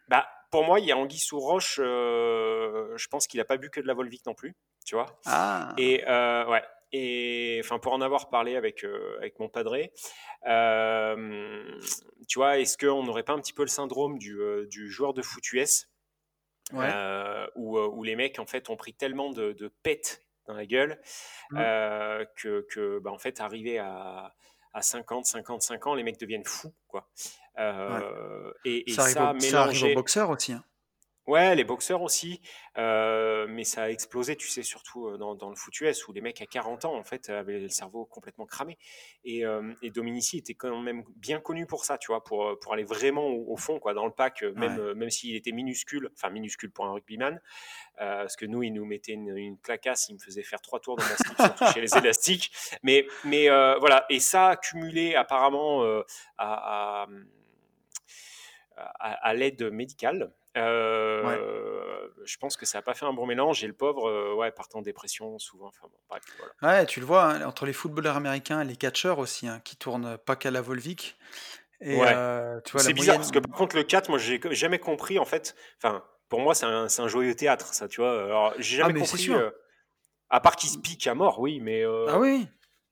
Bah, 0.07 0.27
pour 0.51 0.63
moi, 0.63 0.79
il 0.79 0.85
y 0.85 0.91
a 0.93 0.97
anguille 0.97 1.19
sous 1.19 1.39
roche. 1.39 1.79
euh, 1.83 2.95
je 2.97 3.07
pense 3.07 3.27
qu'il 3.27 3.39
n'a 3.39 3.45
pas 3.45 3.57
bu 3.57 3.69
que 3.69 3.81
de 3.81 3.87
la 3.87 3.93
Volvic 3.93 4.25
non 4.25 4.33
plus, 4.33 4.55
tu 4.85 4.95
vois. 4.95 5.07
Ah, 5.25 5.73
Et 5.77 6.03
euh, 6.07 6.45
ouais. 6.47 6.63
Et 6.91 7.59
enfin, 7.63 7.79
pour 7.79 7.93
en 7.93 8.01
avoir 8.01 8.29
parlé 8.29 8.55
avec, 8.55 8.83
euh, 8.83 9.17
avec 9.17 9.39
mon 9.39 9.49
padré, 9.49 9.91
euh, 10.47 11.79
tu 12.27 12.39
vois, 12.39 12.59
est-ce 12.59 12.77
qu'on 12.77 13.03
n'aurait 13.03 13.23
pas 13.23 13.33
un 13.33 13.39
petit 13.39 13.53
peu 13.53 13.63
le 13.63 13.67
syndrome 13.69 14.17
du, 14.17 14.39
euh, 14.39 14.65
du 14.67 14.89
joueur 14.89 15.13
de 15.13 15.21
foot 15.21 15.43
US 15.53 15.89
ouais. 16.73 16.89
où, 17.55 17.77
où 17.79 18.03
les 18.03 18.15
mecs 18.15 18.39
en 18.39 18.45
fait 18.45 18.69
ont 18.69 18.75
pris 18.77 18.93
tellement 18.93 19.29
de, 19.31 19.51
de 19.53 19.67
pètes 19.83 20.25
dans 20.47 20.53
la 20.53 20.65
gueule 20.65 21.01
Mm. 21.51 21.57
euh, 21.59 22.25
que, 22.37 22.65
que 22.71 22.97
bah, 22.99 23.11
en 23.11 23.19
fait 23.19 23.39
arrivé 23.39 23.77
à, 23.77 24.33
à 24.73 24.81
50 24.81 25.25
55 25.25 25.85
ans 25.87 25.93
les 25.93 26.01
mecs 26.03 26.19
deviennent 26.19 26.43
fous 26.45 26.73
quoi 26.87 27.07
Euh, 27.59 28.51
et, 28.65 28.89
et 28.89 28.93
ça, 28.93 29.03
arrive 29.03 29.13
ça, 29.13 29.21
au, 29.31 29.39
ça 29.39 29.61
arrive 29.61 29.73
mélangé 29.73 29.91
aux 29.91 29.95
boxeurs 29.95 30.29
aussi. 30.31 30.53
hein. 30.53 30.63
Ouais, 31.27 31.55
les 31.55 31.63
boxeurs 31.63 32.03
aussi, 32.03 32.39
euh, 32.77 33.47
mais 33.49 33.63
ça 33.63 33.83
a 33.83 33.89
explosé, 33.89 34.35
tu 34.35 34.47
sais, 34.47 34.61
surtout 34.61 35.07
euh, 35.07 35.17
dans, 35.17 35.33
dans 35.33 35.49
le 35.49 35.55
foot 35.55 35.81
US 35.81 36.07
où 36.07 36.13
les 36.13 36.21
mecs 36.21 36.39
à 36.39 36.45
40 36.45 36.85
ans, 36.85 36.95
en 36.95 37.03
fait, 37.03 37.31
avaient 37.31 37.59
le 37.59 37.67
cerveau 37.69 38.05
complètement 38.05 38.45
cramé. 38.45 38.77
Et, 39.23 39.43
euh, 39.43 39.73
et 39.81 39.89
Dominici 39.89 40.37
était 40.37 40.53
quand 40.53 40.79
même 40.81 41.03
bien 41.15 41.39
connu 41.39 41.65
pour 41.65 41.83
ça, 41.83 41.97
tu 41.97 42.07
vois, 42.07 42.23
pour, 42.23 42.59
pour 42.59 42.73
aller 42.73 42.83
vraiment 42.83 43.25
au, 43.25 43.53
au 43.53 43.57
fond, 43.57 43.79
quoi, 43.79 43.95
dans 43.95 44.05
le 44.05 44.11
pack, 44.11 44.43
même, 44.43 44.77
Ouais. 44.77 44.93
même 44.93 45.09
s'il 45.09 45.35
était 45.35 45.51
minuscule, 45.51 46.11
enfin 46.13 46.29
minuscule 46.29 46.69
pour 46.69 46.85
un 46.85 46.91
rugbyman, 46.93 47.41
parce 47.97 48.35
que 48.35 48.45
nous, 48.45 48.61
il 48.61 48.71
nous 48.73 48.85
mettait 48.85 49.13
une, 49.13 49.35
une 49.35 49.57
clacasse, 49.57 50.09
il 50.09 50.15
me 50.15 50.19
faisait 50.19 50.43
faire 50.43 50.61
trois 50.61 50.79
tours 50.79 50.95
dans 50.95 51.03
mon 51.05 51.15
slip 51.15 51.37
sans 51.37 51.49
toucher 51.65 51.81
les 51.81 51.97
élastiques. 51.97 52.51
Mais, 52.83 53.07
mais 53.23 53.47
voilà, 53.79 54.05
et 54.11 54.19
ça, 54.19 54.57
cumulé 54.61 55.15
apparemment 55.15 55.81
à, 55.83 56.03
à, 56.37 57.07
à- 58.77 59.27
à 59.27 59.33
l'aide 59.33 59.63
médicale. 59.71 60.31
Euh, 60.57 62.07
Je 62.25 62.37
pense 62.37 62.57
que 62.57 62.65
ça 62.65 62.77
n'a 62.79 62.81
pas 62.81 62.93
fait 62.93 63.05
un 63.05 63.13
bon 63.13 63.25
mélange 63.25 63.63
et 63.63 63.67
le 63.67 63.73
pauvre, 63.73 64.09
euh, 64.09 64.33
ouais, 64.33 64.51
partait 64.51 64.75
en 64.77 64.81
dépression 64.81 65.37
souvent. 65.39 65.67
Enfin 65.67 65.87
bon, 65.87 65.97
bref, 66.09 66.23
voilà. 66.37 66.79
Ouais, 66.79 66.85
tu 66.85 66.99
le 66.99 67.05
vois, 67.05 67.23
hein, 67.25 67.41
entre 67.45 67.65
les 67.65 67.73
footballeurs 67.73 68.15
américains 68.15 68.61
et 68.61 68.65
les 68.65 68.75
catcheurs 68.75 69.19
aussi, 69.19 69.47
hein, 69.47 69.59
qui 69.63 69.75
tournent 69.77 70.17
pas 70.17 70.35
qu'à 70.35 70.51
la 70.51 70.61
Volvic. 70.61 71.17
Et 71.81 71.97
Ouais. 71.99 72.13
euh, 72.15 72.59
tu 72.65 72.71
vois, 72.71 72.81
la 72.81 72.87
C'est 72.87 72.93
bizarre 72.93 73.15
moyenne- 73.17 73.21
parce 73.21 73.31
que 73.31 73.39
par 73.39 73.57
contre, 73.57 73.75
le 73.75 73.83
4, 73.83 74.09
moi, 74.09 74.17
j'ai 74.17 74.39
jamais 74.51 74.79
compris 74.79 75.19
en 75.19 75.25
fait. 75.25 75.55
Enfin, 75.77 76.03
pour 76.29 76.39
moi, 76.39 76.55
c'est 76.55 76.65
un, 76.65 76.87
un 76.97 77.07
joyeux 77.07 77.35
théâtre, 77.35 77.73
ça, 77.73 77.87
tu 77.87 78.01
vois. 78.01 78.23
Alors, 78.25 78.53
j'ai 78.57 78.81
Ah, 78.81 78.87
jamais 78.87 78.99
compris. 79.01 79.29
euh, 79.31 79.51
à 80.29 80.39
part 80.39 80.55
qu'il 80.55 80.69
se 80.69 80.77
pique 80.77 81.05
à 81.07 81.13
mort, 81.13 81.39
oui, 81.39 81.59
mais. 81.59 81.83
euh, 81.85 82.05
Ah 82.09 82.17
oui 82.17 82.47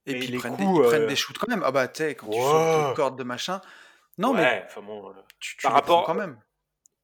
Et 0.05 0.13
puis 0.19 0.25
ils 0.25 0.31
les 0.31 0.37
prennent, 0.37 0.57
des, 0.57 0.65
coups, 0.65 0.79
ils 0.83 0.87
prennent 0.89 1.01
euh, 1.03 1.07
des 1.07 1.15
shoots 1.15 1.37
quand 1.37 1.47
même. 1.49 1.63
Ah 1.65 1.71
bah, 1.71 1.87
tu 1.87 2.03
sais, 2.03 2.13
quand 2.15 2.27
tu 2.27 2.33
sautes 2.33 2.91
de 2.91 2.95
corde 2.95 3.17
de 3.17 3.23
machin. 3.23 3.61
Non, 4.19 4.33
mais 4.33 4.43
ouais, 4.43 4.63
enfin 4.67 4.81
bon, 4.81 5.09
euh, 5.09 5.13
tu, 5.39 5.55
tu 5.57 5.63
par 5.63 5.73
rapport- 5.73 6.03
quand 6.05 6.13
même. 6.13 6.37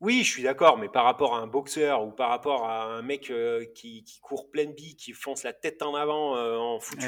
Oui, 0.02 0.24
je 0.24 0.30
suis 0.32 0.44
d'accord, 0.44 0.78
mais 0.78 0.88
par 0.88 1.04
rapport 1.04 1.36
à 1.36 1.40
un 1.40 1.48
boxeur 1.48 2.06
ou 2.06 2.12
par 2.12 2.30
rapport 2.30 2.66
à 2.70 2.86
un 2.86 3.02
mec 3.02 3.30
euh, 3.32 3.66
qui, 3.76 4.04
qui 4.06 4.20
court 4.22 4.50
pleine 4.50 4.74
bille, 4.74 4.96
qui 4.96 5.12
fonce 5.12 5.44
la 5.44 5.52
tête 5.52 5.82
en 5.82 5.94
avant 5.94 6.38
euh, 6.38 6.56
en 6.56 6.80
foot 6.80 7.00
Eh 7.02 7.08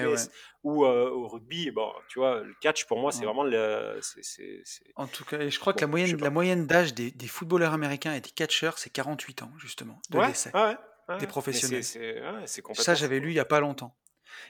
ou 0.64 0.86
euh, 0.86 1.10
au 1.10 1.28
rugby, 1.30 1.72
bon, 1.72 1.89
tu 2.10 2.20
vois, 2.20 2.42
le 2.42 2.54
catch 2.60 2.86
pour 2.86 3.00
moi, 3.00 3.12
c'est 3.14 3.20
Ouais. 3.20 3.26
vraiment 3.28 3.44
le. 3.44 4.00
En 4.96 5.08
tout 5.08 5.24
cas, 5.24 5.48
je 5.48 5.58
crois 5.60 5.74
que 5.74 5.80
la 5.82 5.88
moyenne, 5.88 6.18
la 6.20 6.30
d'âge 6.66 6.94
des, 6.94 7.12
des 7.12 7.28
footballeurs 7.28 7.74
américains 7.74 8.14
et 8.14 8.20
des 8.22 8.30
catcheurs, 8.30 8.78
c'est 8.78 8.89
48 8.89 9.44
ans, 9.44 9.52
justement, 9.58 10.02
de 10.10 10.18
Ouais, 10.18 10.34
Des 11.20 11.28
professionnels. 11.28 11.84
Ça, 12.74 12.94
j'avais 12.96 13.20
lu 13.20 13.30
il 13.30 13.36
y 13.36 13.39
a 13.39 13.46
pas 13.46 13.60
longtemps. 13.62 13.96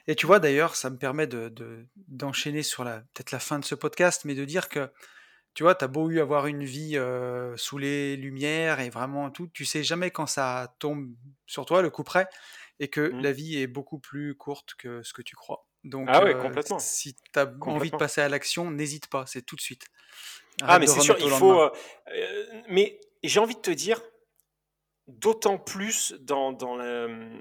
Et 0.07 0.15
tu 0.15 0.25
vois, 0.25 0.39
d'ailleurs, 0.39 0.75
ça 0.75 0.89
me 0.89 0.97
permet 0.97 1.27
de, 1.27 1.49
de- 1.49 1.85
d'enchaîner 2.07 2.63
sur 2.63 2.83
peut-être 2.85 3.31
la 3.31 3.39
fin 3.39 3.59
de 3.59 3.65
ce 3.65 3.75
podcast, 3.75 4.25
mais 4.25 4.35
de 4.35 4.45
dire 4.45 4.69
que, 4.69 4.89
tu 5.53 5.63
vois, 5.63 5.75
tu 5.75 5.83
as 5.83 5.87
beau 5.87 6.09
eu 6.09 6.19
avoir 6.19 6.47
une 6.47 6.63
vie 6.63 6.97
euh, 6.97 7.55
sous 7.57 7.77
les 7.77 8.15
lumières 8.15 8.79
et 8.79 8.89
vraiment 8.89 9.29
tout, 9.31 9.47
tu 9.47 9.65
sais 9.65 9.83
jamais 9.83 10.11
quand 10.11 10.27
ça 10.27 10.75
tombe 10.79 11.13
sur 11.45 11.65
toi, 11.65 11.81
le 11.81 11.89
coup 11.89 12.03
près, 12.03 12.27
et 12.79 12.87
que 12.89 13.11
Mm. 13.11 13.21
la 13.21 13.31
vie 13.31 13.57
est 13.57 13.67
beaucoup 13.67 13.99
plus 13.99 14.35
courte 14.35 14.75
que 14.75 15.03
ce 15.03 15.13
que 15.13 15.21
tu 15.21 15.35
crois. 15.35 15.67
Donc, 15.83 16.07
Ah 16.09 16.23
ouais, 16.23 16.33
euh, 16.35 16.41
complètement. 16.41 16.79
si 16.79 17.15
tu 17.15 17.39
as 17.39 17.51
envie 17.61 17.91
de 17.91 17.97
passer 17.97 18.21
à 18.21 18.29
l'action, 18.29 18.71
n'hésite 18.71 19.07
pas, 19.07 19.25
c'est 19.25 19.41
tout 19.41 19.55
de 19.55 19.61
suite. 19.61 19.85
Ah, 20.61 20.79
mais 20.79 20.87
c'est 20.87 21.01
sûr, 21.01 21.17
il 21.19 21.25
au 21.25 21.29
faut. 21.29 21.59
euh, 21.61 21.69
mais 22.69 22.99
j'ai 23.23 23.39
envie 23.39 23.55
de 23.55 23.61
te 23.61 23.71
dire, 23.71 24.01
d'autant 25.07 25.57
plus 25.57 26.13
dans, 26.21 26.51
dans 26.51 26.75
le- 26.75 27.39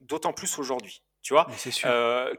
d'autant 0.00 0.32
plus 0.32 0.58
aujourd'hui. 0.58 1.02
Tu 1.22 1.32
vois, 1.34 1.46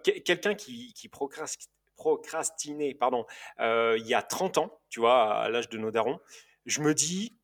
quelqu'un 0.03 0.55
qui, 0.55 0.93
qui 0.93 1.07
procrast- 1.09 1.67
procrastinait, 1.99 2.93
pardon, 2.93 3.25
euh, 3.59 3.97
il 3.99 4.07
y 4.07 4.13
a 4.13 4.21
30 4.21 4.57
ans, 4.57 4.79
tu 4.89 5.01
vois, 5.01 5.33
à 5.35 5.49
l'âge 5.49 5.67
de 5.69 5.77
nos 5.77 5.91
darons, 5.91 6.19
je 6.65 6.79
me 6.81 6.93
dis, 6.93 7.35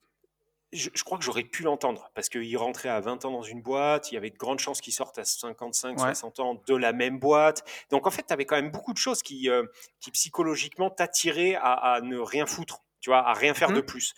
je, 0.72 0.90
je 0.94 1.04
crois 1.04 1.18
que 1.18 1.24
j'aurais 1.26 1.44
pu 1.44 1.64
l'entendre 1.64 2.10
parce 2.16 2.30
qu'il 2.30 2.58
rentrait 2.58 2.90
à 2.90 3.00
20 3.02 3.26
ans 3.26 3.32
dans 3.32 3.44
une 3.44 3.62
boîte, 3.62 4.12
il 4.12 4.16
y 4.16 4.18
avait 4.18 4.30
de 4.30 4.38
grandes 4.38 4.60
chances 4.60 4.80
qu'il 4.82 4.94
sorte 4.94 5.20
à 5.20 5.26
55, 5.26 5.98
Ouais. 5.98 6.04
60 6.06 6.40
ans 6.40 6.62
de 6.66 6.76
la 6.76 6.94
même 6.94 7.20
boîte. 7.20 7.64
Donc 7.92 8.08
en 8.08 8.12
fait, 8.12 8.24
tu 8.28 8.34
avais 8.34 8.46
quand 8.46 8.56
même 8.56 8.72
beaucoup 8.72 8.94
de 8.94 8.98
choses 8.98 9.22
qui, 9.22 9.50
euh, 9.50 9.66
qui 10.00 10.12
psychologiquement 10.12 10.90
t'attiraient 10.90 11.56
à, 11.56 11.74
à 11.96 12.02
ne 12.02 12.18
rien 12.18 12.46
foutre, 12.46 12.80
tu 13.02 13.10
vois, 13.10 13.20
à 13.28 13.34
rien 13.34 13.54
faire 13.54 13.70
de 13.72 13.76
Mhm. 13.82 13.86
plus. 13.86 14.14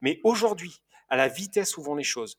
Mais 0.00 0.20
aujourd'hui, 0.24 0.80
à 1.08 1.16
la 1.16 1.26
vitesse 1.28 1.76
où 1.76 1.82
vont 1.82 1.96
les 1.96 2.04
choses, 2.04 2.38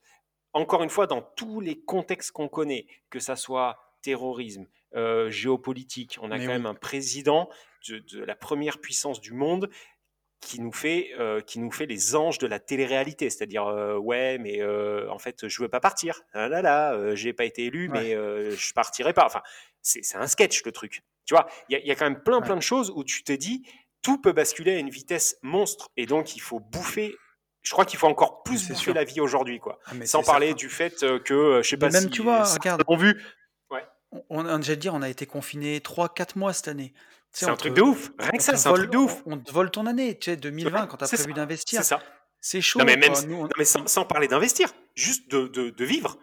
encore 0.54 0.82
une 0.82 0.90
fois, 0.90 1.06
dans 1.06 1.22
tous 1.22 1.60
les 1.60 1.78
contextes 1.82 2.32
qu'on 2.32 2.48
connaît, 2.48 2.86
que 3.10 3.20
ça 3.20 3.36
soit 3.36 3.78
terrorisme, 4.02 4.66
euh, 4.94 5.30
géopolitique, 5.30 6.18
on 6.22 6.30
a 6.30 6.38
Mais 6.38 6.44
quand 6.44 6.50
oui. 6.52 6.58
même 6.58 6.66
un 6.66 6.74
président 6.74 7.48
de, 7.88 7.98
de 7.98 8.24
la 8.24 8.34
première 8.34 8.78
puissance 8.78 9.20
du 9.20 9.32
monde 9.32 9.68
qui 10.40 10.60
nous 10.60 10.72
fait, 10.72 11.10
euh, 11.20 11.40
qui 11.40 11.60
nous 11.60 11.70
fait 11.70 11.86
les 11.86 12.16
anges 12.16 12.38
de 12.38 12.48
la 12.48 12.58
télé-réalité, 12.58 13.30
c'est-à-dire 13.30 13.66
euh, 13.66 13.96
ouais, 13.96 14.38
mais 14.38 14.60
euh, 14.60 15.08
en 15.10 15.18
fait, 15.18 15.46
je 15.46 15.62
veux 15.62 15.68
pas 15.68 15.78
partir. 15.80 16.22
Ah 16.32 16.48
là 16.48 16.62
là, 16.62 17.14
j'ai 17.14 17.32
pas 17.32 17.44
été 17.44 17.66
élu, 17.66 17.88
Ouais. 17.88 18.00
mais 18.02 18.14
euh, 18.14 18.56
je 18.56 18.72
partirai 18.72 19.12
pas. 19.12 19.24
Enfin, 19.24 19.42
c'est 19.82 20.02
un 20.16 20.26
sketch 20.26 20.64
le 20.64 20.72
truc. 20.72 21.02
Tu 21.26 21.34
vois, 21.34 21.46
il 21.68 21.74
y, 21.74 21.76
a- 21.76 21.80
il 21.80 21.86
y 21.86 21.90
a 21.92 21.94
quand 21.94 22.06
même 22.06 22.20
plein 22.22 22.38
Ouais. 22.40 22.44
plein 22.44 22.56
de 22.56 22.62
choses 22.62 22.90
où 22.94 23.04
tu 23.04 23.22
te 23.22 23.32
dis 23.32 23.62
tout 24.02 24.20
peut 24.20 24.32
basculer 24.32 24.72
à 24.72 24.78
une 24.78 24.90
vitesse 24.90 25.38
monstre, 25.42 25.90
et 25.96 26.06
donc 26.06 26.34
il 26.34 26.40
faut 26.40 26.58
bouffer. 26.58 27.14
Je 27.62 27.70
crois 27.70 27.84
qu'il 27.84 28.00
faut 28.00 28.08
encore 28.08 28.42
plus 28.42 28.66
bouffer 28.66 28.74
sûr. 28.74 28.94
la 28.94 29.04
vie 29.04 29.20
aujourd'hui, 29.20 29.60
quoi. 29.60 29.78
Ah, 29.86 29.92
Sans 30.04 30.24
parler 30.24 30.48
certain. 30.48 30.58
du 30.58 30.68
fait 30.68 31.04
que, 31.22 31.60
je 31.62 31.68
sais 31.68 31.76
Mais 31.76 31.80
pas 31.86 31.90
même, 31.90 32.02
si 32.02 32.10
tu 32.10 32.20
vois, 32.22 32.42
regarde, 32.42 32.82
vu. 32.98 33.22
On, 34.30 34.44
j'allais 34.44 34.62
te 34.76 34.80
dire, 34.80 34.94
on 34.94 35.02
a 35.02 35.08
été 35.08 35.26
confiné 35.26 35.78
3-4 35.80 36.36
mois 36.38 36.52
cette 36.52 36.68
année. 36.68 36.92
Tu 36.94 37.40
sais, 37.40 37.46
C'est 37.46 37.50
un 37.50 37.56
truc 37.56 37.74
te- 37.74 37.78
de 37.80 37.82
ouf. 37.82 38.10
Rien 38.18 38.30
que 38.32 38.42
ça, 38.42 38.56
c'est 38.56 38.68
un 38.68 38.72
vole- 38.72 38.80
truc 38.80 38.92
de 38.92 38.96
ouf. 38.98 39.22
On, 39.26 39.38
te 39.38 39.50
vole 39.52 39.70
ton 39.70 39.86
année, 39.86 40.18
tu 40.18 40.30
sais, 40.30 40.36
2020, 40.36 40.82
Ouais, 40.82 40.86
quand 40.88 40.96
tu 40.98 41.04
as 41.04 41.08
prévu 41.08 41.32
d'investir. 41.32 41.80
C'est 41.82 41.88
ça. 41.88 42.02
C'est 42.40 42.60
chaud. 42.60 42.78
Non, 42.80 42.84
mais 42.84 42.96
même, 42.96 43.12
quoi. 43.12 43.22
Nous, 43.22 43.36
on- 43.36 43.42
non, 43.44 43.48
mais 43.56 43.64
sans, 43.64 43.86
sans 43.86 44.04
parler 44.04 44.28
d'investir, 44.28 44.68
juste 44.94 45.30
de, 45.30 45.46
de, 45.48 45.70
de 45.70 45.84
vivre. 45.84 46.18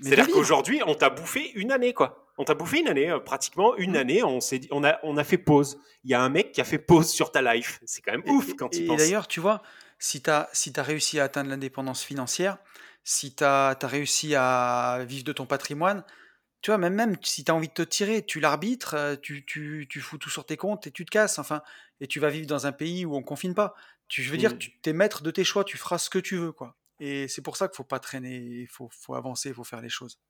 C'est-à-dire 0.00 0.28
qu'aujourd'hui, 0.28 0.80
on 0.86 0.94
t'a 0.94 1.10
bouffé 1.10 1.50
une 1.54 1.72
année, 1.72 1.92
quoi. 1.94 2.26
On 2.38 2.44
t'a 2.44 2.54
bouffé 2.54 2.80
une 2.80 2.88
année, 2.88 3.10
euh, 3.10 3.18
pratiquement 3.18 3.76
une 3.76 3.92
Mm. 3.92 3.96
année. 3.96 4.22
On 4.24 4.40
s'est 4.40 4.58
dit, 4.58 4.68
on 4.70 4.84
a, 4.84 4.98
on 5.02 5.16
a 5.16 5.24
fait 5.24 5.36
pause. 5.38 5.78
Il 6.04 6.10
y 6.10 6.14
a 6.14 6.22
un 6.22 6.28
mec 6.30 6.52
qui 6.52 6.60
a 6.60 6.64
fait 6.64 6.78
pause 6.78 7.10
sur 7.10 7.30
ta 7.32 7.42
life. 7.54 7.80
C'est 7.84 8.00
quand 8.02 8.12
même 8.12 8.22
Et- 8.24 8.30
ouf 8.30 8.48
et- 8.50 8.56
quand 8.56 8.68
tu 8.70 8.80
et 8.84 8.86
penses. 8.86 8.96
d'ailleurs, 8.98 9.26
tu 9.28 9.40
vois, 9.40 9.62
si 9.98 10.22
tu 10.22 10.30
as, 10.30 10.48
si 10.52 10.72
as 10.76 10.82
réussi 10.82 11.20
à 11.20 11.24
atteindre 11.24 11.50
l'indépendance 11.50 12.02
financière, 12.02 12.56
si 13.04 13.34
tu 13.34 13.44
as, 13.44 13.76
réussi 13.82 14.34
à 14.34 15.00
vivre 15.06 15.24
de 15.24 15.32
ton 15.32 15.44
patrimoine, 15.46 16.04
tu 16.62 16.70
vois, 16.70 16.78
même, 16.78 16.94
même 16.94 17.16
si 17.22 17.44
tu 17.44 17.50
as 17.50 17.54
envie 17.54 17.68
de 17.68 17.72
te 17.74 17.82
tirer, 17.82 18.24
tu 18.24 18.40
l'arbitres, 18.40 18.94
euh, 18.94 19.16
tu, 19.16 19.44
tu, 19.44 19.86
tu 19.90 20.00
fous 20.00 20.16
tout 20.18 20.30
sur 20.30 20.46
tes 20.46 20.56
comptes 20.56 20.86
et 20.86 20.90
tu 20.92 21.04
te 21.04 21.10
casses, 21.10 21.38
enfin, 21.38 21.60
et 22.00 22.06
tu 22.06 22.20
vas 22.20 22.30
vivre 22.30 22.46
dans 22.46 22.66
un 22.66 22.72
pays 22.72 23.04
où 23.04 23.14
on 23.16 23.22
confine 23.22 23.54
pas. 23.54 23.74
Tu, 24.08 24.22
je 24.22 24.30
veux 24.30 24.36
dire, 24.36 24.56
tu 24.58 24.72
es 24.84 24.92
maître 24.92 25.22
de 25.22 25.30
tes 25.30 25.44
choix, 25.44 25.64
tu 25.64 25.76
feras 25.76 25.98
ce 25.98 26.08
que 26.10 26.18
tu 26.18 26.36
veux, 26.36 26.52
quoi. 26.52 26.76
Et 27.00 27.26
c'est 27.28 27.42
pour 27.42 27.56
ça 27.56 27.66
qu'il 27.68 27.76
faut 27.76 27.84
pas 27.84 27.98
traîner, 27.98 28.36
il 28.36 28.68
faut, 28.68 28.88
faut 28.92 29.14
avancer, 29.14 29.48
il 29.48 29.54
faut 29.54 29.64
faire 29.64 29.80
les 29.80 29.88
choses. 29.88 30.20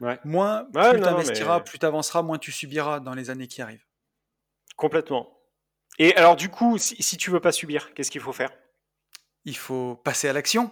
Ouais. 0.00 0.18
Moins, 0.24 0.62
Ouais, 0.74 0.90
plus 0.90 1.00
non, 1.00 1.06
tu 1.08 1.12
investiras, 1.14 1.58
mais- 1.58 1.64
plus 1.64 1.78
tu 1.78 1.86
avanceras, 1.86 2.22
moins 2.22 2.38
tu 2.38 2.50
subiras 2.52 3.00
dans 3.00 3.14
les 3.14 3.30
années 3.30 3.46
qui 3.48 3.62
arrivent. 3.62 3.84
Complètement. 4.76 5.38
Et 5.98 6.14
alors, 6.16 6.36
du 6.36 6.48
coup, 6.48 6.78
si, 6.78 7.00
si 7.02 7.16
tu 7.16 7.30
veux 7.30 7.40
pas 7.40 7.52
subir, 7.52 7.92
qu'est-ce 7.94 8.10
qu'il 8.10 8.20
faut 8.20 8.32
faire? 8.32 8.50
Il 9.44 9.56
faut 9.56 9.96
passer 9.96 10.28
à 10.28 10.32
l'action. 10.32 10.70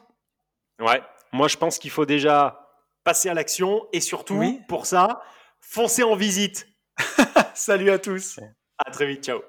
Ouais. 0.80 1.02
Moi, 1.32 1.48
je 1.48 1.56
pense 1.56 1.78
qu'il 1.78 1.90
faut 1.90 2.06
déjà 2.06 2.65
passer 3.06 3.28
à 3.30 3.34
l'action 3.34 3.86
et 3.92 4.00
surtout, 4.00 4.34
Oui. 4.34 4.60
pour 4.68 4.84
ça, 4.84 5.22
foncer 5.60 6.02
en 6.02 6.16
visite. 6.16 6.66
Salut 7.54 7.90
à 7.90 7.98
tous 8.00 8.38
À 8.84 8.90
très 8.90 9.06
vite. 9.06 9.24
Ciao. 9.24 9.40